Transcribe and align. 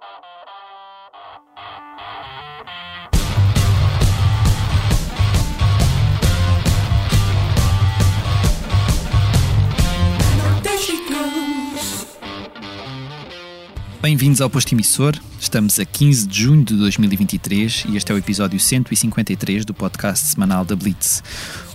Thank 0.00 0.24
you. 0.24 0.35
Bem-vindos 14.06 14.40
ao 14.40 14.48
Posto 14.48 14.72
Emissor. 14.72 15.16
Estamos 15.40 15.80
a 15.80 15.84
15 15.84 16.28
de 16.28 16.42
junho 16.42 16.64
de 16.64 16.76
2023 16.76 17.86
e 17.88 17.96
este 17.96 18.12
é 18.12 18.14
o 18.14 18.18
episódio 18.18 18.60
153 18.60 19.64
do 19.64 19.74
podcast 19.74 20.28
semanal 20.28 20.64
da 20.64 20.76
Blitz. 20.76 21.24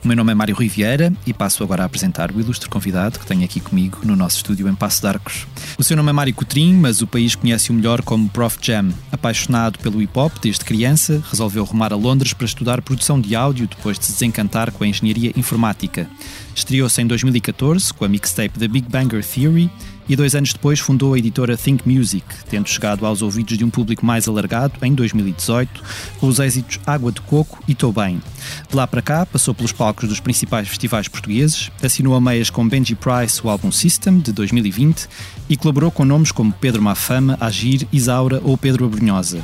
O 0.02 0.08
meu 0.08 0.16
nome 0.16 0.32
é 0.32 0.34
Mário 0.36 0.56
Rui 0.56 0.70
Vieira 0.70 1.12
e 1.28 1.34
passo 1.34 1.62
agora 1.62 1.84
a 1.84 1.86
apresentar 1.88 2.32
o 2.32 2.40
ilustre 2.40 2.70
convidado 2.70 3.20
que 3.20 3.26
tenho 3.26 3.44
aqui 3.44 3.60
comigo 3.60 4.00
no 4.06 4.16
nosso 4.16 4.38
estúdio 4.38 4.70
em 4.70 4.74
Passo 4.74 5.02
de 5.02 5.08
Arcos. 5.10 5.46
O 5.78 5.84
seu 5.84 5.98
nome 5.98 6.10
é 6.10 6.14
Mário 6.14 6.34
Coutrinho, 6.34 6.80
mas 6.80 7.02
o 7.02 7.08
país 7.08 7.36
conhece-o 7.36 7.76
melhor 7.76 8.02
como 8.02 8.30
Prof 8.30 8.58
Jam. 8.62 8.94
Apaixonado 9.12 9.78
pelo 9.80 10.00
hip-hop 10.00 10.32
desde 10.42 10.64
criança, 10.64 11.22
resolveu 11.30 11.66
rumar 11.66 11.92
a 11.92 11.98
Londres 11.98 12.32
para 12.32 12.46
estudar 12.46 12.82
produção 12.82 13.20
de 13.20 13.36
áudio 13.36 13.68
depois 13.68 14.00
de 14.00 14.06
se 14.06 14.14
desencantar 14.14 14.72
com 14.72 14.86
a 14.86 14.88
engenharia 14.88 15.34
informática. 15.36 16.10
Estreou-se 16.56 17.02
em 17.02 17.08
2014 17.08 17.94
com 17.94 18.06
a 18.06 18.08
mixtape 18.08 18.58
The 18.58 18.70
Big 18.70 18.88
Banger 18.90 19.22
Theory 19.26 19.70
e 20.08 20.16
dois 20.16 20.36
anos 20.36 20.54
depois 20.54 20.80
fundou 20.80 21.14
a 21.14 21.20
editora 21.20 21.58
Think 21.58 21.88
Music, 21.88 22.26
tendo 22.50 22.68
chegado 22.68 23.06
aos 23.06 23.22
ouvidos 23.22 23.58
de 23.58 23.64
um 23.64 23.70
público 23.70 24.06
mais 24.06 24.28
alargado 24.28 24.74
em 24.82 24.94
2018 24.94 25.84
com 26.20 26.28
os 26.28 26.40
êxitos 26.40 26.80
Água 26.86 27.12
de 27.12 27.22
Coco 27.22 27.64
e 27.68 27.76
Tô 27.76 27.92
Bem. 27.92 28.22
De 28.70 28.76
lá 28.76 28.88
para 28.88 29.02
cá, 29.02 29.26
passou 29.26 29.54
pelos 29.54 29.72
palcos 29.72 30.10
dos 30.10 30.20
principais 30.20 30.68
festivais 30.68 31.08
portugueses, 31.08 31.72
assinou 31.82 32.16
a 32.16 32.22
meias 32.22 32.50
com 32.50 32.68
Benji 32.68 32.96
Price 32.96 33.42
o 33.44 33.50
álbum 33.50 33.72
System, 33.72 34.20
de 34.20 34.32
2020, 34.32 35.08
e 35.50 35.58
colaborou 35.58 35.92
com 35.92 36.06
nomes 36.06 36.32
como 36.32 36.52
Pedro 36.52 36.82
Mafama, 36.82 37.38
Agir, 37.40 37.88
Isaura 37.92 38.42
ou 38.44 38.58
Pedro 38.58 38.86
Abrunhosa. 38.86 39.44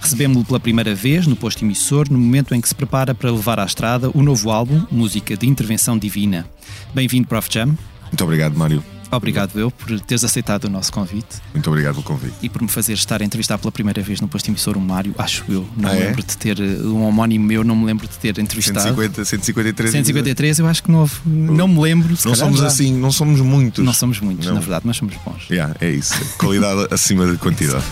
Recebemos-lo 0.00 0.44
pela 0.44 0.58
primeira 0.58 0.94
vez 0.96 1.28
no 1.28 1.36
posto 1.36 1.64
emissor 1.64 2.10
no 2.10 2.18
momento 2.18 2.54
em 2.54 2.60
que 2.60 2.68
se 2.68 2.74
prepara 2.74 3.14
para 3.14 3.30
levar 3.30 3.60
à 3.60 3.64
estrada 3.64 4.10
o 4.12 4.20
novo 4.20 4.50
álbum, 4.50 4.84
Música 4.90 5.36
de 5.36 5.46
Intervenção 5.46 5.96
Divina. 5.96 6.44
Bem-vindo, 6.92 7.28
Prof. 7.28 7.48
Jam. 7.48 7.76
Muito 8.08 8.24
obrigado, 8.24 8.56
Mário. 8.56 8.82
Obrigado 9.12 9.60
eu 9.60 9.70
por 9.70 10.00
teres 10.00 10.24
aceitado 10.24 10.64
o 10.64 10.70
nosso 10.70 10.90
convite. 10.90 11.36
Muito 11.52 11.68
obrigado 11.68 11.94
pelo 11.96 12.04
convite. 12.04 12.34
E 12.40 12.48
por 12.48 12.62
me 12.62 12.68
fazer 12.68 12.94
estar 12.94 13.20
a 13.20 13.24
entrevistar 13.24 13.58
pela 13.58 13.70
primeira 13.70 14.00
vez 14.00 14.22
no 14.22 14.26
posto 14.26 14.48
emissor 14.48 14.76
o 14.76 14.80
Mário, 14.80 15.14
acho 15.18 15.44
eu. 15.50 15.68
Não 15.76 15.90
ah, 15.90 15.92
me 15.92 16.00
é? 16.00 16.04
lembro 16.06 16.22
de 16.22 16.36
ter, 16.36 16.58
um 16.60 17.04
homónimo 17.04 17.44
meu, 17.44 17.62
não 17.62 17.76
me 17.76 17.84
lembro 17.84 18.08
de 18.08 18.18
ter 18.18 18.38
entrevistado. 18.38 18.80
150, 18.80 19.24
153. 19.24 19.90
153 19.90 20.58
eu 20.60 20.66
acho 20.66 20.82
que 20.82 20.90
não 20.90 21.00
houve, 21.00 21.20
não 21.26 21.68
me 21.68 21.80
lembro. 21.80 22.16
Não 22.24 22.34
somos 22.34 22.60
já. 22.60 22.66
assim, 22.66 22.92
não 22.94 23.12
somos 23.12 23.40
muitos. 23.40 23.84
Não 23.84 23.92
somos 23.92 24.18
muitos, 24.18 24.46
Não. 24.46 24.54
na 24.54 24.60
verdade, 24.60 24.86
mas 24.86 24.96
somos 24.96 25.14
bons. 25.16 25.48
Yeah, 25.50 25.76
é 25.80 25.90
isso. 25.90 26.14
Qualidade 26.38 26.88
acima 26.94 27.30
de 27.30 27.36
quantidade. 27.36 27.84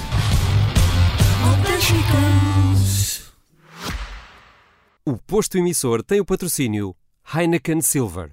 O 5.04 5.16
posto 5.18 5.58
emissor 5.58 6.02
tem 6.02 6.20
o 6.20 6.24
patrocínio 6.24 6.94
Heineken 7.34 7.80
Silver. 7.82 8.30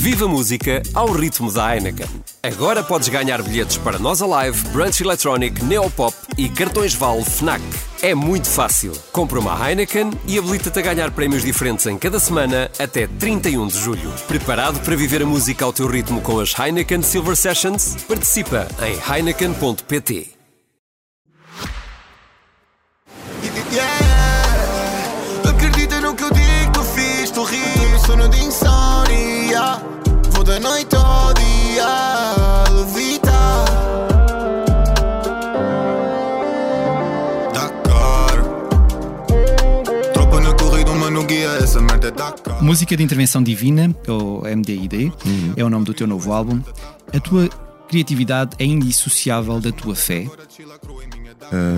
Viva 0.00 0.26
música 0.26 0.82
ao 0.94 1.12
ritmo 1.12 1.52
da 1.52 1.74
Heineken. 1.74 2.06
Agora 2.42 2.82
podes 2.82 3.08
ganhar 3.08 3.42
bilhetes 3.42 3.76
para 3.76 3.98
Nós 3.98 4.22
Alive, 4.22 4.68
Brunch 4.70 5.02
Electronic, 5.02 5.64
Neopop 5.64 6.16
e 6.36 6.48
cartões 6.48 6.94
Vale 6.94 7.24
Fnac. 7.24 7.62
É 8.00 8.14
muito 8.14 8.48
fácil. 8.48 8.92
Compra 9.12 9.38
uma 9.38 9.68
Heineken 9.68 10.10
e 10.26 10.38
habilita-te 10.38 10.78
a 10.78 10.82
ganhar 10.82 11.10
prémios 11.10 11.42
diferentes 11.42 11.84
em 11.86 11.98
cada 11.98 12.18
semana 12.18 12.70
até 12.78 13.06
31 13.06 13.66
de 13.66 13.78
julho. 13.78 14.10
Preparado 14.26 14.80
para 14.80 14.96
viver 14.96 15.22
a 15.22 15.26
música 15.26 15.64
ao 15.64 15.72
teu 15.72 15.86
ritmo 15.86 16.20
com 16.20 16.40
as 16.40 16.58
Heineken 16.58 17.02
Silver 17.02 17.36
Sessions? 17.36 17.96
Participa 18.08 18.66
em 18.80 18.98
heineken.pt. 19.12 20.37
Música 42.60 42.96
de 42.96 43.02
Intervenção 43.02 43.42
Divina, 43.42 43.94
ou 44.08 44.42
MDID, 44.42 45.12
é 45.56 45.64
o 45.64 45.70
nome 45.70 45.84
do 45.84 45.94
teu 45.94 46.06
novo 46.06 46.32
álbum. 46.32 46.60
A 47.14 47.20
tua 47.20 47.48
criatividade 47.88 48.56
é 48.58 48.64
indissociável 48.64 49.60
da 49.60 49.70
tua 49.72 49.94
fé? 49.94 50.26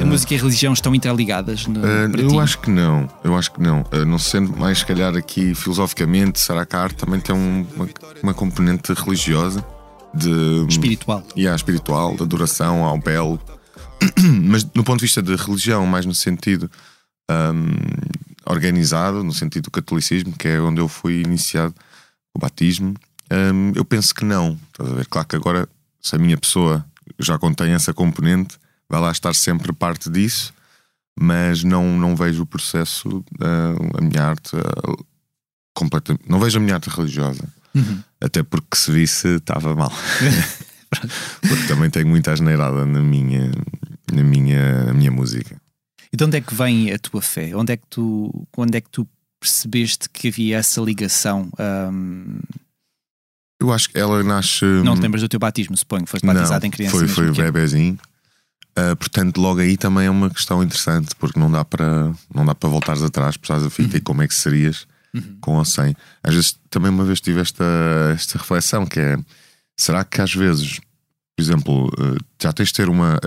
A 0.03 0.05
música 0.05 0.35
e 0.35 0.37
a 0.37 0.41
religião 0.41 0.73
estão 0.73 0.95
interligadas 0.95 1.67
no, 1.67 1.81
Uh, 1.81 2.11
para 2.11 2.21
eu 2.23 2.29
ti? 2.29 2.39
acho 2.39 2.59
que 2.61 2.71
não. 2.71 3.09
Eu 3.23 3.37
acho 3.37 3.53
que 3.53 3.61
não. 3.61 3.83
Uh, 3.93 4.05
não 4.07 4.19
sendo 4.19 4.57
mais, 4.57 4.79
se 4.79 4.87
calhar, 4.87 5.15
aqui 5.17 5.55
filosoficamente, 5.55 6.41
será 6.41 6.67
que 6.67 6.75
a 6.75 6.81
arte 6.81 6.97
também 6.97 7.21
tem 7.21 7.35
um- 7.35 7.65
uma, 7.77 7.89
uma 8.23 8.35
componente 8.35 8.93
religiosa? 8.95 9.65
De, 10.13 10.67
Espiritual. 10.69 11.23
E 11.37 11.43
yeah, 11.43 11.55
espiritual, 11.55 12.17
de 12.17 12.23
adoração 12.25 12.85
ao 12.85 12.99
belo. 12.99 13.39
Mas 14.43 14.65
no 14.75 14.83
ponto 14.83 14.99
de 14.99 15.05
vista 15.05 15.23
de 15.23 15.37
religião, 15.37 15.87
mais 15.87 16.05
no 16.05 16.15
sentido 16.15 16.69
hum, 17.31 17.71
organizado, 18.51 19.23
no 19.23 19.33
sentido 19.33 19.65
do 19.65 19.71
catolicismo, 19.71 20.33
que 20.37 20.49
é 20.49 20.61
onde 20.61 20.81
eu 20.81 20.89
fui 20.89 21.21
iniciado, 21.21 21.75
o 22.35 22.39
batismo, 22.39 22.95
hum, 23.31 23.73
eu 23.75 23.85
penso 23.85 24.15
que 24.15 24.25
não. 24.25 24.59
Estás 24.73 24.91
a 24.91 24.95
ver? 24.95 25.07
Claro 25.07 25.29
que 25.29 25.37
agora, 25.37 25.69
se 26.01 26.17
a 26.17 26.19
minha 26.19 26.37
pessoa 26.37 26.85
já 27.19 27.39
contém 27.39 27.73
essa 27.73 27.93
componente, 27.93 28.59
vai 28.89 29.01
lá 29.01 29.11
estar 29.11 29.35
sempre 29.35 29.73
parte 29.73 30.11
disso, 30.11 30.53
mas 31.19 31.63
não, 31.63 31.99
não 31.99 32.17
vejo 32.17 32.43
o 32.43 32.47
processo, 32.47 33.25
ah, 33.41 33.99
a 33.99 34.01
minha 34.01 34.23
arte, 34.23 34.57
ah, 34.57 35.05
completamente. 35.75 36.29
Não 36.29 36.41
vejo 36.41 36.59
a 36.59 36.61
minha 36.61 36.75
arte 36.75 36.91
religiosa. 36.91 37.45
Uhum. 37.75 38.03
Até 38.21 38.43
porque 38.43 38.77
se 38.77 38.91
visse 38.91 39.29
estava 39.37 39.75
mal. 39.75 39.93
porque 41.41 41.67
também 41.69 41.89
tenho 41.89 42.09
muita 42.09 42.33
asneirada 42.33 42.85
na 42.85 43.01
minha, 43.01 43.51
na 44.13 44.23
minha, 44.23 44.87
na 44.87 44.93
minha 44.93 45.11
música. 45.11 45.57
E 46.13 46.17
de 46.17 46.25
onde 46.25 46.37
é 46.37 46.41
que 46.41 46.55
vem 46.55 46.93
a 46.93 46.99
tua 46.99 47.23
fé? 47.23 47.55
Onde 47.55 47.73
é 47.73 47.77
que 47.77 47.87
tu, 47.89 48.47
onde 48.57 48.77
é 48.79 48.81
que 48.81 48.91
tu 48.91 49.07
percebeste 49.39 50.09
que 50.11 50.29
havia 50.29 50.59
essa 50.59 50.81
ligação? 50.81 51.49
Ahm, 51.59 52.41
Eu 53.61 53.73
acho 53.73 53.89
que 53.91 53.99
ela 53.99 54.23
nasce. 54.25 54.65
não 54.65 54.95
te 54.97 55.03
lembras 55.03 55.23
do 55.23 55.29
teu 55.29 55.39
batismo, 55.39 55.77
suponho, 55.77 56.07
foste 56.07 56.27
batizado 56.27 56.61
Não, 56.61 56.69
em 56.69 56.71
criança. 56.71 56.97
Foi, 56.97 57.07
foi 57.09 57.31
bebezinho. 57.31 57.99
Ah, 58.77 58.95
portanto, 58.97 59.39
logo 59.41 59.61
aí 59.61 59.77
também 59.77 60.07
é 60.07 60.11
uma 60.11 60.31
questão 60.31 60.63
interessante, 60.63 61.15
porque 61.17 61.39
não 61.39 61.51
dá 61.51 61.65
para 61.65 62.13
não 62.35 62.45
dá 62.47 62.55
para 62.55 62.69
voltares 62.69 63.03
atrás, 63.03 63.37
precisares 63.37 63.67
a 63.67 63.71
fita 63.71 63.97
e 63.97 64.01
como 64.01 64.23
é 64.23 64.29
que 64.29 64.35
serias 64.35 64.87
com 65.41 65.57
ou 65.57 65.65
sem. 65.65 65.95
Às 66.23 66.35
vezes 66.35 66.59
também 66.71 66.91
uma 66.91 67.05
vez 67.05 67.21
tive 67.21 67.41
esta, 67.41 67.65
esta 68.15 68.39
reflexão 68.39 68.87
que 68.87 69.01
é 69.01 69.17
será 69.77 70.05
que 70.05 70.21
às 70.21 70.33
vezes, 70.33 70.79
por 71.37 71.43
exemplo, 71.43 71.91
ah, 71.99 72.17
já 72.41 72.53
tens 72.53 72.69
de 72.69 72.75
ter 72.75 72.89
uma 72.89 73.19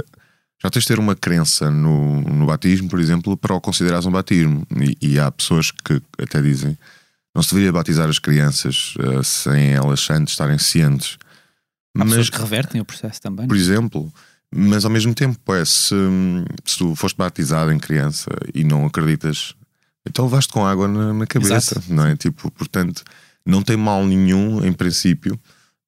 já 0.63 0.69
tens 0.69 0.83
de 0.83 0.87
ter 0.87 0.99
uma 0.99 1.15
crença 1.15 1.69
no, 1.69 2.21
no 2.21 2.45
batismo, 2.45 2.87
por 2.87 2.99
exemplo, 2.99 3.35
para 3.35 3.53
o 3.53 3.59
considerares 3.59 4.05
um 4.05 4.11
batismo. 4.11 4.65
E, 4.79 4.97
e 5.09 5.19
há 5.19 5.29
pessoas 5.29 5.71
que 5.71 6.01
até 6.17 6.41
dizem 6.41 6.77
não 7.35 7.41
se 7.41 7.49
deveria 7.49 7.71
batizar 7.71 8.07
as 8.07 8.19
crianças 8.19 8.93
ah, 8.99 9.23
sem 9.23 9.71
elas 9.71 10.07
antes 10.09 10.33
estarem 10.33 10.57
cientes. 10.57 11.17
Há 11.97 12.05
pessoas 12.05 12.29
que 12.29 12.37
revertem 12.37 12.79
o 12.79 12.85
processo 12.85 13.21
também. 13.21 13.47
Por 13.47 13.57
exemplo, 13.57 14.11
mas 14.55 14.85
ao 14.85 14.91
mesmo 14.91 15.13
tempo, 15.13 15.53
é, 15.53 15.65
se, 15.65 15.95
se 16.63 16.77
tu 16.77 16.95
foste 16.95 17.17
batizado 17.17 17.71
em 17.71 17.79
criança 17.79 18.29
e 18.53 18.63
não 18.63 18.85
acreditas, 18.85 19.55
então 20.07 20.25
levaste 20.25 20.53
com 20.53 20.65
água 20.65 20.87
na, 20.87 21.13
na 21.13 21.27
cabeça, 21.27 21.55
Exato. 21.79 21.93
não 21.93 22.05
é? 22.05 22.15
Tipo, 22.15 22.51
portanto, 22.51 23.03
não 23.45 23.61
tem 23.61 23.75
mal 23.75 24.05
nenhum, 24.05 24.63
em 24.63 24.71
princípio, 24.71 25.39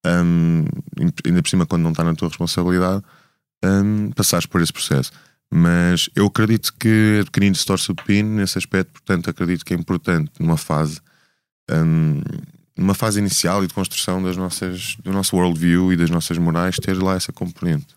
hum, 0.05 0.65
ainda 1.25 1.41
por 1.41 1.49
cima 1.49 1.65
quando 1.65 1.83
não 1.83 1.91
está 1.91 2.03
na 2.03 2.15
tua 2.15 2.27
responsabilidade, 2.27 3.03
hum, 3.65 4.11
passares 4.15 4.45
por 4.45 4.61
esse 4.61 4.71
processo. 4.73 5.11
Mas 5.53 6.09
eu 6.15 6.25
acredito 6.25 6.73
que 6.79 7.19
é 7.21 7.23
pequenino 7.23 7.55
se 7.55 7.65
torce 7.65 7.91
o 7.91 7.95
pepino 7.95 8.29
nesse 8.35 8.57
aspecto, 8.57 8.91
portanto, 8.93 9.29
acredito 9.29 9.63
que 9.63 9.73
é 9.73 9.77
importante 9.77 10.31
numa 10.39 10.57
fase. 10.57 10.99
hum, 11.71 12.21
numa 12.77 12.93
fase 12.93 13.19
inicial 13.19 13.63
e 13.63 13.67
de 13.67 13.73
construção 13.73 14.21
das 14.21 14.35
nossas, 14.35 14.97
do 15.01 15.13
nosso 15.13 15.33
worldview 15.37 15.93
e 15.93 15.95
das 15.97 16.09
nossas 16.09 16.37
morais, 16.37 16.75
ter 16.75 17.01
lá 17.01 17.15
essa 17.15 17.31
componente. 17.31 17.87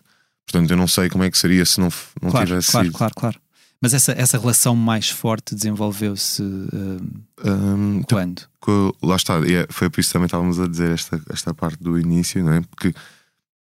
Portanto, 0.45 0.71
eu 0.71 0.77
não 0.77 0.87
sei 0.87 1.09
como 1.09 1.23
é 1.25 1.29
que 1.29 1.37
seria 1.37 1.65
se 1.65 1.81
não, 1.81 1.89
não 2.21 2.31
claro, 2.31 2.47
tivesse 2.47 2.71
claro, 2.71 2.85
sido. 2.87 2.97
claro, 2.97 3.13
claro. 3.13 3.39
Mas 3.81 3.93
essa, 3.93 4.13
essa 4.13 4.37
relação 4.39 4.75
mais 4.77 5.09
forte 5.09 5.53
desenvolveu-se 5.53 6.41
ahm, 6.41 6.99
Hum, 7.45 8.03
quando? 8.07 8.41
co- 8.61 8.95
lá 9.03 9.15
está, 9.17 9.35
é- 9.45 9.67
foi 9.69 9.89
por 9.89 9.99
isso 9.99 10.09
que 10.09 10.13
também 10.13 10.25
estávamos 10.27 10.59
a 10.61 10.67
dizer 10.67 10.91
esta, 10.91 11.21
esta 11.29 11.53
parte 11.53 11.81
do 11.83 11.99
início, 11.99 12.41
não 12.43 12.53
é? 12.53 12.61
Porque, 12.61 12.93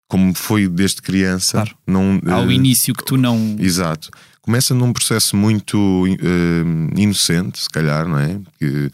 como 0.09 0.35
foi 0.35 0.67
desde 0.67 1.03
criança, 1.03 1.53
Claro. 1.59 1.77
não. 1.87 2.21
Ao 2.33 2.51
eh, 2.51 2.55
início 2.55 2.95
que 2.95 3.05
tu 3.05 3.17
não. 3.17 3.57
Exato. 3.59 4.11
Começa 4.41 4.75
num 4.75 4.93
processo 4.93 5.37
muito 5.37 6.07
eh, 6.09 7.01
inocente, 7.01 7.61
se 7.61 7.69
calhar, 7.69 8.09
não 8.09 8.19
é? 8.19 8.41
Que 8.59 8.91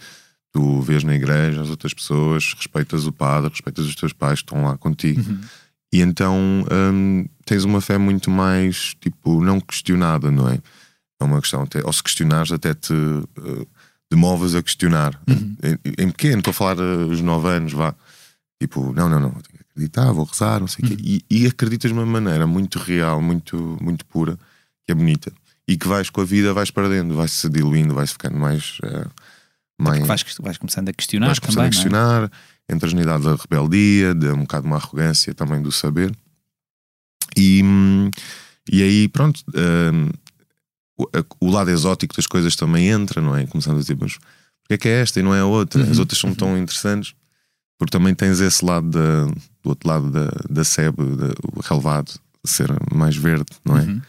tu 0.53 0.81
vês 0.83 1.05
na 1.05 1.15
igreja 1.15 1.63
as 1.63 1.71
outras 1.71 1.95
pessoas, 1.95 2.55
respeitas 2.57 3.07
o 3.07 3.13
padre, 3.13 3.51
respeitas 3.51 3.87
os 3.87 3.95
teus 3.95 4.13
pais 4.13 4.41
que 4.41 4.47
estão 4.47 4.65
lá 4.65 4.77
contigo. 4.77 5.21
Uhum. 5.21 5.41
E 5.93 6.01
então 6.01 6.37
hum, 6.93 7.25
tens 7.45 7.63
uma 7.63 7.81
fé 7.81 7.97
muito 7.99 8.29
mais, 8.31 8.95
tipo, 9.01 9.41
não 9.41 9.61
questionada, 9.61 10.31
não 10.31 10.49
é? 10.49 10.59
É 11.21 11.25
uma 11.25 11.41
questão, 11.41 11.63
até, 11.63 11.81
ou 11.85 11.93
se 11.93 12.03
questionares, 12.03 12.51
até 12.51 12.75
te 12.75 12.93
uh, 12.93 13.69
demoves 14.11 14.57
a 14.57 14.63
questionar. 14.63 15.21
Uhum. 15.29 15.57
Em, 15.63 16.05
em 16.05 16.11
pequeno, 16.11 16.39
estou 16.39 16.51
a 16.51 16.55
falar 16.55 16.79
uh, 16.81 17.07
os 17.09 17.21
9 17.21 17.49
anos, 17.49 17.73
vá. 17.73 17.95
Tipo, 18.61 18.93
não, 18.93 19.09
não, 19.09 19.21
não, 19.21 19.35
acreditar, 19.75 20.13
vou 20.13 20.25
rezar, 20.25 20.61
não 20.61 20.69
sei 20.69 20.85
o 20.85 20.89
quê. 20.89 20.97
E, 21.03 21.25
e 21.31 21.47
acreditas 21.47 21.91
de 21.91 21.99
uma 21.99 22.07
maneira 22.07 22.47
muito 22.47 22.79
real, 22.79 23.21
muito, 23.21 23.77
muito 23.81 24.05
pura, 24.07 24.37
que 24.87 24.93
é 24.93 24.95
bonita. 24.95 25.33
E 25.67 25.77
que 25.77 25.89
vais 25.89 26.11
com 26.11 26.21
a 26.21 26.25
vida, 26.25 26.53
vais 26.53 26.71
perdendo, 26.71 27.15
vais-se 27.15 27.49
diluindo, 27.49 27.95
vais 27.95 28.13
ficando 28.13 28.37
mais. 28.39 28.79
Uh, 28.81 29.11
mais 29.79 30.07
vais, 30.07 30.25
vais 30.41 30.59
começando 30.59 30.89
a 30.89 30.93
questionar 30.93 31.27
vais 31.27 31.39
começando 31.39 31.57
também. 31.65 31.69
a 31.69 31.71
questionar, 31.73 32.31
entras 32.71 32.93
na 32.93 33.03
idade 33.03 33.25
da 33.25 33.35
rebeldia, 33.35 34.15
de 34.15 34.29
um 34.29 34.41
bocado 34.41 34.67
uma 34.67 34.77
arrogância 34.77 35.35
também 35.35 35.61
do 35.61 35.73
saber. 35.73 36.15
E, 37.37 37.63
e 38.71 38.83
aí, 38.83 39.09
pronto, 39.09 39.43
hum, 39.55 40.11
o, 40.97 41.09
o 41.41 41.51
lado 41.51 41.71
exótico 41.71 42.15
das 42.15 42.27
coisas 42.27 42.55
também 42.55 42.89
entra, 42.89 43.21
não 43.21 43.35
é? 43.37 43.47
Começando 43.47 43.77
a 43.77 43.81
dizer, 43.81 43.97
mas 43.99 44.17
porque 44.63 44.75
é 44.75 44.79
que 44.79 44.89
é 44.89 45.01
esta 45.01 45.19
e 45.19 45.23
não 45.23 45.35
é 45.35 45.41
a 45.41 45.47
outra? 45.47 45.83
As 45.83 45.89
Uhum, 45.95 46.01
outras 46.01 46.19
são 46.21 46.35
tão 46.35 46.57
interessantes, 46.57 47.15
porque 47.85 47.99
também 47.99 48.15
tens 48.15 48.41
esse 48.41 48.65
lado 48.65 48.89
da, 48.89 49.27
do 49.27 49.69
outro 49.69 49.87
lado 49.89 50.11
da, 50.11 50.31
da 50.49 50.65
sebe, 50.65 51.05
da- 51.17 51.35
o 51.55 51.61
relevado, 51.61 52.13
ser 52.43 52.71
mais 52.95 53.15
verde, 53.15 53.45
não 53.63 53.77
é? 53.77 53.83
Uhum. 53.83 54.03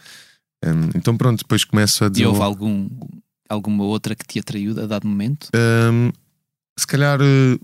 Hum, 0.64 0.90
então, 0.94 1.14
pronto, 1.14 1.40
depois 1.40 1.62
começo 1.62 2.02
a 2.02 2.10
E 2.14 2.24
houve 2.24 2.40
algum, 2.40 2.88
alguma 3.48 3.84
outra 3.84 4.14
que 4.14 4.24
te 4.24 4.38
atraiu 4.38 4.72
a 4.82 4.86
dado 4.86 5.06
momento? 5.06 5.48
Hum, 5.54 6.10
se 6.78 6.86
calhar 6.86 7.20
eh, 7.20 7.58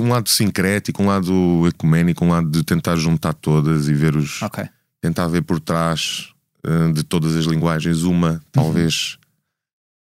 um 0.00 0.08
lado 0.08 0.28
sincrético, 0.30 1.02
um 1.02 1.06
lado 1.06 1.66
ecuménico, 1.68 2.24
um 2.24 2.30
lado 2.30 2.48
de 2.50 2.64
tentar 2.64 2.96
juntar 2.96 3.34
todas 3.34 3.88
e 3.88 3.92
ver 3.94 4.16
os. 4.16 4.40
Ok. 4.42 4.64
tentar 5.02 5.26
ver 5.28 5.42
por 5.42 5.60
trás 5.60 6.32
eh, 6.64 6.92
de 6.92 7.02
todas 7.02 7.36
as 7.36 7.44
linguagens 7.44 8.04
uma, 8.04 8.40
talvez 8.50 9.18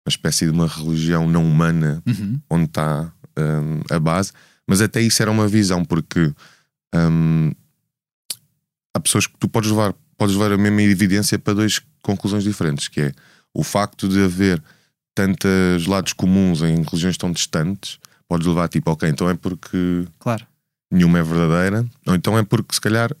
uma 0.05 0.09
espécie 0.09 0.45
de 0.45 0.51
uma 0.51 0.67
religião 0.67 1.25
não 1.29 1.45
humana 1.49 2.03
Uhum. 2.05 2.37
onde 2.49 2.65
está 2.65 3.13
hum, 3.37 3.81
a 3.89 3.97
base, 3.99 4.31
mas 4.67 4.81
até 4.81 5.01
isso 5.01 5.21
era 5.21 5.31
uma 5.31 5.47
visão, 5.47 5.83
porque 5.85 6.31
hum, 6.93 7.51
há 8.95 8.99
pessoas 8.99 9.27
que 9.27 9.37
tu 9.39 9.47
podes 9.47 9.69
levar, 9.71 9.93
podes 10.17 10.35
levar 10.35 10.51
a 10.53 10.57
mesma 10.57 10.81
evidência 10.81 11.37
para 11.39 11.53
duas 11.53 11.79
conclusões 12.01 12.43
diferentes, 12.43 12.87
que 12.87 13.01
é 13.01 13.11
o 13.53 13.63
facto 13.63 14.07
de 14.07 14.23
haver 14.23 14.61
tantos 15.15 15.87
lados 15.87 16.13
comuns 16.13 16.61
em 16.61 16.83
religiões 16.83 17.17
tão 17.17 17.31
distantes, 17.31 17.97
podes 18.27 18.45
levar 18.47 18.67
tipo, 18.67 18.91
ok, 18.91 19.09
então 19.09 19.29
é 19.29 19.33
porque 19.33 20.05
Claro. 20.19 20.45
nenhuma 20.91 21.19
é 21.19 21.23
verdadeira, 21.23 21.85
ou 22.05 22.15
então 22.15 22.37
é 22.37 22.43
porque 22.43 22.75
se 22.75 22.81
calhar 22.81 23.11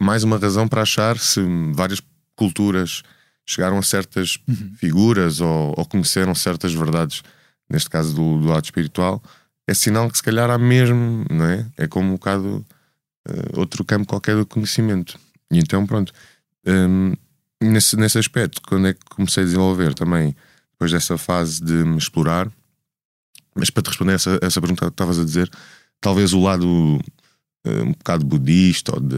mais 0.00 0.24
uma 0.24 0.38
razão 0.38 0.66
para 0.66 0.82
achar 0.82 1.18
se 1.18 1.40
várias 1.74 2.00
culturas 2.34 3.02
chegaram 3.46 3.78
a 3.78 3.82
certas 3.82 4.38
Uhum. 4.48 4.72
figuras 4.76 5.40
ou, 5.40 5.74
ou 5.76 5.84
conheceram 5.84 6.34
certas 6.34 6.72
verdades, 6.72 7.22
neste 7.68 7.90
caso 7.90 8.14
do, 8.14 8.38
do 8.40 8.46
lado 8.48 8.64
espiritual, 8.64 9.22
é 9.66 9.74
sinal 9.74 10.10
que 10.10 10.16
se 10.16 10.22
calhar 10.22 10.50
há 10.50 10.58
mesmo, 10.58 11.24
não 11.30 11.44
é? 11.44 11.66
É 11.76 11.86
como 11.86 12.08
um 12.10 12.12
bocado 12.12 12.64
eh, 13.28 13.58
outro 13.58 13.84
campo 13.84 14.06
qualquer 14.06 14.36
do 14.36 14.46
conhecimento. 14.46 15.18
E 15.50 15.58
então, 15.58 15.86
pronto, 15.86 16.12
hum, 16.66 17.14
nesse, 17.60 17.96
nesse 17.96 18.18
aspecto, 18.18 18.60
quando 18.62 18.88
é 18.88 18.94
que 18.94 19.04
comecei 19.10 19.42
a 19.42 19.46
desenvolver 19.46 19.94
também, 19.94 20.34
depois 20.72 20.90
dessa 20.90 21.16
fase 21.16 21.62
de 21.62 21.72
me 21.72 21.98
explorar, 21.98 22.50
mas 23.54 23.70
para 23.70 23.82
te 23.82 23.88
responder 23.88 24.14
essa, 24.14 24.38
essa 24.42 24.60
pergunta 24.60 24.86
que 24.86 24.90
estavas 24.90 25.18
a 25.18 25.24
dizer, 25.24 25.50
talvez 26.00 26.32
o 26.32 26.40
lado 26.40 27.00
eh, 27.64 27.82
um 27.82 27.92
bocado 27.92 28.24
budista 28.24 28.94
ou 28.94 29.00
de. 29.00 29.16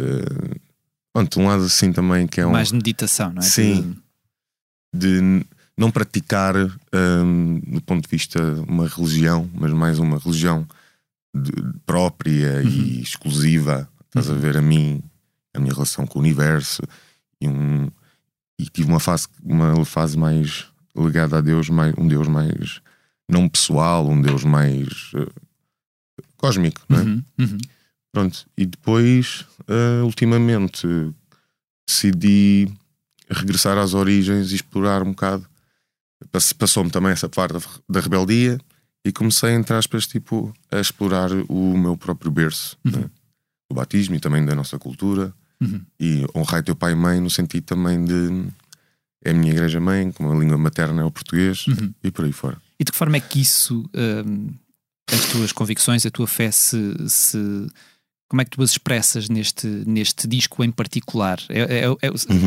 Pronto, 1.13 1.41
um 1.41 1.47
lado 1.47 1.65
assim 1.65 1.93
também 1.93 2.27
que 2.27 2.41
é 2.41 2.47
um 2.47 2.51
Mais 2.51 2.73
meditação, 2.73 3.33
não 3.33 3.41
é? 3.41 3.45
Sim. 3.45 3.97
de 4.93 5.45
não 5.77 5.91
praticar 5.91 6.55
hum, 6.57 7.61
do 7.67 7.81
ponto 7.83 8.05
de 8.05 8.09
vista 8.11 8.41
uma 8.69 8.87
religião, 8.89 9.51
mas 9.55 9.73
mais 9.73 9.99
uma 9.99 10.19
religião 10.19 10.67
de- 11.35 11.53
própria 11.85 12.63
e 12.63 13.01
exclusiva. 13.03 13.89
Estás 14.07 14.31
a 14.31 14.35
ver 14.35 14.57
a 14.57 14.63
mim, 14.63 15.03
a 15.53 15.59
minha 15.59 15.73
relação 15.73 16.07
com 16.07 16.19
o 16.19 16.23
universo 16.23 16.83
e, 17.41 17.49
um, 17.49 17.89
e 18.59 18.67
tive 18.67 18.89
uma 18.89 19.01
fase, 19.01 19.27
uma 19.43 19.85
fase 19.85 20.17
mais 20.17 20.67
ligada 20.97 21.39
a 21.39 21.41
Deus, 21.41 21.69
mais, 21.69 21.93
um 21.99 22.07
Deus 22.07 22.29
mais 22.29 22.81
não 23.29 23.49
pessoal, 23.49 24.09
um 24.09 24.21
Deus 24.23 24.45
mais 24.45 25.11
eh, 25.17 25.27
cósmico, 26.37 26.81
não 26.89 26.99
é? 26.99 27.03
Uhum, 27.03 27.25
uhum. 27.41 27.59
Pronto, 28.13 28.47
e 28.57 28.65
depois, 28.67 29.45
eh, 29.67 30.03
ultimamente, 30.05 30.87
decidi 31.89 32.69
regressar 33.29 33.77
às 33.79 33.95
origens 33.95 34.53
e 34.53 34.55
explorar 34.55 35.03
um 35.03 35.11
bocado. 35.11 35.49
Pass- 36.31 36.53
Passou-me 36.53 36.91
também 36.91 37.13
essa 37.13 37.29
parte 37.29 37.55
da, 37.89 38.01
rebeldia 38.01 38.59
e 39.05 39.13
comecei, 39.13 39.51
entre 39.53 39.75
aspas, 39.77 40.07
tipo, 40.07 40.53
a 40.71 40.81
explorar 40.81 41.31
o 41.49 41.77
meu 41.77 41.97
próprio 41.97 42.31
berço, 42.31 42.77
né? 42.85 43.05
o 43.71 43.75
batismo 43.75 44.15
e 44.15 44.21
também 44.21 44.45
da 44.45 44.55
nossa 44.55 44.79
cultura. 44.79 45.33
Uhum. 45.61 45.81
E 46.01 46.27
honrar 46.35 46.63
teu 46.63 46.75
pai 46.75 46.93
e 46.93 46.95
mãe 46.97 47.21
no 47.21 47.31
sentido 47.31 47.65
também 47.65 48.05
de 48.05 48.47
é 49.25 49.31
a 49.31 49.35
minha 49.35 49.53
igreja-mãe, 49.53 50.11
como 50.13 50.31
a 50.33 50.37
língua 50.39 50.59
materna 50.59 51.01
é 51.01 51.05
o 51.05 51.11
português 51.11 51.67
Uhum. 51.67 51.95
e 52.03 52.11
por 52.11 52.25
aí 52.27 52.33
fora. 52.33 52.61
E 52.79 52.85
de 52.85 52.93
que 52.93 52.99
forma 52.99 53.17
é 53.17 53.21
que 53.21 53.41
isso, 53.41 53.89
hum, 54.27 54.51
as 55.11 55.27
tuas 55.33 55.53
convicções, 55.53 56.05
a 56.05 56.11
tua 56.11 56.27
fé, 56.27 56.51
se, 56.51 56.95
se- 57.09 57.67
como 58.29 58.43
é 58.43 58.45
que 58.45 58.51
tu 58.51 58.63
as 58.63 58.71
expressas 58.73 59.29
neste, 59.31 59.67
neste 59.67 60.27
disco 60.27 60.63
em 60.65 60.71
particular? 60.71 61.39
É, 61.49 61.61
é, 61.61 61.79
é, 61.85 61.91
o- 61.91 61.97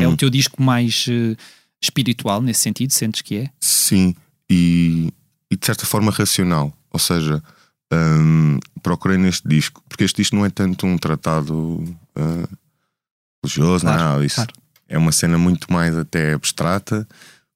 é 0.02 0.06
o 0.08 0.16
teu 0.16 0.30
disco 0.30 0.62
mais 0.62 1.06
eh, 1.08 1.34
espiritual 1.82 2.40
nesse 2.42 2.60
sentido? 2.60 2.92
Sentes 2.92 3.22
que 3.22 3.36
é? 3.38 3.50
Sim, 3.60 4.14
e, 4.50 5.12
e 5.50 5.56
de 5.56 5.64
certa 5.66 5.86
forma 5.86 6.10
racional. 6.10 6.72
Ou 6.90 6.98
seja, 6.98 7.42
hum, 7.92 8.58
procurei 8.82 9.16
neste 9.18 9.46
disco, 9.48 9.82
porque 9.88 10.04
este 10.04 10.16
disco 10.22 10.36
não 10.36 10.44
é 10.44 10.50
tanto 10.50 10.86
um 10.86 10.96
tratado 10.98 11.84
ah, 12.16 12.48
religioso, 13.44 13.84
Claro, 13.84 14.02
nada 14.02 14.22
disso. 14.22 14.36
claro. 14.36 14.52
É 14.88 14.96
uma 14.96 15.12
cena 15.12 15.36
muito 15.36 15.70
mais 15.72 15.96
até 15.96 16.32
abstrata, 16.32 17.06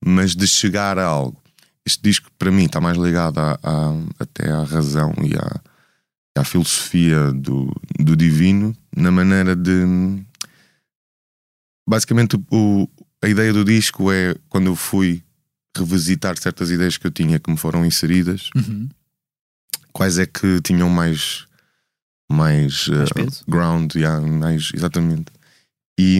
mas 0.05 0.35
de 0.37 0.47
chegar 0.47 0.99
a 0.99 1.05
algo. 1.07 1.41
Este 1.85 2.03
disco, 2.03 2.31
para 2.39 2.51
mim, 2.51 2.65
está 2.67 2.81
mais 2.81 2.97
ligado 2.99 3.39
à- 3.39 3.59
à- 3.63 3.95
até 4.21 4.51
à 4.51 4.63
razão 4.63 5.13
e 5.23 5.35
à, 5.35 5.61
à 6.41 6.45
filosofia 6.45 7.33
do, 7.33 7.75
do 7.99 8.15
divino, 8.15 8.77
na 8.95 9.11
maneira 9.11 9.57
de. 9.57 10.23
Basicamente, 11.89 12.37
o, 12.51 12.89
a 13.23 13.29
ideia 13.29 13.53
do 13.53 13.65
disco 13.65 14.11
é 14.13 14.35
quando 14.49 14.67
eu 14.67 14.77
fui 14.77 15.23
revisitar 15.77 16.37
certas 16.39 16.71
ideias 16.71 16.97
que 16.99 17.07
eu 17.07 17.11
tinha 17.11 17.39
que 17.39 17.51
me 17.51 17.57
foram 17.57 17.85
inseridas, 17.85 18.51
Uhum. 18.55 18.89
quais 19.93 20.19
é 20.19 20.27
que 20.27 20.61
tinham 20.63 20.89
mais 20.91 21.47
mais, 22.31 22.89
Mais 22.89 23.11
eh, 23.11 23.15
peso? 23.15 23.45
ground, 23.49 23.95
yeah, 23.95 24.21
mais 24.27 24.71
exatamente. 24.75 25.27
E, 25.99 26.19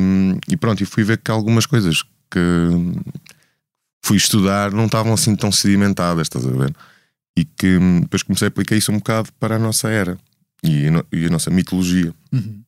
e 0.49 0.57
pronto, 0.59 0.83
e 0.83 0.87
fui 0.87 1.03
ver 1.05 1.17
que 1.19 1.31
algumas 1.31 1.65
coisas 1.67 2.03
que 2.31 2.39
fui 4.05 4.17
estudar 4.17 4.71
não 4.73 4.87
estavam 4.87 5.13
assim 5.15 5.35
tão 5.37 5.51
sedimentadas, 5.51 6.27
estás 6.27 6.47
a 6.47 6.51
ver? 6.51 6.75
E 7.37 7.45
que 7.45 7.79
depois 8.03 8.23
comecei 8.23 8.47
a 8.47 8.49
aplicar 8.51 8.77
isso 8.77 8.93
um 8.93 8.99
bocado 8.99 9.33
para 9.41 9.57
a 9.57 9.59
nossa 9.59 9.89
era 9.89 10.19
e 10.63 10.85
e 11.13 11.27
a 11.27 11.31
nossa 11.31 11.51
mitologia. 11.51 12.15
Uhum. 12.31 12.63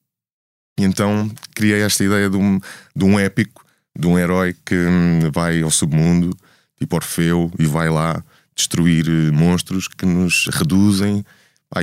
E 0.79 0.85
então 0.85 1.31
criei 1.55 1.83
esta 1.83 2.03
ideia 2.03 2.31
de 2.31 2.37
um, 2.37 2.59
de 2.97 3.05
um 3.05 3.19
épico, 3.19 3.65
de 3.97 4.07
um 4.07 4.19
herói 4.19 4.55
que 4.65 4.75
hum, 4.75 5.31
vai 5.33 5.63
ao 5.63 5.71
submundo, 5.71 6.37
tipo 6.79 6.97
Orfeu, 6.97 7.51
e 7.59 7.67
vai 7.67 7.89
lá 7.89 8.23
destruir 8.55 9.07
eh, 9.09 9.31
monstros 9.31 9.89
que 9.89 10.07
nos 10.07 10.47
reduzem, 10.53 11.25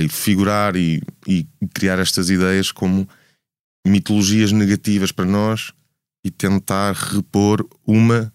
e 0.00 0.08
figurar 0.08 0.74
e, 0.74 1.02
e 1.26 1.46
criar 1.74 1.98
estas 1.98 2.30
ideias 2.30 2.72
como 2.72 3.06
mitologias 3.86 4.52
negativas 4.52 5.12
para 5.12 5.24
nós 5.24 5.72
e 6.24 6.30
tentar 6.30 6.94
repor 6.94 7.66
uma, 7.86 8.32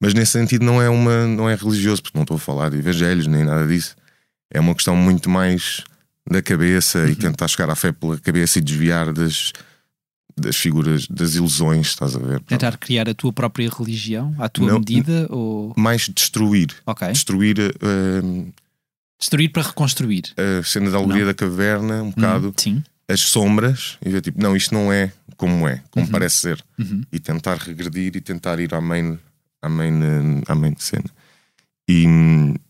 mas 0.00 0.14
nesse 0.14 0.32
sentido 0.32 0.64
não 0.64 0.80
é 0.80 0.88
uma 0.88 1.26
não 1.26 1.48
é 1.48 1.54
religioso, 1.54 2.02
porque 2.02 2.16
não 2.16 2.22
estou 2.22 2.36
a 2.36 2.40
falar 2.40 2.70
de 2.70 2.78
evangelhos 2.78 3.26
nem 3.26 3.44
nada 3.44 3.66
disso. 3.66 3.96
É 4.52 4.60
uma 4.60 4.74
questão 4.74 4.94
muito 4.94 5.28
mais 5.28 5.82
da 6.28 6.42
cabeça 6.42 7.08
e 7.08 7.16
tentar 7.16 7.48
chegar 7.48 7.70
à 7.70 7.74
fé 7.74 7.92
pela 7.92 8.18
cabeça 8.18 8.58
e 8.58 8.62
desviar 8.62 9.12
das, 9.12 9.52
das 10.36 10.56
figuras, 10.56 11.06
das 11.08 11.34
ilusões, 11.34 11.88
estás 11.88 12.14
a 12.16 12.18
ver? 12.18 12.40
Tentar 12.40 12.76
criar 12.78 13.08
a 13.08 13.14
tua 13.14 13.32
própria 13.32 13.68
religião 13.70 14.34
à 14.38 14.48
tua 14.48 14.66
Não. 14.68 14.78
medida 14.78 15.26
ou. 15.30 15.72
Mais 15.76 16.08
destruir. 16.08 16.68
Destruir 17.12 17.56
eh, 17.58 18.44
Destruir 19.18 19.50
para 19.52 19.62
reconstruir. 19.62 20.22
a 20.36 20.62
cena 20.62 20.90
da 20.90 20.96
alegoria 20.96 21.26
da 21.26 21.34
caverna, 21.34 22.02
um 22.02 22.10
bocado, 22.10 22.48
Hum, 22.48 22.52
sim. 22.56 22.82
as 23.08 23.20
sombras, 23.20 23.98
e 24.04 24.08
ver 24.08 24.22
tipo, 24.22 24.40
não, 24.42 24.56
isto 24.56 24.72
não 24.74 24.90
é 24.92 25.12
como 25.36 25.68
é, 25.68 25.82
como 25.90 26.08
parece 26.08 26.36
ser. 26.36 26.64
Uhum. 26.78 27.02
E 27.12 27.18
tentar 27.18 27.56
regredir 27.58 28.16
e 28.16 28.20
tentar 28.20 28.58
ir 28.60 28.72
à 28.74 28.80
main, 28.80 29.18
à 29.60 29.68
main, 29.68 30.42
à 30.48 30.54
main 30.54 30.74
cena. 30.78 31.04
E 31.88 32.04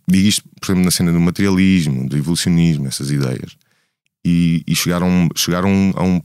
digo 0.09 0.26
isto, 0.29 0.43
por 0.61 0.67
exemplo, 0.73 0.85
na 0.85 0.90
cena 0.90 1.12
do 1.12 1.21
materialismo, 1.21 2.09
do 2.09 2.17
evolucionismo, 2.17 2.87
essas 2.88 3.11
ideias. 3.11 3.57
E, 4.25 4.62
e 4.67 4.75
chegaram, 4.75 5.29
chegaram 5.37 5.93
a, 5.97 6.02
um, 6.02 6.21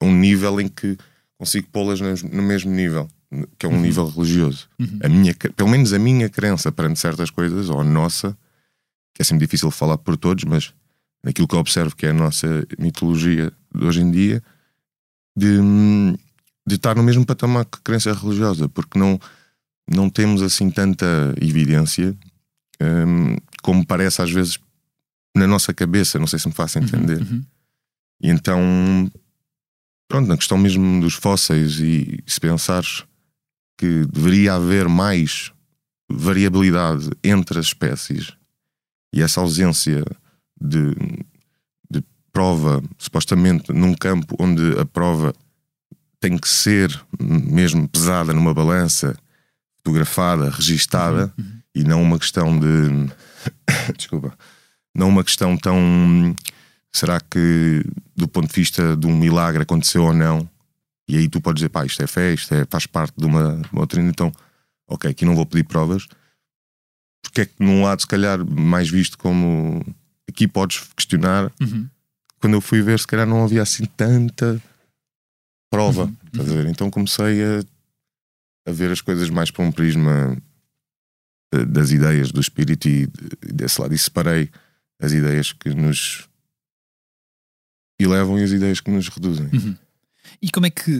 a 0.00 0.04
um 0.04 0.14
nível 0.14 0.60
em 0.60 0.68
que 0.68 0.96
consigo 1.38 1.68
pô-las 1.70 2.00
no, 2.00 2.42
mesmo 2.42 2.70
nível, 2.70 3.08
que 3.58 3.66
é 3.66 3.68
um 3.68 3.80
nível 3.80 4.06
religioso. 4.06 4.68
A 5.02 5.08
minha, 5.08 5.34
pelo 5.34 5.68
menos 5.68 5.92
a 5.92 5.98
minha 5.98 6.28
crença 6.28 6.72
perante 6.72 6.98
certas 6.98 7.30
coisas, 7.30 7.68
ou 7.68 7.80
a 7.80 7.84
nossa, 7.84 8.36
que 9.14 9.22
é 9.22 9.24
sempre 9.24 9.46
difícil 9.46 9.70
falar 9.70 9.98
por 9.98 10.16
todos, 10.16 10.44
mas 10.44 10.72
naquilo 11.22 11.46
que 11.46 11.54
eu 11.54 11.60
observo 11.60 11.94
que 11.94 12.06
é 12.06 12.10
a 12.10 12.14
nossa 12.14 12.66
mitologia 12.78 13.52
de 13.74 13.84
hoje 13.84 14.00
em 14.00 14.10
dia, 14.10 14.42
de, 15.36 15.58
de 16.66 16.74
estar 16.74 16.96
no 16.96 17.02
mesmo 17.02 17.24
patamar 17.24 17.64
que 17.64 17.80
crença 17.82 18.12
religiosa, 18.12 18.68
porque 18.68 18.98
não, 18.98 19.20
não 19.88 20.10
temos 20.10 20.42
assim 20.42 20.70
tanta 20.70 21.06
evidência 21.40 22.16
hum, 22.80 23.36
como 23.62 23.86
parece 23.86 24.22
às 24.22 24.30
vezes 24.30 24.58
na 25.34 25.46
nossa 25.46 25.72
cabeça, 25.72 26.18
não 26.18 26.26
sei 26.26 26.38
se 26.38 26.48
me 26.48 26.54
faço 26.54 26.78
entender. 26.78 27.20
Uhum. 27.20 27.44
E 28.20 28.30
então, 28.30 28.60
pronto, 30.08 30.26
na 30.26 30.36
questão 30.36 30.58
mesmo 30.58 31.00
dos 31.00 31.14
fósseis, 31.14 31.78
e 31.78 32.18
se 32.26 32.40
pensares 32.40 33.04
que 33.76 34.04
deveria 34.06 34.54
haver 34.54 34.88
mais 34.88 35.52
variabilidade 36.10 37.10
entre 37.22 37.58
as 37.58 37.66
espécies 37.66 38.32
e 39.12 39.22
essa 39.22 39.40
ausência 39.40 40.04
de, 40.60 40.94
de 41.90 42.02
prova, 42.32 42.82
supostamente 42.98 43.72
num 43.72 43.94
campo 43.94 44.34
onde 44.38 44.78
a 44.78 44.84
prova 44.84 45.34
tem 46.20 46.36
que 46.36 46.48
ser 46.48 46.90
mesmo 47.20 47.88
pesada 47.88 48.32
numa 48.32 48.52
balança, 48.52 49.16
fotografada, 49.76 50.50
registada, 50.50 51.32
e 51.74 51.84
não 51.84 52.02
uma 52.02 52.18
questão 52.18 52.58
de. 52.58 53.12
Desculpa. 53.96 54.36
Não 54.94 55.08
uma 55.08 55.22
questão 55.22 55.56
tão. 55.56 56.34
Será 56.94 57.20
que, 57.20 57.84
do 58.16 58.26
ponto 58.26 58.48
de 58.48 58.54
vista 58.54 58.96
de 58.96 59.06
um 59.06 59.16
milagre, 59.16 59.62
aconteceu 59.62 60.04
ou 60.04 60.14
não? 60.14 60.48
E 61.08 61.16
aí 61.16 61.28
tu 61.28 61.40
podes 61.40 61.60
dizer, 61.60 61.68
pá, 61.70 61.84
isto 61.86 62.02
é 62.02 62.06
fé, 62.06 62.32
isto 62.34 62.54
é, 62.54 62.66
faz 62.68 62.86
parte 62.86 63.14
de 63.16 63.24
uma, 63.24 63.62
doutrina, 63.72 64.08
então, 64.10 64.32
ok, 64.88 65.10
aqui 65.10 65.24
não 65.24 65.34
vou 65.34 65.46
pedir 65.46 65.64
provas. 65.64 66.06
Porque 67.22 67.42
é 67.42 67.46
que, 67.46 67.54
num 67.58 67.82
lado, 67.82 68.00
se 68.00 68.06
calhar, 68.06 68.44
mais 68.44 68.88
visto 68.88 69.16
como. 69.18 69.84
Aqui 70.28 70.46
podes 70.46 70.80
questionar. 70.94 71.50
Uhum. 71.60 71.88
Quando 72.40 72.54
eu 72.54 72.60
fui 72.60 72.80
ver, 72.82 72.98
se 73.00 73.06
calhar 73.06 73.26
não 73.26 73.42
havia 73.44 73.62
assim 73.62 73.84
tanta 73.84 74.62
prova. 75.70 76.04
Uhum. 76.04 76.16
estás 76.26 76.50
a 76.50 76.54
ver? 76.54 76.66
Então 76.66 76.90
comecei 76.90 77.42
a, 77.42 77.64
a 78.68 78.72
ver 78.72 78.90
as 78.90 79.00
coisas 79.00 79.28
mais 79.30 79.50
por 79.50 79.62
um 79.62 79.72
prisma 79.72 80.36
eh, 81.54 81.64
das 81.64 81.90
ideias, 81.90 82.30
do 82.30 82.40
espírito 82.40 82.88
e 82.88 83.06
de- 83.06 83.52
desse 83.52 83.80
lado. 83.80 83.94
E 83.94 83.98
separei 83.98 84.50
as 85.00 85.12
ideias 85.12 85.52
que 85.52 85.70
nos 85.70 86.27
e 88.00 88.04
as 88.44 88.50
ideias 88.50 88.80
que 88.80 88.90
nos 88.90 89.08
reduzem. 89.08 89.48
Uhum. 89.52 89.76
E 90.40 90.50
como 90.50 90.66
é 90.66 90.70
que 90.70 90.90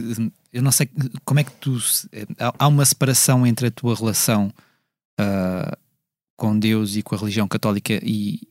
eu 0.51 0.61
não 0.61 0.71
sei 0.71 0.89
como 1.23 1.39
é 1.39 1.43
que 1.43 1.51
tu 1.53 1.77
há- 2.39 2.53
há 2.59 2.67
uma 2.67 2.83
separação 2.85 3.45
entre 3.47 3.67
a 3.67 3.71
tua 3.71 3.95
relação 3.95 4.51
ah, 5.19 5.77
com 6.35 6.57
Deus 6.57 6.95
e 6.95 7.01
com 7.01 7.15
a 7.15 7.17
religião 7.17 7.47
católica 7.47 7.99
e, 8.03 8.41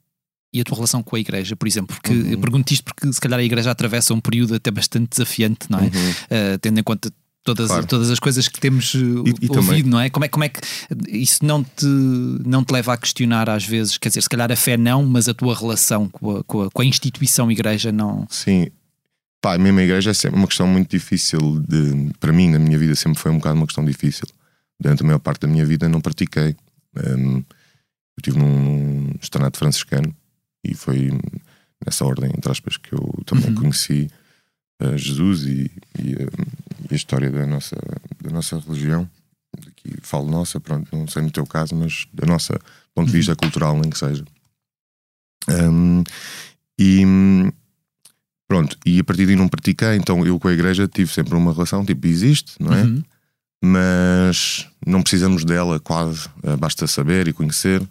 e 0.53 0.61
a 0.61 0.65
tua 0.65 0.77
relação 0.77 1.03
com 1.03 1.17
a 1.17 1.21
igreja, 1.21 1.57
por 1.57 1.67
exemplo, 1.67 1.95
porque 1.97 2.13
Uhum. 2.13 2.31
eu 2.33 2.39
pergunto 2.39 2.73
isto 2.73 2.85
porque 2.85 3.13
se 3.13 3.21
calhar 3.21 3.39
a 3.41 3.43
igreja 3.45 3.71
atravessa 3.71 4.15
um 4.15 4.21
período 4.21 4.55
até 4.55 4.71
bastante 4.71 5.11
desafiante, 5.11 5.67
não 5.71 5.79
é? 5.81 5.83
Uhum. 5.83 5.89
Uh, 5.91 6.59
tendo 6.61 6.79
em 6.79 6.83
conta 6.83 7.13
todas, 7.45 7.69
Claro. 7.69 7.87
todas 7.87 8.11
as 8.11 8.19
coisas 8.19 8.47
que 8.49 8.61
temos 8.61 8.93
uh, 8.95 8.99
E- 8.99 9.31
ouvido, 9.31 9.49
também- 9.55 9.83
não 9.83 9.99
é? 10.01 10.11
Como, 10.11 10.25
é? 10.25 10.29
como 10.29 10.45
é 10.45 10.49
que 10.49 10.61
isso 11.09 11.45
não 11.45 11.63
te, 11.65 11.87
não 11.87 12.63
te 12.65 12.73
leva 12.73 12.93
a 12.93 12.97
questionar 12.97 13.49
às 13.49 13.65
vezes? 13.65 13.97
Quer 13.99 14.09
dizer, 14.09 14.23
se 14.23 14.29
calhar 14.29 14.51
a 14.53 14.57
fé 14.57 14.77
não, 14.77 15.05
mas 15.07 15.29
a 15.29 15.35
tua 15.35 15.55
relação 15.55 16.09
com 16.09 16.37
a, 16.39 16.45
com 16.45 16.63
a, 16.63 16.71
com 16.71 16.83
a 16.83 16.85
instituição 16.85 17.51
igreja 17.51 17.91
não. 17.93 18.27
Sim. 18.31 18.69
Pá, 19.41 19.55
a 19.55 19.59
mesma 19.59 19.83
igreja 19.83 20.11
é 20.11 20.15
sempre 20.15 20.37
uma 20.39 20.49
questão 20.49 20.67
muito 20.67 20.91
difícil 20.91 21.61
de, 21.67 22.11
para 22.19 22.33
mim, 22.33 22.51
na 22.51 22.59
minha 22.59 22.77
vida, 22.77 22.95
sempre 22.97 23.21
foi 23.21 23.31
um 23.31 23.39
bocado 23.39 23.57
uma 23.57 23.67
questão 23.67 23.85
difícil. 23.85 24.27
Durante 24.81 25.03
a 25.03 25.07
maior 25.07 25.19
parte 25.21 25.41
da 25.43 25.49
minha 25.49 25.65
vida 25.65 25.89
não 25.89 26.01
pratiquei. 26.01 26.57
Hum, 26.97 27.37
eu 27.39 27.45
estive 28.21 28.39
num, 28.39 29.03
num 29.13 29.15
franciscano 29.55 30.13
e 30.65 30.75
foi 30.75 31.11
nessa 31.87 32.05
ordem, 32.05 32.31
entre 32.37 32.51
aspas, 32.51 32.77
que 32.77 32.93
eu 32.93 33.23
também 33.25 33.51
Uhum. 33.51 33.55
conheci 33.55 34.11
eh, 34.81 34.99
Jesus 34.99 35.45
e, 35.45 35.71
e, 35.99 36.15
hum, 36.17 36.68
e 36.91 36.95
a 36.95 36.97
história 36.97 37.31
da 37.31 37.47
nossa, 37.47 37.77
da 38.23 38.31
nossa 38.31 38.59
religião. 38.59 39.09
Aqui 39.57 39.97
falo 40.03 40.31
nossa, 40.31 40.61
pronto, 40.61 40.95
não 40.95 41.07
sei 41.09 41.23
no 41.23 41.31
teu 41.31 41.47
caso, 41.47 41.75
mas 41.75 42.07
da 42.13 42.27
nossa 42.27 42.59
ponto 42.95 43.07
de 43.11 43.17
vista 43.17 43.37
cultural, 43.37 43.79
nem 43.79 43.91
que 43.91 43.99
seja. 43.99 44.25
Hum, 45.49 46.03
e 46.79 47.05
pronto, 48.47 48.77
e 48.85 49.01
a 49.01 49.05
partir 49.05 49.27
daí 49.27 49.37
não 49.37 49.49
pratiquei, 49.49 49.95
então 49.97 50.25
eu 50.27 50.39
com 50.39 50.49
a 50.49 50.53
igreja 50.53 50.89
tive 50.89 51.13
sempre 51.13 51.35
uma 51.35 51.53
relação, 51.53 51.85
tipo, 51.85 52.07
existe, 52.07 52.55
não 52.61 52.73
é? 52.73 52.83
Uhum. 52.83 53.03
Mas 53.63 54.69
não 54.87 55.03
precisamos 55.03 55.45
dela 55.45 55.81
quase, 55.81 56.29
eh, 56.43 56.57
basta 56.57 56.87
saber 56.87 57.29
e 57.29 57.33
conhecer. 57.33 57.83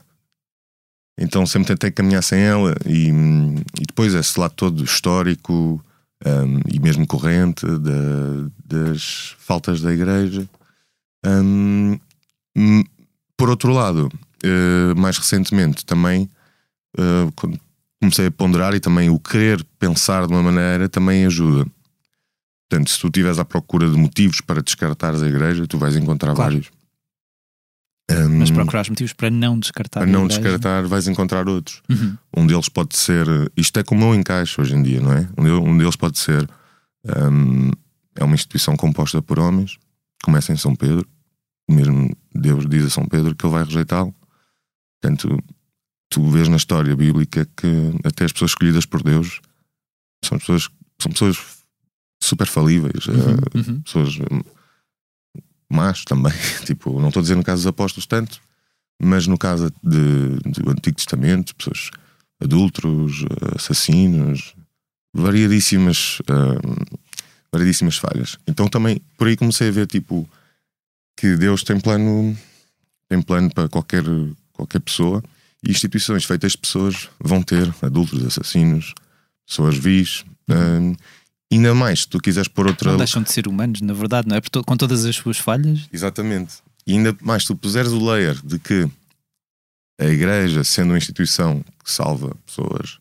Então 1.20 1.46
sempre 1.46 1.70
tentei 1.70 1.92
caminhar 1.92 2.24
sem 2.24 2.40
ela 2.40 2.76
e, 2.86 3.10
e 3.10 3.86
depois 3.86 4.14
esse 4.14 4.40
lado 4.40 4.54
todo 4.54 4.84
histórico 4.84 5.84
hum, 6.26 6.60
e 6.72 6.80
mesmo 6.80 7.06
corrente 7.08 7.66
da- 7.66 8.50
das 8.66 9.36
faltas 9.40 9.82
da 9.82 9.94
igreja. 9.94 10.48
Hum, 11.26 12.00
por 13.36 13.50
outro 13.50 13.72
lado, 13.72 14.10
eh, 14.44 14.94
mais 14.96 15.18
recentemente 15.18 15.86
também 15.86 16.30
quando 17.36 17.60
comecei 18.02 18.26
a 18.28 18.32
ponderar 18.32 18.74
e 18.74 18.80
também 18.80 19.08
o 19.10 19.20
querer 19.20 19.64
pensar 19.78 20.26
de 20.26 20.34
uma 20.34 20.42
maneira 20.42 20.90
também 20.90 21.26
ajuda. 21.28 21.66
Portanto, 22.70 22.90
se 22.90 23.00
tu 23.00 23.08
estiveres 23.08 23.38
à 23.38 23.46
procura 23.46 23.88
de 23.90 23.96
motivos 23.96 24.42
para 24.42 24.64
descartares 24.64 25.22
a 25.22 25.28
igreja, 25.28 25.68
tu 25.68 25.78
vais 25.78 25.96
encontrar 25.96 26.34
Claro. 26.34 26.54
vários. 26.54 26.72
Hum, 28.10 28.40
Mas 28.40 28.50
procurar 28.52 28.82
os 28.84 28.90
motivos 28.90 29.12
para 29.14 29.30
não 29.30 29.60
descartar. 29.60 30.00
para 30.02 30.10
não 30.10 30.26
igreja. 30.26 30.42
descartar, 30.42 30.88
vais 30.88 31.08
encontrar 31.10 31.50
outros. 31.50 31.82
Uhum. 31.90 32.18
Um 32.38 32.48
deles 32.48 32.70
pode 32.70 32.96
ser. 32.96 33.26
Isto 33.58 33.80
é 33.80 33.84
como 33.84 34.06
eu 34.06 34.16
encaixo 34.16 34.62
hoje 34.62 34.76
em 34.76 34.82
dia, 34.82 35.02
não 35.02 35.12
é? 35.12 35.28
Um 35.38 35.44
de- 35.44 35.52
Um 35.52 35.78
deles 35.78 35.96
pode 35.98 36.18
ser. 36.18 36.48
hum, 37.06 37.70
é 38.16 38.24
uma 38.24 38.34
instituição 38.36 38.76
composta 38.78 39.22
por 39.22 39.40
homens, 39.40 39.78
começa 40.24 40.52
em 40.54 40.58
São 40.58 40.76
Pedro, 40.76 41.06
mesmo 41.70 42.16
Deus 42.34 42.66
diz 42.68 42.86
a 42.86 42.90
São 42.90 43.06
Pedro 43.06 43.36
que 43.36 43.46
ele 43.46 43.54
vai 43.54 43.64
rejeitá-lo. 43.64 44.14
Portanto, 45.02 45.38
tu 46.10 46.26
vês 46.30 46.48
na 46.48 46.56
história 46.58 46.96
bíblica 46.96 47.46
que 47.56 47.68
até 48.04 48.26
as 48.26 48.32
pessoas 48.32 48.52
escolhidas 48.52 48.86
por 48.86 49.04
Deus 49.04 49.40
são 50.26 50.38
pessoas, 50.40 50.70
são 51.00 51.12
pessoas 51.12 51.38
super 52.24 52.48
falíveis, 52.48 53.06
eh, 53.08 53.12
Uhum. 53.12 53.64
Uhum. 53.76 53.82
pessoas 53.82 54.18
hum, 54.32 54.42
más 55.70 56.04
também. 56.04 56.34
tipo, 56.66 57.00
não 57.00 57.10
estou 57.10 57.22
a 57.22 57.24
dizer 57.24 57.36
no 57.36 57.44
caso 57.44 57.62
dos 57.62 57.68
apóstolos 57.68 58.06
tanto, 58.06 58.42
mas 59.02 59.28
no 59.28 59.38
caso 59.38 59.72
de, 59.84 60.62
do 60.62 60.72
Antigo 60.72 60.96
Testamento, 60.96 61.56
pessoas 61.56 61.92
adultos, 62.42 63.26
assassinos, 63.56 64.56
variadíssimas, 65.14 66.20
hum, 66.30 66.98
variadíssimas 67.52 67.98
falhas. 67.98 68.38
Então 68.48 68.68
também 68.68 69.02
por 69.18 69.28
aí 69.28 69.36
comecei 69.36 69.70
a 69.70 69.72
ver 69.72 69.88
tipo 69.88 70.30
que 71.16 71.36
Deus 71.36 71.64
tem 71.64 71.80
plano, 71.80 72.38
tem 73.10 73.22
plano 73.22 73.52
para 73.54 73.68
qualquer, 73.68 74.04
qualquer 74.54 74.80
pessoa 74.80 75.24
e 75.64 75.72
instituições 75.72 76.26
feitas 76.26 76.52
de 76.52 76.60
pessoas 76.60 77.10
vão 77.20 77.42
ter 77.42 77.74
adultos, 77.82 78.24
assassinos, 78.24 78.94
pessoas 79.46 79.78
vis. 79.78 80.24
hum, 80.50 80.96
ainda 81.56 81.74
mais, 81.74 82.02
se 82.02 82.08
tu 82.08 82.20
quiseres 82.20 82.48
pôr 82.48 82.68
outra. 82.68 82.92
Não 82.92 82.98
deixam 82.98 83.22
de 83.22 83.32
ser 83.32 83.48
humanos, 83.48 83.82
na 83.82 83.94
verdade, 83.94 84.28
não 84.28 84.36
é? 84.36 84.42
Com 84.66 84.78
todas 84.78 85.06
as 85.06 85.16
suas 85.16 85.38
falhas. 85.38 85.88
Exatamente. 85.92 86.56
E 86.86 86.94
ainda 86.94 87.16
mais, 87.22 87.44
se 87.44 87.48
tu 87.48 87.56
puseres 87.56 87.92
o 87.92 88.06
layer 88.06 88.40
de 88.44 88.60
que 88.60 88.90
a 90.00 90.06
igreja, 90.06 90.64
sendo 90.64 90.92
uma 90.92 90.98
instituição 90.98 91.64
que 91.84 91.92
salva 91.92 92.36
pessoas 92.46 93.00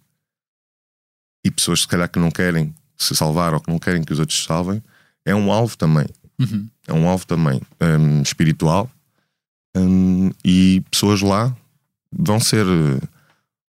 e 1.44 1.50
pessoas 1.50 1.82
se 1.82 1.88
calhar 1.88 2.08
que 2.08 2.18
não 2.18 2.30
querem 2.30 2.74
se 2.96 3.14
salvar 3.14 3.52
ou 3.54 3.60
que 3.60 3.70
não 3.70 3.78
querem 3.78 4.02
que 4.02 4.12
os 4.12 4.18
outros 4.18 4.38
se 4.38 4.46
salvem, 4.46 4.82
é 5.24 5.34
um 5.34 5.52
alvo 5.52 5.76
também. 5.76 6.06
Uhum. 6.38 6.68
É 6.86 6.92
um 6.92 7.08
alvo 7.08 7.26
também 7.26 7.60
hum, 7.80 8.22
espiritual 8.22 8.90
hum, 9.76 10.30
e 10.44 10.82
pessoas 10.90 11.20
lá 11.20 11.54
vão 12.12 12.38
ser 12.38 12.66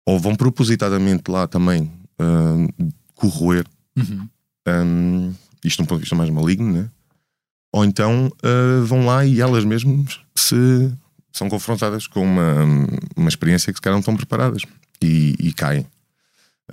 ou 0.05 0.19
vão 0.19 0.35
propositadamente 0.35 1.29
lá 1.29 1.47
também 1.47 1.91
hum, 2.19 2.67
corroer 3.15 3.65
Uhum. 3.97 4.29
Hum, 4.67 5.33
isto 5.63 5.77
de 5.77 5.83
um 5.83 5.85
ponto 5.85 5.99
de 5.99 6.03
vista 6.03 6.15
mais 6.15 6.29
maligno, 6.29 6.71
né? 6.71 6.89
Ou 7.71 7.85
então 7.85 8.27
uh, 8.27 8.85
vão 8.85 9.05
lá 9.05 9.25
e 9.25 9.39
elas 9.39 9.63
mesmas 9.63 10.19
se 10.35 10.91
são 11.31 11.49
confrontadas 11.49 12.07
com 12.07 12.23
uma, 12.23 12.65
uma 13.15 13.29
experiência 13.29 13.71
que 13.71 13.77
se 13.77 13.81
calhar 13.81 13.95
não 13.95 13.99
estão 13.99 14.15
preparadas 14.15 14.63
e, 15.01 15.35
e 15.39 15.53
caem. 15.53 15.85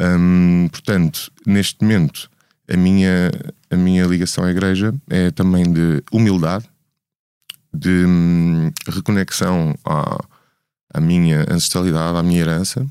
Hum, 0.00 0.68
portanto, 0.70 1.30
neste 1.46 1.82
momento, 1.82 2.30
a 2.68 2.76
minha, 2.76 3.30
a 3.70 3.76
minha 3.76 4.04
ligação 4.04 4.44
à 4.44 4.50
igreja 4.50 4.94
é 5.08 5.30
também 5.30 5.70
de 5.70 6.02
humildade, 6.10 6.64
de 7.72 8.04
hum, 8.06 8.70
reconexão 8.88 9.74
à, 9.84 10.18
à 10.92 11.00
minha 11.00 11.44
ancestralidade, 11.50 12.16
à 12.16 12.22
minha 12.22 12.40
herança 12.40 12.86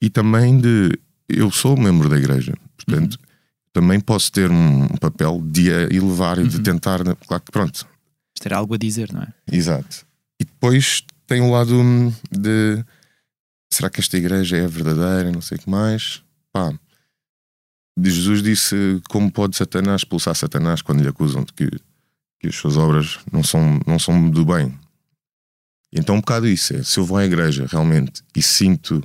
e 0.00 0.10
também 0.10 0.58
de 0.60 0.98
eu 1.28 1.50
sou 1.50 1.76
membro 1.76 2.08
da 2.08 2.18
igreja, 2.18 2.54
portanto 2.76 3.18
também 3.74 4.00
posso 4.00 4.32
ter 4.32 4.50
um 4.50 4.86
papel 4.96 5.42
de 5.44 5.70
a 5.70 5.82
elevar 5.92 6.38
e 6.38 6.48
de 6.48 6.56
Uhum. 6.56 6.62
tentar. 6.62 7.00
Claro 7.26 7.42
que 7.42 7.52
pronto, 7.52 7.86
Ter 8.40 8.52
algo 8.54 8.74
a 8.74 8.78
dizer, 8.78 9.12
não 9.12 9.22
é? 9.22 9.28
exato. 9.52 10.06
E 10.40 10.44
depois 10.44 11.04
tem 11.26 11.40
o 11.42 11.50
lado 11.50 11.74
hum, 11.78 12.12
de 12.30 12.82
será 13.70 13.90
que 13.90 14.00
esta 14.00 14.16
igreja 14.16 14.56
é 14.56 14.66
verdadeira? 14.66 15.30
Não 15.32 15.40
sei 15.40 15.58
o 15.58 15.60
que 15.60 15.68
mais. 15.70 16.22
Pá, 16.52 16.72
Jesus 18.00 18.42
disse 18.42 19.00
como 19.08 19.30
pode 19.30 19.56
Satanás 19.56 20.00
expulsar 20.02 20.34
Satanás 20.34 20.80
quando 20.82 21.02
lhe 21.02 21.08
acusam 21.08 21.44
de 21.44 21.52
que, 21.52 21.68
que 22.40 22.48
as 22.48 22.54
suas 22.56 22.76
obras 22.76 23.18
não 23.32 23.42
são, 23.42 23.80
não 23.86 23.98
são 23.98 24.30
do 24.30 24.44
bem. 24.44 24.72
Então, 25.92 26.16
um 26.16 26.20
bocado 26.20 26.46
isso 26.48 26.74
é: 26.76 26.82
se 26.82 26.98
eu 26.98 27.04
vou 27.04 27.16
à 27.18 27.24
igreja 27.24 27.66
realmente 27.68 28.22
e 28.36 28.42
sinto 28.42 29.02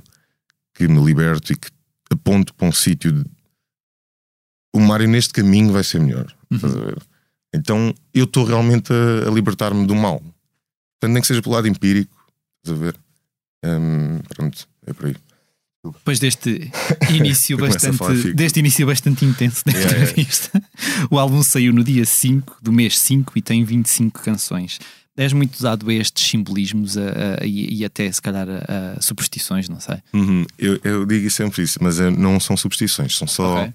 que 0.74 0.86
me 0.88 1.02
liberto 1.04 1.52
e 1.52 1.56
que 1.56 1.68
aponto 2.10 2.52
para 2.54 2.66
um 2.68 2.72
sítio, 2.72 3.12
de... 3.12 3.24
o 4.74 4.80
Mário 4.80 5.08
neste 5.08 5.32
caminho 5.32 5.72
vai 5.72 5.82
ser 5.84 6.00
melhor. 6.00 6.32
Ver? 6.50 6.98
Então, 7.54 7.94
eu 8.14 8.24
estou 8.24 8.44
realmente 8.44 8.92
a, 8.92 9.28
a 9.28 9.32
libertar-me 9.32 9.86
do 9.86 9.94
mal. 9.94 10.18
Portanto, 10.20 11.12
nem 11.14 11.20
que 11.20 11.26
seja 11.26 11.42
pelo 11.42 11.54
lado 11.54 11.66
empírico, 11.68 12.14
estás 12.64 12.78
a 12.80 12.84
ver? 12.84 12.96
Hum, 13.64 14.18
pronto, 14.28 14.68
é 14.86 14.92
por 14.92 15.06
aí. 15.06 15.16
Depois 15.82 16.18
deste 16.18 16.70
início 17.10 17.56
bastante 17.56 18.34
deste 18.34 18.60
início 18.60 18.86
bastante 18.86 19.24
intenso 19.24 19.62
da 19.64 19.72
Yeah, 19.72 19.90
yeah. 19.90 20.10
entrevista, 20.10 20.62
o 21.10 21.18
álbum 21.18 21.42
saiu 21.42 21.72
no 21.72 21.82
dia 21.82 22.04
5 22.04 22.58
do 22.60 22.70
mês 22.70 22.98
5 22.98 23.32
e 23.36 23.42
tem 23.42 23.64
25 23.64 24.22
canções. 24.22 24.78
És 25.16 25.32
muito 25.32 25.60
dado 25.62 25.88
a 25.90 25.94
estes 25.94 26.24
simbolismos 26.30 26.96
a- 26.96 27.40
a- 27.42 27.46
e, 27.46 27.84
até 27.84 28.10
se 28.12 28.20
calhar 28.22 28.46
a, 28.48 28.96
a 28.98 29.00
superstições, 29.02 29.68
não 29.68 29.80
sei. 29.80 29.96
Uhum, 30.14 30.46
Eu, 30.58 30.78
eu 30.84 31.04
digo 31.06 31.28
sempre 31.30 31.62
isso, 31.62 31.78
mas 31.82 31.98
é- 31.98 32.10
não 32.10 32.38
são 32.38 32.56
substituições, 32.56 33.16
são 33.16 33.26
só 33.26 33.62
Ok. 33.62 33.72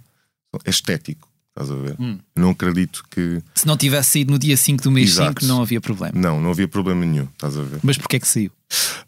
É 0.63 0.69
estético. 0.69 1.27
Estás 1.57 1.71
a 1.71 1.75
ver? 1.81 1.95
Hum. 1.97 2.19
Não 2.35 2.49
acredito 2.49 3.01
que. 3.09 3.41
Se 3.55 3.65
não 3.65 3.77
tivesse 3.77 4.11
saído 4.11 4.31
no 4.33 4.37
dia 4.37 4.57
5 4.57 4.83
do 4.83 4.91
mês 4.91 5.11
Exato. 5.11 5.41
5, 5.41 5.45
não 5.53 5.61
havia 5.61 5.79
problema. 5.79 6.11
Não, 6.19 6.41
não 6.41 6.51
havia 6.51 6.67
problema 6.67 7.05
nenhum. 7.05 7.29
Estás 7.31 7.57
a 7.57 7.61
ver? 7.61 7.79
Mas 7.81 7.97
porquê 7.97 8.17
é 8.17 8.19
que 8.19 8.27
saiu? 8.27 8.51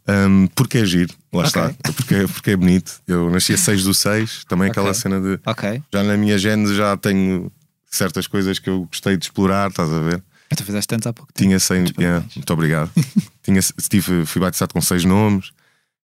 Hum, 0.07 0.47
porque 0.55 0.77
é 0.77 0.85
giro, 0.85 1.13
lá 1.33 1.45
Ok. 1.45 1.61
está. 1.61 1.91
Porque, 1.91 2.27
porque 2.27 2.51
é 2.51 2.55
bonito. 2.55 3.01
Eu 3.05 3.29
nasci 3.29 3.51
a 3.53 3.57
6 3.57 3.83
do 3.83 3.93
6, 3.93 4.45
também 4.45 4.69
aquela 4.69 4.91
Ok. 4.91 5.01
cena 5.01 5.19
de. 5.19 5.37
Ok. 5.45 5.83
Já 5.93 6.03
na 6.03 6.15
minha 6.15 6.37
gênese 6.37 6.73
já 6.73 6.95
tenho 6.95 7.51
certas 7.91 8.27
coisas 8.27 8.59
que 8.59 8.69
eu 8.69 8.85
gostei 8.85 9.17
de 9.17 9.25
explorar, 9.25 9.69
estás 9.69 9.91
a 9.91 9.99
ver? 9.99 10.23
Tu 10.55 10.63
fizeste 10.63 10.87
tantos 10.87 11.07
há 11.07 11.11
pouco 11.11 11.33
tempo. 11.33 11.45
Tinha 11.49 11.59
100. 11.59 11.81
Muitos 11.81 12.01
yeah, 12.01 12.25
muito 12.33 12.53
obrigado. 12.53 12.89
Tinha, 13.43 13.59
tive, 13.89 14.25
fui 14.25 14.39
batizado 14.41 14.73
com 14.73 14.79
seis 14.79 15.03
nomes. 15.03 15.51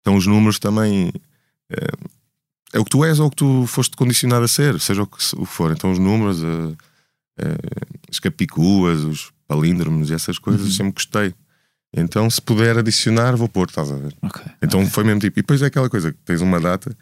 Então 0.01 0.17
os 0.17 0.27
números 0.27 0.59
também. 0.59 1.13
É, 1.71 1.87
é 2.73 2.79
o 2.79 2.85
que 2.85 2.91
tu 2.91 3.05
és 3.05 3.19
ou 3.21 3.27
o 3.27 3.31
que 3.31 3.37
tu 3.37 3.67
foste 3.67 3.97
condicionado 3.97 4.45
a 4.45 4.49
ser, 4.49 4.79
seja 4.81 5.03
o 5.03 5.07
que 5.07 5.23
for. 5.47 5.71
Então 5.73 5.91
os 5.93 5.99
números, 5.99 6.43
eh, 6.43 6.75
eh, 7.39 7.57
as 8.11 8.19
capicuas, 8.19 9.01
os 9.01 9.31
palíndromos 9.47 10.11
e 10.11 10.15
essas 10.15 10.39
coisas, 10.39 10.67
Uhum. 10.67 10.73
sempre 10.73 10.93
gostei. 10.95 11.35
Então 11.95 12.29
se 12.31 12.41
puder 12.41 12.79
adicionar, 12.79 13.37
vou 13.37 13.49
pôr, 13.49 13.69
estás 13.69 13.91
a 13.91 13.97
ver? 13.97 14.15
Ok. 14.23 14.43
Então 14.63 14.87
foi 14.87 15.05
mesmo 15.05 15.21
tipo. 15.21 15.39
E 15.39 15.43
depois 15.43 15.61
é 15.63 15.67
aquela 15.67 15.91
coisa: 15.91 16.11
que 16.13 16.19
tens 16.25 16.41
uma 16.41 16.59
data, 16.59 16.97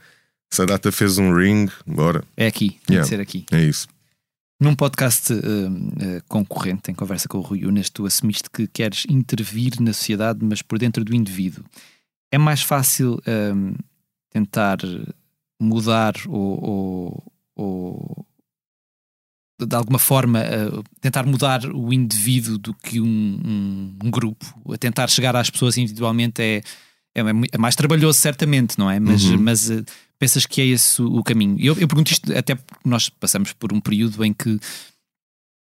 se 0.52 0.60
a 0.62 0.64
data 0.64 0.90
fez 0.90 1.16
um 1.18 1.32
ring, 1.34 1.68
bora, 1.86 2.24
É 2.36 2.46
aqui, 2.48 2.70
tem 2.86 2.96
Yeah. 2.96 3.08
ser 3.08 3.20
aqui. 3.20 3.46
é 3.52 3.62
isso. 3.62 3.86
Num 4.60 4.74
podcast 4.74 5.32
hum, 5.32 5.90
eh, 6.00 6.20
concorrente, 6.28 6.90
em 6.90 6.94
conversa 6.94 7.26
com 7.28 7.38
o 7.38 7.40
Rui 7.40 7.64
Unas, 7.64 7.88
tu 7.88 8.04
assumiste 8.04 8.50
que 8.50 8.66
queres 8.66 9.06
intervir 9.08 9.80
na 9.80 9.92
sociedade, 9.94 10.40
mas 10.42 10.60
por 10.60 10.76
dentro 10.78 11.02
do 11.04 11.14
indivíduo. 11.14 11.64
É 12.32 12.36
mais 12.36 12.60
fácil 12.60 13.18
hum, 13.54 13.72
tentar 14.28 14.78
mudar 15.60 16.14
ou, 16.28 16.64
ou- 16.64 17.32
ou, 17.56 18.26
de 19.66 19.76
alguma 19.76 19.98
forma 19.98 20.40
eh, 20.40 20.70
tentar 21.00 21.26
mudar 21.26 21.66
o 21.66 21.92
indivíduo 21.92 22.56
do 22.56 22.72
que 22.74 23.00
um, 23.00 23.06
um- 23.06 23.98
um 24.04 24.10
grupo. 24.10 24.46
A 24.72 24.78
tentar 24.78 25.08
chegar 25.10 25.36
às 25.36 25.50
pessoas 25.50 25.76
individualmente 25.76 26.40
é, 26.40 26.62
é, 27.14 27.32
mui- 27.32 27.48
é 27.52 27.58
mais 27.58 27.76
trabalhoso, 27.76 28.18
certamente, 28.18 28.78
não 28.78 28.90
é? 28.90 28.98
Mas, 28.98 29.22
Uhum. 29.24 29.38
mas 29.38 29.70
eh, 29.70 29.84
pensas 30.18 30.46
que 30.46 30.62
é 30.62 30.66
esse 30.66 31.02
o, 31.02 31.22
caminho? 31.22 31.56
Eu, 31.60 31.74
eu 31.78 31.86
pergunto 31.86 32.10
isto 32.10 32.34
até 32.34 32.54
porque 32.54 32.88
nós 32.88 33.10
passamos 33.10 33.52
por 33.52 33.70
um 33.72 33.80
período 33.80 34.24
em 34.24 34.32
que, 34.32 34.58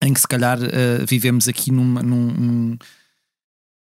em 0.02 0.14
que 0.14 0.20
se 0.20 0.28
calhar 0.28 0.58
eh, 0.62 1.04
vivemos 1.08 1.48
aqui 1.48 1.72
numa- 1.72 2.02
num, 2.02 2.26
num- 2.32 2.78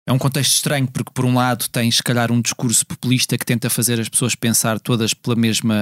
É 0.08 0.14
um 0.14 0.20
contexto 0.20 0.54
estranho, 0.54 0.88
porque 0.88 1.10
por 1.12 1.26
um 1.26 1.34
lado 1.34 1.68
tens 1.68 1.96
se 1.98 2.04
calhar 2.04 2.32
um 2.32 2.40
discurso 2.40 2.86
populista 2.86 3.40
que 3.40 3.46
tenta 3.46 3.72
fazer 3.72 4.00
as 4.00 4.08
pessoas 4.08 4.36
pensar 4.36 4.80
todas 4.80 5.16
pela 5.16 5.36
mesma, 5.36 5.76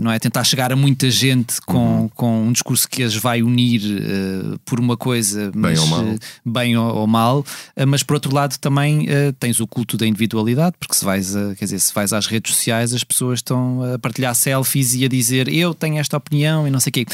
não 0.00 0.12
é? 0.12 0.20
Tentar 0.20 0.44
chegar 0.44 0.70
a 0.72 0.76
muita 0.76 1.10
gente 1.10 1.60
com, 1.62 2.02
Uhum. 2.02 2.08
com 2.10 2.42
um 2.46 2.52
discurso 2.52 2.88
que 2.88 3.02
as 3.02 3.16
vai 3.16 3.42
unir 3.42 3.80
eh, 3.84 4.56
por 4.64 4.78
uma 4.78 4.96
coisa, 4.96 5.50
mas, 5.52 5.80
ou 5.80 5.86
mal. 5.88 6.00
eh, 6.06 6.18
bem 6.44 6.76
ou, 6.76 6.94
ou 6.94 7.06
mal, 7.08 7.44
Eh, 7.74 7.84
mas 7.84 8.04
por 8.04 8.14
outro 8.14 8.32
lado 8.32 8.56
também 8.58 9.08
tens 9.40 9.58
o 9.58 9.66
culto 9.66 9.96
da 9.96 10.06
individualidade, 10.06 10.76
porque 10.78 10.94
se 10.94 11.04
vais, 11.04 11.34
a, 11.34 11.54
quer 11.56 11.64
dizer, 11.64 11.80
se 11.80 11.92
vais 11.92 12.12
às 12.12 12.26
redes 12.28 12.54
sociais 12.54 12.94
as 12.94 13.02
pessoas 13.02 13.40
estão 13.40 13.82
a 13.94 13.98
partilhar 13.98 14.34
selfies 14.36 14.94
e 14.94 15.04
a 15.04 15.08
dizer 15.08 15.48
eu 15.48 15.74
tenho 15.74 15.98
esta 15.98 16.16
opinião 16.16 16.68
e 16.68 16.70
não 16.70 16.78
sei 16.78 16.90
o 16.90 16.92
quê. 16.92 17.06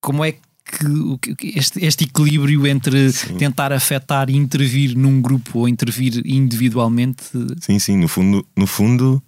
Como 0.00 0.24
é 0.24 0.32
que 0.32 0.38
que- 1.36 1.58
este, 1.58 1.84
este 1.84 2.04
equilíbrio 2.04 2.66
entre 2.66 3.12
Sim. 3.12 3.36
tentar 3.36 3.72
afetar 3.72 4.30
e 4.30 4.36
intervir 4.36 4.96
num 4.96 5.20
grupo 5.20 5.60
ou 5.60 5.68
intervir 5.68 6.22
individualmente 6.24 7.24
Sim, 7.60 7.78
sim, 7.78 7.96
no 7.98 8.08
fundo, 8.08 8.46
no 8.56 8.66
fundo 8.66 9.22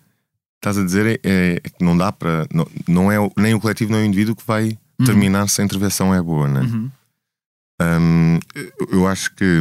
estás 0.56 0.78
a 0.78 0.84
dizer 0.84 1.20
é, 1.22 1.60
é 1.62 1.68
que 1.68 1.84
não 1.84 1.96
dá 1.96 2.10
para. 2.10 2.46
Não, 2.52 2.66
não 2.88 3.12
é 3.12 3.16
nem 3.36 3.52
o 3.54 3.60
coletivo 3.60 3.92
nem 3.92 4.02
o 4.02 4.04
indivíduo 4.06 4.34
que 4.36 4.46
vai 4.46 4.78
Uhum. 4.98 5.06
terminar 5.06 5.48
se 5.48 5.60
a 5.60 5.64
intervenção 5.64 6.14
é 6.14 6.22
boa, 6.22 6.46
né? 6.48 6.60
Uhum. 6.60 6.90
Hum, 7.82 8.38
eu- 8.92 9.06
acho 9.08 9.34
que 9.34 9.58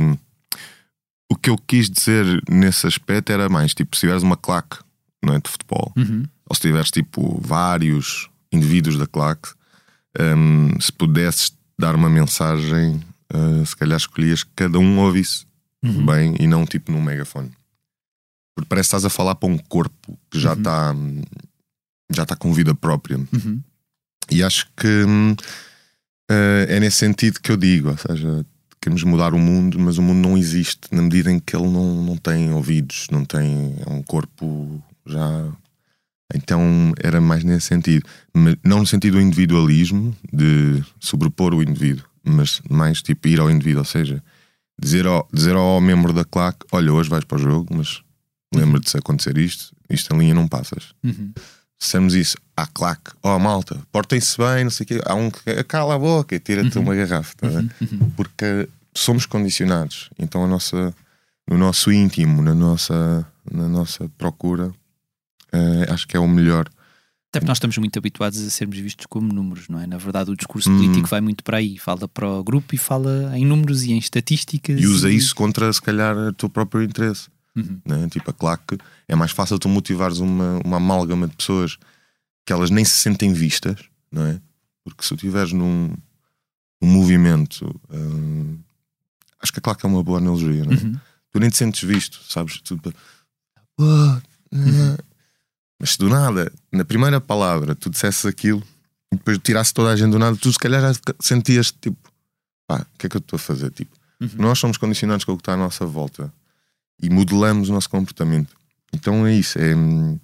o 1.32 1.36
que 1.36 1.50
eu 1.50 1.58
quis 1.58 1.90
dizer 1.90 2.24
nesse 2.48 2.86
aspecto 2.86 3.32
era 3.32 3.50
mais 3.50 3.74
tipo, 3.74 3.96
se 3.96 4.02
tiveres 4.02 4.22
uma 4.24 4.38
claque 4.38 4.78
não 5.24 5.34
é, 5.34 5.40
de 5.40 5.50
futebol, 5.50 5.92
Uhum. 5.98 6.24
ou 6.48 6.56
se 6.56 6.62
tiveres 6.62 6.92
tipo 6.92 7.40
vários 7.42 8.30
indivíduos 8.52 8.98
da 8.98 9.08
claque, 9.08 9.50
hum, 10.20 10.70
se 10.80 10.92
pudesses 10.94 11.52
dar 11.84 11.96
uma 11.96 12.10
mensagem, 12.10 13.02
uh, 13.34 13.66
se 13.66 13.76
calhar 13.76 13.98
escolhias 13.98 14.44
que 14.44 14.52
cada 14.56 14.80
um 14.80 15.00
ouvisse 15.00 15.46
Uhum. 15.84 16.06
bem 16.06 16.36
e 16.40 16.48
não 16.48 16.66
tipo 16.66 16.92
num 16.94 17.02
megafone. 17.02 17.52
Porque 18.56 18.70
parece 18.70 18.88
que 18.90 18.96
estás 18.96 19.04
a 19.06 19.10
falar 19.10 19.36
para 19.36 19.50
um 19.50 19.58
corpo 19.58 20.18
que 20.32 20.40
já 20.40 20.54
Uhum. 20.54 20.58
está 20.60 20.96
já 22.16 22.24
está 22.24 22.36
com 22.38 22.54
vida 22.54 22.74
própria. 22.74 23.18
Uhum. 23.18 23.60
E 24.32 24.42
acho 24.44 24.68
que 24.78 25.06
eh, 26.30 26.66
é 26.70 26.80
nesse 26.80 26.98
sentido 26.98 27.40
que 27.42 27.52
eu 27.52 27.58
digo, 27.58 27.90
ou 27.90 27.98
seja, 27.98 28.46
queremos 28.80 29.04
mudar 29.04 29.34
o 29.34 29.40
mundo, 29.40 29.78
mas 29.80 29.98
o 29.98 30.02
mundo 30.02 30.26
não 30.28 30.38
existe 30.38 30.88
na 30.92 31.02
medida 31.02 31.32
em 31.32 31.40
que 31.40 31.56
ele 31.56 31.68
não, 31.68 32.04
não 32.04 32.16
tem 32.18 32.52
ouvidos, 32.54 33.08
não 33.12 33.26
tem 33.26 33.76
é 33.86 33.90
um 33.90 34.02
corpo 34.04 34.82
já. 35.06 35.52
Então 36.34 36.94
era 37.00 37.22
mais 37.22 37.44
nesse 37.44 37.68
sentido, 37.68 38.06
Mas 38.34 38.56
não 38.64 38.80
no 38.80 38.88
sentido 38.88 39.14
do 39.18 39.22
individualismo, 39.22 40.16
de 40.32 40.84
sobrepor 41.00 41.54
o 41.54 41.62
indivíduo, 41.62 42.06
mas 42.24 42.62
mais 42.70 43.02
tipo 43.02 43.28
ir 43.28 43.40
ao 43.40 43.52
indivíduo, 43.52 43.80
ou 43.80 43.86
seja, 43.86 44.24
dizer 44.82 45.06
ao, 45.06 45.28
dizer 45.32 45.56
ao 45.56 45.80
membro 45.80 46.12
da 46.14 46.26
claque: 46.26 46.66
Olha, 46.72 46.92
hoje 46.94 47.10
vais 47.10 47.24
para 47.24 47.38
o 47.38 47.42
jogo, 47.42 47.76
mas 47.76 48.02
lembra-te 48.54 48.90
se 48.90 48.98
acontecer 48.98 49.38
isto, 49.38 49.76
isto 49.90 50.14
em 50.16 50.20
linha 50.20 50.34
não 50.34 50.48
passas 50.48 50.94
Uhum. 51.04 51.32
dissemos 51.80 52.14
isso 52.16 52.38
à 52.56 52.66
claque, 52.66 53.12
ó 53.22 53.38
malta, 53.40 53.80
portem-se 53.92 54.38
bem, 54.38 54.64
não 54.64 54.72
sei 54.72 54.84
o 54.86 54.88
quê. 54.88 55.02
Há 55.06 55.16
um 55.16 55.30
que 55.30 55.64
cala 55.66 55.96
a 55.96 56.00
boca 56.00 56.34
e 56.36 56.40
tira-te 56.40 56.78
uma 56.80 56.96
garrafa, 56.96 57.36
tá? 57.36 57.48
Uhum. 57.48 58.10
porque 58.16 58.70
somos 58.96 59.26
condicionados. 59.26 60.10
Então 60.18 60.44
a 60.44 60.48
nossa, 60.48 60.94
no 61.50 61.58
nosso 61.58 61.92
íntimo, 61.92 62.42
na 62.42 62.54
nossa, 62.54 63.26
na 63.52 63.68
nossa 63.68 64.08
procura, 64.18 64.72
eh, 65.54 65.86
acho 65.92 66.08
que 66.08 66.18
é 66.18 66.20
o 66.20 66.28
melhor. 66.28 66.68
Até 67.30 67.40
porque 67.40 67.48
nós 67.48 67.58
estamos 67.58 67.78
muito 67.80 67.98
habituados 67.98 68.40
a 68.46 68.50
sermos 68.50 68.78
vistos 68.78 69.06
como 69.08 69.34
números, 69.34 69.68
não 69.68 69.80
é? 69.80 69.88
Na 69.88 69.98
verdade, 69.98 70.30
o 70.30 70.36
discurso 70.36 70.70
Hum. 70.70 70.78
político 70.78 71.08
vai 71.08 71.20
muito 71.22 71.44
para 71.44 71.58
aí. 71.58 71.78
Fala 71.80 72.08
para 72.08 72.28
o 72.30 72.44
grupo 72.44 72.76
e 72.76 72.78
fala 72.78 73.32
em 73.36 73.44
números 73.46 73.84
e 73.84 73.92
em 73.92 73.98
estatísticas. 73.98 74.80
E 74.80 74.86
usa 74.86 75.10
isso 75.10 75.34
contra, 75.36 75.72
se 75.74 75.82
calhar, 75.82 76.16
o 76.16 76.34
teu 76.34 76.50
próprio 76.50 76.84
interesse. 76.84 77.30
Uhum. 77.56 77.80
né? 77.86 78.08
Tipo, 78.10 78.32
a 78.32 78.34
claque 78.34 78.78
é 79.08 79.16
mais 79.16 79.32
fácil 79.32 79.60
tu 79.60 79.70
motivares 79.70 80.18
uma, 80.18 80.60
uma 80.66 80.78
amálgama 80.78 81.28
de 81.28 81.36
pessoas 81.36 81.78
que 82.46 82.52
elas 82.52 82.72
nem 82.72 82.84
se 82.84 82.96
sentem 82.98 83.32
vistas, 83.32 83.78
não 84.12 84.26
é? 84.26 84.40
Porque 84.84 85.04
se 85.04 85.10
tu 85.10 85.16
estiveres 85.16 85.54
num 85.54 85.94
um 86.82 86.88
movimento, 86.88 87.80
hum, 87.92 88.58
acho 89.40 89.54
que 89.54 89.60
a 89.60 89.62
claque 89.62 89.86
é 89.86 89.90
uma 89.90 90.04
boa 90.04 90.18
analogia, 90.18 90.66
não 90.66 90.74
é? 90.74 90.76
Uhum. 90.76 91.00
Tu 91.32 91.40
nem 91.40 91.50
te 91.50 91.58
sentes 91.58 91.88
visto, 91.88 92.20
sabes? 92.28 92.60
Tu, 92.62 92.80
"Ah, 93.80 94.22
ah." 94.54 94.98
Mas 95.84 95.92
se 95.92 95.98
do 95.98 96.08
nada, 96.08 96.50
na 96.72 96.86
primeira 96.86 97.20
palavra, 97.20 97.76
tu 97.76 97.90
dissesses 97.90 98.26
aquilo 98.26 98.64
e 99.12 99.18
depois 99.18 99.38
tirasse 99.40 99.74
toda 99.74 99.90
a 99.92 99.96
gente 99.98 100.12
do 100.12 100.18
nada, 100.18 100.38
tu 100.38 100.50
se 100.50 100.58
calhar 100.58 100.82
já 100.82 100.98
sentias 101.20 101.74
tipo, 101.74 101.98
pá, 102.66 102.86
o 102.96 102.98
que 102.98 103.08
é 103.08 103.10
que 103.10 103.18
eu 103.18 103.20
estou 103.20 103.36
a 103.36 103.40
fazer? 103.40 103.70
Tipo, 103.72 103.92
Uhum. 104.22 104.30
nós 104.38 104.58
somos 104.60 104.78
condicionados 104.78 105.26
com 105.26 105.34
o 105.34 105.36
que 105.36 105.42
está 105.42 105.56
à 105.56 105.58
nossa 105.58 105.86
volta 105.86 106.32
e 107.02 107.10
modelamos 107.10 107.68
o 107.68 107.74
nosso 107.74 107.90
comportamento. 107.90 108.56
Então 108.94 109.28
é 109.28 109.34
isso. 109.36 109.60
É, 109.60 109.76
hum, 109.76 110.18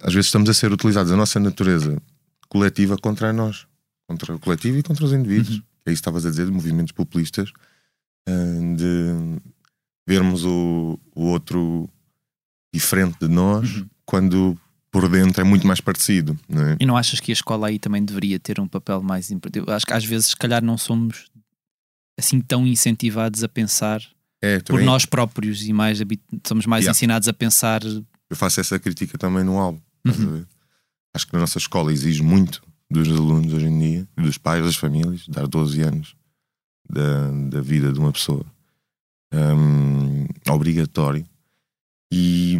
às 0.00 0.14
vezes 0.14 0.26
estamos 0.26 0.48
a 0.48 0.54
ser 0.54 0.70
utilizados 0.72 1.10
a 1.10 1.16
nossa 1.16 1.40
natureza 1.40 2.00
coletiva 2.48 2.96
contra 2.96 3.32
nós, 3.32 3.66
contra 4.06 4.32
o 4.36 4.38
coletivo 4.38 4.78
e 4.78 4.82
contra 4.84 5.04
os 5.04 5.12
indivíduos. 5.12 5.56
Uhum. 5.56 5.62
É 5.86 5.90
isso 5.90 5.96
que 5.96 6.08
estavas 6.08 6.24
a 6.24 6.30
dizer, 6.30 6.46
de 6.46 6.52
movimentos 6.52 6.92
populistas, 6.92 7.50
uh, 8.28 8.76
de 8.76 9.40
vermos 10.06 10.44
o, 10.44 10.96
o 11.16 11.24
outro 11.24 11.90
diferente 12.72 13.18
de 13.18 13.26
nós, 13.26 13.78
Uhum. 13.78 13.86
quando 14.06 14.56
por 14.90 15.08
dentro 15.08 15.40
é 15.40 15.44
muito 15.44 15.66
mais 15.66 15.80
parecido. 15.80 16.38
Não 16.48 16.62
é? 16.62 16.76
E 16.80 16.86
não 16.86 16.96
achas 16.96 17.20
que 17.20 17.30
a 17.30 17.34
escola 17.34 17.68
aí 17.68 17.78
também 17.78 18.04
deveria 18.04 18.38
ter 18.40 18.58
um 18.60 18.66
papel 18.68 19.02
mais 19.02 19.30
importante? 19.30 19.70
Acho 19.70 19.86
que 19.86 19.92
às 19.92 20.04
vezes, 20.04 20.28
se 20.28 20.36
calhar, 20.36 20.62
não 20.64 20.78
somos 20.78 21.26
assim 22.18 22.40
tão 22.40 22.66
incentivados 22.66 23.44
a 23.44 23.48
pensar 23.48 24.00
É, 24.42 24.60
por 24.60 24.80
nós 24.82 25.04
próprios 25.04 25.66
e 25.66 25.72
mais 25.72 25.98
somos 26.46 26.66
mais 26.66 26.82
Yeah. 26.84 26.90
ensinados 26.96 27.28
a 27.28 27.32
pensar. 27.32 27.82
Eu 27.84 28.36
faço 28.36 28.60
essa 28.60 28.78
crítica 28.78 29.16
também 29.18 29.44
no 29.44 29.58
álbum. 29.58 29.80
Uhum. 30.06 30.12
a? 30.40 30.46
Acho 31.14 31.26
que 31.26 31.32
na 31.32 31.40
nossa 31.40 31.58
escola 31.58 31.92
exige 31.92 32.22
muito 32.22 32.62
dos 32.90 33.08
alunos 33.08 33.52
hoje 33.52 33.66
em 33.66 33.78
dia, 33.78 34.08
dos 34.16 34.38
pais, 34.38 34.64
das 34.64 34.76
famílias, 34.76 35.26
dar 35.28 35.46
12 35.46 35.80
anos 35.82 36.14
da, 36.88 37.30
da 37.50 37.60
vida 37.60 37.92
de 37.92 37.98
uma 37.98 38.12
pessoa. 38.12 38.44
Hum, 39.32 40.26
obrigatório. 40.48 41.24
E 42.12 42.56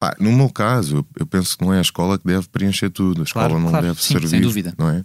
pá, 0.00 0.16
no 0.18 0.32
meu 0.32 0.48
caso, 0.48 1.06
eu, 1.16 1.26
penso 1.26 1.56
que 1.56 1.64
não 1.64 1.72
é 1.72 1.78
a 1.78 1.82
escola 1.82 2.18
que 2.18 2.26
deve 2.26 2.48
preencher 2.48 2.90
tudo. 2.90 3.20
A 3.20 3.24
escola 3.24 3.46
Claro, 3.48 3.62
não 3.62 3.70
claro, 3.70 3.86
deve 3.86 4.00
sim, 4.02 4.14
sem 4.14 4.20
servir. 4.20 4.40
dúvida. 4.40 4.74
Não 4.76 4.88
é? 4.88 5.04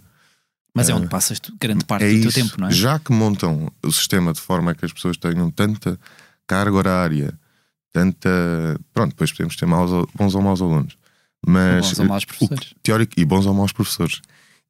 Mas 0.74 0.88
é 0.88 0.92
É. 0.92 0.94
onde 0.96 1.06
passas 1.08 1.38
grande 1.60 1.84
parte 1.84 2.04
é 2.04 2.08
do 2.12 2.20
teu 2.22 2.28
isso. 2.30 2.40
tempo, 2.40 2.60
não 2.60 2.66
é? 2.66 2.70
Já 2.72 2.98
que 2.98 3.12
montam 3.12 3.70
o 3.82 3.92
sistema 3.92 4.32
de 4.32 4.40
forma 4.40 4.72
a 4.72 4.74
que 4.74 4.84
as 4.84 4.92
pessoas 4.92 5.16
tenham 5.16 5.50
tanta 5.50 5.98
carga 6.46 6.74
horária, 6.76 7.38
tanta. 7.92 8.28
Pronto, 8.92 9.10
depois 9.10 9.30
podemos 9.32 9.56
ter 9.56 9.66
maus, 9.66 9.90
bons 10.14 10.34
ou 10.34 10.42
maus 10.42 10.60
alunos. 10.60 10.96
Mas 11.46 11.86
Bons 11.90 11.98
ou 12.00 12.06
maus 12.06 12.24
professores. 12.24 12.74
teórico 12.82 13.12
e 13.16 13.24
bons 13.24 13.46
ou 13.46 13.54
maus 13.54 13.72
professores. 13.72 14.20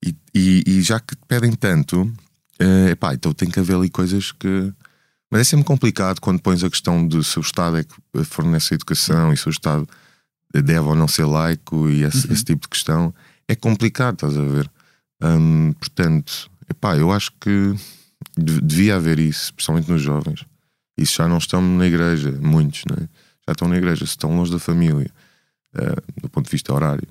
E, 0.05 0.15
e, 0.35 0.63
e 0.67 0.83
já 0.83 1.01
que 1.01 1.17
te 1.17 1.23
pedem 1.27 1.53
tanto, 1.53 2.13
eh, 2.59 2.91
epá, 2.91 3.15
então 3.15 3.33
tem 3.33 3.49
que 3.51 3.59
haver 3.59 3.77
ali 3.77 3.89
coisas 3.91 4.31
que. 4.33 4.73
Mas 5.31 5.41
é 5.41 5.45
sempre 5.45 5.65
complicado 5.65 6.21
quando 6.21 6.41
pões 6.41 6.63
a 6.63 6.71
questão 6.71 7.07
de 7.07 7.25
se 7.25 7.39
o 7.39 7.41
Estado 7.43 7.79
é 7.79 7.85
que 7.85 8.25
fornece 8.25 8.75
a 8.75 8.77
educação 8.77 9.33
e 9.33 9.37
se 9.37 9.49
o 9.49 9.51
Estado 9.51 9.89
deve 10.55 10.81
ou 10.89 10.95
não 10.95 11.09
ser 11.09 11.25
laico 11.25 11.89
e 11.89 12.03
esse, 12.03 12.27
Uhum. 12.27 12.33
esse 12.33 12.45
tipo 12.45 12.63
de 12.63 12.69
questão. 12.69 13.15
É 13.49 13.55
complicado, 13.55 14.15
estás 14.15 14.37
a 14.37 14.43
ver? 14.43 14.71
Hum, 15.23 15.73
portanto, 15.75 16.51
epá, 16.69 16.97
eu 16.97 17.11
acho 17.13 17.33
que 17.41 17.75
de- 18.37 18.61
devia 18.61 18.97
haver 18.97 19.19
isso, 19.19 19.45
especialmente 19.47 19.91
nos 19.91 20.03
jovens. 20.03 20.45
Isso 20.99 21.17
já 21.17 21.29
não 21.29 21.39
estão 21.39 21.61
na 21.63 21.87
igreja, 21.87 22.33
muitos, 22.33 22.83
né? 22.91 23.09
já 23.47 23.53
estão 23.53 23.69
na 23.69 23.77
igreja, 23.77 24.05
se 24.05 24.11
estão 24.13 24.35
longe 24.37 24.51
da 24.51 24.59
família, 24.59 25.09
eh, 25.75 25.95
do 26.21 26.29
ponto 26.29 26.47
de 26.47 26.51
vista 26.51 26.73
horário. 26.75 27.07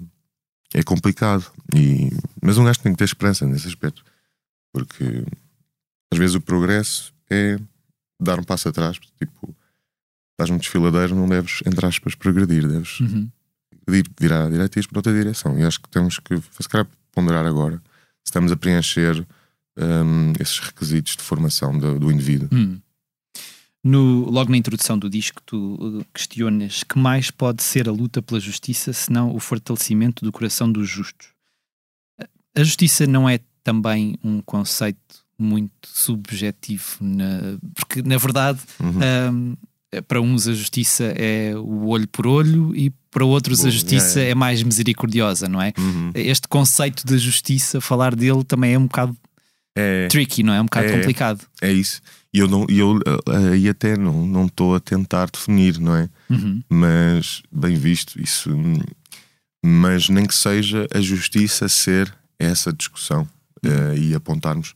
É 0.74 0.84
complicado, 0.84 1.46
e... 1.74 2.10
mas 2.42 2.58
um 2.58 2.66
gajo 2.66 2.80
tem 2.82 2.92
que 2.92 2.98
ter 2.98 3.06
esperança 3.06 3.46
nesse 3.46 3.68
aspecto, 3.68 4.04
porque 4.74 5.24
às 6.12 6.20
vezes 6.20 6.36
o 6.36 6.42
progresso 6.42 7.14
é 7.30 7.58
dar 8.22 8.38
um 8.40 8.44
passo 8.44 8.68
atrás. 8.68 8.98
Tipo, 9.18 9.55
estás 10.36 10.50
num 10.50 10.58
desfiladeiro, 10.58 11.16
não 11.16 11.28
deves, 11.28 11.62
entre 11.66 11.86
aspas, 11.86 12.14
progredir, 12.14 12.68
deves 12.68 13.00
Uhum. 13.00 13.30
ir 13.90 14.06
virar 14.20 14.46
à 14.46 14.50
direita 14.50 14.78
e 14.78 14.82
ir 14.82 14.88
para 14.88 15.00
outra 15.00 15.14
direção. 15.14 15.58
E 15.58 15.64
acho 15.64 15.80
que 15.82 15.90
temos 15.90 16.20
que, 16.20 16.36
se 16.38 16.70
calhar, 16.70 16.88
ponderar 17.12 17.46
agora 17.46 17.78
se 18.24 18.30
estamos 18.30 18.52
a 18.52 18.58
preencher 18.58 19.26
hum, 19.78 20.34
esses 20.40 20.60
requisitos 20.60 21.16
de 21.16 21.22
formação 21.24 21.78
do, 21.78 22.00
do 22.00 22.12
indivíduo. 22.12 22.50
Hum. 22.52 22.80
No, 23.84 24.30
logo 24.32 24.50
na 24.50 24.58
introdução 24.58 24.98
do 24.98 25.08
disco, 25.10 25.42
tu 25.46 25.76
uh, 25.76 26.06
questionas 26.14 26.84
que 26.84 26.98
mais 26.98 27.30
pode 27.30 27.62
ser 27.62 27.88
a 27.88 27.92
luta 27.92 28.20
pela 28.22 28.40
justiça 28.40 28.92
senão 28.92 29.34
o 29.36 29.40
fortalecimento 29.40 30.26
do 30.26 30.32
coração 30.32 30.72
dos 30.72 30.90
justos. 30.90 31.28
A 32.58 32.64
justiça 32.64 33.06
não 33.06 33.30
é 33.30 33.40
também 33.64 34.18
um 34.24 34.42
conceito 34.42 35.24
muito 35.38 35.88
subjetivo, 35.88 36.98
na- 37.02 37.58
porque 37.76 38.02
na 38.02 38.18
verdade, 38.18 38.60
Uhum. 38.80 39.00
hum, 39.34 39.56
para 40.02 40.22
uns 40.22 40.48
a 40.48 40.54
justiça 40.54 41.04
é 41.16 41.54
o 41.56 41.88
olho 41.88 42.08
por 42.08 42.26
olho 42.28 42.76
e 42.76 42.92
para 43.12 43.24
outros 43.26 43.60
a 43.60 43.64
Boa, 43.64 43.72
justiça 43.72 44.20
é, 44.20 44.26
é. 44.26 44.30
é 44.32 44.36
mais 44.36 44.62
misericordiosa, 44.64 45.48
não 45.48 45.62
é? 45.62 45.72
Uhum. 45.78 46.12
Este 46.14 46.48
conceito 46.48 47.06
da 47.06 47.18
justiça, 47.18 47.80
falar 47.80 48.16
dele 48.16 48.44
também 48.44 48.74
é 48.74 48.78
um 48.80 48.88
bocado 48.88 49.16
É, 49.78 50.08
tricky, 50.08 50.42
não 50.44 50.54
é? 50.54 50.58
É 50.58 50.62
um 50.62 50.66
bocado 50.66 50.88
É. 50.88 50.92
complicado. 50.92 51.42
é 51.62 51.72
isso. 51.72 52.02
E 52.34 52.40
eu, 52.40 52.48
não, 52.50 52.66
eu 52.70 53.00
eh, 53.06 53.54
aí 53.54 53.70
até 53.70 53.96
não 53.98 54.26
não 54.26 54.46
estou 54.48 54.76
a 54.76 54.80
tentar 54.80 55.30
definir, 55.32 55.80
não 55.80 55.96
é? 55.96 56.10
Uhum. 56.30 56.62
Mas, 56.70 57.42
bem 57.50 57.76
visto, 57.78 58.22
isso. 58.22 58.50
Mas 59.64 60.10
nem 60.10 60.26
que 60.26 60.36
seja 60.36 60.88
a 60.94 61.00
justiça 61.00 61.68
ser 61.70 62.14
essa 62.38 62.72
discussão 62.74 63.28
eh, 63.64 63.98
e 63.98 64.14
apontarmos, 64.16 64.76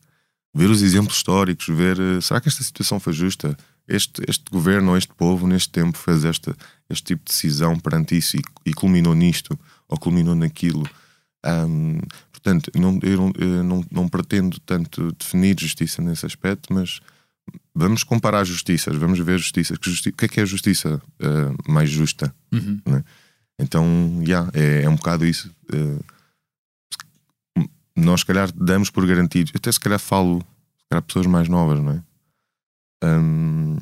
ver 0.55 0.69
os 0.69 0.81
exemplos 0.81 1.17
históricos, 1.17 1.67
ver 1.67 1.99
eh, 1.99 2.21
será 2.21 2.39
que 2.41 2.47
esta 2.47 2.63
situação 2.63 2.99
foi 2.99 3.13
justa? 3.13 3.55
Este, 3.91 4.21
este 4.27 4.43
governo 4.51 4.91
ou 4.91 4.97
este 4.97 5.11
povo, 5.15 5.47
neste 5.47 5.69
tempo, 5.69 5.97
fez 5.97 6.23
esta, 6.23 6.55
este 6.89 7.03
tipo 7.07 7.23
de 7.25 7.31
decisão 7.31 7.77
perante 7.79 8.15
isso 8.15 8.37
e, 8.37 8.41
e 8.67 8.73
culminou 8.73 9.15
nisto 9.15 9.57
ou 9.87 9.97
culminou 9.97 10.35
naquilo. 10.35 10.87
Hum, 11.45 11.99
portanto, 12.31 12.69
não, 12.75 12.99
eu 13.01 13.17
não, 13.17 13.31
eu 13.37 13.63
não, 13.63 13.85
não 13.89 14.07
pretendo 14.07 14.59
tanto 14.59 15.11
definir 15.13 15.55
justiça 15.59 16.01
nesse 16.01 16.25
aspecto, 16.25 16.71
mas 16.73 16.99
vamos 17.73 18.03
comparar 18.03 18.43
justiças, 18.43 18.95
vamos 18.95 19.17
ver 19.19 19.39
justiças. 19.39 19.77
Que 19.77 19.89
justi- 19.89 20.09
o 20.09 20.13
que 20.13 20.25
é 20.25 20.27
que 20.27 20.39
é 20.39 20.43
a 20.43 20.45
justiça 20.45 21.01
eh, 21.19 21.51
mais 21.67 21.89
justa? 21.89 22.33
Uhum. 22.51 22.79
Então, 23.57 24.21
yeah, 24.25 24.51
é, 24.53 24.83
é 24.83 24.89
um 24.89 24.95
bocado 24.95 25.25
isso. 25.25 25.49
Eh, 25.73 25.99
nós, 27.95 28.19
se 28.21 28.25
calhar, 28.25 28.51
damos 28.53 28.89
por 28.89 29.05
garantido. 29.05 29.51
Até, 29.55 29.71
se 29.71 29.79
calhar, 29.79 29.99
falo 29.99 30.45
calhar, 30.89 31.01
pessoas 31.03 31.25
mais 31.25 31.47
novas, 31.49 31.79
não 31.79 31.91
é? 31.93 32.03
Hum, 33.03 33.77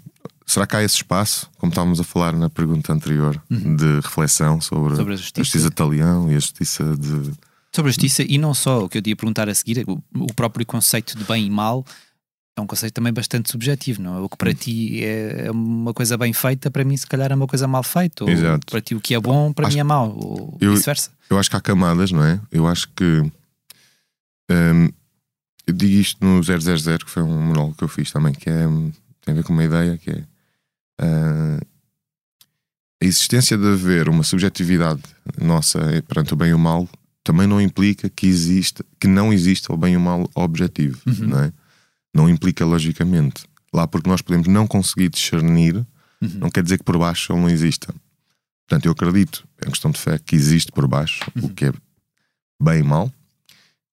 será 0.45 0.67
que 0.67 0.75
há 0.75 0.83
esse 0.83 0.95
espaço, 0.95 1.49
como 1.57 1.71
estávamos 1.71 1.99
a 1.99 2.03
falar 2.03 2.33
na 2.33 2.49
pergunta 2.49 2.93
anterior, 2.93 3.41
Uhum. 3.49 3.75
de 3.75 3.95
reflexão 4.01 4.61
sobre, 4.61 4.95
Sobre 4.95 5.13
a 5.13 5.17
justiça. 5.17 5.43
justiça 5.43 5.69
de 5.69 5.75
Talião 5.75 6.31
e 6.31 6.35
a 6.35 6.39
justiça 6.39 6.83
de. 6.97 7.31
Sobre 7.75 7.89
a 7.89 7.91
justiça, 7.93 8.23
e 8.23 8.37
não 8.37 8.53
só 8.53 8.85
o 8.85 8.89
que 8.89 8.97
eu 8.97 9.01
ia 9.05 9.15
perguntar 9.15 9.49
a 9.49 9.53
seguir, 9.55 9.83
o, 9.87 10.01
o 10.15 10.33
próprio 10.33 10.65
conceito 10.65 11.17
de 11.17 11.23
bem 11.25 11.45
e 11.45 11.49
mal 11.49 11.85
é 12.57 12.61
um 12.61 12.65
conceito 12.65 12.93
também 12.93 13.13
bastante 13.13 13.51
subjetivo, 13.51 14.01
não 14.01 14.17
é? 14.17 14.21
O 14.21 14.29
que 14.29 14.37
para 14.37 14.51
ti 14.53 15.03
é 15.03 15.45
é 15.47 15.51
uma 15.51 15.93
coisa 15.93 16.17
bem 16.17 16.33
feita, 16.33 16.71
para 16.71 16.83
mim, 16.83 16.97
se 16.97 17.05
calhar, 17.05 17.31
é 17.31 17.35
uma 17.35 17.45
coisa 17.45 17.67
mal 17.67 17.83
feita. 17.83 18.23
Ou 18.23 18.29
Exato. 18.31 18.65
para 18.65 18.81
ti, 18.81 18.95
o 18.95 19.01
que 19.01 19.13
é 19.13 19.19
bom, 19.19 19.53
para 19.53 19.67
Acho- 19.67 19.75
mim 19.75 19.81
é 19.81 19.83
mau, 19.83 20.17
ou 20.17 20.57
vice-versa. 20.59 21.11
Eu 21.29 21.37
acho 21.37 21.49
que 21.51 21.55
há 21.55 21.61
camadas, 21.61 22.11
não 22.11 22.23
é? 22.23 22.39
Eu 22.51 22.65
acho 22.67 22.87
que. 22.95 23.31
hum, 24.49 24.89
eu 25.67 25.73
digo 25.73 25.93
isto 25.99 26.23
no 26.25 26.41
000, 26.41 26.59
que 26.99 27.11
foi 27.11 27.21
um 27.21 27.41
monólogo 27.47 27.75
que 27.75 27.83
eu 27.83 27.87
fiz 27.89 28.09
também, 28.11 28.33
que 28.33 28.49
é, 28.49 28.65
hum, 28.67 28.91
tem 29.27 29.33
a 29.33 29.35
ver 29.35 29.43
com 29.43 29.51
uma 29.53 29.63
ideia 29.65 29.97
que 29.97 30.09
é. 30.09 30.23
ah, 30.99 31.59
a 33.01 33.05
existência 33.05 33.57
de 33.57 33.67
haver 33.67 34.07
uma 34.09 34.23
subjetividade 34.23 35.01
nossa 35.39 35.79
perante 36.07 36.33
o 36.33 36.37
bem 36.37 36.49
e 36.49 36.53
o 36.53 36.59
mal 36.59 36.87
também 37.23 37.45
não 37.45 37.59
implica 37.61 38.09
que 38.09 38.25
exista, 38.25 38.85
que 38.99 39.05
não 39.07 39.33
exista 39.33 39.73
o 39.73 39.77
bem 39.77 39.93
e 39.93 39.97
o 39.97 39.99
mal 39.99 40.29
objetivo, 40.33 40.99
Uhum. 41.05 41.27
não 41.27 41.39
é? 41.43 41.53
Não 42.13 42.29
implica 42.29 42.65
logicamente. 42.65 43.43
Lá 43.73 43.85
porque 43.85 44.09
nós 44.09 44.21
podemos 44.21 44.47
não 44.47 44.65
conseguir 44.65 45.09
discernir, 45.09 45.75
Uhum. 46.21 46.29
não 46.39 46.49
quer 46.49 46.63
dizer 46.63 46.77
que 46.77 46.85
por 46.85 46.97
baixo 46.97 47.33
ele 47.33 47.41
não 47.41 47.49
exista. 47.49 47.93
Portanto, 48.67 48.85
eu 48.85 48.93
acredito, 48.93 49.45
é 49.61 49.65
uma 49.65 49.71
questão 49.71 49.91
de 49.91 49.99
fé, 49.99 50.17
que 50.17 50.35
existe 50.35 50.71
por 50.71 50.87
baixo 50.87 51.19
o 51.43 51.49
que 51.49 51.65
é 51.65 51.71
bem 52.61 52.79
e 52.79 52.83
mal. 52.83 53.11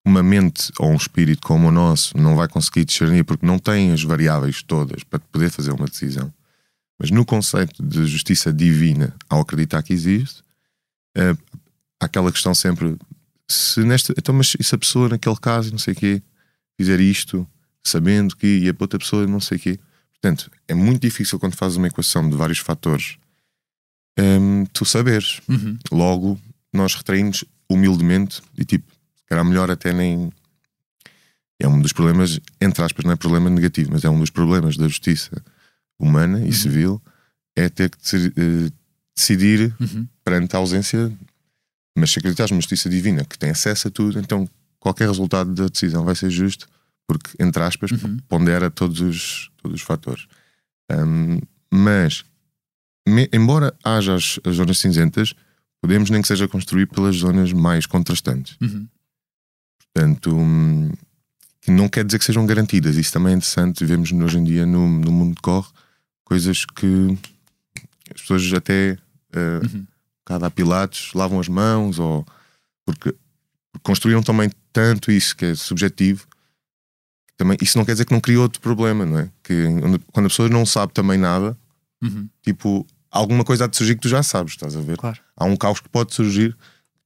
Uma 0.05 0.23
mente 0.23 0.71
ou 0.79 0.91
um 0.91 0.97
espírito 0.97 1.47
como 1.47 1.69
o 1.69 1.71
nosso 1.71 2.17
não 2.17 2.37
vai 2.37 2.47
conseguir 2.47 2.85
discernir 2.85 3.25
porque 3.25 3.47
não 3.47 3.59
tem 3.59 3.93
as 3.93 4.03
variáveis 4.03 4.63
todas 4.63 5.03
para 5.03 5.19
poder 5.19 5.51
fazer 5.51 5.73
uma 5.73 5.87
decisão. 5.87 6.33
Mas 6.99 7.11
no 7.11 7.25
conceito 7.25 7.83
de 7.83 8.07
justiça 8.07 8.53
divina, 8.53 9.15
ao 9.29 9.41
acreditar 9.41 9.83
que 9.83 9.93
existe, 9.93 10.43
eh, 11.17 11.35
há 12.01 12.05
aquela 12.05 12.31
questão 12.31 12.55
sempre: 12.55 12.97
se 13.51 13.83
nesta, 13.83 14.15
então, 14.17 14.35
mas 14.35 14.55
se 14.61 14.75
a 14.75 14.79
pessoa 14.79 15.09
naquele 15.09 15.37
caso, 15.37 15.71
não 15.71 15.79
sei 15.79 15.95
o 15.95 15.97
quê, 15.97 16.23
fizer 16.77 17.01
isto, 17.01 17.47
sabendo 17.83 18.37
que 18.37 18.47
e 18.47 18.69
a 18.69 18.75
outra 18.79 18.99
pessoa 18.99 19.27
não 19.27 19.41
sei 19.41 19.57
o 19.57 19.61
quê. 19.61 19.79
Portanto, 20.13 20.51
é 20.69 20.75
muito 20.75 21.03
difícil 21.03 21.39
quando 21.39 21.57
fazes 21.57 21.77
uma 21.77 21.89
equação 21.89 22.29
de 22.29 22.37
vários 22.37 22.59
fatores 22.59 23.17
hum, 24.19 24.65
tu 24.73 24.85
saberes. 24.85 25.41
Uhum. 25.49 25.77
Logo, 25.91 26.41
nós 26.73 26.95
retraímos 26.95 27.45
humildemente 27.69 28.41
e 28.57 28.65
tipo, 28.65 28.93
calhar 29.29 29.45
melhor 29.45 29.71
até 29.71 29.93
nem. 29.93 30.33
É 31.61 31.69
um 31.69 31.81
dos 31.81 31.93
problemas, 31.93 32.41
entre 32.61 32.83
aspas, 32.85 33.05
não 33.05 33.13
é 33.13 33.17
problema 33.17 33.49
negativo, 33.49 33.91
mas 33.93 34.05
é 34.05 34.11
um 34.11 34.19
dos 34.19 34.31
problemas 34.31 34.77
da 34.77 34.89
justiça 34.89 35.43
humana 35.99 36.41
e 36.41 36.47
Uhum. 36.47 36.53
civil, 36.53 37.03
é 37.57 37.69
ter 37.69 37.91
que 37.91 38.17
eh, 38.17 38.71
decidir 39.17 39.75
Uhum. 39.81 40.07
perante 40.25 40.55
a 40.57 40.59
ausência. 40.59 41.13
Mas 41.97 42.11
se 42.11 42.19
acreditares 42.19 42.51
numa 42.51 42.61
justiça 42.61 42.91
divina 42.91 43.25
que 43.25 43.39
tem 43.39 43.51
acesso 43.51 43.87
a 43.87 43.91
tudo, 43.91 44.19
então 44.19 44.49
qualquer 44.81 45.07
resultado 45.09 45.55
da 45.55 45.69
decisão 45.69 46.05
vai 46.05 46.15
ser 46.17 46.29
justo, 46.29 46.69
porque, 47.07 47.31
entre 47.39 47.63
aspas, 47.63 47.93
Uhum. 47.93 48.19
pondera 48.29 48.69
todos 48.71 49.01
os, 49.01 49.51
todos 49.63 49.77
os 49.81 49.87
fatores. 49.87 50.27
Hum, 50.91 51.41
mas, 51.73 52.25
me- 53.09 53.29
embora 53.33 53.73
haja 53.85 54.15
as, 54.17 54.41
as 54.45 54.57
zonas 54.57 54.79
cinzentas, 54.79 55.35
podemos 55.81 56.11
nem 56.11 56.21
que 56.21 56.29
seja 56.29 56.49
construir 56.49 56.87
pelas 56.87 57.15
zonas 57.17 57.53
mais 57.53 57.87
contrastantes. 57.87 58.57
Uhum. 58.61 58.89
Portanto, 59.95 60.37
hum, 60.37 60.91
que 61.61 61.71
não 61.71 61.89
quer 61.89 62.05
dizer 62.05 62.19
que 62.19 62.25
sejam 62.25 62.45
garantidas. 62.45 62.97
Isso 62.97 63.13
também 63.13 63.33
é 63.33 63.37
interessante. 63.37 63.85
Vemos 63.85 64.13
hoje 64.13 64.39
em 64.39 64.45
dia 64.45 64.67
no, 64.67 64.87
no 64.89 65.13
mundo 65.13 65.37
de 65.37 65.41
corre 65.41 65.69
coisas 66.25 66.65
que 66.65 67.17
as 68.15 68.21
pessoas 68.21 68.53
até 68.53 68.99
uh, 69.35 69.67
uhum. 69.67 69.87
cada 70.25 70.51
pilatos 70.51 71.13
lavam 71.15 71.39
as 71.39 71.49
mãos 71.49 71.99
ou 71.99 72.27
porque 72.85 73.15
construíram 73.83 74.23
também 74.23 74.51
tanto 74.73 75.13
isso 75.13 75.37
que 75.37 75.47
é 75.47 75.55
subjetivo 75.55 76.27
também 77.37 77.57
isso 77.61 77.77
não 77.79 77.85
quer 77.85 77.93
dizer 77.93 78.05
que 78.05 78.13
não 78.13 78.21
cria 78.21 78.41
outro 78.41 78.61
problema 78.61 79.05
não 79.05 79.19
é 79.19 79.31
que 79.43 79.65
quando 80.13 80.27
a 80.27 80.29
pessoa 80.29 80.49
não 80.49 80.65
sabe 80.65 80.93
também 80.93 81.19
nada 81.19 81.57
uhum. 82.03 82.29
tipo 82.43 82.87
alguma 83.11 83.45
coisa 83.45 83.65
há 83.65 83.67
de 83.67 83.77
surgir 83.77 83.95
que 83.95 84.03
tu 84.03 84.09
já 84.09 84.23
sabes 84.23 84.53
estás 84.55 84.77
a 84.77 84.81
ver 84.81 84.97
claro. 84.97 85.19
há 85.37 85.45
um 85.45 85.57
caos 85.57 85.81
que 85.81 85.89
pode 85.89 86.15
surgir 86.15 86.57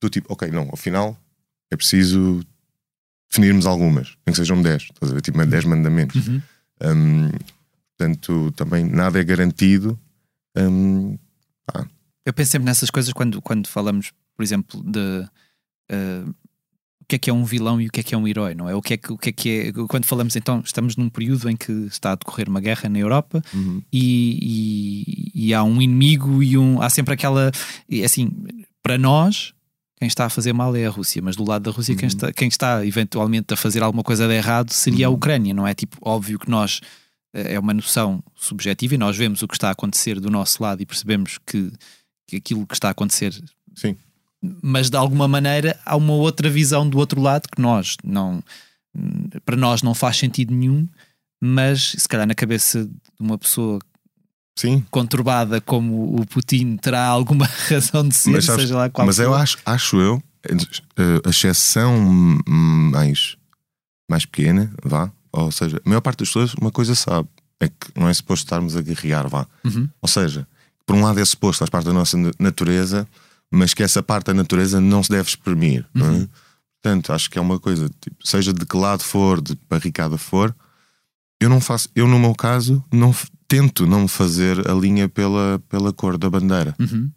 tu 0.01 0.09
tipo 0.09 0.33
ok 0.33 0.51
não 0.51 0.69
afinal 0.73 1.19
é 1.71 1.77
preciso 1.77 2.45
definirmos 3.31 3.67
algumas 3.67 4.17
nem 4.27 4.33
que 4.33 4.37
sejam 4.37 4.61
10 4.61 4.83
estás 4.83 5.11
a 5.11 5.15
ver 5.15 5.21
tipo 5.21 5.45
10 5.45 5.65
mandamentos 5.65 6.27
uhum. 6.27 6.43
um, 6.83 7.31
portanto 7.97 8.53
também 8.53 8.85
nada 8.85 9.21
é 9.21 9.25
garantido 9.25 9.99
um, 10.57 11.17
eu 12.29 12.33
penso 12.35 12.51
sempre 12.51 12.67
nessas 12.67 12.91
coisas 12.91 13.11
quando, 13.15 13.41
quando 13.41 13.69
falamos, 13.69 14.13
por 14.37 14.43
exemplo, 14.43 14.83
de 14.85 15.27
uh, 15.91 16.29
o 17.01 17.05
que 17.09 17.17
é 17.17 17.19
que 17.19 17.31
é 17.31 17.33
um 17.33 17.43
vilão 17.43 17.81
e 17.81 17.87
o 17.87 17.91
que 17.91 18.01
é 18.01 18.03
que 18.03 18.15
é 18.15 18.19
um 18.19 18.29
herói, 18.29 18.55
não 18.55 18.69
é? 18.69 18.75
O 18.75 18.83
que 18.83 18.93
é 18.93 18.97
que, 18.99 19.11
o 19.11 19.17
que, 19.17 19.31
é, 19.31 19.33
que 19.33 19.51
é. 19.51 19.73
Quando 19.89 20.05
falamos 20.05 20.37
então, 20.37 20.61
estamos 20.63 20.95
num 20.95 21.09
período 21.09 21.49
em 21.49 21.57
que 21.57 21.73
está 21.87 22.13
a 22.13 22.17
decorrer 22.17 22.47
uma 22.47 22.61
guerra 22.61 22.87
na 22.91 22.99
Europa 22.99 23.43
uhum. 23.55 23.83
e, 23.91 25.33
e, 25.35 25.47
e, 25.47 25.55
há 25.55 25.65
um 25.65 25.81
inimigo 25.81 26.43
e 26.43 26.59
um. 26.59 26.83
Há 26.83 26.91
sempre 26.91 27.15
aquela. 27.15 27.51
Assim, 28.05 28.31
para 28.83 28.99
nós. 28.99 29.55
Quem 29.99 30.07
está 30.07 30.27
a 30.27 30.31
fazer 30.31 30.53
mal 30.53 30.77
é 30.77 30.87
a 30.87 30.91
Rússia, 30.91 31.21
mas 31.21 31.35
do 31.35 31.45
lado 31.45 31.63
da 31.65 31.71
Rússia, 31.71 31.93
uhum. 31.93 31.99
quem, 31.99 32.07
está, 32.07 32.33
quem 32.33 32.49
está 32.49 32.87
eventualmente 32.87 33.53
a 33.53 33.57
fazer 33.57 33.83
alguma 33.83 34.05
coisa 34.05 34.29
de 34.29 34.35
errado 34.35 34.71
seria 34.71 35.09
uhum. 35.09 35.15
a 35.15 35.17
Ucrânia, 35.17 35.53
não 35.53 35.67
é? 35.67 35.75
Tipo, 35.75 35.97
óbvio 36.01 36.39
que 36.39 36.49
nós 36.49 36.81
eh, 37.35 37.55
é 37.55 37.59
uma 37.59 37.75
noção 37.75 38.23
subjetiva 38.37 38.95
e 38.95 38.99
nós 38.99 39.17
vemos 39.17 39.43
o 39.43 39.49
que 39.49 39.55
está 39.55 39.69
a 39.69 39.73
acontecer 39.73 40.21
do 40.21 40.31
nosso 40.31 40.63
lado 40.63 40.81
e 40.81 40.87
percebemos 40.87 41.39
que, 41.45 41.73
que 42.29 42.37
aquilo 42.37 42.65
que 42.65 42.75
está 42.75 42.89
a 42.89 42.91
acontecer. 42.93 43.35
Sim. 43.75 43.97
Mas 44.63 44.89
de 44.89 44.97
alguma 44.97 45.27
maneira 45.27 45.79
há 45.85 45.97
uma 45.97 46.13
outra 46.13 46.49
visão 46.49 46.89
do 46.89 46.99
outro 46.99 47.21
lado 47.21 47.49
que 47.49 47.61
nós 47.61 47.97
não. 48.05 48.43
Para 49.45 49.57
nós 49.57 49.83
não 49.83 49.95
faz 49.95 50.17
sentido 50.17 50.55
nenhum, 50.55 50.89
mas 51.41 51.93
se 51.99 52.09
calhar 52.09 52.27
na 52.27 52.35
cabeça 52.35 52.85
de 52.85 52.93
uma 53.21 53.37
pessoa 53.37 53.81
Sim. 54.59 54.85
conturbada 54.91 55.61
como 55.61 56.21
o 56.21 56.27
Putin 56.27 56.77
terá 56.79 57.07
alguma 57.07 57.47
razão 57.71 58.09
de 58.09 58.17
ser, 58.17 58.31
mas, 58.31 58.45
sabes, 58.45 58.63
seja 58.63 58.77
lá 58.77 58.91
qual 58.91 59.07
Mas 59.07 59.17
for. 59.17 59.23
eu 59.23 59.35
acho, 59.35 59.57
acho 59.65 60.01
eu, 60.01 60.23
a 61.25 61.31
exceção 61.31 61.97
mais, 62.45 63.37
mais 64.11 64.27
pequena, 64.27 64.69
vá, 64.85 65.13
ou 65.31 65.53
seja, 65.53 65.81
a 65.85 65.89
maior 65.89 66.01
parte 66.01 66.19
das 66.19 66.29
pessoas 66.29 66.55
uma 66.55 66.73
coisa 66.73 66.97
sabe, 66.97 67.29
é 67.61 67.69
que 67.69 67.77
não 67.95 68.09
é 68.09 68.15
suposto 68.15 68.47
estarmos 68.47 68.77
a 68.77 68.83
guerrear, 68.83 69.29
vá. 69.29 69.47
Uhum. 69.65 69.89
Ou 70.03 70.09
seja, 70.09 70.45
por 70.85 70.97
um 70.97 71.05
lado 71.05 71.21
é 71.21 71.25
suposto, 71.25 71.61
faz 71.61 71.71
parte 71.71 71.85
da 71.85 71.93
nossa 71.93 72.19
natureza, 72.41 73.07
mas 73.53 73.75
que 73.75 73.85
essa 73.85 74.03
parte 74.03 74.27
da 74.27 74.35
natureza 74.35 74.81
não 74.81 75.05
se 75.05 75.11
deve 75.11 75.29
exprimir. 75.29 75.87
É? 75.95 75.99
Uhum. 76.01 76.23
É? 76.23 76.29
Portanto, 76.83 77.13
acho 77.13 77.31
que 77.31 77.39
é 77.39 77.41
uma 77.41 77.61
coisa, 77.61 77.89
tipo, 78.01 78.17
seja 78.27 78.53
de 78.53 78.67
que 78.67 78.77
lado 78.77 79.05
for, 79.05 79.41
de 79.41 79.57
barricada 79.71 80.19
for, 80.19 80.53
eu 81.41 81.49
não 81.49 81.61
faço, 81.61 81.89
eu 81.95 82.09
no 82.09 82.19
meu 82.19 82.35
caso, 82.35 82.83
não 82.93 83.15
tento 83.49 83.87
não 83.87 84.07
fazer 84.07 84.71
a 84.71 84.75
linha 84.75 85.09
pela, 85.09 85.61
pela 85.69 85.93
cor 85.93 86.19
da 86.19 86.29
bandeira. 86.29 86.77
Uhum. 86.79 87.11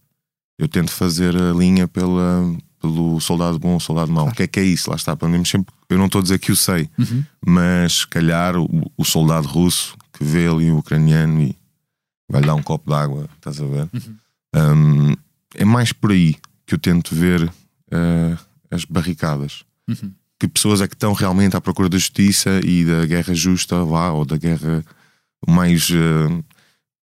Eu 0.57 0.67
tento 0.67 0.91
fazer 0.91 1.35
a 1.35 1.51
linha 1.51 1.87
pela, 1.87 2.55
pelo 2.79 3.19
soldado 3.19 3.59
bom, 3.59 3.79
soldado 3.79 4.11
mau. 4.11 4.25
Claro. 4.25 4.33
O 4.33 4.37
que 4.37 4.43
é 4.43 4.47
que 4.47 4.59
é 4.59 4.63
isso? 4.63 4.89
Lá 4.89 4.95
está, 4.95 5.11
aprendemos 5.11 5.49
sempre. 5.49 5.73
Eu 5.89 5.97
não 5.97 6.05
estou 6.05 6.19
a 6.19 6.21
dizer 6.21 6.39
que 6.39 6.51
o 6.51 6.55
sei, 6.55 6.89
uhum. 6.97 7.23
mas 7.45 7.93
se 7.99 8.07
calhar 8.07 8.55
o, 8.55 8.91
o, 8.97 9.03
soldado 9.03 9.47
russo 9.47 9.97
que 10.13 10.23
vê 10.23 10.47
ali 10.47 10.71
o 10.71 10.77
ucraniano 10.77 11.41
e 11.41 11.55
vai-lhe 12.29 12.47
dar 12.47 12.55
um 12.55 12.63
copo 12.63 12.89
de 12.89 12.95
água, 12.95 13.27
estás 13.35 13.59
a 13.59 13.65
ver? 13.65 13.89
Uhum. 13.91 14.15
Um, 14.55 15.15
é 15.55 15.65
mais 15.65 15.91
por 15.91 16.11
aí 16.11 16.35
que 16.65 16.75
eu 16.75 16.79
tento 16.79 17.13
ver 17.13 17.43
uh, 17.43 18.37
as 18.69 18.85
barricadas. 18.85 19.65
Uhum. 19.89 20.13
Que 20.39 20.47
pessoas 20.47 20.79
é 20.79 20.87
que 20.87 20.95
estão 20.95 21.11
realmente 21.11 21.57
à 21.57 21.61
procura 21.61 21.89
da 21.89 21.97
justiça 21.97 22.61
e 22.63 22.85
da 22.85 23.05
guerra 23.05 23.33
justa, 23.33 23.83
lá, 23.83 24.13
ou 24.13 24.23
da 24.23 24.37
guerra 24.37 24.83
mais. 25.47 25.89
Uh, 25.89 26.43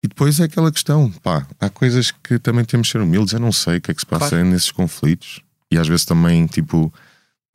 e 0.05 0.09
depois 0.09 0.39
é 0.39 0.45
aquela 0.45 0.71
questão, 0.71 1.11
pá, 1.23 1.47
há 1.59 1.71
coisas 1.71 2.11
que 2.11 2.39
também 2.39 2.65
temos 2.65 2.89
de 2.89 2.93
ser 2.93 3.01
humildes. 3.01 3.33
Eu 3.33 3.41
não 3.41 3.53
sei 3.53 3.79
o 3.79 3.81
que 3.81 3.91
é 3.91 3.95
que 3.95 4.01
se 4.01 4.07
passa 4.07 4.31
claro. 4.31 4.45
nesses 4.45 4.71
conflitos 4.71 5.41
e 5.71 5.79
às 5.79 5.89
vezes 5.89 6.05
também, 6.05 6.47
tipo, 6.47 6.93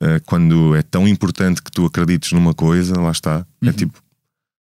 uh, 0.02 0.20
quando 0.26 0.74
é 0.74 0.82
tão 0.82 1.06
importante 1.06 1.62
que 1.62 1.70
tu 1.70 1.86
acredites 1.86 2.32
numa 2.32 2.52
coisa, 2.52 3.00
lá 3.00 3.10
está, 3.10 3.46
é 3.62 3.64
uhum. 3.64 3.70
é 3.70 3.72
tipo, 3.72 4.02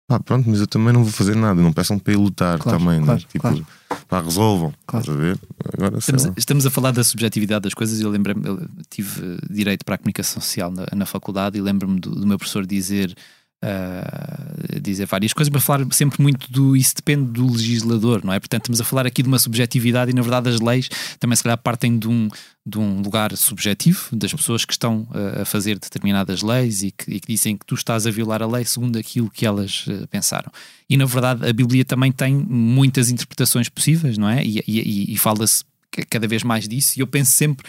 pá, 0.08 0.20
pronto, 0.20 0.48
mas 0.48 0.60
eu 0.60 0.66
também 0.66 0.92
não 0.92 1.02
vou 1.02 1.12
fazer 1.12 1.34
nada, 1.34 1.60
não 1.60 1.72
peçam 1.72 1.98
para 1.98 2.12
ir 2.12 2.16
lutar 2.16 2.58
claro, 2.58 2.78
também, 2.78 3.00
né? 3.00 3.04
claro, 3.04 3.20
né? 3.20 3.26
tipo, 3.28 4.06
pá, 4.08 4.20
resolvam, 4.20 4.72
claro. 4.86 5.04
estás 5.04 5.18
a 5.18 5.20
ver? 5.20 5.38
Agora, 5.74 5.98
estamos, 5.98 6.26
a, 6.26 6.32
estamos, 6.36 6.66
a 6.66 6.70
falar 6.70 6.92
da 6.92 7.04
subjetividade 7.04 7.62
das 7.62 7.74
coisas. 7.74 8.00
Eu 8.00 8.10
lembro 8.10 8.32
eu 8.44 8.68
tive 8.88 9.38
direito 9.50 9.84
para 9.84 9.96
a 9.96 9.98
comunicação 9.98 10.40
social 10.40 10.70
na, 10.70 10.86
na 10.94 11.06
faculdade 11.06 11.58
e 11.58 11.60
lembro-me 11.60 11.98
do, 11.98 12.10
do 12.10 12.26
meu 12.26 12.38
professor 12.38 12.66
dizer 12.66 13.14
uh, 13.62 14.80
dizer 14.80 15.06
várias 15.06 15.32
coisas, 15.32 15.50
mas 15.52 15.62
falar 15.62 15.86
sempre 15.92 16.20
muito 16.20 16.50
do 16.50 16.76
isso 16.76 16.94
depende 16.96 17.30
do 17.30 17.50
legislador, 17.50 18.22
não 18.24 18.32
é? 18.32 18.40
Portanto, 18.40 18.62
estamos 18.62 18.80
a 18.80 18.84
falar 18.84 19.06
aqui 19.06 19.22
de 19.22 19.28
uma 19.28 19.38
subjetividade 19.38 20.10
e, 20.10 20.14
na 20.14 20.22
verdade, 20.22 20.48
as 20.48 20.60
leis 20.60 20.88
também, 21.18 21.36
se 21.36 21.42
calhar, 21.42 21.58
partem 21.58 21.98
de 21.98 22.08
um, 22.08 22.28
de 22.66 22.78
um 22.78 23.00
lugar 23.00 23.36
subjetivo 23.36 24.08
das 24.12 24.32
pessoas 24.32 24.64
que 24.64 24.72
estão 24.72 25.06
uh, 25.10 25.42
a 25.42 25.44
fazer 25.44 25.78
determinadas 25.78 26.42
leis 26.42 26.82
e 26.82 26.90
que, 26.90 27.10
e 27.10 27.20
que, 27.20 27.28
dizem 27.28 27.56
que 27.56 27.64
tu 27.64 27.74
estás 27.74 28.06
a 28.06 28.10
violar 28.10 28.42
a 28.42 28.46
lei 28.46 28.64
segundo 28.64 28.98
aquilo 28.98 29.30
que 29.30 29.46
elas 29.46 29.86
uh, 29.86 30.06
pensaram. 30.08 30.50
E, 30.88 30.96
na 30.96 31.04
verdade, 31.04 31.48
a 31.48 31.52
Bíblia 31.52 31.84
também 31.84 32.10
tem 32.10 32.34
muitas 32.34 33.10
interpretações 33.10 33.68
possíveis, 33.68 34.18
não 34.18 34.28
é? 34.28 34.44
E, 34.44 34.62
e, 34.66 35.14
e 35.14 35.16
fala-se 35.16 35.64
cada 36.10 36.26
vez 36.26 36.42
mais 36.42 36.66
disso, 36.66 36.94
e 36.98 37.00
eu 37.00 37.06
penso 37.06 37.32
sempre, 37.32 37.66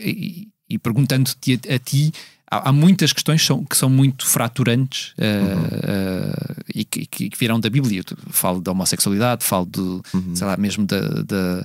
e, 0.00 0.48
e 0.68 0.78
perguntando-te 0.78 1.60
a 1.68 1.78
ti 1.78 2.10
há, 2.52 2.68
há 2.68 2.72
muitas 2.72 3.12
questões 3.12 3.40
que 3.40 3.46
são, 3.46 3.64
que 3.64 3.76
são 3.76 3.88
muito 3.88 4.26
fraturantes 4.26 5.14
uh, 5.18 5.22
uhum. 5.22 5.64
uh, 5.64 6.62
e 6.74 6.84
que, 6.84 7.06
que, 7.06 7.30
que 7.30 7.38
virão 7.38 7.58
da 7.58 7.70
Bíblia. 7.70 8.00
Eu 8.00 8.16
falo 8.30 8.60
da 8.60 8.70
homossexualidade, 8.70 9.42
falo 9.42 9.64
do, 9.64 10.02
uhum. 10.12 10.36
sei 10.36 10.46
lá, 10.46 10.56
mesmo 10.58 10.86
da, 10.86 11.00
da 11.22 11.64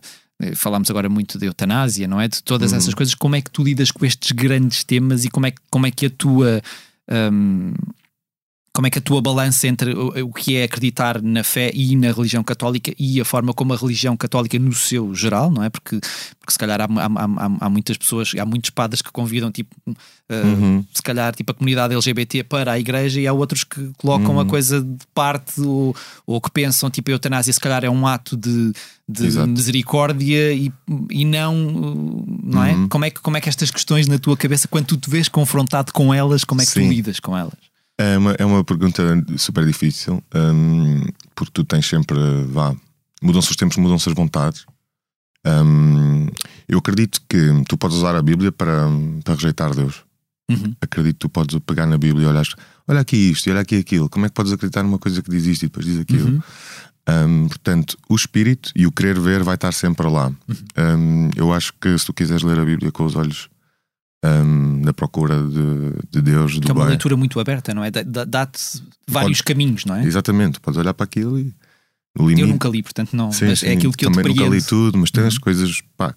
falámos 0.55 0.87
agora 0.91 1.09
muito 1.09 1.39
de 1.39 1.47
eutanásia, 1.47 2.07
não 2.07 2.21
é? 2.21 2.27
De 2.27 2.43
todas 2.43 2.71
uhum. 2.71 2.77
essas 2.77 2.93
coisas, 2.93 3.15
como 3.15 3.35
é 3.35 3.41
que 3.41 3.49
tu 3.49 3.63
lidas 3.63 3.89
com 3.89 4.05
estes 4.05 4.31
grandes 4.31 4.83
temas 4.83 5.25
e 5.25 5.29
como 5.29 5.47
é, 5.47 5.53
como 5.69 5.87
é 5.87 5.91
que 5.91 6.05
a 6.05 6.09
tua 6.11 6.61
um, 7.31 7.73
como 8.77 8.85
é 8.85 8.91
que 8.91 8.99
a 8.99 9.01
tua 9.01 9.19
balança 9.19 9.67
entre 9.67 9.91
o, 9.91 10.31
que 10.31 10.55
é 10.55 10.65
acreditar 10.65 11.19
na 11.19 11.43
fé 11.43 11.71
e 11.73 11.95
na 11.95 12.11
religião 12.11 12.43
católica 12.43 12.93
e 12.99 13.19
a 13.19 13.25
forma 13.25 13.51
como 13.51 13.73
a 13.73 13.75
religião 13.75 14.15
católica 14.15 14.59
no 14.59 14.71
seu 14.71 15.15
geral, 15.15 15.49
não 15.49 15.63
é? 15.63 15.69
Porque, 15.71 15.99
porque 16.39 16.51
se 16.51 16.59
calhar 16.59 16.79
há, 16.79 16.83
há, 16.83 17.07
há, 17.07 17.51
há 17.59 17.69
muitas 17.71 17.97
pessoas, 17.97 18.33
há 18.39 18.45
muitos 18.45 18.69
padres 18.69 19.01
que 19.01 19.11
convidam, 19.11 19.51
tipo, 19.51 19.75
uh, 19.89 19.95
uhum. 20.31 20.85
se 20.93 21.01
calhar, 21.01 21.33
tipo, 21.33 21.51
a 21.51 21.55
comunidade 21.55 21.95
LGBT 21.95 22.43
para 22.43 22.73
a 22.73 22.79
igreja 22.79 23.19
e 23.19 23.25
há 23.25 23.33
outros 23.33 23.63
que 23.63 23.89
colocam 23.97 24.35
uhum. 24.35 24.41
a 24.41 24.45
coisa 24.45 24.79
de 24.79 25.07
parte 25.11 25.59
ou, 25.59 25.95
ou 26.27 26.39
que 26.39 26.51
pensam, 26.51 26.87
tipo, 26.91 27.09
a 27.09 27.13
eutanásia 27.13 27.51
se 27.51 27.59
calhar 27.59 27.83
é 27.83 27.89
um 27.89 28.05
ato 28.05 28.37
de, 28.37 28.73
de 29.09 29.39
misericórdia 29.47 30.53
e, 30.53 30.71
e 31.09 31.25
não, 31.25 31.55
não 32.43 32.63
é? 32.63 32.73
Uhum. 32.73 32.87
Como 32.89 33.05
é? 33.05 33.09
que, 33.09 33.21
como 33.21 33.37
é 33.37 33.41
que 33.41 33.49
estas 33.49 33.71
questões 33.71 34.07
na 34.07 34.19
tua 34.19 34.37
cabeça, 34.37 34.67
quando 34.67 34.85
tu 34.85 34.97
te 34.97 35.09
vês 35.09 35.27
confrontado 35.27 35.91
com 35.91 36.13
elas, 36.13 36.43
como 36.43 36.61
é 36.61 36.63
que 36.63 36.73
Sim. 36.73 36.87
tu 36.87 36.93
lidas 36.93 37.19
com 37.19 37.35
elas? 37.35 37.57
É 37.97 38.17
uma, 38.17 38.31
é 38.33 38.45
uma 38.45 38.63
pergunta 38.63 39.01
super 39.37 39.65
difícil, 39.65 40.23
um, 40.35 41.03
porque 41.35 41.51
tu 41.51 41.63
tens 41.63 41.87
sempre. 41.87 42.19
Vá, 42.47 42.75
mudam-se 43.21 43.49
os 43.49 43.55
tempos, 43.55 43.77
mudam-se 43.77 44.07
as 44.07 44.15
vontades. 44.15 44.65
Um, 45.45 46.27
eu 46.67 46.77
acredito 46.77 47.21
que 47.27 47.63
tu 47.67 47.77
podes 47.77 47.97
usar 47.97 48.15
a 48.15 48.21
Bíblia 48.21 48.51
para, 48.51 48.87
para 49.23 49.33
rejeitar 49.33 49.73
Deus. 49.73 50.03
Uhum. 50.49 50.75
Acredito 50.79 51.13
que 51.13 51.19
tu 51.19 51.29
podes 51.29 51.57
pegar 51.65 51.85
na 51.85 51.97
Bíblia 51.97 52.25
e 52.25 52.29
olhar, 52.29 52.45
olha 52.87 52.99
aqui 52.99 53.17
isto 53.31 53.47
e 53.47 53.51
olha 53.51 53.61
aqui 53.61 53.77
aquilo. 53.77 54.09
Como 54.09 54.25
é 54.25 54.29
que 54.29 54.35
podes 54.35 54.51
acreditar 54.51 54.83
numa 54.83 54.99
coisa 54.99 55.21
que 55.21 55.31
diz 55.31 55.45
isto 55.45 55.63
e 55.63 55.67
depois 55.67 55.85
diz 55.85 55.99
aquilo? 55.99 56.29
Uhum. 56.29 56.41
Um, 57.09 57.47
portanto, 57.47 57.97
o 58.09 58.15
espírito 58.15 58.71
e 58.75 58.85
o 58.85 58.91
querer 58.91 59.19
ver 59.19 59.41
vai 59.41 59.55
estar 59.55 59.73
sempre 59.73 60.07
lá. 60.07 60.27
Uhum. 60.27 61.29
eu 61.35 61.53
acho 61.53 61.73
que 61.81 61.97
se 61.97 62.05
tu 62.05 62.13
quiseres 62.13 62.43
ler 62.43 62.59
a 62.59 62.65
Bíblia 62.65 62.91
com 62.91 63.05
os 63.05 63.15
olhos 63.15 63.49
um, 64.23 64.81
na 64.83 64.93
procura 64.93 65.41
de, 65.43 65.93
de 66.09 66.21
Deus. 66.21 66.59
Que 66.59 66.69
é 66.69 66.73
uma 66.73 66.81
bem. 66.81 66.89
leitura 66.89 67.15
muito 67.15 67.39
aberta, 67.39 67.73
não 67.73 67.83
é? 67.83 67.91
Dá-te 67.91 68.83
vários 69.07 69.39
Pode, 69.39 69.43
caminhos, 69.43 69.85
não 69.85 69.95
é? 69.95 70.05
Exatamente, 70.05 70.59
podes 70.59 70.79
olhar 70.79 70.93
para 70.93 71.05
aquilo 71.05 71.39
e. 71.39 71.53
Limite, 72.19 72.41
eu 72.41 72.47
nunca 72.47 72.67
li, 72.67 72.81
portanto, 72.81 73.15
não. 73.15 73.31
Sim, 73.31 73.45
mas 73.45 73.63
é 73.63 73.67
sim, 73.67 73.67
é 73.67 73.73
aquilo 73.73 73.93
que 73.93 74.03
eu 74.03 74.11
Também 74.11 74.33
nunca 74.33 74.49
li 74.49 74.61
tudo, 74.61 74.97
mas 74.97 75.11
tem 75.11 75.21
uhum. 75.21 75.27
as 75.27 75.37
coisas 75.37 75.81
pá, 75.95 76.15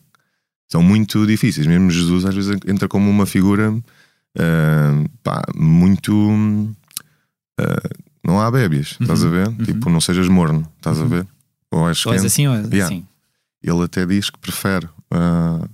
são 0.66 0.82
muito 0.82 1.26
difíceis. 1.26 1.66
Mesmo 1.66 1.90
Jesus 1.90 2.24
às 2.24 2.34
vezes 2.34 2.56
entra 2.66 2.88
como 2.88 3.10
uma 3.10 3.26
figura 3.26 3.70
uh, 3.70 5.10
pá, 5.22 5.42
muito. 5.54 6.14
Uh, 6.14 6.74
não 8.24 8.40
há 8.40 8.50
bébias, 8.50 8.92
uhum. 8.92 9.04
estás 9.04 9.22
a 9.22 9.28
ver? 9.28 9.48
Uhum. 9.48 9.56
Tipo, 9.56 9.90
não 9.90 10.00
sejas 10.00 10.28
morno, 10.28 10.66
estás 10.78 10.98
a 10.98 11.02
uhum. 11.02 11.08
ver? 11.08 11.26
Ou 11.70 11.88
és, 11.88 12.06
ou 12.06 12.14
és 12.14 12.24
assim 12.24 12.48
ou 12.48 12.54
és 12.54 12.70
yeah. 12.70 12.86
assim. 12.86 13.04
Ele 13.62 13.82
até 13.84 14.06
diz 14.06 14.30
que 14.30 14.38
prefere 14.38 14.86
uh, 14.86 15.68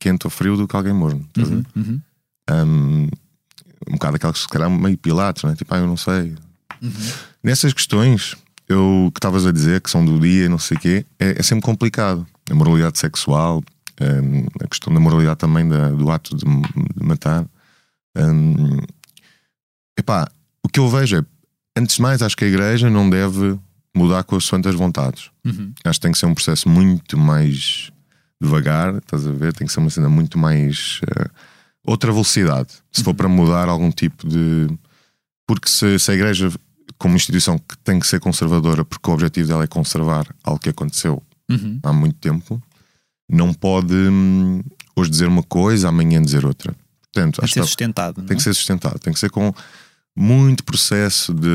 quente 0.00 0.26
ou 0.26 0.30
frio 0.30 0.56
do 0.56 0.66
que 0.66 0.74
alguém 0.74 0.92
morno. 0.92 1.24
Uhum, 1.38 1.62
uhum. 1.76 2.00
Um, 2.50 3.08
um 3.88 3.92
bocado 3.92 4.16
aquela 4.16 4.32
que 4.32 4.38
se 4.40 4.48
calhar 4.48 4.68
meio 4.68 4.98
pilatos, 4.98 5.44
né? 5.44 5.54
tipo, 5.54 5.72
ah, 5.74 5.78
eu 5.78 5.86
não 5.86 5.96
sei. 5.96 6.34
Nessas 7.42 7.72
questões, 7.72 8.34
eu 8.68 9.10
que 9.14 9.18
estavas 9.18 9.46
a 9.46 9.52
dizer 9.52 9.80
que 9.80 9.90
são 9.90 10.04
do 10.04 10.18
dia 10.18 10.46
e 10.46 10.48
não 10.48 10.58
sei 10.58 10.76
o 10.76 10.80
quê, 10.80 11.06
é, 11.18 11.38
é 11.38 11.42
sempre 11.42 11.64
complicado. 11.64 12.26
A 12.50 12.54
moralidade 12.54 12.98
sexual, 12.98 13.62
hum, 14.00 14.46
a 14.62 14.66
questão 14.66 14.92
da 14.92 14.98
moralidade 14.98 15.38
também 15.38 15.68
da- 15.68 15.90
do 15.90 16.10
ato 16.10 16.36
de, 16.36 16.44
de 16.44 17.06
matar. 17.06 17.46
Hum, 18.16 18.78
epá, 19.98 20.28
o 20.64 20.68
que 20.68 20.80
eu 20.80 20.88
vejo 20.88 21.16
é, 21.18 21.24
antes 21.76 21.96
de 21.96 22.02
mais, 22.02 22.22
acho 22.22 22.36
que 22.36 22.44
a 22.44 22.48
igreja 22.48 22.90
não 22.90 23.08
deve 23.08 23.58
mudar 23.94 24.24
com 24.24 24.36
as 24.36 24.44
santas 24.44 24.74
vontades. 24.74 25.30
Uhum. 25.44 25.72
Acho 25.84 25.98
que 25.98 26.02
tem 26.02 26.12
que 26.12 26.18
ser 26.18 26.26
um 26.26 26.34
processo 26.34 26.68
muito 26.68 27.18
mais 27.18 27.90
devagar, 28.40 28.96
estás 28.96 29.26
a 29.26 29.32
ver? 29.32 29.52
Tem 29.52 29.66
que 29.66 29.72
ser 29.72 29.80
uma 29.80 29.90
cena 29.90 30.08
muito 30.08 30.38
mais. 30.38 31.00
eh, 31.16 31.28
outra 31.84 32.12
velocidade. 32.12 32.68
Se 32.92 33.02
for 33.02 33.14
para 33.14 33.28
mudar 33.28 33.68
algum 33.68 33.90
tipo 33.90 34.26
de. 34.28 34.68
Porque 35.46 35.68
se, 35.68 35.98
se 35.98 36.10
a 36.10 36.14
igreja, 36.14 36.50
como 36.98 37.16
instituição 37.16 37.58
que 37.58 37.76
tem 37.78 37.98
que 37.98 38.06
ser 38.06 38.20
conservadora, 38.20 38.84
porque 38.84 39.10
o 39.10 39.14
objetivo 39.14 39.48
dela 39.48 39.64
é 39.64 39.66
conservar 39.66 40.26
algo 40.44 40.60
que 40.60 40.68
aconteceu 40.68 41.22
Uhum. 41.50 41.80
há 41.82 41.92
muito 41.92 42.16
tempo, 42.18 42.62
não 43.28 43.52
pode 43.52 43.92
hum, 43.92 44.62
hoje 44.94 45.10
dizer 45.10 45.26
uma 45.26 45.42
coisa, 45.42 45.88
amanhã 45.88 46.22
dizer 46.22 46.46
outra. 46.46 46.72
Portanto, 47.12 47.40
Tem 47.40 47.48
que 47.48 47.54
ser 47.54 47.62
sustentado. 47.64 48.14
tem 48.22 48.36
que 48.36 48.42
é? 48.42 48.44
ser 48.44 48.54
sustentado, 48.54 48.98
tem 49.00 49.12
que 49.12 49.18
ser 49.18 49.30
com 49.30 49.52
muito 50.16 50.62
processo 50.62 51.34
de. 51.34 51.48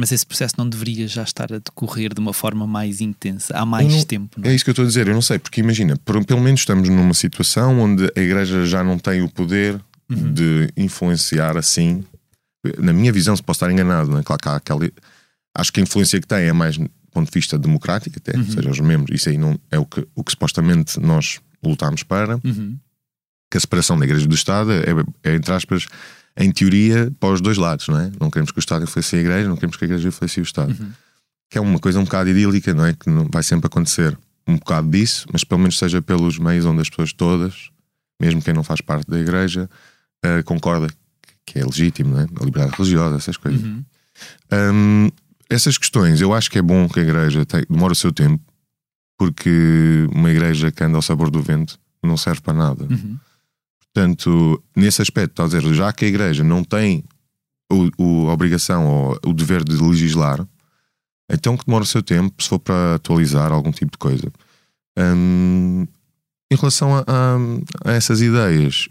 Mas 0.00 0.10
esse 0.12 0.24
processo 0.24 0.54
não 0.56 0.66
deveria 0.66 1.06
já 1.06 1.22
estar 1.22 1.52
a 1.52 1.58
decorrer 1.58 2.14
de 2.14 2.20
uma 2.20 2.32
forma 2.32 2.66
mais 2.66 3.02
intensa, 3.02 3.54
há 3.54 3.66
mais 3.66 3.92
não- 3.92 4.02
tempo. 4.04 4.40
não 4.40 4.48
é? 4.48 4.52
É 4.52 4.54
isso 4.54 4.64
que 4.64 4.70
eu 4.70 4.72
estou 4.72 4.84
a 4.84 4.88
dizer, 4.88 5.06
eu 5.06 5.12
não 5.14 5.20
sei, 5.20 5.38
porque 5.38 5.60
imagina, 5.60 5.94
por- 5.98 6.24
pelo 6.24 6.40
menos 6.40 6.60
estamos 6.60 6.88
numa 6.88 7.12
situação 7.12 7.78
onde 7.78 8.10
a 8.16 8.20
igreja 8.20 8.64
já 8.64 8.82
não 8.82 8.98
tem 8.98 9.20
o 9.20 9.28
poder 9.28 9.78
Uhum. 10.10 10.32
de 10.32 10.70
influenciar 10.76 11.56
assim. 11.58 12.02
Na 12.78 12.92
minha 12.94 13.12
visão, 13.12 13.36
se 13.36 13.42
posso 13.42 13.58
estar 13.58 13.70
enganado, 13.70 14.10
não 14.10 14.18
é? 14.18 14.22
Claro 14.22 14.40
que 14.42 14.48
há 14.48 14.56
aquela. 14.56 14.90
Acho 15.54 15.72
que 15.72 15.80
a 15.80 15.82
influência 15.82 16.18
que 16.20 16.26
tem 16.26 16.44
é 16.48 16.52
mais 16.52 16.78
do 16.78 16.88
ponto 17.12 17.26
de 17.30 17.34
vista 17.38 17.58
democrático, 17.58 18.16
até, 18.18 18.36
Uhum. 18.38 18.44
ou 18.46 18.52
seja, 18.52 18.70
os 18.70 18.80
membros, 18.80 19.20
isso 19.20 19.28
aí 19.28 19.36
não 19.36 19.58
é 19.70 19.78
o 19.78 19.84
que, 19.84 20.06
o 20.14 20.24
que 20.24 20.30
supostamente 20.32 20.98
nós 20.98 21.40
lutámos 21.62 22.02
para, 22.02 22.40
Uhum. 22.44 22.78
que 23.50 23.56
a 23.58 23.60
separação 23.60 23.98
da 23.98 24.04
igreja 24.06 24.26
do 24.26 24.34
Estado 24.34 24.72
é, 24.72 24.84
é, 25.24 25.34
entre 25.34 25.52
aspas, 25.52 25.86
em 26.36 26.50
teoria, 26.50 27.12
para 27.18 27.30
os 27.34 27.40
dois 27.40 27.58
lados, 27.58 27.88
não 27.88 27.98
é? 27.98 28.10
Não 28.20 28.30
queremos 28.30 28.50
que 28.50 28.58
o 28.58 28.60
Estado 28.60 28.84
influencie 28.84 29.18
a 29.18 29.22
igreja, 29.22 29.48
não 29.48 29.56
queremos 29.56 29.76
que 29.76 29.84
a 29.84 29.86
igreja 29.86 30.08
influencie 30.08 30.42
o 30.42 30.44
Estado. 30.44 30.70
Uhum. 30.70 30.90
Que 31.48 31.58
é 31.58 31.60
uma 31.60 31.78
coisa 31.78 31.98
um 31.98 32.04
bocado 32.04 32.30
idílica, 32.30 32.72
não 32.72 32.86
é? 32.86 32.94
Que 32.94 33.10
não 33.10 33.28
vai 33.30 33.42
sempre 33.42 33.66
acontecer 33.66 34.16
um 34.46 34.56
bocado 34.56 34.88
disso, 34.88 35.26
mas 35.32 35.44
pelo 35.44 35.60
menos 35.60 35.78
seja 35.78 36.00
pelos 36.00 36.38
meios 36.38 36.64
onde 36.64 36.80
as 36.80 36.88
pessoas 36.88 37.12
todas, 37.12 37.70
mesmo 38.20 38.42
quem 38.42 38.54
não 38.54 38.62
faz 38.62 38.80
parte 38.80 39.10
da 39.10 39.18
igreja, 39.18 39.68
eh, 40.22 40.42
concorda 40.42 40.88
que 41.44 41.58
é 41.58 41.64
legítimo, 41.64 42.14
não 42.14 42.20
é? 42.20 42.26
A 42.40 42.44
liberdade 42.44 42.76
religiosa, 42.76 43.16
essas 43.16 43.36
coisas. 43.36 43.62
Uhum. 43.62 43.84
Hum, 44.52 45.10
essas 45.48 45.76
questões, 45.76 46.20
eu 46.20 46.32
acho 46.32 46.50
que 46.50 46.58
é 46.58 46.62
bom 46.62 46.88
que 46.88 47.00
a 47.00 47.02
igreja 47.02 47.44
tem, 47.44 47.64
demore 47.68 47.92
o 47.92 47.96
seu 47.96 48.12
tempo, 48.12 48.42
porque 49.18 50.06
uma 50.12 50.30
igreja 50.30 50.70
que 50.70 50.84
anda 50.84 50.96
ao 50.96 51.02
sabor 51.02 51.30
do 51.30 51.42
vento 51.42 51.78
não 52.02 52.16
serve 52.16 52.40
para 52.40 52.54
nada. 52.54 52.84
Uhum. 52.84 53.18
Portanto, 53.94 54.62
nesse 54.76 55.02
aspecto, 55.02 55.32
está 55.32 55.44
a 55.44 55.46
dizer, 55.46 55.74
já 55.74 55.92
que 55.92 56.04
a 56.04 56.08
igreja 56.08 56.44
não 56.44 56.62
tem 56.62 57.04
a 57.70 58.32
obrigação 58.32 58.86
ou 58.86 59.18
o 59.30 59.32
dever 59.32 59.64
de 59.64 59.76
legislar, 59.76 60.46
então 61.30 61.56
que 61.56 61.64
demore 61.66 61.84
o 61.84 61.86
seu 61.86 62.02
tempo 62.02 62.42
se 62.42 62.48
for 62.48 62.58
para 62.58 62.94
atualizar 62.96 63.52
algum 63.52 63.70
tipo 63.70 63.92
de 63.92 63.98
coisa. 63.98 64.32
Hum, 64.98 65.86
em 66.52 66.56
relação 66.56 66.96
a, 66.96 67.00
a- 67.00 67.90
a 67.90 67.92
essas 67.92 68.20
ideias, 68.20 68.88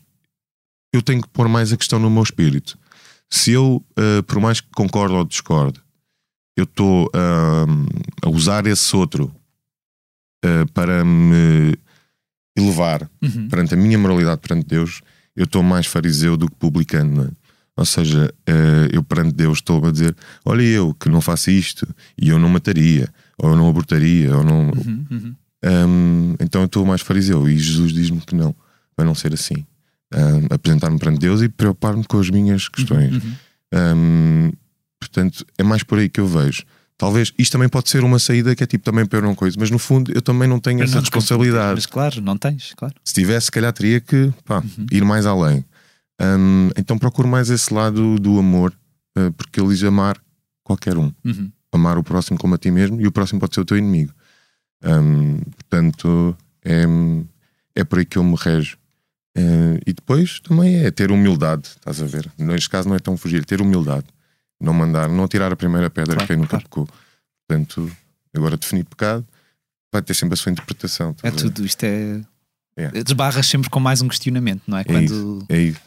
eu 0.94 1.02
tenho 1.02 1.22
que 1.22 1.28
pôr 1.30 1.48
mais 1.50 1.72
a 1.74 1.78
questão 1.78 2.00
no 2.00 2.10
meu 2.10 2.24
espírito. 2.24 2.78
Se 3.30 3.52
eu, 3.52 3.84
eh, 3.98 4.22
por 4.24 4.40
mais 4.40 4.60
que 4.62 4.70
concorde 4.72 5.14
ou 5.14 5.24
discorde, 5.26 5.80
eu 6.58 6.64
estou 6.64 7.10
hum, 7.14 7.86
a 8.24 8.30
usar 8.30 8.66
esse 8.66 8.96
outro 8.96 9.32
eh, 10.44 10.66
para 10.74 11.04
me 11.06 11.78
elevar 12.60 13.10
Uhum. 13.22 13.48
perante 13.50 13.74
a 13.74 13.78
minha 13.78 13.98
moralidade 13.98 14.42
perante 14.42 14.68
Deus, 14.68 15.02
eu 15.36 15.46
estou 15.46 15.64
mais 15.64 15.86
fariseu 15.86 16.36
do 16.38 16.48
que 16.50 16.56
publicano. 16.58 17.24
é? 17.24 17.30
Ou 17.78 17.86
seja, 17.86 18.34
eh, 18.46 18.90
eu 18.92 19.02
perante 19.02 19.34
Deus 19.34 19.60
estou 19.60 19.86
a 19.86 19.92
dizer: 19.92 20.16
Olha, 20.44 20.62
eu 20.64 20.94
que 20.94 21.08
não 21.10 21.22
faço 21.22 21.50
isto, 21.50 21.88
e 22.22 22.28
eu 22.30 22.38
não 22.38 22.50
mataria, 22.50 23.08
ou 23.38 23.52
eu 23.52 23.56
não 23.56 23.70
abortaria, 23.70 24.36
ou 24.36 24.44
não. 24.44 24.70
Uhum. 24.70 25.06
Uhum. 25.10 25.36
Hum, 25.66 26.36
então 26.40 26.62
eu 26.62 26.66
estou 26.66 26.86
mais 26.86 27.02
fariseu, 27.02 27.48
e 27.50 27.58
Jesus 27.58 27.92
diz-me 27.94 28.20
que 28.22 28.36
não, 28.36 28.54
vai 28.98 29.06
não 29.06 29.16
ser 29.16 29.34
assim. 29.34 29.66
Hum, 30.14 30.48
Apresentar-me 30.50 30.98
perante 31.00 31.20
Deus 31.20 31.42
e 31.42 31.48
preocupar-me 31.50 32.04
com 32.04 32.20
as 32.20 32.30
minhas 32.30 32.68
questões. 32.68 33.14
Uhum. 33.14 33.34
Hum, 33.96 34.52
portanto, 35.00 35.46
é 35.58 35.64
mais 35.64 35.84
por 35.84 36.00
aí 36.00 36.10
que 36.10 36.20
eu 36.20 36.28
vejo. 36.28 36.64
Talvez 37.00 37.32
isto 37.38 37.54
também 37.54 37.70
pode 37.70 37.90
ser 37.90 38.04
uma 38.04 38.20
saída 38.20 38.54
que 38.54 38.62
é 38.62 38.68
tipo 38.68 38.84
também 38.84 39.06
para 39.06 39.20
eu 39.20 39.24
não 39.24 39.34
coisa, 39.34 39.56
mas 39.58 39.72
no 39.72 39.80
fundo 39.80 40.12
eu 40.14 40.22
também 40.22 40.50
não 40.50 40.60
tenho 40.60 40.80
Mas 40.80 40.90
essa 40.90 40.98
não 40.98 41.02
responsabilidade. 41.02 41.76
Mas 41.76 41.86
claro, 41.86 42.22
não 42.22 42.38
tens, 42.38 42.74
claro. 42.76 42.94
Se 43.06 43.14
tivesse, 43.14 43.46
se 43.46 43.52
calhar 43.54 43.72
teria 43.72 44.02
que 44.02 44.34
pá, 44.44 44.62
ir 44.92 45.06
mais 45.06 45.26
além. 45.26 45.64
Hum, 46.22 46.70
então 46.76 47.00
procuro 47.00 47.26
mais 47.26 47.50
esse 47.50 47.74
lado 47.74 48.20
do 48.20 48.38
amor, 48.38 48.74
eh, 49.18 49.30
porque 49.30 49.62
ele 49.62 49.70
diz 49.70 49.82
amar 49.82 50.18
qualquer 50.62 50.98
um. 50.98 51.10
Uhum. 51.24 51.50
Amar 51.72 51.98
o 51.98 52.04
próximo 52.04 52.38
como 52.38 52.56
a 52.56 52.58
ti 52.58 52.70
mesmo 52.70 53.00
e 53.00 53.08
o 53.08 53.14
próximo 53.14 53.40
pode 53.40 53.56
ser 53.56 53.62
o 53.62 53.66
teu 53.66 53.78
inimigo. 53.78 54.12
Hum, 54.84 55.40
portanto, 55.56 56.36
é, 56.66 56.84
é 57.76 57.84
por 57.86 58.00
aí 58.00 58.06
que 58.06 58.18
eu 58.18 58.26
me 58.26 58.36
rejo. 58.38 58.78
Eh, 59.38 59.80
e 59.88 59.94
depois 59.94 60.42
também 60.42 60.84
é 60.84 60.92
ter 60.92 61.12
humildade, 61.14 61.70
estás 61.78 62.02
a 62.02 62.06
ver? 62.06 62.30
Neste 62.38 62.70
caso 62.70 62.90
não 62.90 62.96
é 62.98 63.00
tão 63.00 63.16
fugir, 63.16 63.46
ter 63.46 63.62
humildade. 63.62 64.06
Não 64.60 64.74
mandar, 64.74 65.08
não 65.08 65.28
tirar 65.28 65.52
a 65.52 65.56
primeira 65.56 65.90
pedra 65.90 66.16
Claro, 66.16 66.28
quem 66.28 66.38
nunca 66.38 66.50
claro. 66.50 66.64
pecou. 66.66 66.88
Portanto, 67.48 67.92
agora 68.36 68.58
definir 68.58 68.84
pecado 68.84 69.26
vai 69.92 70.02
ter 70.02 70.14
sempre 70.14 70.34
a 70.34 70.38
sua 70.38 70.52
interpretação. 70.52 71.10
É 71.24 71.28
estás 71.28 71.34
a 71.34 71.38
ver? 71.38 71.54
tudo, 71.54 71.66
isto 71.66 71.84
é. 71.84 72.22
É. 72.76 73.04
Desbarras 73.04 73.48
sempre 73.48 73.70
com 73.70 73.80
mais 73.80 74.02
um 74.02 74.08
questionamento, 74.08 74.64
não 74.68 74.78
é? 74.78 74.82
É 74.82 74.84
Quando 74.84 75.04
isso. 75.04 75.46
É 75.50 75.62
isso. 75.62 75.82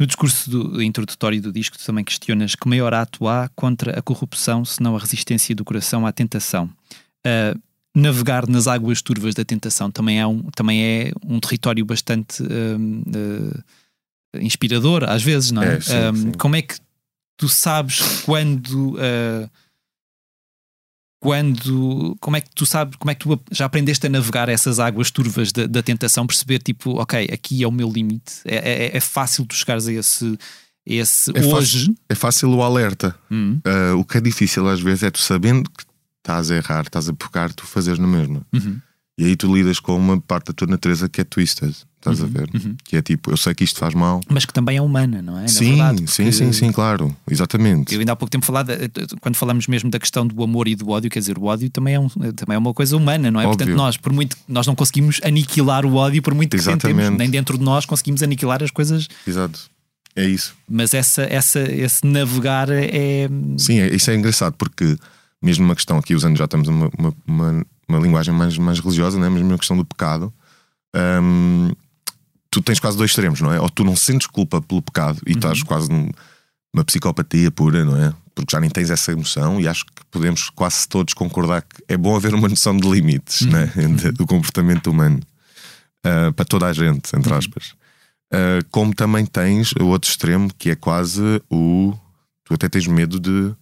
no 0.00 0.06
discurso 0.06 0.50
do, 0.50 0.82
introdutório 0.82 1.40
do 1.40 1.52
disco 1.52 1.78
tu 1.78 1.84
também 1.84 2.04
questionas 2.04 2.54
que 2.54 2.68
maior 2.68 2.92
ato 2.92 3.28
há 3.28 3.48
contra 3.54 3.96
a 3.96 4.02
corrupção 4.02 4.64
senão 4.64 4.96
a 4.96 4.98
resistência 4.98 5.54
do 5.54 5.64
coração 5.64 6.06
à 6.06 6.12
tentação. 6.12 6.68
Ah, 7.24 7.54
navegar 7.94 8.48
nas 8.48 8.66
águas 8.66 9.02
turvas 9.02 9.34
da 9.34 9.44
tentação 9.44 9.90
também 9.90 10.20
é 10.20 10.26
um, 10.26 10.42
também 10.54 10.82
é 10.82 11.12
um 11.24 11.38
território 11.40 11.84
bastante 11.84 12.42
hum, 12.42 13.02
ah, 13.14 14.38
inspirador, 14.40 15.04
às 15.04 15.22
vezes, 15.22 15.50
não 15.50 15.62
é? 15.62 15.76
É, 15.76 15.80
sim, 15.80 15.92
sim. 16.14 16.32
Como 16.32 16.56
é 16.56 16.62
que 16.62 16.76
tu 17.38 17.48
sabes 17.48 18.22
quando. 18.26 18.96
ah, 19.00 19.48
quando 21.20 22.16
como 22.20 22.36
é 22.36 22.40
que 22.40 22.50
tu 22.54 22.64
sabes 22.64 22.94
como 22.96 23.10
é 23.10 23.14
que 23.14 23.26
tu 23.26 23.40
já 23.50 23.64
aprendeste 23.66 24.06
a 24.06 24.10
navegar 24.10 24.48
essas 24.48 24.78
águas 24.78 25.10
turvas 25.10 25.50
da, 25.50 25.66
da 25.66 25.82
tentação 25.82 26.24
perceber 26.26 26.60
tipo 26.60 26.92
ok 27.00 27.28
aqui 27.32 27.62
é 27.64 27.66
o 27.66 27.72
meu 27.72 27.90
limite 27.90 28.34
é, 28.44 28.86
é, 28.86 28.96
é 28.96 29.00
fácil 29.00 29.44
tu 29.44 29.56
chegares 29.56 29.88
a 29.88 29.92
esse, 29.92 30.38
esse 30.86 31.36
É 31.36 31.44
hoje 31.44 31.92
É 32.08 32.14
fácil 32.14 32.50
o 32.50 32.62
alerta. 32.62 33.14
Ah, 33.64 33.96
o 33.96 34.04
que 34.04 34.16
é 34.18 34.20
difícil 34.20 34.68
às 34.68 34.80
vezes 34.80 35.02
é 35.02 35.10
tu 35.10 35.18
sabendo 35.18 35.68
que 35.68 35.84
estás 36.18 36.52
a 36.52 36.56
errar, 36.56 36.82
estás 36.82 37.08
a 37.08 37.12
pecar, 37.12 37.52
tu 37.52 37.66
fazeres 37.66 37.98
na 37.98 38.06
mesma. 38.06 38.42
uhum, 38.54 38.80
E 39.18 39.24
aí 39.24 39.34
tu 39.36 39.52
lidas 39.52 39.80
com 39.80 39.96
uma 39.96 40.20
parte 40.20 40.46
da 40.46 40.52
tua 40.52 40.68
natureza 40.68 41.08
que 41.08 41.20
é 41.20 41.24
twisted, 41.24 41.74
estás 42.12 42.22
a 42.22 42.38
ver? 42.38 42.48
uhum. 42.54 42.76
Que 42.84 42.96
é 42.96 43.02
tipo, 43.02 43.30
eu 43.30 43.36
sei 43.36 43.54
que 43.54 43.64
isto 43.64 43.78
faz 43.78 43.94
mal. 43.94 44.20
mas 44.28 44.44
que 44.44 44.52
também 44.52 44.76
é 44.76 44.82
humana 44.82 45.20
não 45.22 45.38
é 45.38 45.42
Na 45.42 45.48
sim, 45.48 45.70
verdade, 45.76 45.98
sim, 46.10 46.22
porque 46.24 46.32
sim, 46.32 46.52
sim, 46.52 46.72
claro, 46.72 47.14
exatamente. 47.30 47.94
eu 47.94 48.00
ainda 48.00 48.12
há 48.12 48.16
pouco 48.16 48.30
tempo 48.30 48.44
falado 48.44 48.72
quando 49.20 49.36
falamos 49.36 49.66
mesmo 49.66 49.90
da 49.90 49.98
questão 49.98 50.26
do 50.26 50.42
amor 50.42 50.68
e 50.68 50.74
do 50.74 50.88
ódio 50.90 51.10
quer 51.10 51.18
dizer 51.20 51.38
o 51.38 51.44
ódio 51.44 51.68
também 51.70 51.94
é, 51.94 52.00
um, 52.00 52.08
também 52.08 52.54
é 52.54 52.58
uma 52.58 52.72
coisa 52.74 52.96
humana 52.96 53.30
não 53.30 53.40
é 53.40 53.46
Óbvio. 53.46 53.58
portanto 53.58 53.76
nós 53.76 53.96
por 53.96 54.12
muito 54.12 54.36
nós 54.48 54.66
não 54.66 54.74
conseguimos 54.74 55.20
aniquilar 55.24 55.84
o 55.86 55.94
ódio 55.94 56.22
por 56.22 56.34
muito 56.34 56.56
que 56.56 56.62
tentemos 56.62 56.84
Exatamente. 56.84 57.18
nem 57.18 57.30
dentro 57.30 57.56
de 57.58 57.64
nós 57.64 57.84
conseguimos 57.86 58.22
aniquilar 58.22 58.62
as 58.62 58.70
coisas 58.70 59.08
Exato. 59.26 59.60
É 60.16 60.24
isso. 60.26 60.54
mas 60.68 60.94
essa, 60.94 61.22
essa, 61.22 61.60
esse 61.60 62.04
navegar 62.04 62.68
é. 62.70 63.28
Sim, 63.56 63.78
é- 63.78 63.94
isso 63.94 64.10
é 64.10 64.16
engraçado 64.16 64.54
porque, 64.58 64.96
mesmo 65.40 65.64
uma 65.64 65.76
questão 65.76 65.96
aqui, 65.96 66.12
usando 66.12 66.36
já 66.36 66.46
estamos 66.46 66.66
uma, 66.66 66.90
uma, 66.98 67.14
uma, 67.24 67.66
uma 67.88 67.98
linguagem 68.00 68.34
mais, 68.34 68.58
mais 68.58 68.80
religiosa, 68.80 69.16
né? 69.20 69.28
mesmo 69.30 69.54
a 69.54 69.58
questão 69.58 69.76
do 69.76 69.84
pecado, 69.84 70.32
hum, 71.22 71.70
tu 72.50 72.60
tens 72.62 72.80
quase 72.80 72.96
dois 72.96 73.10
extremos, 73.10 73.40
não 73.40 73.52
é? 73.52 73.60
Ou 73.60 73.68
tu 73.70 73.84
não 73.84 73.96
sentes 73.96 74.26
culpa 74.26 74.60
pelo 74.60 74.82
pecado 74.82 75.20
e 75.26 75.32
estás 75.32 75.62
quase 75.62 75.90
num- 75.90 76.10
numa 76.74 76.84
psicopatia 76.84 77.50
pura, 77.50 77.84
não 77.84 77.96
é? 77.96 78.12
Porque 78.34 78.52
já 78.54 78.60
nem 78.60 78.70
tens 78.70 78.90
essa 78.90 79.10
emoção 79.12 79.60
e 79.60 79.66
acho 79.66 79.84
que 79.86 80.04
podemos 80.10 80.48
quase 80.50 80.86
todos 80.88 81.12
concordar 81.14 81.62
que 81.62 81.82
é 81.88 81.96
bom 81.96 82.14
haver 82.14 82.34
uma 82.34 82.48
noção 82.48 82.76
de 82.76 82.88
limites 82.88 83.42
né? 83.42 83.66
De- 83.96 84.12
do 84.12 84.26
comportamento 84.26 84.88
humano 84.90 85.18
ah, 86.04 86.32
para 86.34 86.44
toda 86.44 86.66
a 86.66 86.72
gente, 86.72 87.14
entre 87.16 87.32
aspas. 87.34 87.74
Ah, 88.32 88.60
como 88.70 88.94
também 88.94 89.26
tens 89.26 89.72
o 89.80 89.86
outro 89.86 90.08
extremo 90.10 90.50
que 90.56 90.70
é 90.70 90.74
quase 90.76 91.42
o. 91.50 91.94
Tu 92.44 92.54
até 92.54 92.68
tens 92.68 92.86
medo 92.86 93.18
de, 93.18 93.52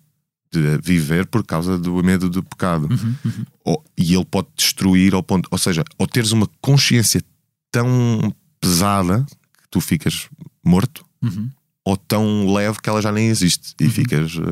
de 0.52 0.78
viver 0.82 1.26
por 1.26 1.44
causa 1.44 1.78
do 1.78 1.94
medo 2.04 2.28
do 2.28 2.42
pecado. 2.42 2.88
Ou- 3.64 3.82
e 3.96 4.14
ele 4.14 4.24
pode 4.24 4.48
destruir 4.56 5.14
ao 5.14 5.22
ponto. 5.22 5.48
Ou 5.50 5.58
seja, 5.58 5.82
ou 5.98 6.06
teres 6.06 6.32
uma 6.32 6.48
consciência 6.60 7.22
tão 7.72 8.32
pesada 8.60 9.24
que 9.62 9.68
tu 9.70 9.80
ficas 9.80 10.28
morto, 10.64 11.04
Uhum. 11.22 11.50
ou 11.84 11.96
tão 11.96 12.52
leve 12.52 12.78
que 12.82 12.88
ela 12.88 13.00
já 13.02 13.10
nem 13.10 13.28
existe 13.28 13.74
e 13.80 13.88
ficas 13.88 14.36
uh, 14.36 14.42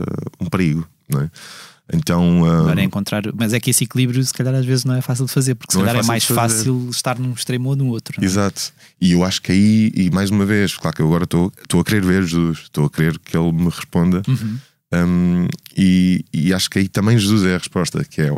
um 0.41 0.47
perigo, 0.47 0.87
não 1.09 1.21
é? 1.21 1.31
Então, 1.93 2.41
uh, 2.43 2.61
Agora 2.63 2.81
é 2.81 2.85
encontrar, 2.85 3.23
mas 3.35 3.53
é 3.53 3.61
que 3.61 3.69
esse 3.71 3.85
equilíbrio, 3.85 4.25
se 4.25 4.33
calhar, 4.33 4.55
às 4.55 4.65
vezes 4.65 4.87
não 4.87 4.95
é 4.95 5.03
fácil 5.03 5.27
de 5.27 5.33
fazer, 5.33 5.55
porque 5.55 5.73
se 5.73 5.79
Não 5.79 5.85
é 5.85 5.89
calhar 5.89 6.01
é, 6.03 6.07
fácil 6.07 6.35
mais 6.35 6.53
fácil 6.53 6.89
estar 6.91 7.19
num 7.19 7.33
extremo 7.33 7.69
ou 7.69 7.77
no 7.77 7.89
outro. 7.89 8.19
é? 8.21 8.25
Exato. 8.25 8.73
E 8.99 9.13
eu 9.13 9.23
acho 9.23 9.43
que 9.43 9.53
aí, 9.53 9.93
e 9.95 10.11
mais 10.11 10.31
uma 10.31 10.47
vez, 10.47 10.75
claro 10.79 10.97
que 10.97 11.03
eu 11.03 11.07
agora 11.07 11.25
estou 11.25 11.53
estou 11.63 11.81
a 11.81 11.85
querer 11.85 12.03
ver 12.03 12.23
Jesus, 12.23 12.61
estou 12.63 12.87
a 12.87 12.91
querer 12.91 13.19
que 13.19 13.37
ele 13.37 13.53
me 13.53 13.69
responda. 13.69 14.23
Uhum. 14.27 14.59
Um, 14.95 15.47
e, 15.77 16.25
e 16.33 16.55
acho 16.55 16.71
que 16.71 16.79
aí 16.79 16.89
também 16.89 17.19
Jesus 17.19 17.45
é 17.45 17.55
a 17.55 17.59
resposta, 17.59 18.03
que 18.05 18.23
é, 18.23 18.35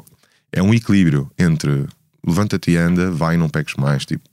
é 0.52 0.62
um 0.62 0.74
equilíbrio 0.74 1.30
entre 1.38 1.86
levanta-te 2.26 2.72
e 2.72 2.76
anda, 2.76 3.10
vai 3.12 3.36
e 3.36 3.38
não 3.38 3.48
peques 3.48 3.76
mais, 3.76 4.04
tipo, 4.04 4.28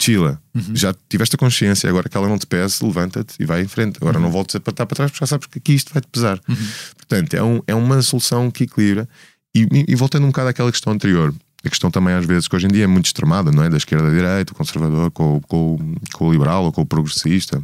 chila, 0.00 0.40
Uhum. 0.54 0.74
já 0.76 0.94
tiveste 1.08 1.34
a 1.36 1.38
consciência, 1.38 1.88
agora 1.88 2.08
que 2.08 2.16
ela 2.16 2.28
não 2.28 2.38
te 2.38 2.46
pese, 2.46 2.84
levanta-te 2.84 3.34
e 3.40 3.44
vai 3.44 3.62
em 3.62 3.68
frente. 3.68 3.96
Agora 4.00 4.18
não 4.18 4.30
voltes 4.30 4.56
a 4.56 4.60
patar 4.60 4.86
para 4.86 4.96
trás 4.96 5.10
porque 5.10 5.22
já 5.24 5.26
sabes 5.28 5.46
que 5.46 5.58
aqui 5.58 5.72
isto 5.74 5.92
vai-te 5.92 6.08
pesar. 6.08 6.40
Uhum. 6.48 6.56
Portanto, 6.96 7.34
é, 7.34 7.42
um, 7.42 7.60
é 7.66 7.74
uma 7.74 8.00
solução 8.02 8.50
que 8.50 8.64
equilibra. 8.64 9.08
E, 9.54 9.66
e- 9.88 9.94
voltando 9.96 10.24
um 10.24 10.28
bocado 10.28 10.48
àquela 10.50 10.70
questão 10.70 10.92
anterior, 10.92 11.34
a 11.64 11.68
questão 11.68 11.90
também 11.90 12.14
às 12.14 12.24
vezes 12.24 12.46
que 12.46 12.54
hoje 12.54 12.66
em 12.66 12.70
dia 12.70 12.84
é 12.84 12.86
muito 12.86 13.06
extremada, 13.06 13.50
não 13.50 13.62
é? 13.64 13.68
Da 13.68 13.76
esquerda 13.76 14.06
à 14.08 14.10
direita, 14.10 14.52
o 14.52 14.56
conservador 14.56 15.10
com, 15.10 15.36
o- 15.36 15.40
com, 15.40 15.94
com 16.12 16.28
o 16.28 16.32
liberal 16.32 16.64
ou 16.64 16.72
com 16.72 16.82
o 16.82 16.86
progressista. 16.86 17.60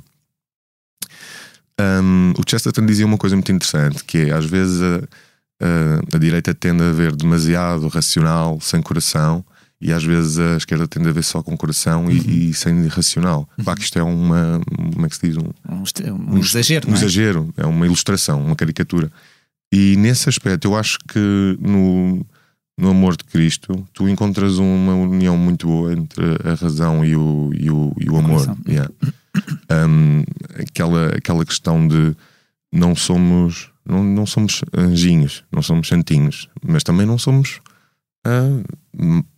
Um, 1.81 2.33
o 2.39 2.43
Chesterton 2.49 2.87
dizia 2.87 3.05
uma 3.07 3.19
coisa 3.19 3.35
muito 3.35 3.51
interessante, 3.51 4.05
que 4.05 4.19
é 4.19 4.33
às 4.33 4.45
vezes 4.45 4.81
a, 4.81 4.97
a, 5.61 6.17
a 6.17 6.19
direita 6.19 6.55
tende 6.55 6.83
a 6.85 6.93
ver 6.93 7.15
demasiado 7.17 7.89
racional, 7.89 8.61
sem 8.61 8.81
coração, 8.81 9.45
e 9.85 9.93
às 9.93 10.03
vezes 10.03 10.39
a 10.39 10.57
esquerda 10.57 10.89
tende 10.89 11.09
a 11.09 11.13
ver 11.13 11.23
só 11.23 11.43
com 11.43 11.57
coração 11.57 12.11
e, 12.11 12.49
e 12.49 12.55
sem 12.55 12.87
racional. 12.89 13.47
Claro 13.63 13.79
que 13.79 13.85
isto 13.85 13.99
é 13.99 14.03
uma. 14.03 14.61
Como 14.95 15.05
é 15.05 15.09
que 15.09 15.17
se 15.17 15.27
diz? 15.29 15.37
Um, 15.37 15.51
Um, 15.69 15.83
est- 15.83 16.01
um 16.11 16.39
exagero, 16.39 16.89
um 16.89 16.93
é? 16.93 16.97
exagero, 16.97 17.55
é 17.57 17.67
uma 17.67 17.85
ilustração, 17.85 18.41
uma 18.45 18.57
caricatura. 18.57 19.13
E 19.73 19.97
nesse 19.97 20.29
aspecto, 20.29 20.67
eu 20.69 20.77
acho 20.77 20.99
que 21.07 21.59
no, 21.61 22.25
no 22.79 22.91
amor 22.91 23.17
de 23.17 23.25
Cristo, 23.25 23.87
tu 23.93 24.09
encontras 24.09 24.57
uma 24.59 24.95
união 24.95 25.37
muito 25.37 25.67
boa 25.67 25.93
entre 25.93 26.25
a 26.45 26.55
razão 26.55 27.05
e 27.05 27.15
o, 27.17 27.51
e 27.55 27.71
o, 27.71 27.93
e 28.01 28.09
o 28.09 28.17
amor. 28.17 28.57
Yeah. 28.69 28.91
Um, 29.71 30.23
aquela, 30.61 31.09
aquela 31.09 31.45
questão 31.45 31.87
de 31.89 32.15
não 32.73 32.95
somos, 32.95 33.69
não, 33.85 34.03
não 34.05 34.27
somos 34.27 34.63
anjinhos, 34.77 35.43
não 35.51 35.61
somos 35.63 35.89
santinhos, 35.89 36.49
mas 36.65 36.83
também 36.85 37.05
não 37.07 37.19
somos 37.19 37.61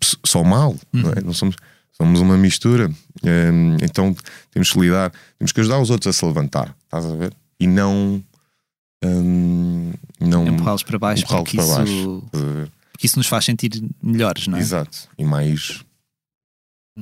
s- 0.00 0.16
só 0.24 0.42
mal, 0.44 0.76
não, 0.92 1.10
é? 1.10 1.20
não 1.22 1.32
somos. 1.32 1.56
Somos 1.92 2.20
uma 2.20 2.36
mistura, 2.36 2.90
Um, 3.24 3.76
então 3.82 4.14
temos 4.50 4.70
que 4.70 4.78
lidar, 4.78 5.10
temos 5.38 5.50
que 5.50 5.60
ajudar 5.62 5.78
os 5.80 5.88
outros 5.88 6.14
a 6.14 6.18
se 6.18 6.22
levantar, 6.26 6.76
estás 6.84 7.06
a 7.06 7.16
ver? 7.16 7.32
E 7.58 7.66
não, 7.66 8.22
um, 9.02 9.92
não 10.20 10.46
Empurrá-los 10.46 10.82
para 10.82 10.98
baixo, 10.98 11.22
empurrá-los 11.24 11.50
porque 11.50 11.56
para 11.56 11.64
isso, 11.66 12.22
baixo, 12.30 12.68
porque 12.92 13.06
isso 13.06 13.18
nos 13.18 13.26
faz 13.26 13.46
sentir 13.46 13.82
melhores, 14.02 14.46
não 14.46 14.58
é? 14.58 14.60
Exato. 14.60 15.08
E 15.16 15.24
mais. 15.24 15.82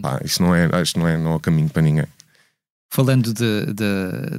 Pá, 0.00 0.20
isso 0.24 0.40
não 0.40 0.54
é, 0.54 0.68
isto 0.80 0.96
não 0.98 1.08
é, 1.08 1.16
não 1.18 1.32
é 1.32 1.34
o 1.34 1.40
caminho 1.40 1.68
para 1.68 1.82
ninguém. 1.82 2.06
Falando 2.88 3.32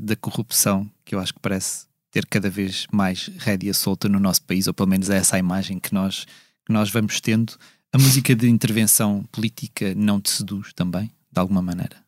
da 0.01 0.15
corrupção, 0.15 0.89
que 1.03 1.15
eu 1.15 1.19
acho 1.19 1.33
que 1.33 1.39
parece 1.41 1.85
ter 2.11 2.25
cada 2.27 2.49
vez 2.49 2.87
mais 2.93 3.29
rédea 3.39 3.73
solta 3.73 4.07
no 4.07 4.19
nosso 4.21 4.41
país, 4.43 4.67
ou 4.67 4.73
pelo 4.73 4.87
menos 4.87 5.09
é 5.09 5.17
essa 5.17 5.35
a 5.35 5.39
imagem 5.39 5.79
que 5.79 5.93
nós, 5.93 6.25
que 6.65 6.73
nós 6.73 6.89
vamos 6.89 7.19
tendo, 7.21 7.53
a 7.93 7.97
música 7.97 8.35
de 8.35 8.49
intervenção 8.49 9.23
política 9.31 9.93
não 9.95 10.19
te 10.19 10.29
seduz 10.31 10.73
também, 10.73 11.11
de 11.31 11.39
alguma 11.39 11.61
maneira? 11.61 12.03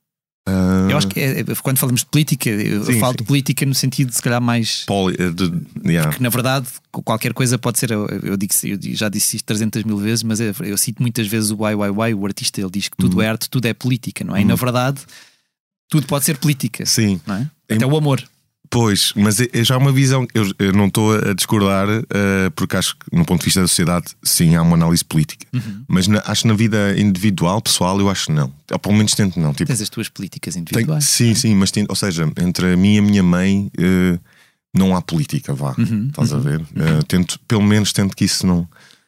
Ah, 0.50 0.88
Eu 0.90 0.98
acho 0.98 1.08
que 1.10 1.20
é- 1.20 1.42
é- 1.42 1.44
quando 1.62 1.78
falamos 1.78 2.02
de 2.02 2.08
política, 2.08 2.50
eu 2.50 2.86
Sim, 2.86 3.00
falo 3.02 3.12
sim. 3.12 3.18
de 3.18 3.24
política 3.26 3.66
no 3.66 3.76
sentido, 3.76 4.14
se 4.14 4.22
calhar, 4.22 4.42
mais. 4.42 4.86
poli- 4.86 5.18
eh, 5.20 5.30
de- 5.30 5.52
yeah. 5.86 6.10
que 6.16 6.24
na 6.24 6.30
verdade 6.30 6.68
qualquer 6.92 7.34
coisa 7.34 7.58
pode 7.60 7.78
ser. 7.80 7.92
Eu, 7.92 8.08
eu 8.08 8.38
digo, 8.38 8.54
eu 8.64 8.80
já 8.96 9.10
disse 9.10 9.36
isto 9.36 9.46
300 9.46 9.84
mil 9.84 9.98
vezes, 9.98 10.24
mas 10.24 10.40
eu, 10.40 10.54
eu 10.64 10.78
cito 10.78 11.02
muitas 11.02 11.28
vezes 11.28 11.52
o 11.52 11.58
YYY, 11.68 12.14
o 12.14 12.26
artista, 12.26 12.62
ele 12.62 12.70
diz 12.72 12.88
que 12.88 12.96
tudo 12.96 13.18
Uhum. 13.18 13.22
é 13.24 13.28
arte, 13.30 13.50
tudo 13.50 13.66
é 13.66 13.74
política, 13.74 14.24
não 14.24 14.36
é? 14.38 14.42
E 14.42 14.46
na 14.46 14.56
verdade, 14.56 15.02
tudo 15.90 16.08
pode 16.08 16.24
ser 16.24 16.38
política, 16.38 16.86
Sim, 16.86 17.20
não 17.28 17.36
é? 17.36 17.52
Em- 17.70 17.76
Até 17.76 17.86
o 17.86 17.98
amor. 17.98 18.24
Pois, 18.70 19.14
mas 19.16 19.40
é, 19.40 19.48
é 19.54 19.64
já 19.64 19.78
uma 19.78 19.92
visão. 19.92 20.28
Eu, 20.34 20.52
eu 20.60 20.74
não 20.74 20.88
estou 20.88 21.16
a 21.16 21.34
discordar, 21.34 21.88
eh, 21.90 22.50
porque 22.56 22.76
acho 22.76 22.96
que, 22.98 23.16
no 23.16 23.26
ponto 23.26 23.40
de 23.42 23.46
vista 23.46 23.62
da 23.62 23.68
sociedade, 23.68 24.08
sim, 24.24 24.56
há 24.56 24.62
uma 24.62 24.76
análise 24.76 25.04
política. 25.04 25.46
Uhum. 25.54 25.84
Mas 25.88 26.08
na- 26.08 26.22
acho 26.26 26.42
que 26.44 26.48
na 26.48 26.54
vida 26.54 27.00
individual, 27.00 27.62
pessoal, 27.62 28.00
eu 28.00 28.10
acho 28.10 28.32
não. 28.32 28.52
Ou 28.72 28.80
pelo 28.80 28.96
menos 28.96 29.14
tento 29.14 29.40
não. 29.40 29.54
Tipo, 29.54 29.68
Tens 29.68 29.82
as 29.82 29.90
tuas 29.90 30.10
políticas 30.10 30.54
tem- 30.54 30.62
individuais. 30.62 31.06
sim, 31.06 31.34
sim, 31.34 31.56
mas 31.56 31.72
tem, 31.72 31.86
ou 31.88 31.96
seja, 31.96 32.30
entre 32.40 32.74
a 32.74 32.78
mim 32.78 32.96
e 32.96 33.00
a 33.00 33.02
minha 33.02 33.24
mãe 33.24 33.72
eh, 33.78 34.20
não 34.74 34.96
há 34.96 35.02
política, 35.02 35.54
vá. 35.54 35.74
Uhum, 35.78 36.08
Estás 36.10 36.34
a 36.34 36.38
ver? 36.38 36.62
Eh, 36.76 37.00
tento, 37.08 37.40
pelo 37.48 37.64
menos 37.64 37.92
tento 37.94 38.16
que 38.16 38.26
isso 38.26 38.46
não. 38.46 38.68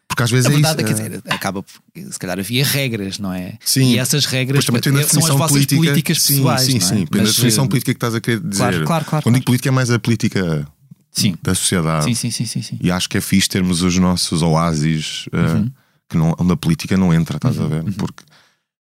Porque 0.10 0.24
às 0.24 0.32
vezes 0.32 0.46
Na 0.46 0.52
é 0.52 0.54
verdade, 0.56 0.84
isso. 0.84 0.96
quer 0.96 1.06
eh, 1.06 1.10
dizer, 1.10 1.24
acaba 1.32 1.62
por, 1.64 1.72
se 2.12 2.18
calhar 2.20 2.40
havia 2.40 2.66
regras, 2.66 3.20
não 3.20 3.32
é? 3.32 3.54
Sim. 3.64 3.92
E 3.94 4.00
essas 4.00 4.26
regras 4.26 4.66
também 4.66 4.82
a 5.04 5.08
são 5.08 5.24
as 5.24 5.30
vossas 5.30 5.52
política. 5.52 5.76
políticas 5.82 6.22
sim, 6.24 6.36
pessoais. 6.38 6.62
Sim, 6.64 6.78
é? 6.78 6.80
sim. 6.80 7.06
Da 7.12 7.18
Mas, 7.20 7.36
definição 7.36 7.66
eh, 7.66 7.68
política 7.68 7.94
que 7.94 7.98
estás 7.98 8.16
a 8.16 8.20
querer 8.20 8.40
dizer. 8.42 8.58
Claro, 8.58 8.86
claro, 8.86 9.06
claro. 9.06 9.24
Quando 9.24 9.36
digo 9.36 9.46
política 9.46 9.70
é 9.70 9.72
mais 9.72 9.92
a 9.92 10.00
política 10.00 10.68
Sim. 11.12 11.36
da 11.44 11.54
sociedade. 11.54 12.06
Sim, 12.06 12.16
sim, 12.16 12.32
sim, 12.32 12.46
sim, 12.46 12.62
sim. 12.64 12.80
E 12.82 12.90
acho 12.92 13.08
que 13.08 13.18
é 13.20 13.22
fixe 13.22 13.48
termos 13.48 13.84
os 13.84 13.96
nossos 14.00 14.42
oásis 14.42 15.26
eh, 15.32 15.38
Uhum. 15.38 15.72
que 16.10 16.18
não, 16.18 16.36
onde 16.40 16.54
a 16.54 16.58
política 16.58 16.98
não 16.98 17.14
entra, 17.14 17.38
estás 17.38 17.60
a 17.60 17.68
ver? 17.68 17.84
Porque. 17.94 18.24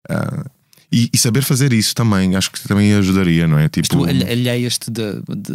ah, 0.09 0.45
e, 0.91 1.11
e 1.12 1.18
saber 1.18 1.43
fazer 1.43 1.74
isso 1.74 1.95
também, 1.95 2.35
acho 2.37 2.51
que 2.51 2.66
também 2.66 2.95
ajudaria, 2.95 3.47
não 3.47 3.59
é? 3.59 3.64
Mas 3.64 3.70
Tipo, 3.70 3.89
tu 3.89 4.05
alhe- 4.07 4.24
alheias-te 4.24 4.91
de, 4.91 5.20
de- 5.37 5.53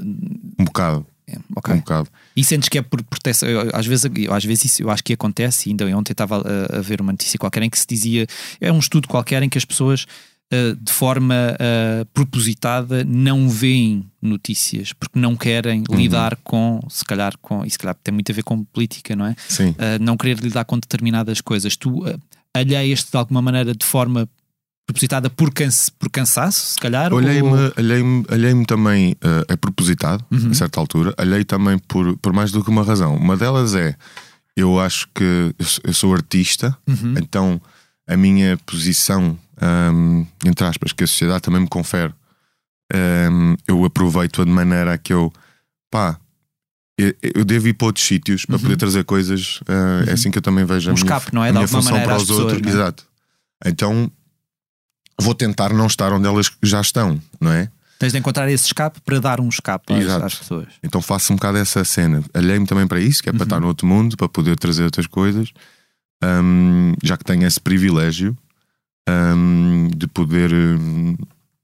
um 0.60 0.66
bocado. 0.66 1.04
É. 1.28 1.38
Um 1.38 1.44
bocado. 1.78 2.10
E 2.36 2.44
sentes 2.44 2.70
que 2.70 2.78
é 2.78 2.82
por 2.82 3.02
proteção? 3.04 3.48
Às 3.74 3.86
vezes, 3.86 4.06
às 4.30 4.46
vezes 4.46 4.66
isso 4.66 4.84
eu 4.84 4.90
acho 4.90 5.04
que 5.04 5.14
acontece. 5.14 5.70
Ainda 5.70 5.86
ontem 5.98 6.12
estava 6.12 6.38
a, 6.38 6.78
a 6.78 6.82
ver 6.82 7.02
uma 7.02 7.12
notícia 7.12 7.38
qualquer 7.40 7.64
em 7.64 7.70
que 7.70 7.80
se 7.80 7.88
dizia 7.88 8.28
é 8.60 8.72
um 8.72 8.80
estudo 8.80 9.08
qualquer 9.08 9.42
em 9.44 9.50
que 9.50 9.58
as 9.58 9.66
pessoas 9.66 10.06
ah, 10.52 10.76
de 10.80 10.92
forma 10.92 11.56
ah, 11.60 12.06
propositada 12.14 13.04
não 13.04 13.50
veem 13.50 14.06
notícias 14.22 14.94
porque 14.94 15.18
não 15.18 15.36
querem 15.36 15.84
Uhum. 15.90 15.98
lidar 15.98 16.36
com, 16.44 16.80
se 16.90 17.04
calhar, 17.04 17.34
com, 17.42 17.66
e 17.66 17.70
se 17.70 17.78
calhar 17.78 17.96
tem 18.04 18.14
muito 18.14 18.32
a 18.32 18.36
ver 18.36 18.44
com 18.44 18.64
política, 18.64 19.16
não 19.16 19.26
é? 19.26 19.36
Sim. 19.48 19.74
Ah, 19.78 19.98
não 20.00 20.16
querer 20.18 20.40
lidar 20.40 20.66
com 20.66 20.78
determinadas 20.78 21.42
coisas. 21.42 21.76
Tu 21.76 21.90
uh, 21.90 22.20
alheias-te 22.54 23.12
de 23.12 23.18
alguma 23.18 23.42
maneira 23.42 23.74
de 23.74 23.86
forma 23.86 24.30
propositada 24.86 25.30
por, 25.30 25.52
canse, 25.54 25.92
por 25.92 26.10
cansaço, 26.10 26.74
se 26.74 26.80
calhar? 26.80 27.12
ou- 27.12 27.18
Olhei-me 27.20 27.50
alhei 27.78 28.04
alhei 28.30 28.66
também 28.66 29.14
uh, 29.14 29.54
a 29.54 29.58
propositado, 29.58 30.24
Uhum. 30.32 30.52
a 30.52 30.54
certa 30.54 30.80
altura. 30.80 31.14
Alhei 31.18 31.44
também 31.44 31.78
por, 31.80 32.18
por 32.18 32.34
mais 32.34 32.52
do 32.52 32.64
que 32.64 32.70
uma 32.70 32.84
razão. 32.84 33.16
Uma 33.16 33.38
delas 33.38 33.74
é: 33.76 33.96
eu 34.56 34.80
acho 34.80 35.08
que 35.16 35.54
eu 35.58 35.66
sou, 35.66 35.82
eu 35.86 35.94
sou 35.94 36.14
artista, 36.14 36.78
Uhum. 36.88 37.16
então 37.18 37.62
a 38.08 38.18
minha 38.18 38.58
posição, 38.66 39.38
um, 39.94 40.26
entre 40.46 40.66
aspas, 40.66 40.92
que 40.92 41.04
a 41.06 41.08
sociedade 41.08 41.42
também 41.42 41.62
me 41.62 41.68
confere, 41.70 42.14
um, 42.94 43.56
eu 43.68 43.86
aproveito-a 43.86 44.44
de 44.44 44.52
maneira 44.52 44.94
a 44.94 44.98
que 44.98 45.14
eu, 45.14 45.32
pá, 45.90 46.20
eu, 46.98 47.44
devo 47.46 47.70
ir 47.70 47.74
para 47.74 47.88
outros 47.88 48.06
sítios 48.06 48.46
para 48.46 48.56
Uhum. 48.58 48.62
poder 48.62 48.76
trazer 48.78 49.04
coisas. 49.06 49.62
uh, 49.62 50.08
É 50.10 50.14
assim 50.14 50.30
que 50.30 50.38
eu 50.38 50.42
também 50.42 50.66
vejo 50.66 50.90
a 50.90 50.94
Um 50.94 50.96
minha, 50.96 51.06
escape, 51.06 51.34
não 51.34 51.44
é? 51.44 51.48
a 51.48 51.52
De 51.52 51.58
minha 51.58 51.68
função 51.68 51.94
maneira 51.94 52.06
para 52.14 52.18
os 52.22 52.28
pessoas, 52.28 52.54
outros. 52.54 52.68
é? 52.68 52.70
Exato. 52.70 53.04
Então 53.66 54.12
vou 55.20 55.34
tentar 55.36 55.74
não 55.74 55.88
estar 55.88 56.12
onde 56.14 56.28
elas 56.28 56.52
já 56.62 56.82
estão, 56.82 57.20
não 57.40 57.52
é? 57.52 57.70
Tens 58.00 58.12
de 58.12 58.18
encontrar 58.20 58.50
esse 58.52 58.66
escape 58.66 59.00
para 59.02 59.20
dar 59.20 59.40
um 59.40 59.48
escape 59.48 59.94
às, 59.94 60.08
às 60.24 60.36
pessoas. 60.36 60.68
Então 60.84 61.02
faço 61.02 61.32
um 61.32 61.36
bocado 61.38 61.58
essa 61.58 61.84
cena. 61.86 62.22
Alhei-me 62.34 62.66
também 62.66 62.86
para 62.88 63.00
isso, 63.00 63.24
que 63.24 63.30
é 63.30 63.32
para 63.32 63.40
Uhum. 63.42 63.44
estar 63.46 63.60
no 63.62 63.68
outro 63.68 63.88
mundo, 63.88 64.18
para 64.18 64.28
poder 64.28 64.58
trazer 64.58 64.84
outras 64.84 65.08
coisas, 65.08 65.50
Hum, 66.24 66.94
já 67.04 67.18
que 67.18 67.24
tenho 67.26 67.46
esse 67.46 67.60
privilégio 67.60 68.38
hum, 69.10 69.90
de 69.96 70.08
poder 70.08 70.52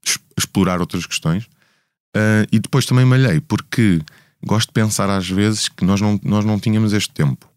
es- 0.06 0.18
explorar 0.36 0.80
outras 0.80 1.06
questões. 1.06 1.46
Ah, 2.14 2.46
e 2.52 2.58
depois 2.58 2.84
também 2.86 3.04
me 3.06 3.14
alhei, 3.14 3.40
porque 3.40 4.00
gosto 4.44 4.68
de 4.68 4.72
pensar 4.74 5.08
às 5.10 5.28
vezes 5.28 5.68
que 5.68 5.84
nós 5.84 6.00
não, 6.00 6.18
nós 6.22 6.44
não 6.44 6.58
tínhamos 6.60 6.92
este 6.92 7.10
tempo. 7.12 7.49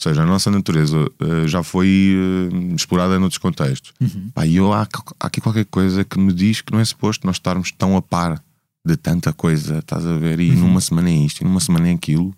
Ou 0.00 0.10
seja, 0.10 0.22
a 0.22 0.26
nossa 0.26 0.50
natureza 0.50 0.96
ah, 1.20 1.46
já 1.46 1.62
foi 1.62 2.16
ah, 2.50 2.74
explorada 2.74 3.18
noutros 3.18 3.38
contextos. 3.38 3.92
Uhum. 4.00 4.30
Pá, 4.34 4.46
e 4.46 4.56
eu, 4.56 4.72
há, 4.72 4.82
há 5.20 5.26
aqui 5.26 5.40
qualquer 5.40 5.66
coisa 5.66 6.04
que 6.04 6.18
me 6.18 6.32
diz 6.32 6.60
que 6.62 6.72
não 6.72 6.80
é 6.80 6.84
suposto 6.84 7.26
nós 7.26 7.36
estarmos 7.36 7.70
tão 7.70 7.96
a 7.96 8.02
par 8.02 8.42
de 8.84 8.96
tanta 8.96 9.30
coisa, 9.32 9.78
estás 9.80 10.06
a 10.06 10.16
ver? 10.16 10.40
E 10.40 10.50
Uhum. 10.52 10.60
numa 10.60 10.80
semana 10.80 11.10
é 11.10 11.14
isto, 11.14 11.42
e 11.42 11.44
numa 11.44 11.60
semana 11.60 11.88
é 11.88 11.92
aquilo. 11.92 12.34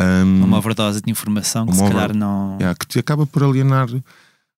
Hum, 0.00 0.44
Uma 0.44 0.58
overdose 0.58 1.00
de 1.02 1.10
informação 1.10 1.66
que 1.66 1.74
se 1.74 1.80
Uma 1.80 1.88
calhar 1.90 2.04
over- 2.10 2.16
não. 2.16 2.56
yeah, 2.60 2.72
que 2.78 2.86
te 2.86 3.00
acaba 3.00 3.26
por 3.26 3.42
alienar 3.42 3.88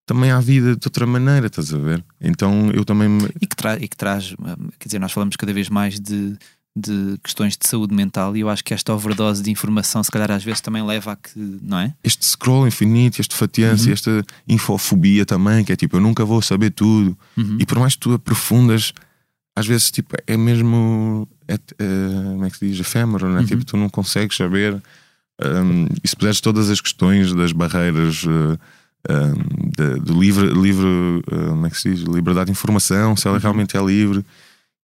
também 0.04 0.30
à 0.30 0.38
vida 0.40 0.76
de 0.76 0.86
outra 0.86 1.06
maneira, 1.06 1.46
estás 1.46 1.72
a 1.72 1.78
ver? 1.78 2.04
Então 2.20 2.70
eu 2.72 2.84
também 2.84 3.08
me- 3.08 3.30
E 3.40 3.46
que, 3.46 3.56
tra 3.56 3.76
e 3.76 3.88
que 3.88 3.96
traz, 3.96 4.32
hum, 4.32 4.68
quer 4.78 4.88
dizer, 4.88 4.98
nós 4.98 5.12
falamos 5.12 5.36
cada 5.36 5.54
vez 5.54 5.70
mais 5.70 5.98
de, 5.98 6.36
de 6.76 7.18
questões 7.22 7.56
de 7.56 7.66
saúde 7.66 7.92
mental 7.94 8.36
e 8.36 8.40
eu 8.40 8.48
acho 8.48 8.62
que 8.64 8.72
esta 8.72 8.94
overdose 8.94 9.42
de 9.42 9.50
informação, 9.50 10.02
se 10.04 10.10
calhar 10.10 10.30
às 10.30 10.44
vezes 10.44 10.60
também 10.60 10.84
leva 10.86 11.12
a 11.12 11.16
que, 11.16 11.32
não 11.62 11.78
é? 11.80 11.92
este 12.04 12.24
scroll 12.24 12.66
infinito, 12.66 13.20
este 13.20 13.34
fatiança, 13.34 13.86
Uhum. 13.88 13.92
esta 13.92 14.24
infofobia 14.48 15.26
também, 15.26 15.64
que 15.64 15.72
é 15.72 15.76
tipo, 15.76 15.96
eu 15.96 16.00
nunca 16.00 16.24
vou 16.24 16.40
saber 16.40 16.70
tudo. 16.70 17.16
Uhum. 17.36 17.56
E 17.58 17.66
por 17.66 17.78
mais 17.78 17.94
que 17.94 18.00
tu 18.00 18.12
aprofundas, 18.12 18.92
às 19.56 19.66
vezes 19.66 19.90
tipo, 19.90 20.14
é 20.26 20.36
mesmo 20.36 21.28
é, 21.48 21.54
é, 21.54 21.58
como 22.32 22.44
é 22.44 22.50
que 22.50 22.58
se 22.58 22.68
diz? 22.68 22.78
efêmero, 22.80 23.28
né? 23.28 23.40
Uhum. 23.40 23.46
tipo, 23.46 23.64
tu 23.64 23.76
não 23.76 23.88
consegues 23.88 24.36
saber 24.36 24.74
um, 25.42 25.86
e 26.04 26.08
se 26.08 26.14
puseres 26.14 26.40
todas 26.40 26.70
as 26.70 26.80
questões 26.80 27.32
das 27.34 27.50
barreiras 27.50 28.22
uh, 28.24 28.58
um, 29.10 29.70
de- 29.70 29.98
do 30.00 30.20
livre, 30.20 30.46
livre 30.52 30.86
uh, 30.86 31.48
como 31.48 31.66
é 31.66 31.70
que 31.70 31.78
se 31.80 31.90
diz? 31.94 32.00
liberdade 32.06 32.46
de 32.46 32.52
informação, 32.52 33.16
se 33.16 33.26
ela 33.26 33.36
Uhum. 33.38 33.42
realmente 33.42 33.76
é 33.76 33.82
livre. 33.84 34.24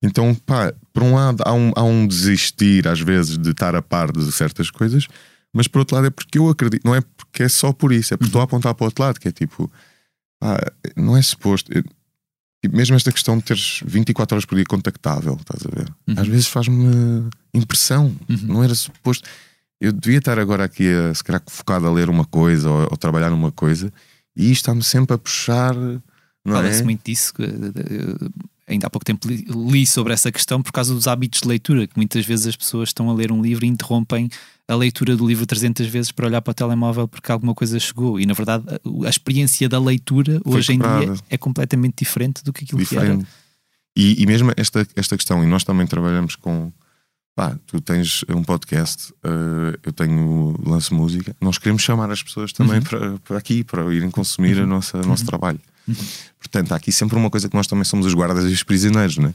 Então, 0.03 0.35
pá, 0.35 0.73
por 0.93 1.03
um 1.03 1.15
lado 1.15 1.43
há 1.45 1.53
um, 1.53 1.73
há 1.75 1.83
um 1.83 2.07
desistir 2.07 2.87
às 2.87 3.01
vezes 3.01 3.39
de 3.39 3.51
estar 3.51 3.75
a 3.75 3.83
par 3.83 4.13
de 4.13 4.31
certas 4.31 4.71
coisas, 4.71 5.07
mas 5.53 5.67
por 5.67 5.79
outro 5.81 5.97
lado 5.97 6.07
é 6.07 6.11
porque 6.11 6.39
eu 6.39 6.49
acredito, 6.49 6.85
não 6.85 6.95
é 6.95 7.01
porque 7.17 7.43
é 7.45 7.49
só 7.49 7.73
por 7.73 7.93
isso, 7.93 8.13
é 8.13 8.17
porque 8.17 8.29
estou 8.29 8.41
a 8.41 8.45
apontar 8.45 8.75
para 8.75 8.85
o 8.85 8.87
outro 8.89 9.03
lado, 9.03 9.19
que 9.19 9.29
é 9.29 9.33
tipo, 9.33 9.71
pá, 10.39 10.59
não 10.97 11.17
é 11.17 11.23
suposto. 11.23 11.73
eu- 11.77 11.83
tipo, 12.63 12.77
mesmo 12.77 12.95
esta 12.97 13.11
questão 13.13 13.39
de 13.39 13.45
teres 13.45 13.81
24 13.87 14.35
horas 14.35 14.45
por 14.45 14.55
dia 14.55 14.65
contactável, 14.67 15.35
estás 15.41 15.63
a 15.67 15.71
ver? 15.75 15.89
Uhum. 16.07 16.15
Às 16.21 16.29
vezes 16.29 16.47
faz-me 16.47 17.29
impressão, 17.55 18.15
Uhum. 18.29 18.39
não 18.43 18.65
era 18.65 18.75
suposto. 18.75 19.27
Eu 19.81 19.93
devia 19.93 20.19
estar 20.19 20.39
agora 20.39 20.65
aqui, 20.65 20.89
a, 20.91 21.15
se 21.15 21.23
calhar, 21.25 21.43
focado 21.47 21.87
a 21.87 21.93
ler 21.93 22.09
uma 22.11 22.25
coisa 22.25 22.71
ou, 22.71 22.83
ou 22.91 22.97
trabalhar 22.97 23.31
numa 23.31 23.51
coisa, 23.53 23.93
e 24.37 24.45
isto 24.51 24.63
está-me 24.63 24.83
sempre 24.83 25.15
a 25.15 25.19
puxar, 25.19 25.75
Fala-se 26.47 26.83
é? 26.83 26.85
muito 26.85 27.03
disso. 27.05 27.33
Ainda 28.69 28.89
há 28.89 28.91
pouco 28.91 29.05
tempo 29.05 29.29
li, 29.29 29.87
sobre 29.87 30.13
essa 30.13 30.33
questão 30.33 30.61
por 30.61 30.73
causa 30.73 30.93
dos 30.93 31.07
hábitos 31.07 31.41
de 31.41 31.49
leitura, 31.49 31.87
que 31.87 31.97
muitas 31.97 32.27
vezes 32.27 32.49
as 32.49 32.57
pessoas 32.57 32.89
estão 32.89 33.09
a 33.09 33.15
ler 33.15 33.31
um 33.31 33.41
livro 33.41 33.65
e 33.65 33.69
interrompem 33.69 34.29
a 34.67 34.75
leitura 34.75 35.17
do 35.17 35.25
livro 35.25 35.47
300 35.47 35.87
vezes 35.87 36.11
para 36.11 36.27
olhar 36.27 36.43
para 36.43 36.51
o 36.51 36.55
telemóvel 36.55 37.07
porque 37.07 37.31
alguma 37.31 37.55
coisa 37.55 37.79
chegou. 37.79 38.19
E 38.19 38.27
na 38.27 38.35
verdade, 38.35 38.65
a, 39.05 39.09
experiência 39.09 39.69
da 39.69 39.79
leitura 39.79 40.41
Foi 40.43 40.55
hoje 40.55 40.73
em 40.73 40.79
dia 40.79 41.15
é 41.31 41.39
completamente 41.39 41.95
diferente 41.99 42.43
do 42.43 42.53
que 42.53 42.65
aquilo 42.65 42.85
que 42.85 42.97
era. 42.97 43.05
diferente. 43.05 43.29
E, 43.97 44.23
e 44.23 44.27
mesmo 44.27 44.53
esta, 44.57 44.87
esta 44.95 45.17
questão, 45.17 45.43
e 45.43 45.47
nós 45.47 45.65
também 45.65 45.87
trabalhamos 45.87 46.37
com. 46.37 46.73
Pá, 47.37 47.55
tu 47.67 47.83
tens 47.83 48.25
um 48.31 48.43
podcast, 48.43 49.13
eh, 49.23 49.79
eu 49.83 49.93
tenho 49.93 50.59
lance 50.65 50.93
música. 50.95 51.37
Nós 51.39 51.59
queremos 51.59 51.83
chamar 51.83 52.11
as 52.11 52.23
pessoas 52.23 52.51
também 52.51 52.79
Uhum. 52.79 52.83
para, 52.83 53.19
para 53.19 53.37
aqui, 53.39 53.63
para 53.63 53.93
irem 53.95 54.11
consumir 54.11 54.59
a 54.59 54.65
nossa, 54.67 54.97
o 54.97 55.07
nosso 55.07 55.27
trabalho. 55.27 55.61
Portanto, 56.39 56.73
há 56.73 56.77
aqui 56.77 56.91
sempre 56.91 57.15
uma 57.17 57.29
coisa 57.29 57.47
que 57.47 57.55
nós 57.55 57.67
também 57.67 57.85
somos 57.85 58.07
os 58.07 58.15
guardas 58.15 58.51
e 58.51 58.55
os 58.55 58.63
prisioneiros, 58.63 59.19
né? 59.19 59.35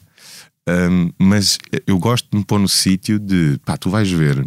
Um, 0.67 1.11
mas 1.19 1.59
eu 1.85 1.99
gosto 1.99 2.27
de 2.31 2.37
me 2.39 2.43
pôr 2.43 2.59
no 2.59 2.67
sítio 2.67 3.19
de 3.19 3.59
pá, 3.65 3.77
tu 3.77 3.89
vais 3.91 4.09
ver 4.11 4.43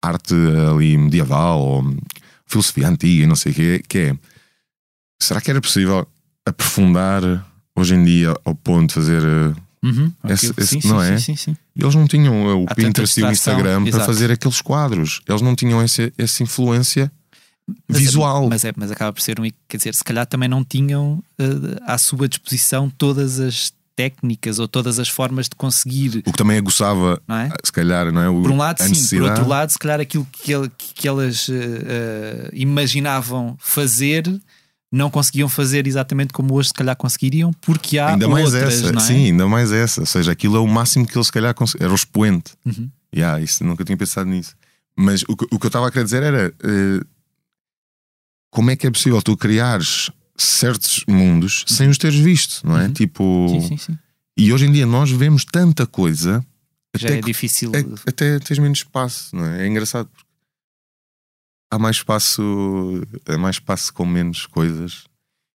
arte 0.00 0.34
ali 0.70 0.96
medieval 0.96 1.60
ou 1.60 1.96
filosofia 2.46 2.88
antiga 2.88 3.24
e 3.24 3.26
não 3.26 3.34
sei 3.36 3.50
o 3.50 3.54
quê, 3.56 3.82
que 3.88 3.98
é 3.98 4.16
será 5.20 5.40
que 5.40 5.50
era 5.50 5.60
possível 5.60 6.06
aprofundar 6.46 7.22
hoje 7.76 7.94
em 7.96 8.04
dia 8.04 8.34
ao 8.44 8.54
ponto 8.54 8.88
de 8.88 8.94
fazer 8.94 9.22
uh, 9.24 9.56
Uhum, 9.88 10.12
Esse- 10.24 10.46
aquilo- 10.46 10.54
esse 10.64 10.80
sim, 10.80 10.88
não 10.88 11.00
sim, 11.00 11.12
é? 11.12 11.18
sim, 11.18 11.36
sim, 11.36 11.56
eles 11.76 11.94
não 11.94 12.06
tinham 12.08 12.46
uh, 12.46 12.62
o 12.62 12.66
Há 12.68 12.74
Pinterest 12.74 13.20
e 13.20 13.22
o 13.24 13.30
Instagram 13.30 13.84
para 13.84 14.04
fazer 14.04 14.30
aqueles 14.30 14.60
quadros 14.60 15.20
eles 15.28 15.42
não 15.42 15.54
tinham 15.54 15.80
essa, 15.80 16.12
essa 16.18 16.42
influência 16.42 17.10
Mas- 17.88 17.98
visual 18.00 18.48
Mas, 18.48 18.64
é, 18.64 18.72
mas 18.76 18.90
acaba 18.90 19.12
por 19.12 19.20
ser 19.20 19.38
um. 19.40 19.44
Quer 19.68 19.76
dizer, 19.76 19.94
se 19.94 20.02
calhar 20.04 20.26
também 20.26 20.48
não 20.48 20.64
tinham 20.64 21.22
eh, 21.38 21.44
à 21.86 21.96
sua 21.98 22.28
disposição 22.28 22.88
todas 22.90 23.38
as 23.40 23.72
técnicas 23.96 24.58
ou 24.58 24.68
todas 24.68 24.98
as 24.98 25.08
formas 25.08 25.48
de 25.48 25.56
conseguir. 25.56 26.18
o 26.26 26.30
que 26.30 26.38
também 26.38 26.58
aguçava 26.58 27.18
Não 27.26 27.36
é? 27.36 27.50
se 27.64 27.72
calhar 27.72 28.12
não 28.12 28.20
é 28.20 28.28
o, 28.28 28.42
Por 28.42 28.50
um 28.50 28.56
lado, 28.58 28.82
sim, 28.82 29.18
por 29.18 29.22
outro 29.30 29.48
lado, 29.48 29.70
se 29.70 29.78
calhar 29.78 29.98
aquilo 30.00 30.26
que, 30.30 30.52
que 30.94 31.08
elas 31.08 31.48
eh, 31.50 32.50
imaginavam 32.52 33.56
fazer 33.58 34.22
não 34.96 35.10
conseguiam 35.10 35.48
fazer 35.48 35.86
exatamente 35.86 36.32
como 36.32 36.54
hoje, 36.54 36.68
se 36.68 36.74
calhar 36.74 36.96
conseguiriam, 36.96 37.52
porque 37.60 37.98
há 37.98 38.08
ainda 38.14 38.26
mais 38.28 38.52
outras, 38.54 38.82
essa 38.82 38.96
é? 38.96 39.00
sim 39.00 39.26
ainda 39.26 39.46
mais 39.46 39.70
essa 39.72 40.00
ou 40.00 40.06
seja 40.06 40.32
aquilo 40.32 40.56
é 40.56 40.60
o 40.60 40.66
máximo 40.66 41.06
que 41.06 41.16
eles 41.16 41.26
se 41.26 41.32
calhar 41.32 41.54
cons- 41.54 41.76
era 41.78 41.90
o 41.92 41.94
expoente 41.94 42.52
Uhum. 42.64 42.90
Yeah, 43.14 43.40
isso 43.40 43.62
nunca 43.64 43.84
tinha 43.84 43.96
pensado 43.96 44.28
nisso. 44.28 44.54
Mas 44.96 45.22
o, 45.28 45.36
que- 45.36 45.46
o 45.50 45.58
que 45.58 45.66
eu 45.66 45.68
estava 45.68 45.86
a 45.88 45.90
querer 45.90 46.04
dizer 46.04 46.22
era 46.22 46.52
eh, 46.62 47.00
como 48.50 48.70
é 48.70 48.76
que 48.76 48.86
é 48.86 48.90
possível 48.90 49.20
tu 49.22 49.36
criares 49.36 50.10
certos 50.36 51.02
mundos 51.08 51.64
sem 51.66 51.88
os 51.88 51.98
teres 51.98 52.18
visto, 52.18 52.66
não 52.66 52.78
é? 52.78 52.86
Uhum. 52.86 52.92
Tipo, 52.92 53.46
Sim, 53.48 53.60
sim, 53.68 53.76
sim. 53.76 53.98
e 54.36 54.52
hoje 54.52 54.66
em 54.66 54.72
dia 54.72 54.86
nós 54.86 55.10
vemos 55.10 55.44
tanta 55.44 55.86
coisa 55.86 56.44
Já 56.94 57.08
até 57.08 57.18
é 57.18 57.20
que- 57.20 57.26
difícil. 57.26 57.72
é- 57.74 57.84
até 58.10 58.38
tens 58.38 58.58
menos 58.58 58.78
espaço, 58.78 59.34
não 59.34 59.44
é? 59.46 59.64
É 59.64 59.66
engraçado 59.68 60.08
porque 60.08 60.25
há 61.70 61.78
mais 61.78 61.96
espaço, 61.96 62.42
é 63.26 63.36
mais 63.36 63.56
espaço 63.56 63.92
com 63.92 64.04
menos 64.06 64.46
coisas. 64.46 65.04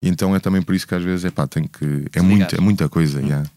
E 0.03 0.07
então 0.09 0.35
é 0.35 0.39
também 0.39 0.61
por 0.61 0.75
isso 0.75 0.87
que 0.87 0.93
às 0.95 1.03
vezes 1.03 1.25
é 1.25 1.31
pá, 1.31 1.47
tem 1.47 1.63
que. 1.67 2.05
É, 2.13 2.21
muito, 2.21 2.55
é 2.55 2.59
muita 2.61 2.87
coisa, 2.87 3.19
Uhum. 3.19 3.25
yeah. 3.27 3.49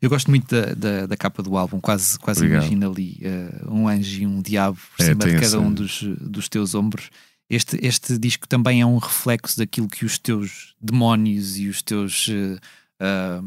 Eu 0.00 0.10
gosto 0.10 0.28
muito 0.28 0.46
da, 0.54 0.74
da, 0.74 1.06
da 1.06 1.16
capa 1.16 1.42
do 1.42 1.56
álbum, 1.56 1.80
quase, 1.80 2.18
quase 2.18 2.40
Obrigado. 2.40 2.62
imagino 2.64 2.90
ali 2.90 3.18
eh, 3.22 3.62
um 3.66 3.88
anjo 3.88 4.20
e 4.20 4.26
um 4.26 4.42
diabo 4.42 4.78
por 4.94 5.02
É, 5.02 5.06
cima 5.08 5.24
de 5.24 5.32
cada 5.34 5.46
essa- 5.46 5.58
um 5.58 5.72
dos, 5.72 6.02
dos 6.20 6.48
teus 6.50 6.74
ombros. 6.74 7.08
Este, 7.48 7.78
este 7.80 8.18
disco 8.18 8.46
também 8.46 8.82
é 8.82 8.86
um 8.86 8.98
reflexo 8.98 9.56
daquilo 9.56 9.88
que 9.88 10.04
os 10.04 10.18
teus 10.18 10.74
demónios 10.80 11.56
e 11.56 11.68
os 11.68 11.80
teus 11.80 12.26
eh, 12.28 12.58
ah, 13.00 13.42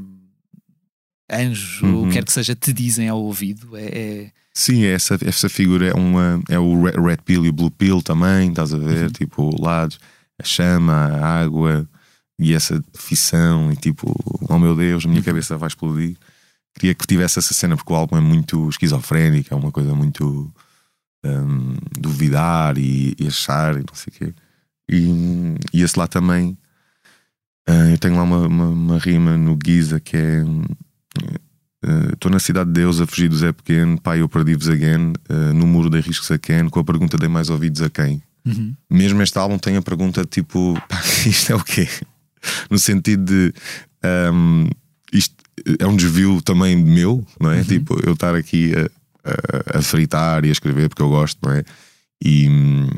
anjos, 1.32 1.84
ou 1.84 1.89
o 1.89 1.93
Uhum. 2.01 2.07
que 2.07 2.14
quer 2.14 2.26
que 2.26 2.32
seja, 2.34 2.55
te 2.55 2.74
dizem 2.74 3.07
ao 3.07 3.22
ouvido. 3.22 3.78
É, 3.78 3.86
é- 3.86 4.32
Sim, 4.60 4.84
essa, 4.84 5.18
essa 5.26 5.47
figura 5.47 5.88
é 5.88 5.93
uma 5.93 6.41
é 6.49 6.60
o 6.60 6.84
Red, 6.84 6.99
red 7.01 7.18
Pill 7.24 7.45
e 7.45 7.49
o 7.49 7.53
Blue 7.53 7.72
Pill 7.72 8.01
também, 8.01 8.49
estás 8.49 8.74
a 8.74 8.78
ver? 8.78 9.03
Uhum. 9.05 9.10
Tipo, 9.10 9.62
lados, 9.64 9.97
a 10.38 10.43
chama, 10.43 10.93
a 10.93 11.39
água 11.41 11.88
e 12.38 12.53
essa 12.53 12.84
fissão, 12.93 13.72
e 13.72 13.78
tipo, 13.78 14.14
oh 14.49 14.60
meu 14.60 14.76
Deus, 14.76 15.03
a 15.03 15.07
Uhum. 15.07 15.14
minha 15.14 15.24
cabeça 15.24 15.55
vai 15.57 15.68
explodir. 15.68 16.18
Queria 16.76 16.93
que 16.93 17.07
tivesse 17.07 17.39
essa 17.39 17.53
cena 17.53 17.78
porque 17.78 17.93
o 17.93 17.95
álbum 17.95 18.18
é 18.18 18.22
muito 18.22 18.68
esquizofrénico, 18.68 19.53
é 19.53 19.55
uma 19.57 19.72
coisa 19.72 19.95
muito 19.95 20.53
hum, 21.26 21.76
duvidar 21.97 22.78
e, 22.78 23.16
e 23.18 23.28
achar 23.28 23.76
e 23.76 23.80
não 23.80 23.93
sei 23.95 24.12
o 24.14 24.18
quê. 24.18 24.34
E, 24.91 25.55
e 25.74 25.82
esse 25.84 25.97
lá 25.97 26.05
também. 26.07 26.57
ah, 27.66 27.91
eu 27.91 27.97
tenho 27.97 28.16
lá 28.18 28.24
uma, 28.24 28.45
uma, 28.47 28.68
uma 28.68 28.97
rima 28.99 29.38
no 29.38 29.57
Giza 29.66 29.99
que 30.01 30.18
é. 30.18 30.43
Estou 32.13 32.30
na 32.30 32.39
cidade 32.39 32.67
de 32.67 32.73
Deus 32.73 32.99
a 32.99 33.07
fugir 33.07 33.30
do 33.30 33.38
Zé 33.38 33.51
Pequeno, 33.53 33.99
pai, 33.99 34.21
eu 34.21 34.27
perdi-vos 34.27 34.67
again. 34.67 35.13
Uh, 35.30 35.53
no 35.53 35.65
muro 35.65 35.89
dei 35.89 36.01
riscos 36.01 36.30
a 36.32 36.38
quem? 36.38 36.67
Com 36.67 36.80
a 36.80 36.84
pergunta 36.84 37.17
dei 37.17 37.30
mais 37.30 37.49
ouvidos 37.49 37.82
a 37.82 37.89
quem? 37.89 38.21
Uhum. 38.45 38.75
Mesmo 38.89 39.21
este 39.21 39.38
álbum 39.38 39.57
tem 39.57 39.77
a 39.77 39.82
pergunta 39.82 40.25
tipo: 40.25 40.73
pá, 40.89 41.01
isto 41.25 41.53
é 41.53 41.55
o 41.55 41.63
quê? 41.63 41.88
No 42.69 42.77
sentido 42.77 43.23
de 43.25 43.53
um, 44.34 44.67
isto 45.13 45.36
é 45.80 45.88
um 45.88 45.95
desvio 45.95 46.41
também 46.41 46.75
meu, 46.75 47.25
não 47.39 47.51
é? 47.51 47.63
Tipo, 47.63 47.99
eu 48.05 48.13
estar 48.13 48.36
aqui 48.36 48.73
a, 48.75 49.75
a, 49.75 49.80
a 49.80 49.82
fritar 49.82 50.45
e 50.45 50.49
a 50.49 50.51
escrever 50.51 50.89
porque 50.89 51.01
eu 51.01 51.09
gosto, 51.09 51.38
não 51.43 51.53
é? 51.53 51.63
E 52.23 52.49
hum, 52.49 52.89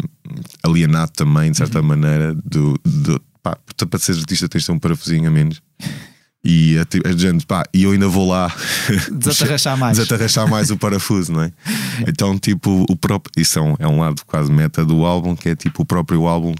alienado 0.64 1.12
também, 1.12 1.52
de 1.52 1.58
certa 1.58 1.82
maneira, 1.82 2.34
do, 2.34 2.80
do 2.84 3.22
pá, 3.42 3.58
para 3.90 4.00
seres 4.00 4.22
artista 4.22 4.50
tens 4.50 4.62
de 4.62 4.68
ter 4.68 4.74
um 4.74 4.80
parafusinho 4.80 5.28
a 5.28 5.32
menos. 5.32 5.62
E 6.44 6.78
a, 6.80 6.86
ti- 6.86 7.02
a 7.06 7.12
gente, 7.12 7.46
pá, 7.46 7.64
e 7.72 7.84
eu 7.84 7.92
ainda 7.92 8.08
vou 8.08 8.28
lá 8.28 8.52
Desatarrachar 9.12 9.78
mais. 9.78 9.98
desatarrachar 9.98 10.48
mais 10.50 10.72
o 10.72 10.78
parafuso, 10.78 11.32
não 11.34 11.42
é? 11.44 11.52
Então, 12.08 12.38
tipo, 12.40 12.84
o 12.90 12.96
próprio. 12.96 13.32
Isso 13.38 13.60
é 13.60 13.62
um, 13.62 13.76
é 13.80 13.88
um 13.88 14.00
lado 14.00 14.24
quase 14.26 14.52
meta 14.52 14.84
do 14.84 15.06
álbum, 15.06 15.36
que 15.36 15.50
é 15.50 15.56
tipo 15.56 15.84
o 15.84 15.86
próprio 15.86 16.26
álbum 16.26 16.54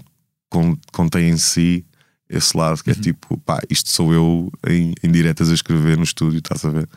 con- 0.48 0.76
contém 0.92 1.30
em 1.30 1.36
si 1.36 1.84
esse 2.30 2.56
lado, 2.56 2.82
que 2.82 2.90
é 2.90 2.94
Uhum. 2.94 3.00
tipo, 3.00 3.36
pá, 3.38 3.60
isto 3.68 3.90
sou 3.90 4.14
eu 4.14 4.52
em, 4.68 4.94
em 5.02 5.10
diretas 5.10 5.50
a 5.50 5.54
escrever 5.54 5.96
no 5.98 6.04
estúdio, 6.04 6.38
estás 6.38 6.64
a 6.64 6.70
ver? 6.70 6.88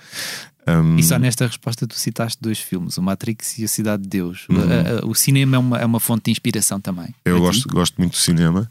Um, 0.68 0.98
E 0.98 1.04
só 1.04 1.18
nesta 1.20 1.46
resposta 1.46 1.86
tu 1.88 1.96
citaste 1.96 2.38
dois 2.42 2.60
filmes, 2.60 2.98
o 2.98 3.02
Matrix 3.02 3.58
e 3.60 3.66
a 3.66 3.68
Cidade 3.68 4.04
de 4.04 4.10
Deus. 4.10 4.46
Uhum. 4.50 4.58
A- 4.60 5.04
a- 5.04 5.06
o 5.08 5.14
cinema 5.16 5.56
é 5.56 5.60
uma, 5.60 5.78
é 5.80 5.86
uma 5.86 6.00
fonte 6.00 6.26
de 6.26 6.32
inspiração 6.32 6.80
também. 6.80 7.08
Eu 7.26 7.40
gosto, 7.40 7.68
gosto 7.68 7.96
muito 7.98 8.12
do 8.14 8.18
cinema, 8.18 8.70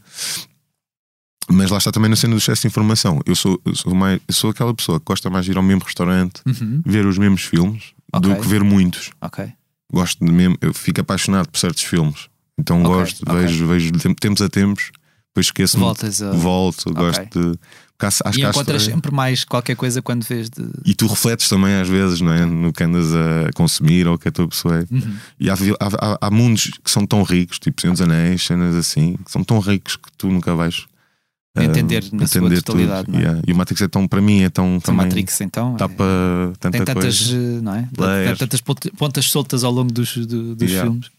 mas 1.50 1.70
lá 1.70 1.78
está 1.78 1.90
também 1.92 2.08
na 2.10 2.16
cena 2.16 2.34
do 2.34 2.38
excesso 2.38 2.62
de 2.62 2.68
informação. 2.68 3.20
Eu 3.26 3.34
sou, 3.36 3.60
eu 3.64 3.74
sou, 3.74 3.94
mais, 3.94 4.20
eu 4.26 4.34
sou 4.34 4.50
aquela 4.50 4.72
pessoa 4.74 4.98
que 4.98 5.04
gosta 5.06 5.28
mais 5.30 5.44
de 5.44 5.50
ir 5.52 5.56
ao 5.56 5.62
mesmo 5.62 5.82
restaurante, 5.84 6.40
Uhum. 6.46 6.82
ver 6.84 7.06
os 7.06 7.18
mesmos 7.18 7.42
filmes, 7.42 7.92
do 8.20 8.30
Ok. 8.30 8.42
que 8.42 8.48
ver 8.48 8.62
muitos. 8.64 9.10
Ok. 9.20 9.46
gosto 9.92 10.24
de 10.24 10.32
mesmo, 10.32 10.56
eu 10.60 10.74
fico 10.74 11.00
apaixonado 11.00 11.48
por 11.48 11.58
certos 11.58 11.82
filmes. 11.84 12.28
Então 12.58 12.80
Ok, 12.82 12.92
gosto, 12.94 13.24
vejo, 13.32 13.66
vejo 13.66 13.92
tempos 14.20 14.42
a 14.42 14.48
tempos, 14.48 14.90
depois 15.28 15.46
esqueço 15.46 15.78
Voltas 15.78 16.20
a. 16.22 16.32
volto, 16.32 16.92
gosto 16.92 17.22
de. 17.30 17.58
há- 18.00 18.06
acho 18.28 18.38
e 18.38 18.42
encontras 18.44 18.82
sempre 18.82 19.12
mais 19.12 19.44
qualquer 19.44 19.76
coisa 19.76 20.02
quando 20.02 20.24
vês 20.24 20.50
de. 20.50 20.62
E 20.84 20.94
tu 20.94 21.06
refletes 21.06 21.48
também 21.48 21.74
às 21.74 21.88
vezes, 21.88 22.20
não 22.20 22.32
é? 22.32 22.44
No 22.44 22.72
que 22.72 22.82
andas 22.84 23.14
a 23.14 23.50
consumir 23.54 24.06
ou 24.08 24.14
o 24.14 24.18
que 24.18 24.28
a 24.28 24.32
tua 24.32 24.48
pessoa 24.48 24.80
é. 24.80 24.86
Uhum. 24.94 25.16
E 25.38 25.48
há, 25.50 25.54
há- 25.54 26.18
há 26.20 26.30
mundos 26.30 26.70
que 26.82 26.90
são 26.90 27.06
tão 27.06 27.22
ricos, 27.22 27.58
tipo 27.58 27.80
Senhor 27.80 27.92
dos 27.92 28.02
Anéis, 28.02 28.42
cenas 28.44 28.74
assim, 28.74 29.16
que 29.24 29.30
são 29.30 29.44
tão 29.44 29.58
ricos 29.60 29.96
que 29.96 30.08
tu 30.18 30.28
nunca 30.28 30.54
vais 30.56 30.86
Entender 31.56 32.04
na 32.12 32.26
sua 32.26 32.50
totalidade, 32.50 33.08
não 33.10 33.18
é? 33.18 33.22
Yeah. 33.22 33.42
E 33.46 33.52
o 33.52 33.56
Matrix 33.56 33.80
é 33.82 33.88
tão, 33.88 34.08
para 34.08 34.20
mim, 34.20 34.42
é 34.42 34.50
tão. 34.50 34.76
O 34.78 34.80
também, 34.80 35.06
Matrix, 35.06 35.40
então. 35.40 35.76
Dá 35.76 35.84
é- 35.84 35.88
para 35.88 36.52
tanta 36.58 36.70
tem 36.78 36.84
tantas, 36.84 37.18
coisa. 37.28 37.36
eh, 37.36 37.60
não 37.62 37.74
é? 37.76 37.88
Tem 38.26 38.36
tantas 38.36 38.60
pontas 38.60 39.24
soltas 39.26 39.62
ao 39.62 39.70
longo 39.70 39.92
dos, 39.92 40.16
do- 40.16 40.56
dos 40.56 40.68
Yeah. 40.70 40.90
filmes. 40.90 41.10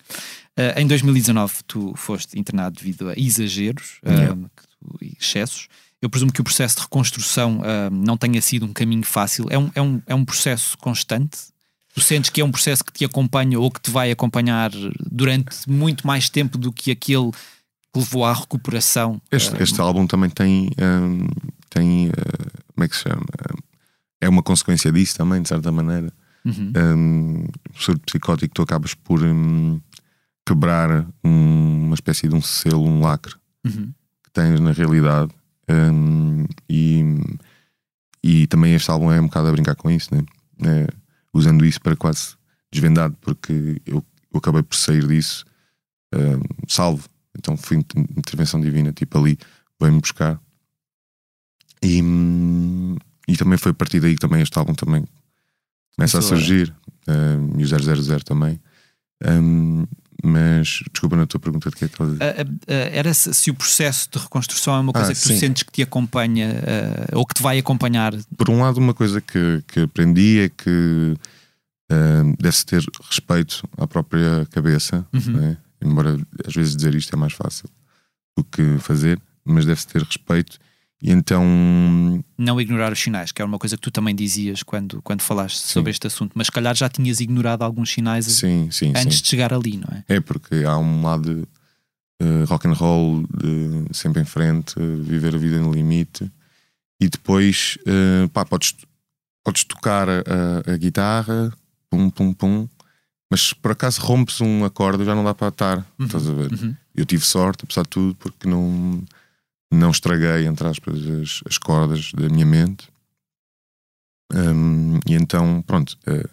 Eh, 0.57 0.81
em 0.81 0.87
2019, 0.87 1.53
tu 1.65 1.93
foste 1.95 2.37
internado 2.37 2.75
devido 2.77 3.09
a 3.09 3.13
exageros, 3.17 3.99
Yeah. 4.05 4.35
que 4.35 4.63
tu- 4.63 4.97
e 5.01 5.13
excessos. 5.19 5.67
eu 6.01 6.09
presumo 6.09 6.31
que 6.31 6.41
o 6.41 6.43
processo 6.43 6.75
de 6.75 6.81
reconstrução 6.83 7.59
uh, 7.61 7.89
não 7.91 8.15
tenha 8.15 8.39
sido 8.41 8.65
um 8.65 8.73
caminho 8.73 9.03
fácil. 9.03 9.47
É 9.49 9.57
um, 9.57 9.71
é, 9.73 9.81
um, 9.81 10.01
é 10.05 10.13
um 10.13 10.23
processo 10.23 10.77
constante? 10.77 11.37
Tu 11.95 12.01
sentes 12.01 12.29
que 12.29 12.41
é 12.41 12.45
um 12.45 12.51
processo 12.51 12.83
que 12.83 12.91
te 12.93 13.05
acompanha 13.05 13.59
ou 13.59 13.71
que 13.71 13.79
te 13.81 13.89
vai 13.89 14.11
acompanhar 14.11 14.69
durante 15.09 15.67
muito 15.67 16.05
mais 16.05 16.29
tempo 16.29 16.57
do 16.59 16.71
que 16.71 16.91
aquele 16.91 17.31
que 17.95 17.99
levou 17.99 18.25
à 18.25 18.33
recuperação? 18.33 19.21
Este, 19.31 19.63
este 19.63 19.79
álbum 19.79 20.05
também 20.05 20.29
tem. 20.29 20.69
Um, 20.77 21.27
tem 21.69 22.09
uh, 22.09 22.11
como 22.73 22.83
é 22.83 22.87
que 22.89 22.95
se 22.95 23.03
chama? 23.03 23.25
É 24.19 24.27
uma 24.27 24.43
consequência 24.43 24.91
disso 24.91 25.15
também, 25.15 25.41
de 25.41 25.47
certa 25.47 25.71
maneira. 25.71 26.11
Uhum. 26.43 26.73
Um, 26.75 27.47
sobre 27.75 28.01
psicótico, 28.05 28.53
tu 28.53 28.61
acabas 28.61 28.93
por 28.93 29.23
um, 29.23 29.79
quebrar 30.45 31.07
um, 31.23 31.85
uma 31.85 31.95
espécie 31.95 32.27
de 32.27 32.35
um 32.35 32.41
selo, 32.41 32.85
um 32.85 33.01
lacre 33.01 33.33
Uhum. 33.65 33.91
que 34.23 34.31
tens 34.31 34.59
na 34.59 34.73
realidade. 34.73 35.31
Um, 35.67 36.45
e, 36.69 37.03
e 38.23 38.45
também 38.45 38.75
este 38.75 38.91
álbum 38.91 39.11
é 39.11 39.19
um 39.19 39.25
bocado 39.25 39.47
a 39.47 39.51
brincar 39.51 39.75
com 39.75 39.89
isso, 39.89 40.13
né? 40.13 40.23
É, 40.63 40.87
usando 41.33 41.65
isso 41.65 41.81
para 41.81 41.95
quase 41.95 42.35
desvendar, 42.71 43.11
porque 43.21 43.81
eu, 43.85 44.05
eu 44.31 44.37
acabei 44.37 44.61
por 44.61 44.75
sair 44.75 45.07
disso 45.07 45.45
um, 46.13 46.41
salvo. 46.67 47.09
Então 47.37 47.55
foi 47.57 47.77
inter- 47.77 48.05
intervenção 48.17 48.59
divina, 48.61 48.91
tipo 48.91 49.17
ali, 49.17 49.37
veio-me 49.79 49.99
buscar. 50.01 50.39
E, 51.81 52.01
hum, 52.01 52.95
e 53.27 53.35
também 53.37 53.57
foi 53.57 53.71
a 53.71 53.75
partir 53.75 53.99
daí 53.99 54.13
que 54.15 54.19
também 54.19 54.41
este 54.41 54.57
álbum 54.57 54.73
também 54.73 55.03
começa 55.95 56.17
a 56.17 56.19
a- 56.19 56.23
surgir. 56.23 56.73
um, 57.07 57.59
e 57.59 57.63
o 57.63 57.67
000 57.67 58.19
também. 58.23 58.59
Um, 59.25 59.85
mas 60.23 60.81
desculpa 60.91 61.15
na 61.15 61.27
tua 61.27 61.39
pergunta 61.39 61.69
de 61.69 61.75
que 61.75 61.85
é 61.85 61.87
que 61.87 61.93
estás 61.93 62.09
a 62.09 62.13
dizer. 62.13 62.47
Ah, 62.67 62.73
era 62.91 63.13
se, 63.13 63.31
se 63.33 63.51
o 63.51 63.53
processo 63.55 64.09
de 64.11 64.17
reconstrução 64.17 64.73
é 64.75 64.79
uma 64.79 64.91
coisa 64.93 65.11
Ah, 65.11 65.15
que 65.15 65.21
tu 65.21 65.27
sim. 65.27 65.37
sentes 65.37 65.63
que 65.63 65.71
te 65.71 65.81
acompanha 65.83 66.55
ah, 67.11 67.15
ou 67.17 67.25
que 67.25 67.35
te 67.35 67.43
vai 67.43 67.59
acompanhar. 67.59 68.13
por 68.37 68.49
um 68.49 68.61
lado, 68.61 68.77
uma 68.77 68.93
coisa 68.93 69.21
que, 69.21 69.63
que 69.67 69.81
aprendi 69.81 70.39
é 70.39 70.49
que 70.49 71.15
hum, 71.91 72.33
deve-se 72.39 72.65
ter 72.65 72.83
respeito 73.09 73.63
à 73.77 73.85
própria 73.87 74.47
cabeça, 74.49 75.05
Uhum. 75.13 75.33
né? 75.33 75.57
Embora 75.85 76.17
às 76.45 76.53
vezes 76.53 76.75
dizer 76.75 76.95
isto 76.95 77.13
é 77.13 77.17
mais 77.17 77.33
fácil 77.33 77.69
do 78.37 78.43
que 78.43 78.77
fazer, 78.79 79.19
mas 79.43 79.65
deve-se 79.65 79.87
ter 79.87 80.01
respeito. 80.01 80.57
E 81.01 81.11
então, 81.11 81.43
Não 82.37 82.59
ignorar 82.59 82.91
os 82.91 82.99
sinais, 82.99 83.31
que 83.31 83.41
é 83.41 83.45
uma 83.45 83.59
coisa 83.59 83.75
que 83.75 83.81
tu 83.81 83.91
também 83.91 84.15
dizias 84.15 84.63
quando, 84.63 85.01
quando 85.01 85.21
falaste 85.21 85.57
sobre 85.57 85.91
este 85.91 86.07
assunto, 86.07 86.31
mas 86.35 86.47
se 86.47 86.51
calhar 86.51 86.73
já 86.75 86.89
tinhas 86.89 87.19
ignorado 87.19 87.61
alguns 87.63 87.91
sinais 87.91 88.25
sim, 88.25 88.69
sim, 88.71 88.89
antes 88.95 89.17
sim. 89.17 89.21
de 89.23 89.27
chegar 89.29 89.53
ali, 89.53 89.77
não 89.77 89.87
é? 89.95 90.03
É 90.15 90.19
porque 90.19 90.63
há 90.65 90.77
um 90.77 91.03
lado 91.03 91.47
de 92.21 92.43
rock 92.47 92.67
and 92.67 92.73
roll 92.73 93.23
de 93.27 93.85
sempre 93.95 94.21
em 94.21 94.25
frente, 94.25 94.73
viver 94.79 95.35
a 95.35 95.37
vida 95.37 95.59
no 95.59 95.71
limite, 95.71 96.31
e 96.99 97.09
depois 97.09 97.77
eh, 97.85 98.27
pá, 98.33 98.45
podes, 98.45 98.73
podes 99.43 99.63
tocar 99.65 100.07
a- 100.09 100.23
a 100.65 100.77
guitarra, 100.77 101.53
pum, 101.89 102.09
pum, 102.09 102.33
pum, 102.33 102.67
mas 103.31 103.41
se 103.41 103.55
por 103.55 103.71
acaso 103.71 104.01
rompes 104.01 104.39
um 104.41 104.63
acorde 104.65 105.03
já 105.05 105.15
não 105.15 105.23
dá 105.23 105.33
para 105.33 105.49
estar, 105.49 105.85
estás 105.99 106.27
a 106.29 106.33
ver? 106.33 106.51
Uhum. 106.53 106.75
Eu 106.95 107.05
tive 107.05 107.25
sorte, 107.25 107.63
apesar 107.65 107.83
de 107.83 107.89
tudo, 107.89 108.15
porque 108.15 108.47
não, 108.47 109.03
não 109.71 109.91
estraguei, 109.91 110.45
entre 110.45 110.67
aspas, 110.67 110.95
as, 111.07 111.41
as 111.47 111.57
cordas 111.57 112.11
da 112.13 112.29
minha 112.29 112.45
mente. 112.45 112.87
Hum, 114.33 114.99
e 115.07 115.13
então, 115.13 115.61
pronto, 115.65 115.97
é, 116.05 116.25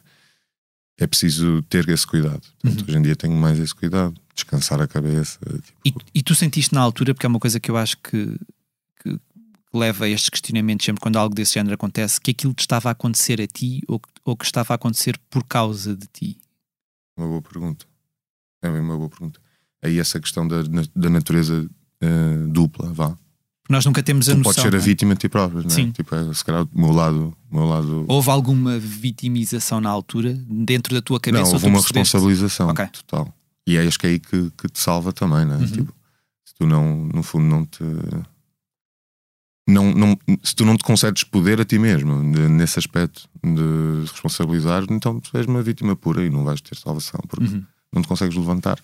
é 1.00 1.06
preciso 1.06 1.62
ter 1.68 1.88
esse 1.88 2.06
cuidado. 2.06 2.42
Portanto, 2.60 2.80
Uhum. 2.80 2.86
Hoje 2.88 2.98
em 2.98 3.02
dia 3.02 3.16
tenho 3.16 3.34
mais 3.34 3.58
esse 3.58 3.74
cuidado, 3.74 4.14
descansar 4.34 4.80
a 4.80 4.86
cabeça. 4.86 5.38
tipo, 5.82 6.00
E, 6.14 6.18
e 6.18 6.22
tu 6.22 6.34
sentiste 6.34 6.74
na 6.74 6.80
altura, 6.80 7.14
porque 7.14 7.26
é 7.26 7.28
uma 7.28 7.40
coisa 7.40 7.58
que 7.60 7.70
eu 7.70 7.76
acho 7.76 7.96
que, 7.98 8.36
que 9.02 9.18
leva 9.74 10.04
a 10.04 10.08
estes 10.08 10.30
questionamentos 10.30 10.84
sempre 10.86 11.00
quando 11.00 11.16
algo 11.16 11.34
desse 11.34 11.54
género 11.54 11.74
acontece, 11.74 12.20
que 12.20 12.30
aquilo 12.30 12.54
te 12.54 12.60
estava 12.60 12.88
a 12.88 12.92
acontecer 12.92 13.40
a 13.40 13.46
ti 13.46 13.82
ou, 13.88 14.00
ou 14.24 14.36
que 14.36 14.44
estava 14.44 14.72
a 14.74 14.76
acontecer 14.76 15.18
por 15.28 15.44
causa 15.44 15.96
de 15.96 16.06
ti. 16.06 16.38
Uma 17.22 17.30
boa 17.30 17.42
pergunta. 17.42 17.86
É 18.62 18.68
uma 18.68 18.96
boa 18.96 19.08
pergunta. 19.08 19.40
Aí 19.82 19.98
essa 19.98 20.20
questão 20.20 20.46
da, 20.46 20.58
da 20.94 21.10
natureza 21.10 21.68
eh, 22.00 22.46
dupla, 22.48 22.92
vá. 22.92 23.16
Nós 23.70 23.84
nunca 23.86 24.02
temos 24.02 24.28
a 24.28 24.32
Tu 24.32 24.38
noção. 24.38 24.52
podes 24.52 24.62
ser 24.62 24.74
a 24.74 24.78
é? 24.78 24.80
vítima 24.80 25.14
de 25.14 25.20
ti 25.20 25.28
próprio, 25.28 25.60
não 25.60 25.66
é? 25.66 25.70
Sim. 25.70 25.90
Tipo, 25.92 26.14
é, 26.14 26.34
se 26.34 26.44
calhar 26.44 26.64
o 26.64 26.68
meu 26.80 26.92
lado. 26.92 27.34
O 27.50 27.56
meu 27.56 27.64
lado 27.66 28.04
Houve 28.08 28.30
alguma 28.30 28.78
vitimização 28.78 29.80
na 29.80 29.88
altura 29.90 30.34
dentro 30.48 30.94
da 30.94 31.00
tua 31.02 31.18
cabeça? 31.20 31.42
não, 31.42 31.48
ou 31.48 31.54
houve 31.54 31.66
uma 31.66 31.78
responsabilização 31.80 32.68
Ok. 32.68 32.86
total. 32.88 33.32
E 33.66 33.76
é 33.76 33.86
acho 33.86 33.98
que 33.98 34.06
é 34.06 34.10
aí 34.10 34.18
que, 34.18 34.50
que 34.58 34.68
te 34.68 34.78
salva 34.78 35.12
também, 35.12 35.44
não 35.44 35.54
é? 35.54 35.58
Uhum. 35.58 35.66
Tipo, 35.66 35.94
se 36.44 36.54
tu 36.54 36.66
não, 36.66 37.06
no 37.06 37.22
fundo, 37.22 37.44
não 37.46 37.64
te. 37.64 37.82
Não, 39.66 39.92
não, 39.94 40.18
se 40.42 40.56
tu 40.56 40.64
não 40.64 40.76
te 40.76 40.82
concedes 40.82 41.22
poder 41.22 41.60
a 41.60 41.64
ti 41.64 41.78
mesmo 41.78 42.20
nesse 42.22 42.78
aspecto 42.80 43.28
de 43.44 44.00
responsabilizar, 44.10 44.84
então 44.90 45.20
tu 45.20 45.36
és 45.38 45.46
uma 45.46 45.62
vítima 45.62 45.94
pura 45.94 46.24
e 46.24 46.30
não 46.30 46.42
vais 46.44 46.60
ter 46.60 46.76
salvação 46.76 47.20
porque 47.28 47.44
Uhum. 47.54 47.64
não 47.92 48.02
te 48.02 48.08
consegues 48.08 48.36
levantar. 48.36 48.78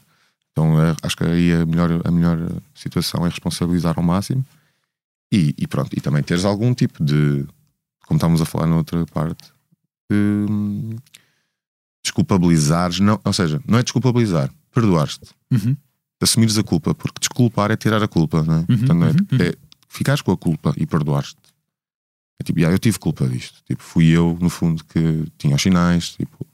Então 0.52 0.80
é, 0.80 0.94
acho 1.02 1.16
que 1.16 1.24
aí 1.24 1.52
a 1.52 1.66
melhor, 1.66 2.00
a 2.04 2.10
melhor 2.12 2.38
situação 2.74 3.26
é 3.26 3.28
responsabilizar 3.28 3.94
ao 3.96 4.04
máximo 4.04 4.44
e, 5.32 5.52
e 5.58 5.66
pronto, 5.66 5.90
e 5.96 6.00
também 6.00 6.22
teres 6.22 6.44
algum 6.44 6.72
tipo 6.72 7.04
de, 7.04 7.44
como 8.06 8.16
estávamos 8.18 8.40
a 8.40 8.44
falar 8.44 8.66
na 8.68 8.76
outra 8.76 9.04
parte, 9.06 9.50
de 10.10 10.46
hum, 10.50 10.96
desculpabilizares, 12.04 13.00
não, 13.00 13.20
ou 13.24 13.32
seja, 13.32 13.60
não 13.66 13.78
é 13.78 13.82
desculpabilizar, 13.82 14.50
perdoar-te, 14.72 15.20
Uhum. 15.50 15.76
assumires 16.20 16.58
a 16.58 16.62
culpa, 16.62 16.94
porque 16.94 17.18
desculpar 17.20 17.70
é 17.70 17.76
tirar 17.76 18.02
a 18.02 18.08
culpa, 18.08 18.42
não 18.42 18.58
é? 18.60 18.64
Portanto, 18.64 18.94
não 18.94 19.06
é, 19.06 19.10
uhum, 19.10 19.16
é 19.40 19.54
ficares 19.88 20.22
com 20.22 20.32
a 20.32 20.36
culpa 20.36 20.74
e 20.76 20.86
perdoares-te. 20.86 21.36
É 22.40 22.44
tipo, 22.44 22.60
"Ya, 22.60 22.70
eu 22.70 22.78
tive 22.78 22.98
culpa 22.98 23.26
disto. 23.28 23.58
Tipo, 23.66 23.82
fui 23.82 24.06
eu, 24.08 24.36
no 24.40 24.48
fundo, 24.48 24.84
que 24.84 25.24
tinha 25.38 25.56
os 25.56 25.62
sinais, 25.62 26.10
tipo, 26.10 26.46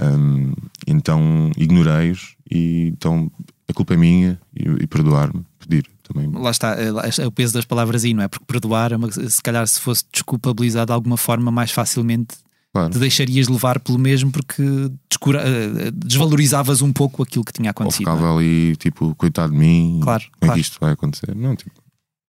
hum, 0.00 0.52
então 0.86 1.50
ignorei-os 1.56 2.34
e 2.50 2.88
então 2.88 3.30
a 3.68 3.72
culpa 3.72 3.94
é 3.94 3.96
minha 3.96 4.40
e, 4.54 4.64
e 4.82 4.86
perdoar-me, 4.86 5.44
pedir 5.58 5.86
também. 6.02 6.28
Lá 6.32 6.50
está, 6.50 6.70
é, 6.74 6.90
lá- 6.90 7.04
é 7.06 7.26
o 7.26 7.30
peso 7.32 7.54
das 7.54 7.64
palavras 7.64 8.04
aí, 8.04 8.12
não 8.12 8.22
é? 8.24 8.28
Porque 8.28 8.44
perdoar, 8.46 8.92
é 8.92 9.28
se 9.28 9.40
calhar 9.42 9.66
se 9.68 9.78
fosse 9.80 10.04
desculpabilizado 10.12 10.86
de 10.86 10.92
alguma 10.92 11.16
forma, 11.16 11.50
mais 11.50 11.70
facilmente 11.70 12.36
Claro. 12.74 12.90
te 12.90 12.98
deixarias 12.98 13.48
levar 13.48 13.78
pelo 13.80 13.98
mesmo 13.98 14.32
porque 14.32 14.62
descura- 15.08 15.42
eh, 15.46 15.90
desvalorizavas 15.94 16.80
um 16.82 16.90
pouco 16.92 17.22
aquilo 17.22 17.44
que 17.44 17.52
tinha 17.52 17.68
Ou 17.68 17.70
acontecido. 17.70 18.08
é? 18.08 18.12
ficava 18.12 18.34
ali, 18.36 18.74
tipo, 18.76 19.14
coitado 19.14 19.52
de 19.52 19.58
mim, 19.58 20.00
Claro, 20.02 20.24
como 20.24 20.32
é 20.36 20.46
claro. 20.46 20.54
que 20.54 20.60
isto 20.60 20.78
vai 20.80 20.92
acontecer? 20.92 21.34
Não, 21.36 21.54
tipo, 21.54 21.70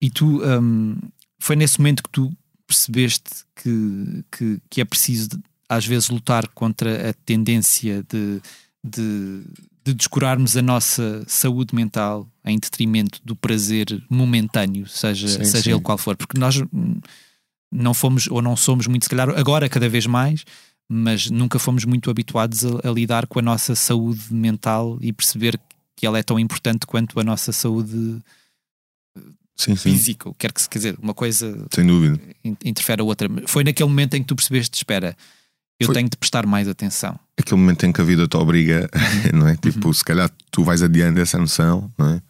E 0.03 0.09
tu, 0.09 0.43
hum, 0.43 0.97
foi 1.39 1.55
nesse 1.55 1.79
momento 1.79 2.03
que 2.03 2.09
tu 2.09 2.29
percebeste 2.67 3.45
que, 3.55 4.25
que, 4.29 4.61
que 4.69 4.81
é 4.81 4.85
preciso, 4.85 5.29
às 5.69 5.85
vezes, 5.85 6.09
lutar 6.09 6.45
contra 6.49 7.09
a 7.09 7.13
tendência 7.13 8.03
de, 8.09 8.41
de, 8.83 9.43
de 9.81 9.93
descurarmos 9.93 10.57
a 10.57 10.61
nossa 10.61 11.23
saúde 11.25 11.73
mental 11.73 12.27
em 12.43 12.59
detrimento 12.59 13.21
do 13.23 13.33
prazer 13.33 14.03
momentâneo, 14.09 14.89
seja, 14.89 15.25
Sim, 15.29 15.45
seja 15.45 15.63
sim. 15.63 15.71
ele 15.71 15.79
qual 15.79 15.97
for. 15.97 16.17
Porque 16.17 16.37
nós 16.37 16.57
hum, 16.57 16.99
não 17.71 17.93
fomos, 17.93 18.27
ou 18.27 18.41
não 18.41 18.57
somos 18.57 18.87
muito, 18.87 19.05
se 19.05 19.09
calhar, 19.09 19.29
agora 19.29 19.69
cada 19.69 19.87
vez 19.87 20.05
mais, 20.05 20.43
mas 20.89 21.29
nunca 21.29 21.57
fomos 21.57 21.85
muito 21.85 22.09
habituados 22.09 22.65
a, 22.65 22.89
a 22.89 22.91
lidar 22.91 23.25
com 23.25 23.39
a 23.39 23.41
nossa 23.41 23.73
saúde 23.73 24.33
mental 24.33 24.97
e 24.99 25.13
perceber 25.13 25.57
que 25.95 26.05
ela 26.05 26.19
é 26.19 26.23
tão 26.23 26.37
importante 26.37 26.85
quanto 26.85 27.17
a 27.21 27.23
nossa 27.23 27.53
saúde 27.53 28.21
sim, 29.55 29.75
quer 30.37 30.51
que 30.51 30.61
se 30.61 30.69
quer 30.69 30.79
dizer, 30.79 30.97
uma 31.01 31.13
coisa 31.13 31.65
sem 31.73 31.85
dúvida. 31.85 32.19
in- 32.43 32.57
interfere 32.65 33.01
a 33.01 33.03
outra. 33.05 33.29
Foi 33.47 33.63
naquele 33.63 33.89
momento 33.89 34.15
em 34.15 34.21
que 34.21 34.27
tu 34.27 34.35
percebeste, 34.35 34.75
espera, 34.77 35.15
eu 35.79 35.87
Foi. 35.87 35.95
tenho 35.95 36.09
de 36.09 36.17
prestar 36.17 36.45
mais 36.45 36.67
atenção. 36.67 37.19
Aquele 37.37 37.59
momento 37.59 37.85
em 37.85 37.91
que 37.91 37.99
a 38.01 38.03
vida 38.03 38.27
te 38.27 38.37
obriga, 38.37 38.89
não 39.33 39.47
é? 39.47 39.55
Tipo, 39.55 39.87
Uhum. 39.87 39.93
se 39.93 40.03
calhar 40.03 40.29
tu 40.51 40.63
vais 40.63 40.81
adiante 40.81 41.15
dessa 41.15 41.37
noção, 41.37 41.91
não 41.97 42.09
é? 42.09 42.21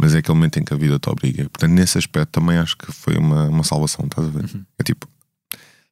Mas 0.00 0.14
é 0.14 0.18
aquele 0.18 0.34
momento 0.34 0.58
em 0.58 0.64
que 0.64 0.74
a 0.74 0.76
vida 0.76 0.98
te 0.98 1.08
obriga. 1.08 1.44
Portanto, 1.50 1.70
nesse 1.72 1.96
aspecto 1.98 2.30
também 2.40 2.58
acho 2.58 2.76
que 2.76 2.90
foi 2.92 3.16
uma, 3.16 3.44
uma 3.48 3.62
salvação, 3.64 4.04
estás 4.06 4.26
a 4.26 4.30
ver? 4.30 4.44
Uhum. 4.44 4.64
É 4.78 4.82
tipo, 4.82 5.08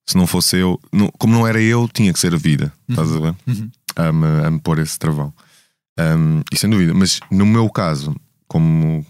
se 0.06 0.16
não 0.16 0.26
fosse 0.26 0.56
eu, 0.56 0.80
não- 0.92 1.10
como 1.18 1.32
não 1.32 1.46
era 1.46 1.60
eu, 1.62 1.88
tinha 1.88 2.12
que 2.12 2.18
ser 2.18 2.34
a 2.34 2.38
vida, 2.38 2.72
estás 2.88 3.12
a 3.12 3.18
ver? 3.20 3.34
Uhum. 3.46 3.70
A, 3.94 4.12
me, 4.12 4.46
a 4.46 4.50
me 4.50 4.58
pôr 4.60 4.78
esse 4.80 4.98
travão. 4.98 5.32
Um, 6.00 6.40
e 6.52 6.56
sem 6.56 6.68
dúvida, 6.70 6.92
mas 6.94 7.20
no 7.30 7.44
meu 7.46 7.68
caso, 7.70 8.16
como, 8.48 9.04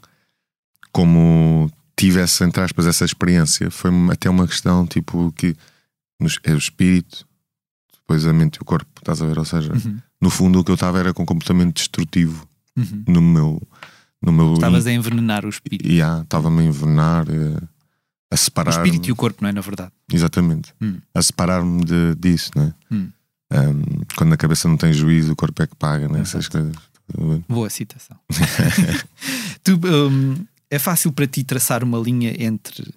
como 0.93 1.70
tive 1.97 2.20
essa, 2.20 2.45
entre 2.45 2.62
aspas, 2.62 2.86
essa 2.86 3.05
experiência, 3.05 3.70
foi 3.70 3.90
até 4.11 4.28
uma 4.28 4.47
questão 4.47 4.86
tipo 4.86 5.32
que 5.32 5.55
nos- 6.20 6.38
é 6.45 6.53
o 6.53 6.59
espírito, 6.59 7.26
depois 8.01 8.26
a 8.26 8.32
mente 8.32 8.57
e 8.57 8.62
o 8.62 8.64
corpo, 8.64 8.90
estás 8.99 9.22
a 9.22 9.26
ver? 9.26 9.38
Ou 9.38 9.45
seja, 9.45 9.72
Uhum. 9.72 9.99
no 10.20 10.30
fundo 10.30 10.59
o 10.61 10.64
que 10.64 10.70
eu 10.70 10.74
estava 10.74 10.99
era 10.99 11.12
com 11.14 11.24
comportamento 11.24 11.74
destrutivo 11.76 12.47
Uhum. 12.76 13.05
no 13.09 13.22
meu. 13.22 13.62
No 14.20 14.32
meu 14.32 14.53
Estavas 14.55 14.86
a 14.86 14.93
envenenar 14.93 15.45
o 15.45 15.49
espírito. 15.49 15.88
e 15.88 16.01
ah, 16.01 16.20
estava-me 16.22 16.61
a 16.61 16.64
envenenar, 16.64 17.26
eh, 17.28 17.59
a 18.30 18.34
O 18.34 18.38
separar. 18.38 18.70
espírito 18.70 19.09
e 19.09 19.12
o 19.12 19.16
corpo, 19.16 19.43
não 19.43 19.49
é? 19.49 19.53
Na 19.53 19.61
verdade. 19.61 19.90
Exatamente. 20.12 20.72
Hum. 20.80 20.99
A 21.14 21.20
separar-me 21.22 21.84
disso, 22.18 22.51
não 22.55 22.64
é? 22.64 22.74
Um, 23.55 23.82
quando 24.16 24.32
a 24.32 24.36
cabeça 24.36 24.68
não 24.68 24.76
tem 24.76 24.93
juízo, 24.93 25.32
o 25.32 25.36
corpo 25.36 25.61
é 25.62 25.66
que 25.66 25.74
paga, 25.76 26.09
né? 26.09 26.20
Essas 26.20 26.49
coisas. 26.49 26.72
Boa 27.49 27.68
citação. 27.68 28.16
tu, 29.64 29.78
hum, 29.84 30.36
é 30.75 30.79
fácil 30.79 31.12
para 31.12 31.27
ti 31.27 31.45
traçar 31.45 31.85
uma 31.85 31.99
linha 31.99 32.35
entre 32.43 32.93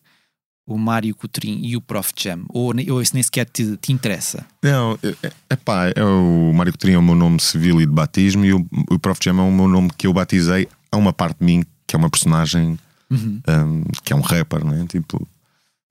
o 0.67 0.78
Mário 0.78 1.13
Coutrin 1.15 1.59
e 1.63 1.76
o 1.78 1.82
Prof 1.82 2.11
Jam? 2.17 2.43
Ou, 2.49 2.73
ou 2.89 3.01
isso 3.01 3.13
nem 3.13 3.21
sequer 3.21 3.45
te, 3.47 3.78
te 3.78 3.91
interessa? 3.93 4.45
Não, 4.63 4.97
é, 5.03 5.32
é 5.51 5.55
pá, 5.55 5.89
é 5.95 6.03
o 6.03 6.51
Mário 6.53 6.71
Coutrinho 6.73 6.95
é 6.95 6.99
o 6.99 7.03
meu 7.03 7.15
nome 7.15 7.39
civil 7.39 7.80
e 7.82 7.86
de 7.86 7.91
batismo 7.91 8.43
e 8.45 8.53
o, 8.53 8.65
o 8.89 8.97
Prof 8.97 9.19
Jam 9.23 9.38
é 9.39 9.43
o 9.43 9.51
meu 9.51 9.67
nome 9.67 9.91
que 9.95 10.07
eu 10.07 10.13
batizei 10.13 10.67
a 10.91 10.97
uma 10.97 11.13
parte 11.13 11.38
de 11.39 11.45
mim 11.45 11.63
que 11.86 11.95
é 11.95 11.99
uma 11.99 12.09
personagem 12.09 12.80
Uhum. 13.11 13.39
um, 13.47 13.84
que 14.03 14.11
é 14.11 14.15
um 14.15 14.21
rapper, 14.21 14.65
né? 14.65 14.84
Tipo, 14.89 15.28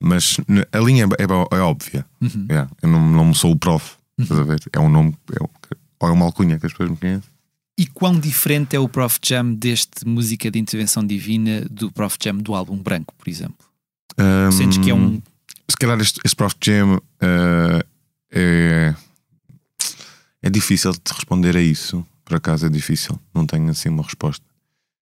mas 0.03 0.37
a 0.73 0.79
linha 0.79 1.05
é, 1.17 1.23
é- 1.23 1.57
é 1.57 1.61
óbvia. 1.61 2.05
Uhum. 2.21 2.45
Yeah, 2.49 2.69
eu 2.81 2.89
não, 2.89 3.09
não 3.09 3.33
sou 3.33 3.51
o 3.53 3.55
prof, 3.57 3.93
estás 4.19 4.37
a 4.37 4.43
ver? 4.43 4.59
É 4.73 4.79
um 4.81 4.89
nome, 4.89 5.15
é, 5.31 5.41
ou 5.41 6.09
é 6.09 6.11
uma 6.11 6.25
alcunha 6.25 6.59
que 6.59 6.65
as 6.65 6.73
pessoas 6.73 6.89
me 6.89 6.97
conhecem. 6.97 7.29
E 7.77 7.85
quão 7.87 8.17
diferente 8.19 8.75
é 8.75 8.79
o 8.79 8.87
Prof 8.87 9.19
Jam 9.23 9.53
deste 9.53 10.07
Música 10.07 10.49
de 10.49 10.57
Intervenção 10.59 11.05
Divina 11.05 11.65
do 11.69 11.91
Prof 11.91 12.17
Jam 12.23 12.37
do 12.37 12.55
álbum 12.55 12.77
Branco, 12.77 13.13
por 13.17 13.27
exemplo? 13.29 13.65
Um, 14.17 14.51
Sentes 14.51 14.77
que 14.77 14.89
é 14.89 14.93
um. 14.95 15.21
Se 15.69 15.75
calhar 15.77 15.99
este, 15.99 16.21
este 16.23 16.35
Prof 16.35 16.55
Jam 16.63 16.95
uh, 16.95 17.85
é. 18.31 18.95
É 20.41 20.49
difícil 20.49 20.91
de 20.91 20.99
responder 21.13 21.57
a 21.57 21.61
isso. 21.61 22.05
Por 22.23 22.35
acaso 22.35 22.65
é 22.67 22.69
difícil. 22.69 23.19
Não 23.33 23.45
tenho 23.45 23.69
assim 23.69 23.89
uma 23.89 24.03
resposta. 24.03 24.45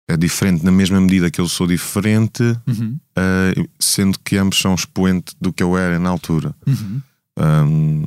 É 0.08 0.16
diferente 0.16 0.64
na 0.64 0.72
mesma 0.72 1.02
medida 1.02 1.30
que 1.30 1.42
eu 1.42 1.48
sou 1.50 1.68
diferente, 1.68 2.42
Uhum, 2.66 2.98
uh, 3.18 3.70
sendo 3.78 4.18
que 4.20 4.38
ambos 4.38 4.58
são 4.58 4.74
expoente 4.74 5.36
do 5.40 5.52
que 5.52 5.62
eu 5.62 5.78
era 5.78 6.00
na 6.00 6.10
altura. 6.10 6.56
uhum. 6.66 7.02
Um, 7.40 8.04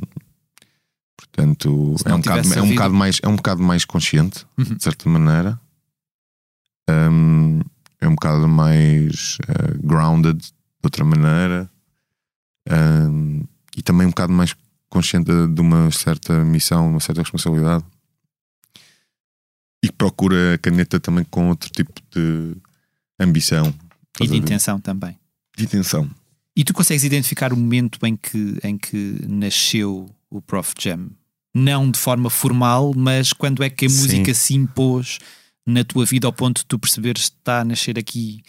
portanto, 1.41 1.95
é 2.05 2.09
não 2.09 2.17
um, 2.17 2.21
bocado, 2.21 2.53
é, 2.53 2.61
um 2.61 2.69
bocado 2.69 2.93
mais, 2.93 3.19
é 3.21 3.27
um 3.27 3.35
bocado 3.35 3.63
mais 3.63 3.85
consciente, 3.85 4.45
Uhum. 4.57 4.75
de 4.75 4.83
certa 4.83 5.09
maneira. 5.09 5.59
Um, 6.89 7.59
é 7.99 8.07
um 8.07 8.15
bocado 8.15 8.47
mais 8.47 9.37
uh, 9.49 9.87
grounded, 9.87 10.39
de 10.39 10.53
outra 10.83 11.05
maneira. 11.05 11.69
Um, 12.69 13.43
e 13.75 13.81
também 13.81 14.07
um 14.07 14.09
bocado 14.09 14.33
mais 14.33 14.55
consciente 14.89 15.31
de, 15.31 15.47
de 15.47 15.61
uma 15.61 15.89
certa 15.91 16.43
missão, 16.43 16.89
uma 16.89 16.99
certa 16.99 17.21
responsabilidade. 17.21 17.83
E 19.83 19.91
procura 19.91 20.55
a 20.55 20.57
caneta 20.57 20.99
também 20.99 21.23
com 21.23 21.49
outro 21.49 21.69
tipo 21.69 21.93
de 22.11 22.55
ambição. 23.19 23.73
E 24.19 24.27
de 24.27 24.37
intenção 24.37 24.79
também. 24.79 25.17
De 25.57 25.63
intenção. 25.63 26.09
E 26.55 26.63
tu 26.63 26.73
consegues 26.73 27.03
identificar 27.03 27.53
o 27.53 27.57
momento 27.57 28.05
em 28.05 28.15
que, 28.15 28.57
em 28.63 28.77
que 28.77 29.25
nasceu 29.27 30.09
o 30.29 30.41
Prof 30.41 30.73
Jam? 30.77 31.09
Não 31.53 31.89
de 31.91 31.99
forma 31.99 32.29
formal, 32.29 32.93
mas 32.95 33.33
quando 33.33 33.61
é 33.63 33.69
que 33.69 33.85
a 33.85 33.89
Sim. 33.89 34.01
música 34.01 34.33
se 34.33 34.53
impôs 34.55 35.19
na 35.67 35.83
tua 35.83 36.05
vida 36.05 36.25
ao 36.27 36.33
ponto 36.33 36.59
de 36.59 36.65
tu 36.65 36.79
perceberes 36.79 37.29
que 37.29 37.35
está 37.37 37.59
a 37.61 37.65
nascer 37.65 37.99
aqui? 37.99 38.41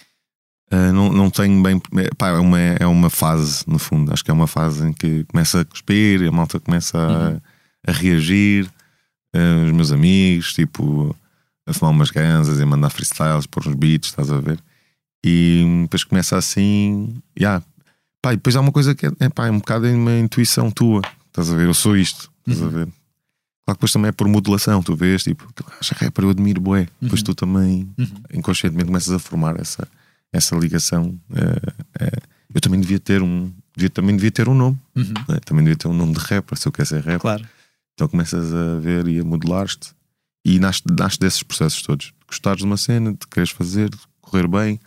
Uh, 0.72 0.92
não, 0.92 1.12
não 1.12 1.28
tenho 1.30 1.62
bem. 1.62 1.80
é, 1.98 2.10
Pá, 2.16 2.28
é, 2.28 2.38
uma, 2.38 2.58
é 2.58 2.86
uma 2.86 3.10
fase, 3.10 3.64
no 3.66 3.78
fundo. 3.78 4.12
Acho 4.12 4.24
que 4.24 4.30
é 4.30 4.34
uma 4.34 4.46
fase 4.46 4.86
em 4.88 4.92
que 4.92 5.24
começa 5.24 5.60
a 5.60 5.64
cuspir, 5.64 6.22
a 6.26 6.32
malta 6.32 6.58
começa 6.60 6.96
a, 6.98 7.30
Uhum. 7.30 7.40
a 7.88 7.92
reagir. 7.92 8.70
uh, 9.34 9.64
os 9.66 9.72
meus 9.72 9.90
amigos, 9.92 10.52
tipo, 10.54 11.14
a 11.66 11.72
fumar 11.72 11.92
umas 11.92 12.10
ganzas 12.10 12.58
e 12.58 12.62
a 12.62 12.66
mandar 12.66 12.90
freestyles 12.90 13.46
por 13.46 13.66
uns 13.66 13.74
beats, 13.74 14.08
estás 14.10 14.30
a 14.30 14.38
ver? 14.40 14.58
E 15.24 15.64
depois 15.82 16.04
começa 16.04 16.36
assim. 16.36 17.16
Yeah. 17.38 17.62
Pá, 18.22 18.32
e 18.32 18.36
depois 18.36 18.54
há 18.56 18.60
uma 18.60 18.72
coisa 18.72 18.94
que 18.94 19.06
é, 19.06 19.10
é, 19.20 19.28
pá, 19.28 19.48
é 19.48 19.50
um 19.50 19.58
bocado 19.58 19.86
uma 19.88 20.16
intuição 20.18 20.70
tua, 20.70 21.02
estás 21.28 21.50
a 21.50 21.56
ver? 21.56 21.66
Eu 21.66 21.74
sou 21.74 21.96
isto, 21.96 22.30
estás 22.46 22.62
a 22.62 22.68
ver? 22.68 22.86
Claro 22.86 22.94
que 23.66 23.72
depois 23.74 23.92
também 23.92 24.08
é 24.08 24.12
por 24.12 24.26
modulação, 24.28 24.82
tu 24.82 24.96
vês, 24.96 25.22
tipo, 25.22 25.48
é 25.64 26.04
rapper, 26.04 26.24
eu 26.24 26.30
admiro, 26.30 26.60
bué. 26.60 26.88
Depois 27.00 27.20
Uhum. 27.20 27.24
tu 27.26 27.34
também 27.34 27.88
Uhum. 27.98 28.06
inconscientemente 28.34 28.86
começas 28.86 29.12
a 29.12 29.18
formar 29.18 29.58
essa, 29.60 29.86
essa 30.32 30.56
ligação. 30.56 31.18
eh, 31.34 31.72
eh, 32.00 32.18
eu 32.54 32.60
também 32.60 32.80
devia 32.80 32.98
ter 32.98 33.22
um. 33.22 33.52
Devia, 33.74 33.88
também 33.88 34.14
devia 34.16 34.30
ter 34.30 34.48
um 34.48 34.54
nome. 34.54 34.78
Uhum, 34.94 35.14
né? 35.28 35.38
Também 35.44 35.64
devia 35.64 35.76
ter 35.76 35.88
um 35.88 35.94
nome 35.94 36.12
de 36.12 36.18
rapper, 36.20 36.58
se 36.58 36.66
eu 36.68 36.72
quer 36.72 36.86
ser 36.86 36.98
rapper. 36.98 37.20
Claro. 37.20 37.48
Então 37.94 38.08
começas 38.08 38.52
a 38.52 38.78
ver 38.80 39.06
e 39.08 39.20
a 39.20 39.24
modelar-te. 39.24 39.92
E 40.44 40.58
nasce, 40.58 40.82
nasce 40.98 41.18
desses 41.18 41.42
processos 41.42 41.80
todos. 41.82 42.12
Gostares 42.26 42.58
de 42.58 42.64
uma 42.64 42.76
cena, 42.76 43.12
de 43.12 43.26
quereres 43.28 43.50
fazer, 43.52 43.88
de 43.90 43.96
correr 44.20 44.48
bem 44.48 44.80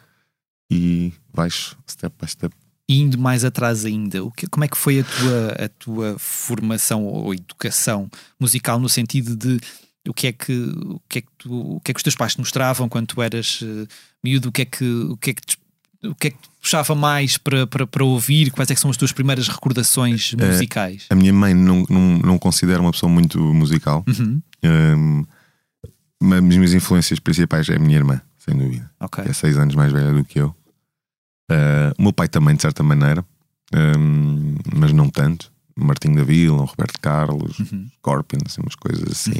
e 0.69 1.13
vais 1.33 1.75
step 1.89 2.13
by 2.21 2.27
step. 2.29 2.53
Indo 2.87 3.17
mais 3.17 3.43
atrás 3.43 3.83
ainda, 3.83 4.23
o 4.23 4.29
que, 4.31 4.45
como 4.47 4.63
é 4.63 4.67
que 4.67 4.77
foi 4.77 4.99
a 4.99 5.03
tua, 5.03 5.65
a 5.65 5.69
tua 5.69 6.15
formação 6.19 7.03
ou 7.05 7.33
educação 7.33 8.09
musical 8.39 8.79
no 8.79 8.87
sentido 8.87 9.35
de 9.35 9.59
o 10.07 10.13
que 10.13 10.27
é 10.27 10.31
que, 10.31 10.53
o 10.53 11.01
que, 11.09 11.17
é 11.17 11.21
que, 11.21 11.27
tu, 11.35 11.75
o 11.77 11.79
que 11.79 11.89
é 11.89 11.93
que 11.93 11.97
os 11.97 12.03
teus 12.03 12.15
pais 12.15 12.33
te 12.35 12.39
mostravam 12.39 12.87
quando 12.87 13.07
tu 13.07 13.23
eras 13.23 13.59
eh, 13.63 13.87
miúdo, 14.23 14.49
o 14.49 14.51
que 14.51 14.61
é 14.61 14.65
que, 14.65 14.85
o 14.85 15.17
que 15.17 15.31
é 15.31 15.33
que 15.33 15.41
te, 15.41 15.57
o 16.03 16.13
que 16.13 16.27
é 16.27 16.29
que 16.29 16.37
te 16.37 16.49
puxava 16.61 16.93
mais 16.93 17.39
para, 17.39 17.65
para, 17.65 17.87
para 17.87 18.03
ouvir, 18.03 18.51
quais 18.51 18.69
é 18.69 18.75
são 18.75 18.91
as 18.91 18.97
tuas 18.97 19.11
primeiras 19.11 19.47
recordações 19.47 20.35
Eh, 20.37 20.45
musicais? 20.51 21.07
A 21.09 21.15
minha 21.15 21.33
mãe 21.33 21.55
não, 21.55 21.83
não, 21.89 22.19
não 22.19 22.37
considera 22.37 22.79
uma 22.81 22.91
pessoa 22.91 23.11
muito 23.11 23.39
musical. 23.53 24.03
Uhum, 24.07 24.39
Hum, 24.63 25.25
mas 26.21 26.39
as 26.39 26.55
minhas 26.55 26.73
influências 26.73 27.19
principais 27.19 27.67
é 27.69 27.75
a 27.75 27.79
minha 27.79 27.97
irmã, 27.97 28.21
sem 28.37 28.55
dúvida. 28.57 28.89
ok. 28.99 29.23
que 29.23 29.29
é 29.29 29.33
seis 29.33 29.57
anos 29.57 29.75
mais 29.75 29.91
velha 29.91 30.11
do 30.11 30.23
que 30.23 30.39
eu. 30.39 30.55
Uh, 31.51 31.93
o 31.97 32.03
meu 32.03 32.13
pai 32.13 32.27
também, 32.27 32.55
de 32.55 32.61
certa 32.61 32.81
maneira, 32.83 33.23
um, 33.97 34.55
mas 34.75 34.91
não 34.93 35.09
tanto. 35.09 35.51
Martinho 35.77 36.15
da 36.15 36.23
Vila, 36.23 36.61
um 36.61 36.65
Roberto 36.65 36.99
Carlos, 37.01 37.59
Uhum. 37.59 37.87
Scorpion, 37.97 38.39
assim, 38.45 38.61
umas 38.61 38.75
coisas 38.75 39.11
assim. 39.11 39.33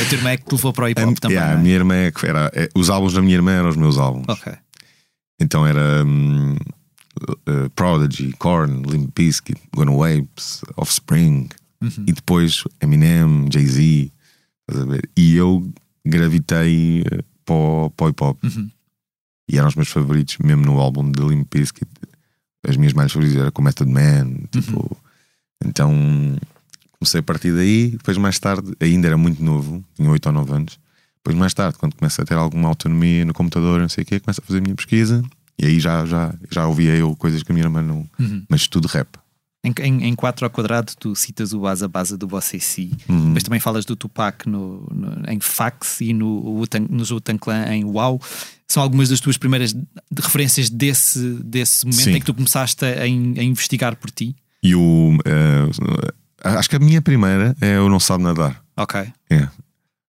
A 0.00 0.08
tua 0.08 0.16
irmã 0.18 0.30
é 0.30 0.36
que 0.38 0.44
te 0.46 0.52
levou 0.52 0.72
para 0.72 0.86
o 0.86 0.88
hip 0.88 1.00
A- 1.02 1.06
hop 1.06 1.18
também. 1.18 1.36
yeah, 1.36 1.52
não 1.52 1.58
a 1.58 1.60
é? 1.60 1.62
minha 1.62 1.74
irmã 1.74 1.94
é 1.94 2.10
que 2.10 2.26
era. 2.26 2.50
é, 2.54 2.68
os 2.74 2.88
álbuns 2.88 3.12
da 3.12 3.20
minha 3.20 3.34
irmã 3.34 3.52
eram 3.52 3.68
os 3.68 3.76
meus 3.76 3.98
álbuns. 3.98 4.24
Ok. 4.28 4.52
Então 5.38 5.66
era 5.66 6.02
hum, 6.04 6.56
uh, 7.28 7.68
Prodigy, 7.76 8.32
Korn, 8.38 8.82
Limp 8.90 9.10
Bizkit, 9.14 9.60
Gonna 9.76 9.92
Waves, 9.92 10.62
Offspring 10.76 11.48
Uhum. 11.82 12.04
e 12.06 12.12
depois 12.12 12.64
Eminem, 12.80 13.46
Jay-Z. 13.52 14.10
E 15.16 15.36
eu 15.36 15.70
gravitei 16.06 17.02
uh, 17.02 17.22
para 17.44 17.54
o, 17.54 17.90
para 17.90 18.06
o 18.06 18.08
hip 18.08 18.24
hop. 18.24 18.44
Uhum. 18.44 18.70
E 19.48 19.58
eram 19.58 19.68
os 19.68 19.74
meus 19.74 19.88
favoritos, 19.88 20.38
mesmo 20.38 20.64
no 20.64 20.78
álbum 20.78 21.10
de 21.10 21.22
Limp 21.22 21.52
Bizkit. 21.54 21.90
As 22.66 22.76
minhas 22.76 22.94
mais 22.94 23.12
favoritas 23.12 23.40
eram 23.40 23.50
com 23.52 23.62
Method 23.62 23.90
Man. 23.90 24.34
Tipo, 24.50 24.96
Então 25.64 25.92
comecei 26.98 27.20
a 27.20 27.22
partir 27.22 27.52
daí. 27.54 27.90
Depois, 27.90 28.16
mais 28.16 28.38
tarde, 28.38 28.72
ainda 28.80 29.06
era 29.06 29.16
muito 29.16 29.42
novo, 29.42 29.84
tinha 29.94 30.10
8 30.10 30.26
ou 30.26 30.32
9 30.32 30.52
anos. 30.52 30.78
Depois, 31.16 31.36
mais 31.36 31.54
tarde, 31.54 31.78
quando 31.78 31.94
começo 31.94 32.20
a 32.20 32.24
ter 32.24 32.34
alguma 32.34 32.68
autonomia 32.68 33.24
no 33.24 33.34
computador, 33.34 33.80
não 33.80 33.88
sei 33.88 34.02
o 34.02 34.06
quê, 34.06 34.20
começo 34.20 34.40
a 34.42 34.46
fazer 34.46 34.58
a 34.58 34.62
minha 34.62 34.74
pesquisa. 34.74 35.22
E 35.58 35.66
aí 35.66 35.78
já, 35.78 36.04
já, 36.04 36.34
já 36.50 36.66
ouvia 36.66 36.94
eu 36.96 37.14
coisas 37.16 37.42
que 37.42 37.52
a 37.52 37.54
minha 37.54 37.66
irmã 37.66 37.82
não. 37.82 38.08
Uhum. 38.18 38.44
Mas 38.48 38.66
tudo 38.66 38.88
rap. 38.88 39.08
Em, 39.64 39.72
em, 39.82 40.04
em 40.08 40.14
4 40.14 40.44
ao 40.44 40.50
quadrado, 40.50 40.92
tu 41.00 41.16
citas 41.16 41.54
o 41.54 41.60
Baza 41.60 41.88
Baza 41.88 42.18
do 42.18 42.26
Bossa 42.26 42.58
Si, 42.60 42.92
Uhum. 43.08 43.30
mas 43.32 43.42
também 43.42 43.58
falas 43.58 43.86
do 43.86 43.96
Tupac 43.96 44.46
no, 44.46 44.86
no- 44.92 45.22
em 45.32 45.40
Fax 45.40 46.02
e 46.02 46.12
no, 46.12 46.62
nos 46.90 47.10
Wu-Tang 47.10 47.38
Clan 47.38 47.64
em 47.74 47.82
Wow. 47.84 48.20
São 48.68 48.82
algumas 48.82 49.08
das 49.08 49.20
tuas 49.20 49.38
primeiras 49.38 49.72
de- 49.72 49.82
referências 50.20 50.68
desse, 50.68 51.18
desse 51.42 51.86
momento 51.86 52.02
Sim. 52.02 52.10
em 52.12 52.20
que 52.20 52.26
tu 52.26 52.34
começaste 52.34 52.84
a, 52.84 53.02
a 53.02 53.08
investigar 53.08 53.96
por 53.96 54.10
ti. 54.10 54.36
E 54.62 54.74
o. 54.74 55.16
eh, 55.24 55.68
acho 56.42 56.68
que 56.68 56.76
a 56.76 56.78
minha 56.78 57.00
primeira 57.00 57.56
é 57.60 57.80
o 57.80 57.88
Não 57.88 58.00
Sabe 58.00 58.22
Nadar. 58.24 58.62
Ok. 58.76 59.00
É. 59.30 59.48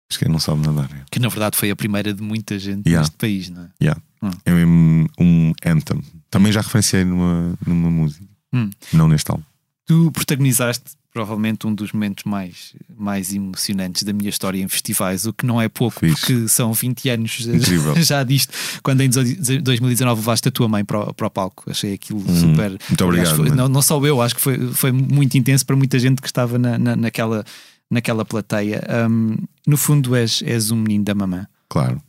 Acho 0.09 0.19
que 0.19 0.25
é 0.25 0.27
Não 0.29 0.39
Sabe 0.39 0.65
Nadar. 0.65 0.89
É. 0.93 1.03
Que 1.11 1.19
na 1.19 1.27
verdade 1.29 1.57
foi 1.57 1.71
a 1.71 1.75
primeira 1.75 2.13
de 2.13 2.21
muita 2.21 2.57
gente 2.59 2.87
Yeah. 2.87 3.01
neste 3.01 3.17
país, 3.17 3.49
não 3.49 3.63
é? 3.63 3.69
Yeah. 3.81 4.01
Hum. 4.23 4.29
É 4.45 4.51
mesmo 4.51 5.09
um 5.19 5.51
anthem. 5.65 6.01
Também 6.29 6.51
já 6.51 6.61
referenciei 6.61 7.03
numa, 7.03 7.53
numa 7.65 7.89
música. 7.89 8.25
Hum. 8.53 8.69
Não 8.93 9.07
neste 9.07 9.29
álbum. 9.31 9.43
Tu 9.85 10.11
protagonizaste 10.11 10.83
provavelmente 11.13 11.67
um 11.67 11.75
dos 11.75 11.91
momentos 11.91 12.23
mais, 12.23 12.73
mais 12.97 13.33
emocionantes 13.33 14.03
da 14.03 14.13
minha 14.13 14.29
história 14.29 14.61
em 14.61 14.67
festivais, 14.69 15.25
o 15.25 15.33
que 15.33 15.45
não 15.45 15.59
é 15.61 15.67
pouco, 15.67 15.99
Fixe. 15.99 16.15
porque 16.15 16.47
são 16.47 16.71
20 16.71 17.09
anos 17.09 17.41
Incrível. 17.47 17.95
já 18.01 18.23
disto. 18.23 18.53
Quando 18.81 19.01
em 19.01 19.09
2019 19.09 20.21
levaste 20.21 20.47
a 20.47 20.51
tua 20.51 20.69
mãe 20.69 20.85
para 20.85 21.09
o, 21.09 21.13
para 21.13 21.27
o 21.27 21.29
palco, 21.29 21.69
achei 21.69 21.93
aquilo 21.93 22.21
super. 22.33 22.71
Hum, 22.71 22.77
muito 22.89 23.03
obrigado, 23.05 23.35
foi- 23.35 23.49
não, 23.49 23.67
não 23.67 23.81
só 23.81 23.99
eu, 24.05 24.21
acho 24.21 24.35
que 24.35 24.41
foi, 24.41 24.57
foi 24.71 24.91
muito 24.93 25.37
intenso 25.37 25.65
para 25.65 25.75
muita 25.75 25.99
gente 25.99 26.21
que 26.21 26.27
estava 26.27 26.57
na, 26.57 26.77
na- 26.77 26.95
naquela, 26.95 27.43
naquela 27.89 28.23
plateia. 28.23 28.81
Hum, 29.09 29.35
no 29.67 29.75
fundo, 29.75 30.15
és, 30.15 30.41
és 30.43 30.71
um 30.71 30.77
menino 30.77 31.03
da 31.03 31.13
mamã. 31.13 31.45
Claro, 31.67 32.01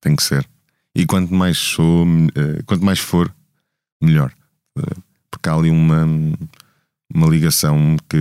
tem 0.00 0.16
que 0.16 0.22
ser. 0.24 0.44
E 0.96 1.06
quanto 1.06 1.32
mais 1.32 1.56
sou, 1.56 2.04
eh, 2.34 2.60
quanto 2.66 2.84
mais 2.84 2.98
for, 2.98 3.32
melhor. 4.02 4.32
Porque 5.30 5.48
há 5.48 5.54
ali 5.54 5.70
uma, 5.70 6.06
uma 7.14 7.26
ligação 7.28 7.96
que, 8.08 8.18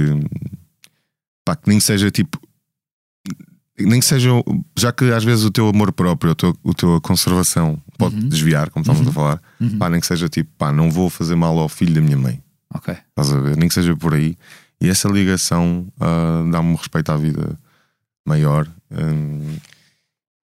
pá, 1.46 1.56
que 1.56 1.70
nem 1.70 1.80
seja 1.80 2.12
tipo. 2.12 2.40
Nem 3.80 4.00
que 4.00 4.06
seja, 4.08 4.30
já 4.76 4.92
que 4.92 5.06
às 5.12 5.24
vezes 5.24 5.46
o 5.46 5.52
teu 5.52 5.70
amor 5.70 5.92
próprio, 5.94 6.32
a 6.32 6.36
tua, 6.36 6.56
a 6.68 6.74
tua 6.74 7.00
conservação 7.02 7.80
pode 7.98 8.16
Uhum. 8.16 8.28
desviar, 8.30 8.72
como 8.72 8.82
estávamos 8.82 9.06
Uhum. 9.08 9.12
a 9.12 9.14
falar, 9.14 9.42
Uhum. 9.62 9.78
pá, 9.78 9.88
nem 9.90 10.00
que 10.00 10.08
seja 10.08 10.28
tipo, 10.28 10.50
pá, 10.58 10.72
não 10.72 10.90
vou 10.90 11.10
fazer 11.12 11.36
mal 11.36 11.58
ao 11.60 11.70
filho 11.70 11.94
da 11.94 12.02
minha 12.02 12.18
mãe, 12.18 12.42
Ok. 12.74 12.96
estás 13.10 13.32
a 13.32 13.40
ver? 13.40 13.56
Nem 13.56 13.68
que 13.70 13.76
seja 13.76 13.96
por 13.96 14.16
aí. 14.16 14.36
E 14.82 14.90
essa 14.90 15.08
ligação 15.08 15.88
ah, 16.00 16.44
dá-me 16.52 16.70
um 16.70 16.76
respeito 16.76 17.12
à 17.12 17.18
vida 17.18 17.58
maior. 18.28 18.68
hum, 18.90 19.58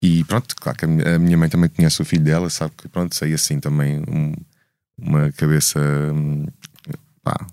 e 0.03 0.23
pronto, 0.25 0.53
claro 0.57 0.77
que 0.77 0.85
a 0.85 0.87
minha, 0.87 1.15
a 1.15 1.19
minha 1.19 1.37
mãe 1.37 1.49
também 1.49 1.69
conhece 1.69 2.01
o 2.01 2.05
filho 2.05 2.23
dela, 2.23 2.49
sabe 2.51 2.73
que 2.77 2.87
pronto, 2.87 3.15
sei 3.15 3.33
assim 3.33 3.59
também 3.59 3.99
um, 4.07 4.33
uma 4.97 5.31
cabeça 5.31 5.79
hum, 6.13 6.45
pá, 7.23 7.45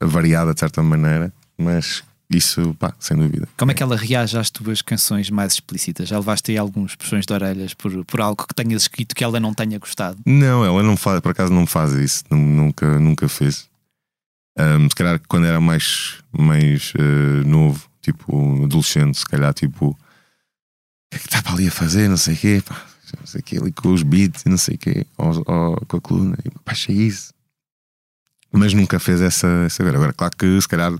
variada 0.00 0.52
de 0.54 0.60
certa 0.60 0.82
maneira, 0.82 1.32
mas 1.56 2.02
isso, 2.30 2.74
pá, 2.78 2.94
sem 2.98 3.16
dúvida. 3.16 3.48
Como 3.56 3.70
é 3.70 3.74
que 3.74 3.82
ela 3.82 3.96
reage 3.96 4.38
às 4.38 4.50
tuas 4.50 4.80
canções 4.80 5.30
mais 5.30 5.54
explícitas? 5.54 6.08
Já 6.08 6.18
levaste 6.18 6.50
aí 6.50 6.58
alguns 6.58 6.94
puxões 6.94 7.26
de 7.26 7.32
orelhas 7.32 7.74
por, 7.74 8.04
por 8.04 8.20
algo 8.20 8.46
que 8.46 8.54
tenhas 8.54 8.82
escrito 8.82 9.14
que 9.14 9.22
ela 9.22 9.38
não 9.38 9.52
tenha 9.52 9.78
gostado? 9.78 10.18
Não, 10.26 10.64
ela 10.64 10.82
não 10.82 10.96
faz, 10.96 11.20
por 11.20 11.30
acaso 11.30 11.52
não 11.52 11.66
faz 11.66 11.92
isso, 11.92 12.24
nunca, 12.30 12.98
nunca 12.98 13.28
fez. 13.28 13.68
Um, 14.58 14.88
se 14.88 14.94
calhar 14.94 15.20
quando 15.28 15.46
era 15.46 15.60
mais, 15.60 16.18
mais 16.30 16.92
uh, 16.94 17.48
novo, 17.48 17.88
tipo 18.00 18.64
adolescente, 18.64 19.18
se 19.18 19.26
calhar 19.26 19.52
tipo 19.54 19.88
o 19.90 19.96
que 21.10 21.16
é 21.16 21.18
que 21.18 21.26
está 21.26 21.42
para 21.42 21.52
ali 21.52 21.68
a 21.68 21.72
fazer, 21.72 22.08
não 22.08 22.16
sei 22.16 22.34
o 22.34 22.38
quê, 22.38 22.62
pá, 22.66 22.82
não 23.18 23.26
sei 23.26 23.40
o 23.40 23.44
quê, 23.44 23.58
ali 23.58 23.72
com 23.72 23.92
os 23.92 24.02
beats 24.02 24.42
e 24.44 24.48
não 24.48 24.56
sei 24.56 24.76
o 24.76 24.78
quê, 24.78 25.06
ou, 25.16 25.42
ou, 25.46 25.76
com 25.86 25.96
a 25.96 26.00
coluna, 26.00 26.36
e 26.44 26.50
baixa 26.64 26.92
isso. 26.92 27.32
Mas 28.50 28.74
nunca 28.74 28.98
fez 28.98 29.20
essa, 29.20 29.46
essa. 29.66 29.82
Agora, 29.82 30.12
claro 30.12 30.36
que 30.36 30.60
se 30.60 30.68
calhar 30.68 30.92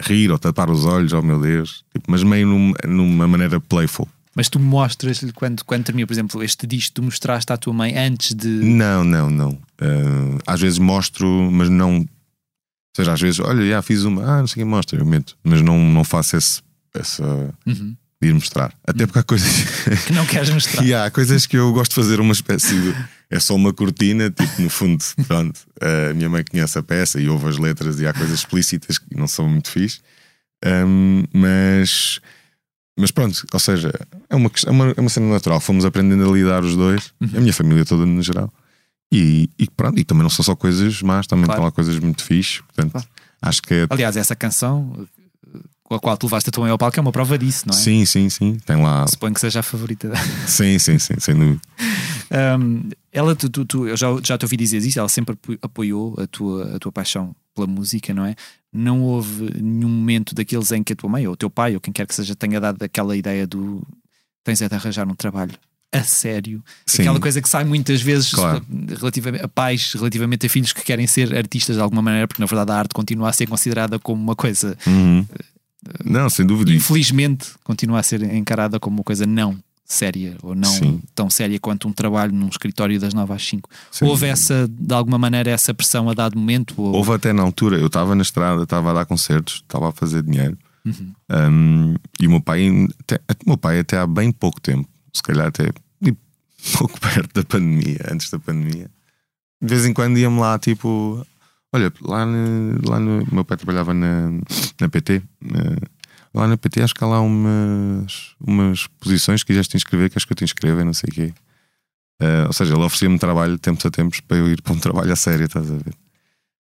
rir 0.00 0.30
ou 0.30 0.38
tapar 0.38 0.70
os 0.70 0.86
olhos, 0.86 1.12
oh 1.12 1.20
meu 1.20 1.40
Deus, 1.40 1.84
tipo, 1.92 2.10
mas 2.10 2.22
meio 2.22 2.46
num, 2.46 2.72
numa 2.86 3.28
maneira 3.28 3.60
playful. 3.60 4.08
Mas 4.34 4.48
tu 4.48 4.60
mostras-lhe 4.60 5.32
quando, 5.32 5.64
quando 5.64 5.84
termina, 5.84 6.06
por 6.06 6.12
exemplo, 6.12 6.42
este 6.42 6.66
disco, 6.66 6.94
tu 6.94 7.02
mostraste 7.02 7.52
à 7.52 7.56
tua 7.56 7.72
mãe 7.72 7.96
antes 7.96 8.34
de. 8.34 8.48
Não, 8.48 9.02
não, 9.02 9.28
não. 9.28 9.50
Uh, 9.50 10.38
às 10.46 10.60
vezes 10.60 10.78
mostro, 10.78 11.50
mas 11.50 11.68
não 11.68 12.06
ou 12.98 13.04
seja, 13.04 13.12
às 13.12 13.20
vezes, 13.20 13.40
olha, 13.40 13.64
já 13.68 13.80
fiz 13.80 14.02
uma, 14.02 14.24
ah, 14.24 14.40
não 14.40 14.46
sei 14.48 14.62
quem 14.62 14.64
mostra, 14.64 14.98
eu 14.98 15.06
meto, 15.06 15.36
mas 15.44 15.62
não, 15.62 15.78
não 15.78 16.02
faço 16.02 16.36
esse, 16.36 16.60
essa. 16.92 17.54
Uhum. 17.64 17.96
De 18.20 18.28
ir 18.28 18.34
mostrar. 18.34 18.74
Até 18.86 19.06
porque 19.06 19.18
há 19.20 19.22
coisas 19.22 19.64
que 20.06 20.12
não 20.12 20.26
queres 20.26 20.50
mostrar. 20.50 20.84
e 20.84 20.92
há 20.92 21.10
coisas 21.10 21.46
que 21.46 21.56
eu 21.56 21.72
gosto 21.72 21.90
de 21.90 21.94
fazer 21.96 22.20
uma 22.20 22.32
espécie 22.32 22.74
de. 22.78 22.94
É 23.30 23.38
só 23.38 23.54
uma 23.54 23.74
cortina, 23.74 24.30
tipo, 24.30 24.62
no 24.62 24.70
fundo, 24.70 25.04
pronto. 25.28 25.60
A 25.80 26.14
minha 26.14 26.28
mãe 26.28 26.42
conhece 26.44 26.78
a 26.78 26.82
peça 26.82 27.20
e 27.20 27.28
ouve 27.28 27.48
as 27.48 27.58
letras 27.58 28.00
e 28.00 28.06
há 28.06 28.12
coisas 28.12 28.38
explícitas 28.38 28.98
que 28.98 29.14
não 29.16 29.26
são 29.26 29.48
muito 29.48 29.70
fixe. 29.70 30.00
Um, 30.64 31.24
mas. 31.32 32.20
Mas 33.00 33.12
pronto, 33.12 33.46
ou 33.52 33.60
seja, 33.60 33.92
é 34.28 34.34
uma, 34.34 34.50
é 34.66 34.70
uma, 34.70 34.94
é 34.96 35.00
uma 35.00 35.08
cena 35.08 35.30
natural. 35.30 35.60
Fomos 35.60 35.84
aprendendo 35.84 36.28
a 36.28 36.34
lidar 36.34 36.64
os 36.64 36.74
dois, 36.74 37.12
uhum. 37.20 37.30
a 37.36 37.40
minha 37.40 37.52
família 37.52 37.84
toda 37.84 38.04
no 38.04 38.20
geral. 38.20 38.52
E, 39.12 39.48
e 39.56 39.70
pronto, 39.70 40.00
e 40.00 40.04
também 40.04 40.24
não 40.24 40.30
são 40.30 40.44
só 40.44 40.56
coisas 40.56 41.00
más, 41.00 41.24
também 41.28 41.44
claro. 41.44 41.58
estão 41.58 41.64
lá 41.66 41.70
coisas 41.70 41.96
muito 42.00 42.24
fixes. 42.24 42.60
Portanto, 42.62 42.90
claro. 42.90 43.06
acho 43.40 43.62
que 43.62 43.72
é... 43.72 43.86
Aliás, 43.88 44.16
essa 44.16 44.34
canção 44.34 45.06
com 45.88 45.94
a 45.94 45.98
qual 45.98 46.18
tu 46.18 46.26
levaste 46.26 46.50
a 46.50 46.52
tua 46.52 46.64
mãe 46.64 46.70
ao 46.70 46.76
palco 46.76 46.98
é 46.98 47.00
uma 47.00 47.10
prova 47.10 47.38
disso, 47.38 47.64
não 47.66 47.74
é? 47.74 47.78
Sim, 47.78 48.04
sim, 48.04 48.28
sim. 48.28 48.58
Tem 48.66 48.76
lá. 48.76 49.06
Suponho 49.06 49.32
que 49.32 49.40
seja 49.40 49.60
a 49.60 49.62
favorita. 49.62 50.12
sim, 50.46 50.78
sim, 50.78 50.98
sim, 50.98 51.14
sem 51.18 51.34
dúvida. 51.34 51.60
um, 52.60 52.90
ela, 53.10 53.34
tu, 53.34 53.48
tu, 53.48 53.64
tu, 53.64 53.88
eu 53.88 53.96
já, 53.96 54.08
já 54.22 54.36
te 54.36 54.44
ouvi 54.44 54.58
dizer 54.58 54.76
isso, 54.76 54.98
ela 54.98 55.08
sempre 55.08 55.34
apoiou 55.62 56.14
a 56.18 56.26
tua, 56.26 56.76
a 56.76 56.78
tua 56.78 56.92
paixão 56.92 57.34
pela 57.54 57.66
música, 57.66 58.12
não 58.12 58.26
é? 58.26 58.34
Não 58.70 59.02
houve 59.02 59.50
nenhum 59.62 59.88
momento 59.88 60.34
daqueles 60.34 60.70
em 60.72 60.82
que 60.82 60.92
a 60.92 60.96
tua 60.96 61.08
mãe 61.08 61.26
ou 61.26 61.32
o 61.32 61.36
teu 61.36 61.48
pai 61.48 61.74
ou 61.74 61.80
quem 61.80 61.90
quer 61.90 62.06
que 62.06 62.14
seja 62.14 62.36
tenha 62.36 62.60
dado 62.60 62.82
aquela 62.82 63.16
ideia 63.16 63.46
do 63.46 63.82
tens 64.44 64.60
é 64.60 64.68
de 64.68 64.74
arranjar 64.74 65.08
um 65.08 65.14
trabalho 65.14 65.54
a 65.90 66.02
sério. 66.02 66.62
Sim. 66.84 67.00
Aquela 67.00 67.18
coisa 67.18 67.40
que 67.40 67.48
sai 67.48 67.64
muitas 67.64 68.02
vezes 68.02 68.30
claro. 68.30 68.62
relativamente 68.98 69.42
a 69.42 69.48
pais, 69.48 69.94
relativamente 69.94 70.44
a 70.44 70.50
filhos 70.50 70.74
que 70.74 70.82
querem 70.82 71.06
ser 71.06 71.34
artistas 71.34 71.76
de 71.76 71.82
alguma 71.82 72.02
maneira, 72.02 72.28
porque 72.28 72.42
na 72.42 72.46
verdade 72.46 72.72
a 72.72 72.76
arte 72.76 72.92
continua 72.92 73.30
a 73.30 73.32
ser 73.32 73.46
considerada 73.46 73.98
como 73.98 74.22
uma 74.22 74.36
coisa. 74.36 74.76
Uhum. 74.86 75.26
Não, 76.04 76.28
sem 76.28 76.46
dúvida. 76.46 76.72
Infelizmente, 76.72 77.50
continua 77.64 78.00
a 78.00 78.02
ser 78.02 78.22
encarada 78.22 78.78
como 78.80 78.98
uma 78.98 79.04
coisa 79.04 79.26
não 79.26 79.58
séria 79.88 80.36
ou 80.42 80.54
não 80.54 80.70
Sim. 80.70 81.00
tão 81.14 81.30
séria 81.30 81.58
quanto 81.58 81.88
um 81.88 81.92
trabalho 81.92 82.30
num 82.30 82.48
escritório 82.48 83.00
das 83.00 83.14
9 83.14 83.32
às 83.32 83.42
5. 83.42 83.70
Houve 84.02 84.26
essa, 84.26 84.68
de 84.68 84.94
alguma 84.94 85.16
maneira, 85.16 85.50
essa 85.50 85.72
pressão 85.72 86.10
a 86.10 86.14
dado 86.14 86.38
momento? 86.38 86.74
Ou... 86.76 86.94
Houve 86.94 87.12
até 87.12 87.32
na 87.32 87.42
altura, 87.42 87.78
eu 87.78 87.86
estava 87.86 88.14
na 88.14 88.20
estrada, 88.20 88.62
estava 88.62 88.90
a 88.90 88.92
dar 88.92 89.06
concertos, 89.06 89.54
estava 89.54 89.88
a 89.88 89.92
fazer 89.92 90.22
dinheiro. 90.22 90.58
Uhum. 90.84 91.12
Um, 91.30 91.94
e 92.20 92.26
o 92.26 92.30
meu 92.30 92.40
pai, 92.40 92.68
até, 93.00 93.18
meu 93.46 93.56
pai, 93.56 93.80
até 93.80 93.96
há 93.96 94.06
bem 94.06 94.30
pouco 94.30 94.60
tempo, 94.60 94.86
se 95.12 95.22
calhar 95.22 95.46
até 95.46 95.72
pouco 96.76 97.00
perto 97.00 97.32
da 97.34 97.42
pandemia, 97.42 98.00
antes 98.12 98.30
da 98.30 98.38
pandemia, 98.38 98.90
de 99.60 99.68
vez 99.68 99.86
em 99.86 99.94
quando 99.94 100.18
ia-me 100.18 100.38
lá, 100.38 100.58
tipo, 100.58 101.26
olha, 101.72 101.92
lá 102.02 102.24
no, 102.24 102.88
lá 102.88 103.00
no 103.00 103.26
meu 103.32 103.44
pai 103.44 103.56
trabalhava 103.56 103.94
na, 103.94 104.30
na 104.80 104.88
PT. 104.88 105.22
lá 106.34 106.46
na 106.46 106.56
PT 106.56 106.82
acho 106.82 106.94
que 106.94 107.04
há 107.04 107.06
lá 107.06 107.20
umas, 107.20 108.34
umas 108.40 108.86
posições 109.00 109.42
que 109.42 109.48
quiseste 109.48 109.76
inscrever, 109.76 110.10
que 110.10 110.18
acho 110.18 110.26
que 110.26 110.32
eu 110.32 110.36
te 110.36 110.44
inscrevo, 110.44 110.84
não 110.84 110.94
sei 110.94 111.08
o 111.10 111.14
quê. 111.14 111.34
Uh, 112.20 112.46
ou 112.48 112.52
seja, 112.52 112.74
ele 112.74 112.82
oferecia-me 112.82 113.18
trabalho 113.18 113.58
tempos 113.58 113.86
a 113.86 113.90
tempos 113.90 114.18
para 114.20 114.38
eu 114.38 114.48
ir 114.48 114.60
para 114.60 114.72
um 114.72 114.78
trabalho 114.80 115.12
a 115.12 115.16
sério, 115.16 115.46
estás 115.46 115.70
a 115.70 115.76
ver? 115.76 115.94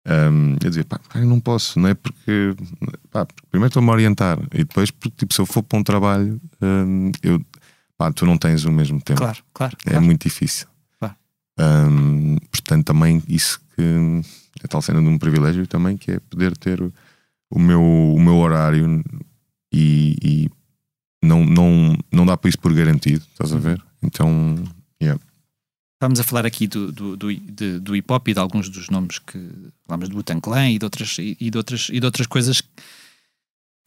Um, 0.08 0.56
eu 0.64 0.70
dizia, 0.70 0.86
pá, 0.86 1.00
eu 1.16 1.26
não 1.26 1.40
posso, 1.40 1.78
não 1.80 1.90
é 1.90 1.94
porque, 1.94 2.56
pá, 3.12 3.28
primeiro 3.52 3.68
estou-me 3.68 3.90
a 3.90 3.92
orientar 3.92 4.40
e 4.54 4.60
depois, 4.60 4.90
porque 4.90 5.18
tipo, 5.18 5.34
se 5.34 5.42
eu 5.42 5.46
for 5.46 5.62
para 5.64 5.80
um 5.80 5.84
trabalho, 5.84 6.40
um, 6.62 7.12
eu 7.22 7.42
pá, 7.98 8.12
tu 8.12 8.26
não 8.26 8.38
tens 8.38 8.64
o 8.64 8.72
mesmo 8.72 9.02
tempo. 9.02 9.20
Claro, 9.20 9.40
claro. 9.54 9.78
É 9.86 9.90
claro. 9.92 10.06
muito 10.06 10.24
difícil. 10.24 10.68
Claro. 10.98 11.16
Um, 11.60 12.38
portanto, 12.52 12.86
também 12.86 13.22
isso 13.28 13.60
que 13.76 14.22
é 14.64 14.68
tal 14.68 14.82
cena 14.82 15.02
de 15.02 15.08
um 15.08 15.18
privilégio 15.18 15.68
também, 15.68 15.98
que 15.98 16.12
é 16.12 16.20
poder 16.20 16.56
ter 16.58 16.82
o, 16.82 17.60
meu, 17.60 17.82
o 17.82 18.20
meu 18.20 18.36
horário 18.38 19.04
e, 19.72 20.16
e, 20.24 20.50
não, 21.24 21.46
não, 21.46 21.98
não 22.12 22.26
dá 22.26 22.38
para 22.38 22.50
isso 22.50 22.60
por 22.60 22.74
garantido, 22.74 23.24
estás 23.32 23.54
a 23.54 23.58
ver? 23.58 23.82
Então, 24.02 24.56
yeah. 25.02 25.22
Estamos 25.96 26.20
a 26.20 26.24
falar 26.24 26.46
aqui 26.46 26.68
do, 26.68 26.92
do, 26.92 27.18
do, 27.18 27.36
de, 27.36 27.80
do 27.80 27.96
hip 27.96 28.12
hop 28.14 28.28
e 28.28 28.34
de 28.34 28.40
alguns 28.40 28.70
dos 28.70 28.90
nomes 28.90 29.18
que 29.18 29.50
falamos 29.88 30.10
do 30.10 30.16
Butan 30.16 30.40
Clan 30.40 30.70
e 30.70 30.78
de 30.78 30.86
outras, 30.86 31.18
e 31.18 31.36
de 31.36 31.58
outras, 31.58 31.90
e 31.92 32.00
de 32.00 32.06
outras 32.06 32.28
coisas 32.28 32.62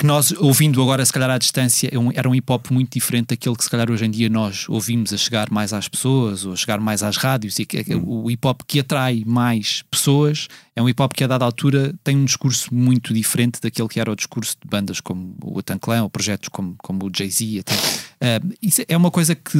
que 0.01 0.07
nós, 0.07 0.33
ouvindo 0.33 0.81
agora, 0.81 1.05
se 1.05 1.13
calhar 1.13 1.29
à 1.29 1.37
distância, 1.37 1.87
é 1.89 2.19
era 2.19 2.27
um 2.27 2.35
hip 2.35 2.51
hop 2.51 2.71
muito 2.71 2.95
diferente 2.95 3.29
daquele 3.29 3.55
que 3.55 3.63
se 3.63 3.69
calhar 3.69 3.91
hoje 3.91 4.07
em 4.07 4.11
dia 4.11 4.31
nós 4.31 4.67
ouvimos 4.67 5.13
a 5.13 5.19
chegar 5.19 5.51
mais 5.51 5.75
às 5.75 5.89
pessoas 5.89 6.47
ou 6.47 6.55
a 6.55 6.57
chegar 6.57 6.81
mais 6.81 7.03
às 7.03 7.19
rádios. 7.19 7.59
E 7.59 7.67
que, 7.67 7.95
hum. 7.95 8.03
o 8.07 8.31
hip 8.31 8.47
hop 8.47 8.63
que 8.67 8.81
atrai 8.81 9.23
mais 9.27 9.83
pessoas 9.91 10.49
é 10.75 10.81
um 10.81 10.89
hip 10.89 11.03
hop 11.03 11.13
que 11.13 11.23
a 11.23 11.27
dada 11.27 11.45
altura 11.45 11.95
tem 12.03 12.17
um 12.17 12.25
discurso 12.25 12.75
muito 12.75 13.13
diferente 13.13 13.61
daquele 13.61 13.89
que 13.89 14.01
era 14.01 14.11
o 14.11 14.17
discurso 14.17 14.57
de 14.63 14.67
bandas 14.67 15.01
como 15.01 15.37
o 15.45 15.63
Tan 15.63 15.77
Clan 15.77 16.05
ou 16.05 16.09
projetos 16.09 16.49
como, 16.49 16.75
como 16.79 17.05
o 17.05 17.11
Jay-Z. 17.15 17.61
Uh, 17.61 18.57
isso 18.63 18.83
é 18.89 18.97
uma 18.97 19.11
coisa 19.11 19.35
que 19.35 19.59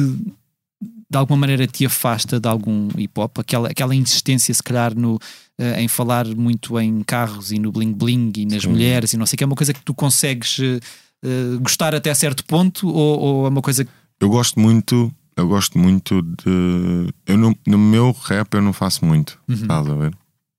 de 1.11 1.17
alguma 1.17 1.41
maneira 1.41 1.67
te 1.67 1.85
afasta 1.85 2.39
de 2.39 2.47
algum 2.47 2.87
hip 2.97 3.19
hop, 3.19 3.39
aquela, 3.39 3.67
aquela 3.67 3.93
insistência, 3.93 4.53
se 4.53 4.63
calhar, 4.63 4.95
no, 4.97 5.15
uh, 5.15 5.77
em 5.77 5.87
falar 5.89 6.25
muito 6.25 6.79
em 6.79 7.03
carros 7.03 7.51
e 7.51 7.59
no 7.59 7.69
bling 7.69 7.91
bling 7.91 8.31
e 8.37 8.45
nas 8.45 8.61
Sim. 8.61 8.69
mulheres 8.69 9.11
e 9.11 9.17
não 9.17 9.25
sei 9.25 9.35
que 9.35 9.43
é 9.43 9.47
uma 9.47 9.55
coisa 9.55 9.73
que 9.73 9.81
tu 9.81 9.93
consegues 9.93 10.57
uh, 10.59 11.59
gostar 11.59 11.93
até 11.93 12.13
certo 12.13 12.45
ponto 12.45 12.87
ou, 12.87 13.19
ou, 13.19 13.45
é 13.45 13.49
uma 13.49 13.61
coisa 13.61 13.83
que... 13.83 13.91
Eu 14.21 14.29
gosto 14.29 14.57
muito, 14.57 15.13
eu 15.35 15.49
gosto 15.49 15.77
muito 15.77 16.21
de. 16.21 17.09
Eu 17.25 17.37
no, 17.37 17.57
no 17.67 17.77
meu 17.77 18.11
rap 18.11 18.53
eu 18.53 18.61
não 18.61 18.71
faço 18.71 19.03
muito, 19.03 19.37
uhum. 19.49 19.55
estás 19.55 19.89
a 19.89 19.95
ver? 19.95 20.15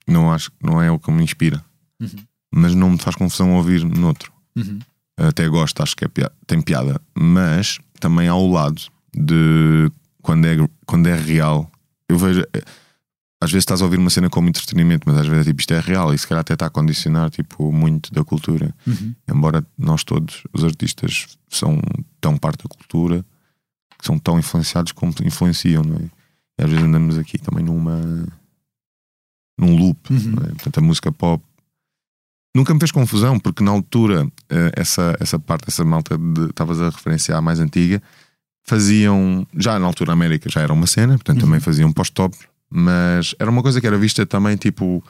Não 0.07 0.31
acho 0.31 0.51
não 0.63 0.83
é 0.83 0.91
o 0.91 0.99
que 0.99 1.11
me 1.11 1.23
inspira. 1.23 1.65
Uhum. 1.99 2.09
Mas 2.53 2.75
não 2.75 2.91
me 2.91 2.99
faz 2.99 3.17
confusão 3.17 3.55
ouvir 3.55 3.85
noutro. 3.85 4.33
Uhum. 4.57 4.81
Até 5.17 5.49
gosto, 5.49 5.83
acho 5.83 5.97
que 5.97 6.05
é 6.05 6.09
tem 6.47 6.61
piada. 6.61 7.01
Mas 7.17 7.79
também 8.01 8.27
há 8.27 8.35
o 8.35 8.51
lado 8.51 8.83
de 9.15 9.91
quando 10.23 10.47
é, 10.47 10.57
quando 10.87 11.09
é 11.09 11.16
real. 11.16 11.70
Eu 12.09 12.18
vejo 12.18 12.43
às 13.43 13.51
vezes 13.51 13.62
estás 13.62 13.83
a 13.83 13.85
ouvir 13.85 13.99
uma 13.99 14.09
cena 14.09 14.31
como 14.31 14.49
entretenimento, 14.49 15.03
mas 15.05 15.18
às 15.18 15.27
vezes 15.27 15.45
é 15.45 15.51
tipo, 15.51 15.61
isto 15.61 15.75
é 15.75 15.81
real 15.81 16.14
e 16.14 16.18
se 16.18 16.29
calhar 16.29 16.43
até 16.43 16.55
está 16.55 16.66
a 16.66 16.70
condicionar 16.70 17.29
tipo, 17.29 17.73
muito 17.73 18.14
da 18.14 18.23
cultura. 18.23 18.73
Uhum. 18.87 19.12
Embora 19.29 19.66
nós 19.77 20.05
todos, 20.05 20.45
os 20.53 20.62
artistas, 20.62 21.27
são 21.49 21.81
tão 22.20 22.39
parte 22.39 22.62
da 22.62 22.68
cultura, 22.68 23.25
que 23.99 24.07
são 24.07 24.16
tão 24.16 24.39
influenciados 24.39 24.93
como 24.93 25.12
influenciam, 25.25 25.83
não 25.83 25.97
é? 25.97 26.09
E 26.61 26.64
às 26.64 26.70
vezes 26.70 26.85
andamos 26.85 27.18
aqui 27.18 27.37
também 27.37 27.64
numa 27.64 28.01
num 29.59 29.77
loop. 29.77 30.12
Uhum. 30.12 30.35
É? 30.45 30.49
Portanto, 30.51 30.79
a 30.79 30.81
música 30.81 31.11
pop 31.11 31.45
nunca 32.55 32.73
me 32.73 32.79
fez 32.79 32.93
confusão, 32.93 33.41
porque 33.41 33.64
na 33.64 33.73
altura, 33.73 34.31
eh, 34.51 34.73
essa, 34.77 35.16
essa 35.18 35.39
parte, 35.39 35.64
essa 35.66 35.85
malta 35.85 36.16
estavas 36.49 36.81
a 36.81 36.91
referenciar 36.91 37.43
mais 37.43 37.59
antiga, 37.59 38.01
faziam, 38.65 39.47
já 39.57 39.79
na 39.79 39.87
altura 39.87 40.13
a 40.13 40.15
América 40.15 40.49
já 40.51 40.61
era 40.61 40.73
uma 40.73 40.87
cena, 40.87 41.15
portanto 41.15 41.39
uhum. 41.39 41.47
também 41.47 41.61
faziam 41.61 41.93
post-top 41.93 42.37
mas 42.75 43.35
era 43.39 43.51
uma 43.51 43.63
coisa 43.63 43.81
que 43.81 43.87
era 43.87 43.99
vista 43.99 44.25
também 44.25 44.57
tipo 44.57 45.05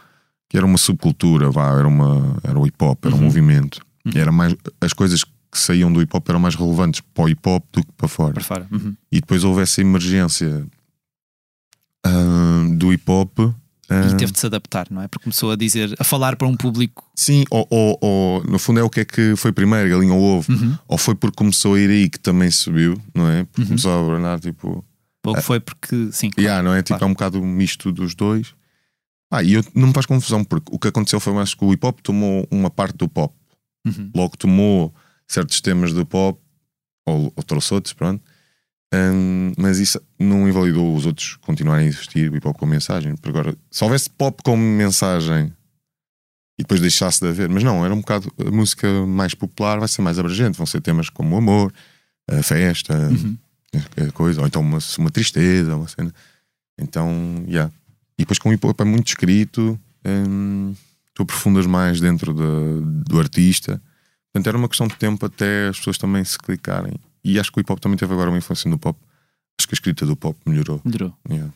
que 0.48 0.56
era 0.56 0.66
uma 0.66 0.76
subcultura, 0.76 1.50
vá, 1.50 1.70
era, 1.78 1.88
uma, 1.88 2.36
era 2.42 2.58
o 2.58 2.66
hip 2.66 2.76
hop, 2.84 3.06
era 3.06 3.14
uhum. 3.14 3.22
um 3.22 3.24
movimento. 3.24 3.80
Uhum. 4.04 4.12
Era 4.14 4.30
mais, 4.30 4.54
as 4.82 4.92
coisas 4.92 5.24
que 5.24 5.30
saíam 5.52 5.90
do 5.90 6.02
hip 6.02 6.14
hop 6.14 6.28
eram 6.28 6.40
mais 6.40 6.54
relevantes 6.54 7.00
para 7.00 7.24
o 7.24 7.28
hip 7.28 7.48
hop 7.48 7.64
do 7.72 7.82
que 7.82 7.92
para 7.96 8.06
fora. 8.06 8.34
Para 8.34 8.42
fora. 8.42 8.68
Uhum. 8.70 8.94
E 9.10 9.20
depois 9.20 9.44
houve 9.44 9.62
essa 9.62 9.80
emergência 9.80 10.66
uh, 12.06 12.76
do 12.76 12.92
hip 12.92 13.10
hop. 13.10 13.38
Uh, 13.38 13.54
e 13.90 14.16
teve 14.16 14.32
de 14.32 14.38
se 14.38 14.46
adaptar, 14.46 14.86
não 14.90 15.02
é? 15.02 15.08
Porque 15.08 15.24
começou 15.24 15.50
a 15.50 15.56
dizer, 15.56 15.94
a 15.98 16.04
falar 16.04 16.36
para 16.36 16.46
um 16.48 16.56
público. 16.56 17.04
Sim, 17.14 17.44
ou, 17.50 17.66
ou, 17.68 17.98
ou 18.00 18.44
no 18.44 18.58
fundo 18.58 18.80
é 18.80 18.82
o 18.82 18.88
que 18.88 19.00
é 19.00 19.04
que 19.04 19.36
foi 19.36 19.52
primeiro, 19.52 19.90
galinha 19.90 20.14
ou 20.14 20.38
ovo. 20.38 20.52
Uhum. 20.52 20.78
Ou 20.88 20.96
foi 20.96 21.14
porque 21.14 21.36
começou 21.36 21.74
a 21.74 21.80
ir 21.80 21.90
aí 21.90 22.08
que 22.08 22.18
também 22.18 22.50
subiu, 22.50 23.00
não 23.14 23.28
é? 23.28 23.44
Porque 23.44 23.62
uhum. 23.62 23.66
começou 23.68 23.92
a 23.92 24.00
abranar 24.00 24.40
tipo 24.40 24.84
ou 25.24 25.40
foi 25.40 25.60
porque, 25.60 26.10
sim. 26.10 26.30
Claro, 26.30 26.42
yeah, 26.42 26.62
não 26.62 26.74
é? 26.74 26.82
Tipo, 26.82 26.98
claro. 26.98 27.04
é 27.04 27.06
um 27.06 27.12
bocado 27.12 27.40
um 27.40 27.46
misto 27.46 27.92
dos 27.92 28.14
dois. 28.14 28.54
Ah, 29.30 29.42
e 29.42 29.54
eu, 29.54 29.64
não 29.74 29.88
me 29.88 29.94
faz 29.94 30.04
confusão, 30.04 30.44
porque 30.44 30.74
o 30.74 30.78
que 30.78 30.88
aconteceu 30.88 31.20
foi 31.20 31.32
mais 31.32 31.54
que 31.54 31.64
o 31.64 31.72
hip 31.72 31.86
hop 31.86 32.00
tomou 32.00 32.46
uma 32.50 32.68
parte 32.68 32.96
do 32.96 33.08
pop. 33.08 33.32
Uhum. 33.86 34.10
Logo 34.14 34.36
tomou 34.36 34.94
certos 35.26 35.60
temas 35.60 35.92
do 35.92 36.04
pop, 36.04 36.38
ou, 37.06 37.32
ou 37.34 37.42
trouxe 37.42 37.72
outros, 37.72 37.94
pronto. 37.94 38.22
Hum, 38.94 39.52
mas 39.56 39.78
isso 39.78 40.00
não 40.18 40.46
invalidou 40.48 40.94
os 40.94 41.06
outros 41.06 41.36
continuarem 41.36 41.86
a 41.86 41.88
existir 41.88 42.30
o 42.30 42.36
hip 42.36 42.46
hop 42.46 42.56
com 42.58 42.66
mensagem. 42.66 43.14
Porque 43.16 43.30
agora, 43.30 43.56
se 43.70 43.82
houvesse 43.84 44.10
pop 44.10 44.42
como 44.42 44.62
mensagem 44.62 45.52
e 46.58 46.62
depois 46.62 46.80
deixasse 46.80 47.20
de 47.20 47.28
haver, 47.28 47.48
mas 47.48 47.62
não, 47.64 47.84
era 47.84 47.94
um 47.94 48.00
bocado 48.00 48.30
a 48.38 48.50
música 48.50 48.86
mais 49.06 49.34
popular, 49.34 49.78
vai 49.78 49.88
ser 49.88 50.02
mais 50.02 50.18
abrangente, 50.18 50.58
vão 50.58 50.66
ser 50.66 50.80
temas 50.82 51.08
como 51.08 51.34
o 51.34 51.38
amor, 51.38 51.72
a 52.30 52.42
festa, 52.42 52.94
Uhum. 52.94 53.36
a 54.08 54.12
coisa, 54.12 54.40
ou 54.42 54.46
então 54.46 54.60
uma, 54.60 54.78
uma 54.98 55.10
tristeza, 55.10 55.74
uma 55.74 55.88
cena. 55.88 56.12
Então, 56.78 57.10
yeah. 57.48 57.72
E 58.18 58.22
depois 58.22 58.38
com 58.38 58.50
o 58.50 58.52
hip 58.52 58.66
hop 58.66 58.78
é 58.80 58.84
muito 58.84 59.08
escrito, 59.08 59.80
hum, 60.04 60.74
tu 61.14 61.22
aprofundas 61.22 61.64
mais 61.66 61.98
dentro 62.00 62.34
da- 62.34 63.04
do 63.06 63.18
artista. 63.18 63.80
Portanto, 64.32 64.46
era 64.46 64.58
uma 64.58 64.68
questão 64.68 64.86
de 64.86 64.96
tempo 64.96 65.24
até 65.24 65.68
as 65.68 65.78
pessoas 65.78 65.96
também 65.96 66.22
se 66.24 66.38
clicarem. 66.38 66.92
E 67.24 67.38
acho 67.38 67.50
que 67.52 67.58
o 67.58 67.60
hip 67.60 67.72
hop 67.72 67.78
também 67.80 67.96
teve 67.98 68.12
agora 68.12 68.30
uma 68.30 68.38
influência 68.38 68.68
no 68.70 68.78
pop. 68.78 68.98
Acho 69.58 69.68
que 69.68 69.74
a 69.74 69.76
escrita 69.76 70.04
do 70.06 70.16
pop 70.16 70.36
melhorou. 70.46 70.80
Melhorou. 70.84 71.14
Yeah. 71.30 71.52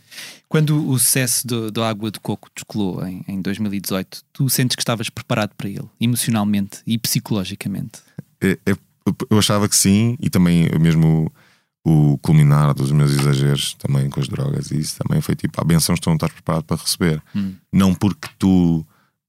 Quando 0.48 0.88
o 0.88 0.98
sucesso 0.98 1.46
do- 1.46 1.70
da 1.72 1.88
Água 1.88 2.10
de 2.10 2.20
Coco 2.20 2.48
descolou 2.54 3.04
em, 3.06 3.24
em 3.26 3.40
2018, 3.40 4.22
tu 4.32 4.48
sentes 4.48 4.76
que 4.76 4.82
estavas 4.82 5.08
preparado 5.10 5.54
para 5.56 5.68
ele, 5.68 5.88
emocionalmente 6.00 6.80
e 6.86 6.98
psicologicamente? 6.98 8.00
É- 8.40 8.58
é- 8.66 8.76
eu 9.30 9.38
achava 9.38 9.68
que 9.68 9.74
sim, 9.76 10.16
e 10.20 10.28
também 10.28 10.68
mesmo 10.80 11.32
o, 11.84 12.12
o 12.12 12.18
culminar 12.18 12.74
dos 12.74 12.92
meus 12.92 13.12
exageros 13.12 13.74
também 13.74 14.10
com 14.10 14.20
as 14.20 14.28
drogas, 14.28 14.70
e 14.70 14.78
isso 14.78 14.96
também 15.02 15.20
foi 15.20 15.34
tipo: 15.34 15.60
há 15.60 15.64
bençãos 15.64 15.96
que 15.98 16.02
tu 16.04 16.10
não 16.10 16.16
estás 16.16 16.32
preparado 16.32 16.64
para 16.64 16.76
receber. 16.80 17.22
Hum. 17.34 17.54
Não 17.72 17.94
porque 17.94 18.28
tu, 18.38 18.84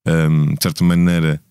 hum, 0.06 0.54
de 0.56 0.58
certa 0.62 0.84
maneira, 0.84 1.42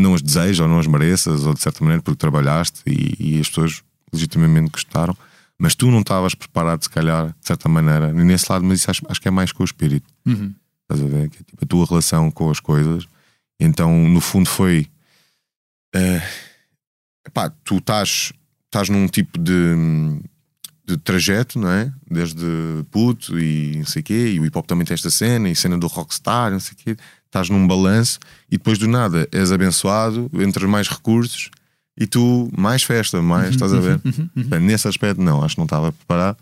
não 0.00 0.14
as 0.14 0.22
desejas 0.22 0.60
ou 0.60 0.68
não 0.68 0.78
as 0.78 0.86
mereças, 0.86 1.44
ou 1.44 1.54
de 1.54 1.60
certa 1.60 1.82
maneira 1.84 2.02
porque 2.02 2.18
trabalhaste 2.18 2.82
e, 2.86 3.36
e 3.36 3.40
as 3.40 3.48
pessoas 3.48 3.82
legitimamente 4.12 4.70
gostaram, 4.70 5.16
mas 5.58 5.74
tu 5.74 5.90
não 5.90 6.00
estavas 6.00 6.34
preparado, 6.34 6.82
se 6.82 6.90
calhar, 6.90 7.28
de 7.28 7.46
certa 7.46 7.68
maneira, 7.68 8.12
nesse 8.12 8.50
lado, 8.50 8.64
mas 8.64 8.80
isso 8.80 8.90
acho, 8.90 9.02
acho 9.08 9.20
que 9.20 9.28
é 9.28 9.30
mais 9.30 9.52
com 9.52 9.62
o 9.62 9.66
espírito. 9.66 10.06
Uhum. 10.26 10.54
Estás 10.82 11.02
a 11.04 11.06
ver? 11.06 11.28
Que 11.28 11.36
é 11.36 11.42
tipo 11.44 11.64
a 11.64 11.66
tua 11.66 11.86
relação 11.86 12.30
com 12.30 12.50
as 12.50 12.58
coisas. 12.58 13.06
Então, 13.60 14.08
no 14.08 14.20
fundo, 14.20 14.48
foi. 14.48 14.88
epá, 17.26 17.50
tu 17.62 17.76
estás, 17.76 18.32
estás 18.64 18.88
num 18.88 19.06
tipo 19.06 19.38
de, 19.38 19.74
de 20.86 20.96
trajeto, 20.96 21.58
não 21.58 21.70
é? 21.70 21.92
Desde 22.10 22.42
puto 22.90 23.38
e 23.38 23.76
não 23.76 23.86
sei 23.86 24.00
o 24.00 24.04
quê, 24.04 24.32
e 24.32 24.40
o 24.40 24.46
hip 24.46 24.56
hop 24.56 24.66
também 24.66 24.86
tem 24.86 24.94
esta 24.94 25.10
cena, 25.10 25.48
e 25.48 25.54
cena 25.54 25.78
do 25.78 25.86
rockstar, 25.86 26.50
não 26.50 26.58
sei 26.58 26.72
o 26.72 26.76
quê. 26.76 26.96
Estás 27.30 27.48
num 27.48 27.64
balanço 27.64 28.18
e 28.50 28.58
depois 28.58 28.76
do 28.76 28.88
nada 28.88 29.28
és 29.30 29.52
abençoado, 29.52 30.28
entras 30.34 30.68
mais 30.68 30.88
recursos 30.88 31.48
e 31.96 32.04
tu 32.04 32.50
mais 32.58 32.82
festa, 32.82 33.22
mais, 33.22 33.50
estás 33.50 33.72
a 33.72 33.78
ver? 33.78 34.00
Uhum. 34.04 34.12
Uhum. 34.16 34.28
Portanto, 34.34 34.62
Nesse 34.62 34.88
aspecto, 34.88 35.22
não, 35.22 35.42
acho 35.44 35.54
que 35.54 35.60
não 35.60 35.64
estava 35.66 35.92
preparado. 35.92 36.36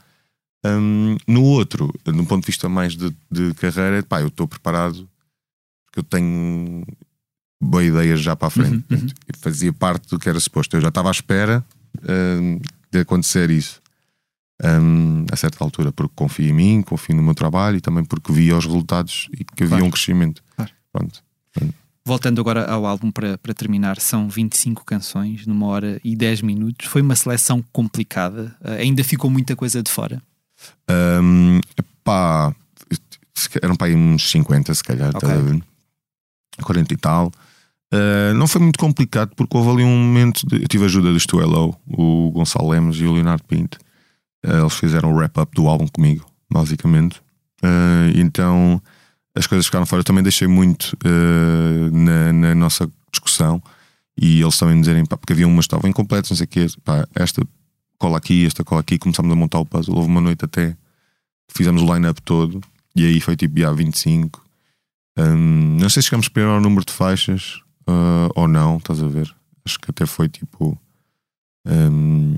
Hum, 0.64 1.16
no 1.26 1.43
outro, 1.45 1.93
no 2.07 2.24
ponto 2.24 2.43
de 2.43 2.47
vista 2.47 2.68
mais 2.70 2.97
de, 2.97 3.14
de 3.30 3.53
carreira, 3.55 4.03
pá, 4.03 4.22
eu 4.22 4.28
estou 4.28 4.49
preparado 4.49 5.07
porque 5.86 6.01
eu 6.01 6.03
tenho 6.03 6.84
boas 7.62 7.84
ideias 7.86 8.20
já 8.20 8.34
para 8.34 8.49
a 8.49 8.51
frente. 8.51 8.72
Uhum, 8.76 8.82
Portanto, 8.89 9.14
eu 9.28 9.34
fazia 9.41 9.72
parte 9.74 10.09
do 10.09 10.18
que 10.18 10.28
era 10.28 10.41
suposto. 10.41 10.74
Eu 10.76 10.80
já 10.80 10.89
estava 10.89 11.09
à 11.09 11.12
espera 11.12 11.62
hum, 12.41 12.61
de 12.91 13.01
acontecer 13.01 13.51
isso 13.51 13.80
hum, 14.64 15.26
a 15.30 15.36
certa 15.36 15.62
altura, 15.62 15.93
porque 15.93 16.12
confio 16.16 16.49
em 16.49 16.53
mim, 16.55 16.82
confio 16.82 17.14
no 17.14 17.22
meu 17.22 17.34
trabalho 17.34 17.76
e 17.76 17.80
também 17.82 18.05
porque 18.05 18.32
via 18.32 18.57
os 18.57 18.64
resultados 18.64 19.28
e 19.32 19.45
que 19.45 19.64
havia 19.64 19.68
Claro. 19.76 19.84
um 19.84 19.91
crescimento. 19.91 20.43
Pronto. 20.93 21.22
Voltando 22.05 22.41
agora 22.41 22.64
ao 22.64 22.86
álbum 22.86 23.11
para, 23.11 23.36
para 23.36 23.53
terminar, 23.53 24.01
são 24.01 24.28
25 24.28 24.82
canções 24.84 25.47
numa 25.47 25.66
hora 25.66 26.01
e 26.03 26.16
10 26.16 26.41
minutos. 26.41 26.86
Foi 26.89 27.03
uma 27.03 27.14
seleção 27.14 27.62
complicada, 27.72 28.57
Uh, 28.61 28.72
ainda 28.80 29.05
ficou 29.05 29.30
muita 29.30 29.55
coisa 29.55 29.82
de 29.82 29.91
fora. 29.91 30.22
Hum, 31.22 31.61
pá, 32.03 32.55
eram 33.62 33.76
para 33.76 33.89
aí 33.89 33.95
uns 33.95 34.30
50, 34.30 34.74
se 34.74 34.82
calhar, 34.82 35.11
Ok. 35.14 35.28
estás 35.28 35.39
a 35.39 35.43
ver? 35.53 35.62
40 36.62 36.95
e 36.95 36.97
tal. 36.97 37.32
Uh, 37.93 38.34
não 38.34 38.47
foi 38.47 38.61
muito 38.61 38.78
complicado 38.78 39.32
porque 39.36 39.57
houve 39.57 39.70
ali 39.70 39.84
um 39.84 39.99
momento. 39.99 40.47
De, 40.47 40.62
eu 40.62 40.68
tive 40.68 40.84
a 40.84 40.86
ajuda 40.86 41.12
do 41.12 41.20
Stu 41.20 41.41
Hello, 41.41 41.74
o 41.86 42.30
Gonçalo 42.32 42.70
Lemos 42.70 43.01
e 43.01 43.05
o 43.05 43.12
Leonardo 43.12 43.45
Pinto. 43.45 43.78
Uh, 44.45 44.61
eles 44.61 44.74
fizeram 44.74 45.12
o 45.12 45.16
wrap-up 45.16 45.55
do 45.55 45.68
álbum 45.68 45.86
comigo, 45.86 46.26
basicamente. 46.51 47.20
Uh, 47.62 48.12
então 48.14 48.80
as 49.39 49.47
coisas 49.47 49.66
ficaram 49.66 49.86
fora. 49.86 50.01
Eu 50.01 50.05
também 50.05 50.22
deixei 50.22 50.49
muito 50.49 50.97
uh, 51.05 51.97
na, 51.97 52.32
na 52.32 52.55
nossa 52.55 52.91
discussão 53.12 53.62
e 54.20 54.43
eles 54.43 54.59
também 54.59 54.78
dizerem, 54.80 55.07
pá, 55.07 55.16
porque 55.16 55.32
havia 55.32 55.47
umas 55.47 55.64
que 55.64 55.68
estavam 55.68 55.89
incompletas, 55.89 56.30
não 56.30 56.36
sei 56.36 56.45
o 56.45 56.49
quê, 56.49 56.66
pá, 56.84 57.07
esta 57.14 57.41
cola 57.99 58.18
aqui, 58.18 58.45
esta 58.45 58.64
cola 58.64 58.80
aqui, 58.80 58.99
começámos 58.99 59.32
a 59.32 59.36
montar 59.36 59.61
o 59.61 59.64
puzzle. 59.64 59.97
Houve 59.97 60.09
uma 60.09 60.20
noite 60.20 60.45
até, 60.45 60.76
fizemos 61.49 61.82
o 61.82 61.95
line-up 61.95 62.20
todo 62.22 62.61
e 62.97 63.07
aí 63.07 63.20
foi 63.20 63.36
tipo, 63.36 63.59
já 63.59 63.72
25. 63.72 64.45
Hum, 65.16 65.78
não 65.80 65.89
sei 65.89 66.03
se 66.03 66.09
chegamos 66.09 66.28
primeiro 66.28 66.57
ao 66.57 66.61
número 66.61 66.84
de 66.84 66.93
faixas 66.93 67.61
ah, 67.86 68.28
ou 68.34 68.49
não, 68.49 68.76
estás 68.76 69.03
a 69.03 69.09
ver? 69.09 69.34
Acho 69.64 69.78
que 69.78 69.91
até 69.91 70.05
foi 70.05 70.28
tipo 70.28 70.78
hum, 71.66 72.36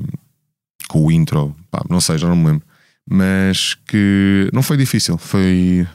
com 0.89 1.07
o 1.07 1.13
intro, 1.13 1.55
pá, 1.71 1.83
não 1.89 2.01
sei, 2.01 2.19
já 2.19 2.29
não 2.29 2.37
me 2.37 2.47
lembro. 2.47 2.67
Mas 3.09 3.75
que 3.87 4.49
não 4.53 4.63
foi 4.63 4.77
difícil, 4.77 5.19
foi. 5.19 5.87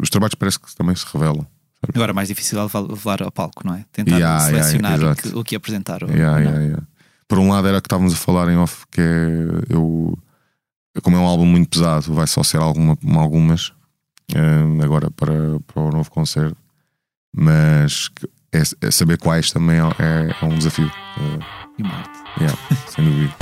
Os 0.00 0.10
trabalhos 0.10 0.34
parece 0.34 0.58
que 0.60 0.74
também 0.74 0.94
se 0.94 1.06
revelam. 1.12 1.46
Agora, 1.94 2.12
mais 2.12 2.28
difícil 2.28 2.58
é 2.58 2.62
levar, 2.62 3.22
ao 3.22 3.30
palco, 3.30 3.66
não 3.66 3.74
é? 3.74 3.84
Tentar 3.92 4.16
Yeah, 4.16 4.44
yeah, 4.48 4.64
selecionar 4.64 4.98
o, 4.98 5.02
exato. 5.04 5.22
que, 5.22 5.38
o 5.38 5.44
que 5.44 5.56
apresentar. 5.56 6.02
ou- 6.02 6.10
Yeah, 6.10 6.38
yeah, 6.40 6.60
yeah. 6.62 6.82
Por 7.28 7.38
um 7.38 7.50
lado 7.50 7.66
era 7.68 7.80
que 7.80 7.86
estávamos 7.86 8.12
a 8.12 8.16
falar 8.16 8.48
em 8.48 8.56
off 8.56 8.84
que 8.90 9.00
é 9.00 9.74
eu 9.74 10.16
como 11.02 11.16
é 11.16 11.20
um 11.20 11.26
álbum 11.26 11.44
muito 11.44 11.68
pesado, 11.68 12.14
vai 12.14 12.26
só 12.26 12.42
ser 12.42 12.56
alguma, 12.58 12.96
algumas 13.16 13.72
hum, 14.34 14.80
agora 14.82 15.10
para, 15.10 15.60
para 15.66 15.82
o 15.82 15.90
novo 15.90 16.10
concerto, 16.10 16.56
mas 17.34 18.10
é, 18.52 18.62
é 18.80 18.90
saber 18.90 19.18
quais 19.18 19.50
também 19.50 19.76
é, 19.78 20.34
é 20.40 20.44
um 20.44 20.56
desafio. 20.56 20.86
Uh, 21.18 21.44
E 21.78 21.82
Marte. 21.82 22.18
yeah, 22.40 22.58
sem 22.88 23.04
dúvida. 23.04 23.34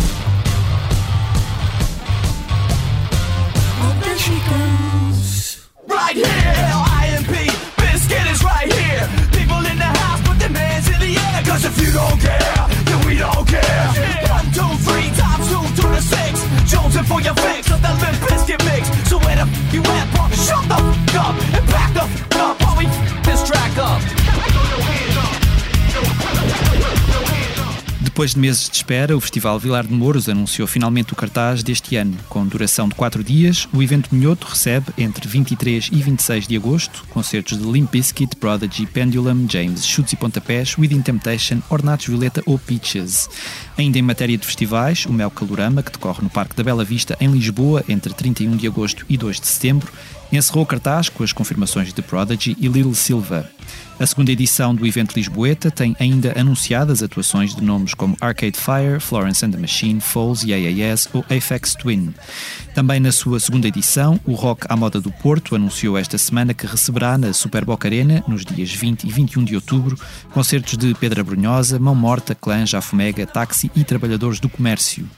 Right 5.95 6.17
here, 6.17 6.27
IMP, 6.27 7.55
Biscuit 7.79 8.27
is 8.27 8.43
right 8.43 8.67
here. 8.67 9.07
People 9.31 9.63
in 9.71 9.79
the 9.79 9.91
house, 10.03 10.21
put 10.27 10.39
their 10.41 10.51
hands 10.51 10.89
in 10.89 10.99
the 10.99 11.15
air. 11.15 11.43
Cause 11.47 11.65
if 11.65 11.79
you 11.81 11.93
don't 11.93 12.19
care, 12.21 12.67
then 12.85 13.07
we 13.07 13.17
don't 13.17 13.47
care. 13.47 13.87
One, 14.27 14.47
two, 14.51 14.67
three, 14.83 15.09
times 15.15 15.47
two 15.47 15.63
to 15.63 15.85
the 15.95 16.01
six. 16.03 16.43
Jonesing 16.67 17.07
for 17.07 17.21
your 17.23 17.35
fix 17.35 17.71
of 17.71 17.81
that 17.83 17.95
Limp 18.03 18.19
Biscuit 18.29 18.65
mix. 18.67 18.91
So 19.09 19.19
where 19.19 19.37
the 19.37 19.47
f 19.47 19.75
you 19.75 19.83
at, 19.83 20.11
punk? 20.19 20.35
Shut 20.35 20.67
the 20.67 20.83
f 20.83 21.15
up 21.15 21.35
and 21.55 21.67
back 21.71 21.95
the 21.95 22.03
f 22.03 22.37
up 22.43 22.61
while 22.63 22.77
we 22.77 22.87
f 22.87 23.25
this 23.25 23.47
track 23.47 23.79
up. 23.79 24.24
Depois 28.15 28.31
de 28.31 28.39
meses 28.39 28.71
de 28.71 28.77
espera, 28.77 29.17
o 29.17 29.21
Festival 29.21 29.59
Vilar 29.59 29.85
de 29.85 29.93
Mouros 29.93 30.29
anunciou 30.29 30.69
finalmente 30.69 31.13
o 31.13 31.17
cartaz 31.17 31.65
deste 31.65 31.97
ano. 31.97 32.17
Com 32.29 32.47
duração 32.47 32.89
de 32.89 32.95
4 32.95 33.25
dias, 33.25 33.69
o 33.73 33.83
evento 33.83 34.15
Minhoto 34.15 34.47
recebe, 34.47 34.87
entre 34.97 35.27
23 35.27 35.91
e 35.91 35.97
26 35.97 36.47
de 36.47 36.57
agosto, 36.57 37.05
concertos 37.11 37.59
de 37.59 37.65
Limp 37.65 37.91
Bizkit, 37.91 38.37
Prodigy, 38.37 38.87
Pendulum, 38.87 39.49
James, 39.51 39.85
Chutes 39.85 40.13
e 40.13 40.17
Pontapés, 40.17 40.79
Within 40.79 41.03
Temptation, 41.03 41.61
Ornatos 41.69 42.07
Violeta 42.07 42.41
ou 42.47 42.57
Peaches. 42.57 43.29
Ainda 43.77 43.99
em 43.99 44.03
matéria 44.03 44.39
de 44.39 44.47
festivais, 44.47 45.07
o 45.07 45.13
Mel 45.13 45.33
Calorama, 45.33 45.83
que 45.83 45.91
decorre 45.91 46.23
no 46.23 46.31
Parque 46.31 46.55
da 46.55 46.63
Bela 46.63 46.85
Vista, 46.85 47.17
em 47.21 47.29
Lisboa, 47.33 47.83
entre 47.89 48.15
31 48.15 48.57
de 48.57 48.69
agosto 48.69 49.05
e 49.09 49.17
2 49.17 49.41
de 49.41 49.49
setembro, 49.49 49.93
encerrou 50.33 50.65
o 50.65 50.67
cartaz 50.67 51.09
com 51.09 51.23
as 51.23 51.33
confirmações 51.33 51.93
de 51.93 52.03
Prodigy 52.03 52.57
e 52.61 52.69
Lil 52.69 52.95
Silva. 52.95 53.51
A 53.99 54.07
segunda 54.07 54.33
edição 54.33 54.75
do 54.75 54.85
evento 54.85 55.15
Lisboeta 55.15 55.71
tem 55.71 55.95
ainda 56.01 56.39
anunciadas 56.39 57.01
atuações 57.01 57.55
de 57.55 57.63
nomes 57.63 57.95
como 57.95 58.17
Arcade 58.21 58.59
Fire, 58.59 58.99
Florence 58.99 59.47
and 59.47 59.53
the 59.53 59.57
Machine, 59.57 60.01
Foles, 60.01 60.43
AAS 60.43 61.09
ou 61.13 61.25
Aphex 61.31 61.77
Twin. 61.77 62.13
Também 62.75 62.99
na 62.99 63.13
sua 63.13 63.39
segunda 63.39 63.69
edição, 63.69 64.19
o 64.25 64.35
Rock 64.35 64.67
à 64.69 64.75
Moda 64.75 65.01
do 65.01 65.13
Porto 65.13 65.55
anunciou 65.55 65.97
esta 65.97 66.19
semana 66.19 66.53
que 66.53 66.67
receberá 66.67 67.17
na 67.17 67.33
Superboc 67.33 67.87
Arena, 67.87 68.25
nos 68.27 68.45
dias 68.45 68.73
20 68.73 69.05
e 69.05 69.13
21 69.13 69.45
de 69.45 69.55
outubro, 69.55 69.97
concertos 70.33 70.77
de 70.77 70.93
Pedra 70.95 71.23
Brunhosa, 71.23 71.79
Mão 71.79 71.95
Morta, 71.95 72.35
Clã, 72.35 72.67
Jafomega, 72.67 73.27
Táxi 73.27 73.71
e 73.77 73.85
Trabalhadores 73.85 74.41
do 74.41 74.49
Comércio. 74.49 75.09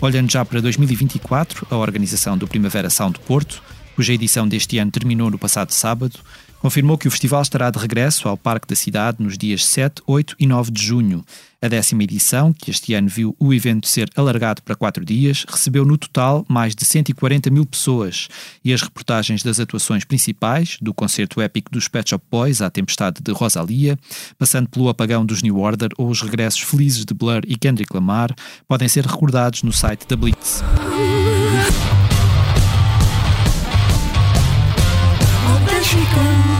Olhando 0.00 0.32
já 0.32 0.44
para 0.44 0.60
2024, 0.60 1.66
a 1.70 1.76
organização 1.76 2.36
do 2.36 2.48
Primavera 2.48 2.88
Sound 2.88 3.20
Porto, 3.20 3.62
cuja 3.94 4.12
edição 4.12 4.48
deste 4.48 4.78
ano 4.78 4.90
terminou 4.90 5.30
no 5.30 5.38
passado 5.38 5.70
sábado, 5.70 6.18
confirmou 6.62 6.96
que 6.96 7.08
o 7.08 7.10
festival 7.10 7.42
estará 7.42 7.70
de 7.70 7.78
regresso 7.78 8.28
ao 8.28 8.36
Parque 8.36 8.68
da 8.68 8.76
Cidade 8.76 9.18
nos 9.20 9.36
dias 9.36 9.66
7, 9.66 10.00
8 10.06 10.36
e 10.38 10.46
9 10.46 10.70
de 10.70 10.80
junho. 10.80 11.24
A 11.60 11.66
décima 11.66 12.04
edição, 12.04 12.52
que 12.52 12.70
este 12.70 12.94
ano 12.94 13.08
viu 13.08 13.36
o 13.38 13.52
evento 13.52 13.88
ser 13.88 14.08
alargado 14.14 14.62
para 14.62 14.76
quatro 14.76 15.04
dias, 15.04 15.44
recebeu 15.48 15.84
no 15.84 15.98
total 15.98 16.44
mais 16.48 16.74
de 16.74 16.84
140 16.84 17.50
mil 17.50 17.66
pessoas 17.66 18.28
e 18.64 18.72
as 18.72 18.80
reportagens 18.80 19.42
das 19.42 19.58
atuações 19.58 20.04
principais, 20.04 20.76
do 20.80 20.94
concerto 20.94 21.40
épico 21.40 21.70
dos 21.70 21.88
Pet 21.88 22.10
Shop 22.10 22.24
Boys 22.30 22.62
à 22.62 22.70
tempestade 22.70 23.20
de 23.20 23.32
Rosalia, 23.32 23.98
passando 24.38 24.68
pelo 24.68 24.88
apagão 24.88 25.26
dos 25.26 25.42
New 25.42 25.58
Order 25.58 25.90
ou 25.98 26.08
os 26.08 26.22
regressos 26.22 26.60
felizes 26.60 27.04
de 27.04 27.12
Blur 27.12 27.42
e 27.46 27.56
Kendrick 27.56 27.92
Lamar, 27.92 28.32
podem 28.68 28.88
ser 28.88 29.04
recordados 29.04 29.64
no 29.64 29.72
site 29.72 30.06
da 30.06 30.16
Blitz. 30.16 30.62
Oh, 35.94 35.98
there 35.98 36.51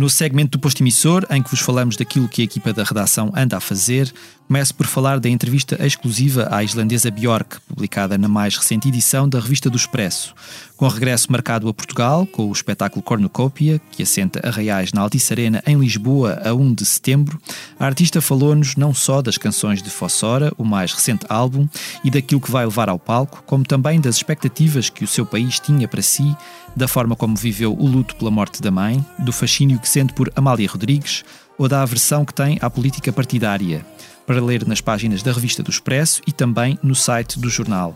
No 0.00 0.08
segmento 0.08 0.52
do 0.52 0.58
posto 0.58 0.82
emissor, 0.82 1.26
em 1.28 1.42
que 1.42 1.50
vos 1.50 1.60
falamos 1.60 1.94
daquilo 1.94 2.26
que 2.26 2.40
a 2.40 2.44
equipa 2.46 2.72
da 2.72 2.82
redação 2.82 3.30
anda 3.36 3.58
a 3.58 3.60
fazer, 3.60 4.10
começo 4.48 4.74
por 4.74 4.86
falar 4.86 5.20
da 5.20 5.28
entrevista 5.28 5.76
exclusiva 5.86 6.48
à 6.50 6.64
islandesa 6.64 7.10
Björk, 7.10 7.60
publicada 7.68 8.16
na 8.16 8.26
mais 8.26 8.56
recente 8.56 8.88
edição 8.88 9.28
da 9.28 9.38
Revista 9.38 9.68
do 9.68 9.76
Expresso. 9.76 10.34
Com 10.74 10.88
regresso 10.88 11.30
marcado 11.30 11.68
a 11.68 11.74
Portugal, 11.74 12.26
com 12.26 12.48
o 12.48 12.52
espetáculo 12.52 13.02
Cornucópia, 13.02 13.78
que 13.92 14.02
assenta 14.02 14.40
Arraiais 14.42 14.94
na 14.94 15.02
Altice 15.02 15.34
Arena 15.34 15.62
em 15.66 15.78
Lisboa 15.78 16.40
a 16.42 16.54
1 16.54 16.72
de 16.72 16.86
setembro, 16.86 17.38
a 17.78 17.84
artista 17.84 18.22
falou-nos 18.22 18.76
não 18.76 18.94
só 18.94 19.20
das 19.20 19.36
canções 19.36 19.82
de 19.82 19.90
Fossora, 19.90 20.50
o 20.56 20.64
mais 20.64 20.94
recente 20.94 21.26
álbum, 21.28 21.68
e 22.02 22.10
daquilo 22.10 22.40
que 22.40 22.50
vai 22.50 22.64
levar 22.64 22.88
ao 22.88 22.98
palco, 22.98 23.44
como 23.46 23.62
também 23.62 24.00
das 24.00 24.16
expectativas 24.16 24.88
que 24.88 25.04
o 25.04 25.06
seu 25.06 25.26
país 25.26 25.60
tinha 25.60 25.86
para 25.86 26.00
si, 26.00 26.34
da 26.74 26.88
forma 26.88 27.16
como 27.16 27.36
viveu 27.36 27.72
o 27.72 27.86
luto 27.86 28.16
pela 28.16 28.30
morte 28.30 28.62
da 28.62 28.70
mãe, 28.70 29.04
do 29.18 29.32
fascínio 29.32 29.78
que 29.78 29.88
sente 29.88 30.12
por 30.12 30.32
Amália 30.34 30.68
Rodrigues 30.68 31.24
ou 31.58 31.68
da 31.68 31.82
aversão 31.82 32.24
que 32.24 32.34
tem 32.34 32.58
à 32.60 32.70
política 32.70 33.12
partidária, 33.12 33.84
para 34.26 34.42
ler 34.42 34.66
nas 34.66 34.80
páginas 34.80 35.22
da 35.22 35.32
revista 35.32 35.62
do 35.62 35.70
Expresso 35.70 36.22
e 36.26 36.32
também 36.32 36.78
no 36.82 36.94
site 36.94 37.38
do 37.38 37.50
jornal. 37.50 37.94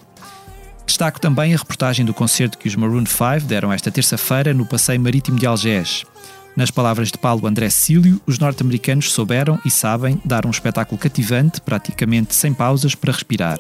Destaco 0.87 1.21
também 1.21 1.55
a 1.55 1.57
reportagem 1.57 2.05
do 2.05 2.13
concerto 2.13 2.59
que 2.59 2.69
os 2.69 2.77
Maroon 2.77 3.07
5 3.07 3.47
deram 3.47 3.73
esta 3.73 3.91
terça-feira 3.91 4.53
no 4.53 4.67
Passeio 4.67 5.01
Marítimo 5.01 5.39
de 5.39 5.47
Algés. 5.47 6.05
Nas 6.57 6.71
palavras 6.71 7.11
de 7.11 7.19
Paulo 7.19 7.47
André 7.47 7.69
Cílio, 7.71 8.21
os 8.27 8.39
norte-americanos 8.39 9.13
souberam 9.13 9.59
e 9.65 9.71
sabem 9.71 10.21
dar 10.25 10.47
um 10.47 10.51
espetáculo 10.51 10.99
cativante, 10.99 11.61
praticamente 11.61 12.35
sem 12.35 12.55
pausas 12.55 12.95
para 12.95 13.13
respirar. 13.13 13.59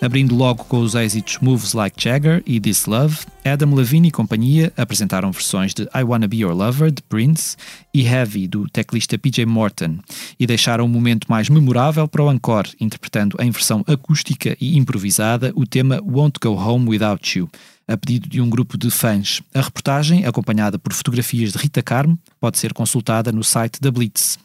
Abrindo 0.00 0.36
logo 0.36 0.64
com 0.64 0.80
os 0.80 0.94
êxitos 0.94 1.38
Moves 1.40 1.72
Like 1.72 2.02
Jagger 2.02 2.42
e 2.44 2.60
This 2.60 2.84
Love, 2.84 3.20
Adam 3.42 3.74
Levine 3.74 4.08
e 4.08 4.10
companhia 4.10 4.70
apresentaram 4.76 5.32
versões 5.32 5.72
de 5.72 5.84
I 5.84 6.02
Wanna 6.04 6.28
Be 6.28 6.38
Your 6.38 6.54
Lover, 6.54 6.90
de 6.90 7.02
Prince, 7.02 7.56
e 7.94 8.04
Heavy, 8.04 8.46
do 8.46 8.68
teclista 8.68 9.16
PJ 9.16 9.46
Morton, 9.46 9.98
e 10.38 10.46
deixaram 10.46 10.84
um 10.84 10.88
momento 10.88 11.26
mais 11.30 11.48
memorável 11.48 12.06
para 12.06 12.22
o 12.22 12.30
encore, 12.30 12.74
interpretando 12.78 13.38
em 13.40 13.50
versão 13.50 13.82
acústica 13.86 14.54
e 14.60 14.76
improvisada 14.76 15.50
o 15.56 15.66
tema 15.66 15.98
Won't 16.02 16.38
Go 16.42 16.50
Home 16.50 16.90
Without 16.90 17.38
You, 17.38 17.48
a 17.88 17.96
pedido 17.96 18.28
de 18.28 18.40
um 18.40 18.50
grupo 18.50 18.76
de 18.76 18.90
fãs. 18.90 19.40
A 19.54 19.62
reportagem, 19.62 20.26
acompanhada 20.26 20.78
por 20.78 20.92
fotografias 20.92 21.52
de 21.52 21.58
Rita 21.58 21.82
Carmo, 21.82 22.18
pode 22.38 22.58
ser 22.58 22.74
consultada 22.74 23.32
no 23.32 23.42
site 23.42 23.80
da 23.80 23.90
Blitz. 23.90 24.38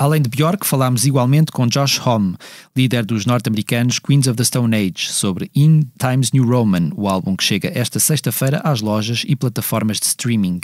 Além 0.00 0.22
de 0.22 0.30
Björk, 0.30 0.66
falámos 0.66 1.04
igualmente 1.04 1.52
com 1.52 1.66
Josh 1.66 2.00
Homme, 2.00 2.34
líder 2.74 3.04
dos 3.04 3.26
norte-americanos 3.26 3.98
Queens 3.98 4.26
of 4.26 4.34
the 4.34 4.44
Stone 4.44 4.74
Age, 4.74 5.12
sobre 5.12 5.50
In 5.54 5.82
Times 5.98 6.32
New 6.32 6.42
Roman, 6.42 6.88
o 6.96 7.06
álbum 7.06 7.36
que 7.36 7.44
chega 7.44 7.70
esta 7.74 8.00
sexta-feira 8.00 8.62
às 8.64 8.80
lojas 8.80 9.24
e 9.28 9.36
plataformas 9.36 10.00
de 10.00 10.06
streaming. 10.06 10.60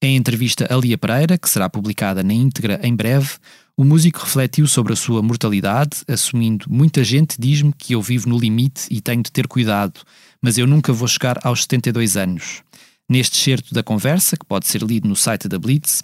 Em 0.00 0.16
entrevista 0.16 0.66
a 0.72 0.76
Lia 0.78 0.96
Pereira, 0.96 1.36
que 1.36 1.50
será 1.50 1.68
publicada 1.68 2.22
na 2.22 2.32
íntegra 2.32 2.80
em 2.82 2.96
breve, 2.96 3.32
o 3.76 3.84
músico 3.84 4.20
refletiu 4.20 4.66
sobre 4.66 4.94
a 4.94 4.96
sua 4.96 5.20
mortalidade, 5.20 5.98
assumindo 6.08 6.64
muita 6.70 7.04
gente 7.04 7.36
diz-me 7.38 7.74
que 7.76 7.94
eu 7.94 8.00
vivo 8.00 8.26
no 8.26 8.38
limite 8.38 8.86
e 8.90 9.02
tenho 9.02 9.22
de 9.22 9.30
ter 9.30 9.46
cuidado, 9.46 10.00
mas 10.40 10.56
eu 10.56 10.66
nunca 10.66 10.94
vou 10.94 11.06
chegar 11.06 11.38
aos 11.46 11.64
72 11.64 12.16
anos. 12.16 12.62
Neste 13.06 13.38
excerto 13.38 13.74
da 13.74 13.82
conversa, 13.82 14.34
que 14.38 14.46
pode 14.46 14.66
ser 14.66 14.82
lido 14.82 15.06
no 15.06 15.14
site 15.14 15.46
da 15.46 15.58
Blitz, 15.58 16.02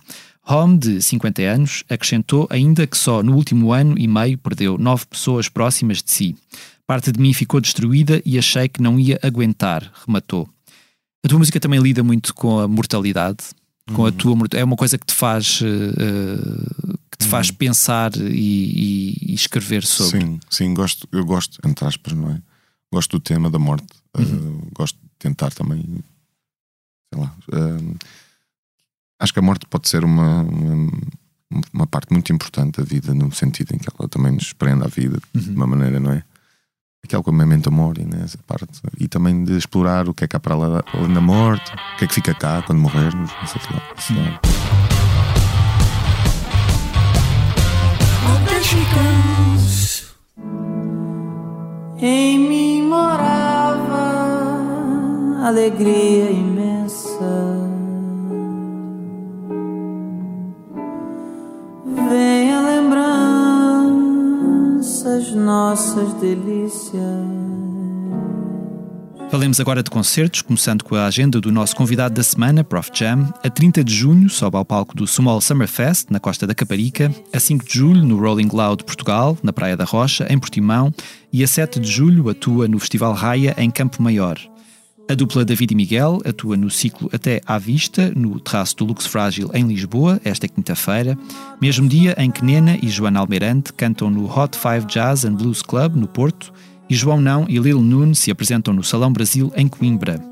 Home, 0.48 0.78
de 0.78 1.02
50 1.02 1.42
anos, 1.42 1.84
acrescentou 1.90 2.46
ainda 2.50 2.86
que 2.86 2.96
só 2.96 3.22
no 3.22 3.34
último 3.36 3.72
ano 3.72 3.98
e 3.98 4.08
meio 4.08 4.38
perdeu 4.38 4.78
nove 4.78 5.04
pessoas 5.06 5.48
próximas 5.48 6.02
de 6.02 6.10
si. 6.10 6.36
Parte 6.86 7.12
de 7.12 7.20
mim 7.20 7.34
ficou 7.34 7.60
destruída 7.60 8.22
e 8.24 8.38
achei 8.38 8.66
que 8.68 8.80
não 8.80 8.98
ia 8.98 9.18
aguentar, 9.22 9.92
rematou. 10.06 10.48
A 11.24 11.28
tua 11.28 11.38
música 11.38 11.60
também 11.60 11.78
lida 11.80 12.02
muito 12.02 12.32
com 12.34 12.58
a 12.60 12.66
mortalidade, 12.66 13.38
com 13.94 14.06
a 14.06 14.12
tua 14.12 14.34
morta- 14.34 14.56
é 14.58 14.64
uma 14.64 14.76
coisa 14.76 14.96
que 14.96 15.04
te 15.06 15.12
faz 15.14 15.60
eh, 15.62 16.96
que 17.10 17.18
te 17.18 17.26
faz 17.26 17.50
pensar 17.50 18.12
e, 18.16 18.22
e- 18.30 19.32
e 19.32 19.34
escrever 19.34 19.84
sobre. 19.84 20.20
Sim, 20.20 20.40
sim, 20.48 20.72
gosto, 20.74 21.06
eu 21.12 21.24
gosto, 21.26 21.58
entre 21.66 21.84
aspas, 21.86 22.12
não 22.14 22.30
é? 22.30 22.40
Gosto 22.92 23.18
do 23.18 23.20
tema 23.20 23.50
da 23.50 23.58
morte. 23.58 23.86
Uhum. 24.16 24.60
Uh, 24.62 24.68
gosto 24.72 24.96
de 24.96 25.08
tentar 25.18 25.50
também, 25.52 25.82
sei 27.12 27.22
lá. 27.22 27.34
uh, 27.52 27.96
acho 29.18 29.32
que 29.32 29.38
a 29.38 29.42
morte 29.42 29.66
pode 29.68 29.88
ser 29.88 30.04
uma, 30.04 30.42
uma, 30.42 30.92
uma 31.72 31.86
parte 31.86 32.12
muito 32.12 32.32
importante 32.32 32.78
da 32.78 32.84
vida, 32.84 33.14
no 33.14 33.32
sentido 33.32 33.74
em 33.74 33.78
que 33.78 33.88
ela 33.98 34.08
também 34.08 34.32
nos 34.32 34.52
prende 34.52 34.84
à 34.84 34.88
vida 34.88 35.18
Uhum. 35.34 35.40
de 35.40 35.50
uma 35.50 35.66
maneira, 35.66 35.98
não 36.00 36.12
é? 36.12 36.22
Aquele 37.04 37.22
com 37.22 37.32
memento 37.32 37.70
mori, 37.70 38.04
né? 38.04 38.22
essa 38.24 38.38
parte. 38.46 38.66
E 38.98 39.06
também 39.08 39.44
de 39.44 39.56
explorar 39.56 40.08
o 40.08 40.14
que 40.14 40.24
é 40.24 40.28
que 40.28 40.36
há 40.36 40.40
para 40.40 40.56
lá 40.56 40.82
além 40.92 41.14
da 41.14 41.20
morte, 41.20 41.72
o 41.72 41.96
que 41.98 42.04
é 42.04 42.08
que 42.08 42.14
fica 42.14 42.34
cá 42.34 42.60
quando 42.62 42.80
morrermos, 42.80 43.30
não 43.40 43.46
sei 43.46 43.60
o 43.62 43.66
que 43.66 43.72
lá. 43.72 43.82
Isso 43.96 44.14
lá. 44.14 44.40
Em 52.00 52.38
mim 52.38 52.82
morava 52.82 54.14
alegria 55.46 56.30
imensa. 56.30 57.77
Vem 62.08 62.52
a 62.52 62.60
lembranças, 63.90 65.32
nossas 65.34 66.12
delícias. 66.14 67.38
Falemos 69.30 69.60
agora 69.60 69.82
de 69.82 69.90
concertos, 69.90 70.40
começando 70.40 70.82
com 70.82 70.94
a 70.94 71.04
agenda 71.04 71.38
do 71.38 71.52
nosso 71.52 71.76
convidado 71.76 72.14
da 72.14 72.22
semana, 72.22 72.64
Prof 72.64 72.90
Jam. 72.94 73.30
A 73.44 73.50
30 73.50 73.84
de 73.84 73.94
junho 73.94 74.30
sobe 74.30 74.56
ao 74.56 74.64
palco 74.64 74.96
do 74.96 75.06
Small 75.06 75.40
Summer 75.42 75.68
Fest, 75.68 76.06
na 76.10 76.18
Costa 76.18 76.46
da 76.46 76.54
Caparica. 76.54 77.14
A 77.30 77.38
5 77.38 77.64
de 77.66 77.74
julho, 77.74 78.02
no 78.02 78.18
Rolling 78.18 78.48
Loud 78.50 78.84
Portugal, 78.84 79.36
na 79.42 79.52
Praia 79.52 79.76
da 79.76 79.84
Rocha, 79.84 80.26
em 80.30 80.38
Portimão. 80.38 80.92
E 81.30 81.44
a 81.44 81.46
7 81.46 81.78
de 81.78 81.90
julho, 81.90 82.30
atua 82.30 82.66
no 82.66 82.78
Festival 82.78 83.12
Raia, 83.12 83.54
em 83.58 83.70
Campo 83.70 84.02
Maior. 84.02 84.38
A 85.10 85.14
dupla 85.14 85.42
David 85.42 85.72
e 85.72 85.74
Miguel 85.74 86.20
atua 86.22 86.54
no 86.54 86.68
ciclo 86.68 87.08
Até 87.10 87.40
à 87.46 87.56
Vista, 87.58 88.12
no 88.14 88.38
terraço 88.38 88.76
do 88.76 88.84
Lux 88.84 89.06
Frágil, 89.06 89.50
em 89.54 89.66
Lisboa, 89.66 90.20
esta 90.22 90.46
quinta-feira. 90.46 91.16
Mesmo 91.62 91.88
dia 91.88 92.14
em 92.18 92.30
que 92.30 92.44
Nena 92.44 92.78
e 92.82 92.90
Joana 92.90 93.20
Almeirante 93.20 93.72
cantam 93.72 94.10
no 94.10 94.26
Hot 94.26 94.58
Five 94.58 94.84
Jazz 94.84 95.24
and 95.24 95.32
Blues 95.32 95.62
Club, 95.62 95.96
no 95.96 96.06
Porto, 96.06 96.52
e 96.90 96.94
João 96.94 97.22
Não 97.22 97.46
e 97.48 97.58
Lil 97.58 97.80
Nun 97.80 98.12
se 98.12 98.30
apresentam 98.30 98.74
no 98.74 98.84
Salão 98.84 99.10
Brasil, 99.10 99.50
em 99.56 99.66
Coimbra. 99.66 100.22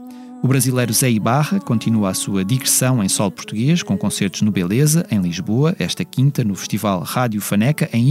O 0.43 0.49
brasileiro 0.49 0.93
Zé 0.93 1.11
Ibarra 1.11 1.59
continua 1.59 2.11
a 2.11 2.15
sua 2.15 2.45
digressão 2.45 3.03
em 3.03 3.09
solo 3.09 3.33
português, 3.33 3.83
com 3.83 3.97
concertos 3.97 4.43
no 4.43 4.53
Beleza, 4.53 5.07
em 5.11 5.23
Lisboa, 5.23 5.75
esta 5.79 6.05
quinta, 6.05 6.45
no 6.45 6.55
Festival 6.55 7.01
Rádio 7.01 7.41
Faneca, 7.41 7.89
em 7.95 8.11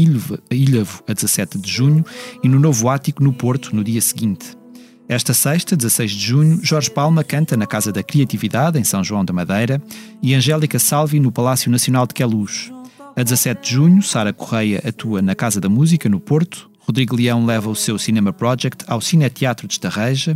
Ilhavo, 0.50 1.04
a 1.08 1.14
17 1.14 1.60
de 1.60 1.72
junho, 1.72 2.04
e 2.44 2.50
no 2.50 2.60
Novo 2.60 2.90
Ático, 2.90 3.24
no 3.24 3.32
Porto, 3.32 3.76
no 3.76 3.84
dia 3.84 4.02
seguinte. 4.02 4.58
Esta 5.08 5.36
sexta, 5.36 5.76
16 5.76 6.12
de 6.12 6.20
junho, 6.20 6.60
Jorge 6.64 6.90
Palma 6.90 7.24
canta 7.24 7.56
na 7.56 7.68
Casa 7.68 7.92
da 7.92 8.02
Criatividade, 8.02 8.80
em 8.80 8.84
São 8.84 9.04
João 9.04 9.24
da 9.24 9.32
Madeira, 9.32 9.80
e 10.22 10.34
Angélica 10.34 10.80
Salvi 10.80 11.20
no 11.20 11.32
Palácio 11.32 11.70
Nacional 11.70 12.08
de 12.08 12.16
Queluz. 12.16 12.72
A 13.16 13.22
17 13.22 13.62
de 13.62 13.76
junho, 13.76 14.02
Sara 14.02 14.34
Correia 14.34 14.82
atua 14.86 15.22
na 15.22 15.36
Casa 15.36 15.62
da 15.62 15.70
Música, 15.70 16.10
no 16.10 16.20
Porto. 16.20 16.72
Rodrigo 16.80 17.16
Leão 17.16 17.46
leva 17.46 17.70
o 17.70 17.76
seu 17.76 18.00
Cinema 18.00 18.34
Project 18.34 18.84
ao 18.88 19.00
Cineteatro 19.00 19.68
de 19.68 19.76
Estarreja. 19.76 20.36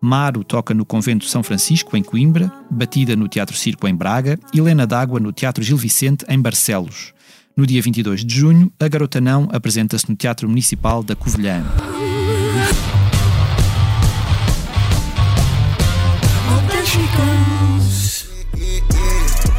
Maro 0.00 0.44
toca 0.44 0.74
no 0.74 0.84
Convento 0.84 1.24
São 1.24 1.42
Francisco, 1.42 1.96
em 1.96 2.02
Coimbra. 2.02 2.52
Batida 2.70 3.16
no 3.16 3.26
Teatro 3.26 3.56
Circo, 3.56 3.88
em 3.88 3.94
Braga. 3.94 4.38
E 4.52 4.58
Helena 4.58 4.86
D'Água 4.86 5.18
no 5.18 5.32
Teatro 5.32 5.64
Gil 5.64 5.76
Vicente, 5.76 6.26
em 6.28 6.40
Barcelos. 6.40 7.14
No 7.56 7.66
dia 7.66 7.82
22 7.82 8.24
de 8.24 8.34
junho, 8.34 8.70
a 8.78 8.86
Garota 8.86 9.20
Não 9.20 9.48
apresenta-se 9.50 10.08
no 10.08 10.14
Teatro 10.14 10.48
Municipal 10.48 11.02
da 11.02 11.16
Covilhã. 11.16 11.64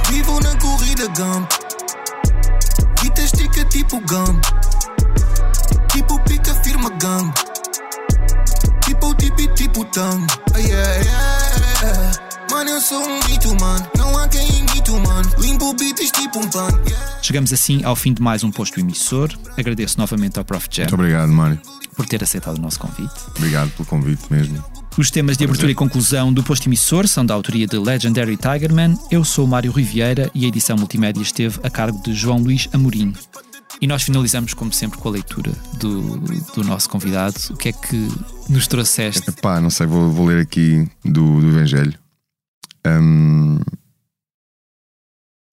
Vivo 0.09 0.39
na 0.41 0.55
corrida 0.57 1.07
Gump. 1.07 1.49
Vita 3.01 3.21
estica 3.21 3.63
tipo 3.65 3.99
Gump. 4.01 4.43
Tipo 5.91 6.19
pica 6.23 6.53
firma 6.55 6.89
Gump. 6.89 7.35
Tipo 8.85 9.15
tipo 9.55 9.85
tang. 9.85 10.27
Ah, 10.53 10.57
yeah, 10.57 10.95
yeah. 10.95 12.11
Mano, 12.51 12.69
eu 12.69 12.81
sou 12.81 13.01
um 13.01 13.19
mito, 13.27 13.55
mano. 13.61 13.87
Não 13.97 14.17
há 14.17 14.27
quem 14.27 14.65
mano. 14.99 15.29
Limpo 15.37 15.73
beats 15.73 16.11
tipo 16.11 16.39
um 16.39 16.49
Chegamos 17.21 17.53
assim 17.53 17.81
ao 17.85 17.95
fim 17.95 18.13
de 18.13 18.21
mais 18.21 18.43
um 18.43 18.51
posto 18.51 18.79
emissor. 18.79 19.29
Agradeço 19.57 19.97
novamente 19.97 20.37
ao 20.37 20.43
Prof. 20.43 20.67
Jerry. 20.69 20.91
Muito 20.91 21.01
obrigado, 21.01 21.31
Mário. 21.31 21.61
Por 21.95 22.05
ter 22.05 22.21
aceitado 22.21 22.57
o 22.57 22.61
nosso 22.61 22.79
convite. 22.79 23.13
Obrigado 23.37 23.69
pelo 23.71 23.85
convite 23.85 24.23
mesmo. 24.29 24.80
Os 24.97 25.09
temas 25.09 25.37
de 25.37 25.45
abertura 25.45 25.71
e 25.71 25.75
conclusão 25.75 26.33
do 26.33 26.43
posto 26.43 26.67
emissor 26.67 27.07
são 27.07 27.25
da 27.25 27.33
autoria 27.33 27.65
de 27.65 27.77
Legendary 27.77 28.35
Tigerman. 28.35 28.97
Eu 29.09 29.23
sou 29.23 29.47
Mário 29.47 29.71
Riviera 29.71 30.29
e 30.35 30.43
a 30.43 30.47
edição 30.49 30.75
multimédia 30.77 31.21
esteve 31.21 31.59
a 31.63 31.69
cargo 31.69 32.01
de 32.03 32.13
João 32.13 32.39
Luís 32.39 32.67
Amorim. 32.73 33.13
E 33.79 33.87
nós 33.87 34.03
finalizamos, 34.03 34.53
como 34.53 34.73
sempre, 34.73 34.99
com 34.99 35.07
a 35.07 35.11
leitura 35.13 35.51
do, 35.79 36.19
do 36.19 36.63
nosso 36.63 36.89
convidado. 36.89 37.35
O 37.51 37.57
que 37.57 37.69
é 37.69 37.71
que 37.71 38.09
nos 38.49 38.67
trouxeste? 38.67 39.29
Epá, 39.29 39.61
não 39.61 39.69
sei, 39.69 39.87
vou, 39.87 40.11
vou 40.11 40.25
ler 40.25 40.41
aqui 40.41 40.87
do, 41.05 41.39
do 41.39 41.47
Evangelho. 41.47 41.97
Hum, 42.85 43.59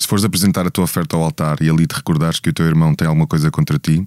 se 0.02 0.08
fores 0.08 0.24
apresentar 0.24 0.66
a 0.66 0.70
tua 0.70 0.84
oferta 0.84 1.16
ao 1.16 1.22
altar 1.22 1.62
e 1.62 1.70
ali 1.70 1.86
te 1.86 1.94
recordares 1.94 2.40
que 2.40 2.50
o 2.50 2.52
teu 2.52 2.66
irmão 2.66 2.92
tem 2.92 3.06
alguma 3.06 3.26
coisa 3.26 3.50
contra 3.52 3.78
ti, 3.78 4.06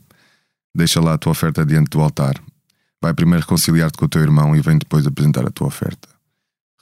deixa 0.75 0.99
lá 0.99 1.13
a 1.13 1.17
tua 1.17 1.31
oferta 1.31 1.65
diante 1.65 1.89
do 1.89 2.01
altar. 2.01 2.35
Vai 3.01 3.13
primeiro 3.13 3.41
reconciliar-te 3.41 3.97
com 3.97 4.05
o 4.05 4.09
teu 4.09 4.21
irmão 4.21 4.55
e 4.55 4.61
vem 4.61 4.77
depois 4.77 5.07
apresentar 5.07 5.45
a 5.45 5.49
tua 5.49 5.67
oferta. 5.67 6.07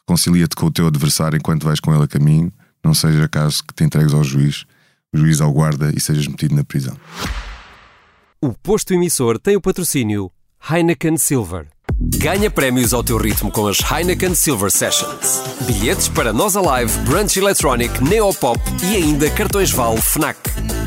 Reconcilia-te 0.02 0.56
com 0.56 0.66
o 0.66 0.72
teu 0.72 0.88
adversário 0.88 1.38
enquanto 1.38 1.64
vais 1.64 1.80
com 1.80 1.94
ele 1.94 2.04
a 2.04 2.08
caminho, 2.08 2.52
não 2.84 2.94
seja 2.94 3.28
caso 3.28 3.64
que 3.64 3.74
te 3.74 3.84
entregues 3.84 4.14
ao 4.14 4.24
juiz, 4.24 4.66
o 5.14 5.18
juiz 5.18 5.40
ao 5.40 5.52
guarda 5.52 5.92
e 5.96 6.00
sejas 6.00 6.28
metido 6.28 6.56
na 6.56 6.64
prisão. 6.64 6.98
O 8.42 8.54
posto 8.54 8.94
emissor 8.94 9.40
tem 9.40 9.56
o 9.56 9.62
patrocínio 9.62 10.32
Heineken 10.68 11.18
Silver. 11.18 11.68
Ganha 12.18 12.50
prémios 12.50 12.94
ao 12.94 13.04
teu 13.04 13.18
ritmo 13.18 13.52
com 13.52 13.68
as 13.68 13.80
Heineken 13.80 14.36
Silver 14.36 14.70
Sessions. 14.70 15.42
Bilhetes 15.62 16.08
para 16.08 16.32
Nós 16.32 16.56
Alive, 16.56 16.96
Brunch 17.00 17.38
Electronic, 17.38 18.04
Neopop 18.04 18.60
e 18.84 18.96
ainda 18.96 19.30
cartões 19.32 19.72
Vale 19.72 20.02
Fnac. 20.02 20.38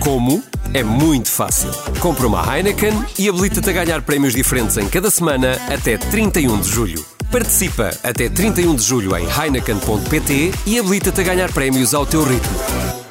Como? 0.01 0.43
É 0.73 0.83
muito 0.83 1.29
fácil. 1.29 1.71
Compra 2.01 2.27
uma 2.27 2.45
Heineken 2.57 2.93
e 3.19 3.29
habilita-te 3.29 3.71
a 3.71 3.73
ganhar 3.73 4.03
prémios 4.03 4.35
diferentes 4.35 4.77
em 4.77 4.89
cada 4.89 5.11
semana 5.11 5.59
até 5.69 5.99
31 5.99 6.61
de 6.61 6.69
julho. 6.69 7.05
Participa 7.31 7.91
até 8.03 8.29
31 8.29 8.75
de 8.75 8.83
julho 8.83 9.17
em 9.17 9.27
heineken.pt 9.27 10.53
e 10.67 10.79
habilita-te 10.79 11.21
a 11.21 11.25
ganhar 11.25 11.53
prémios 11.53 11.95
ao 11.95 12.07
teu 12.07 12.23
ritmo. 12.23 13.02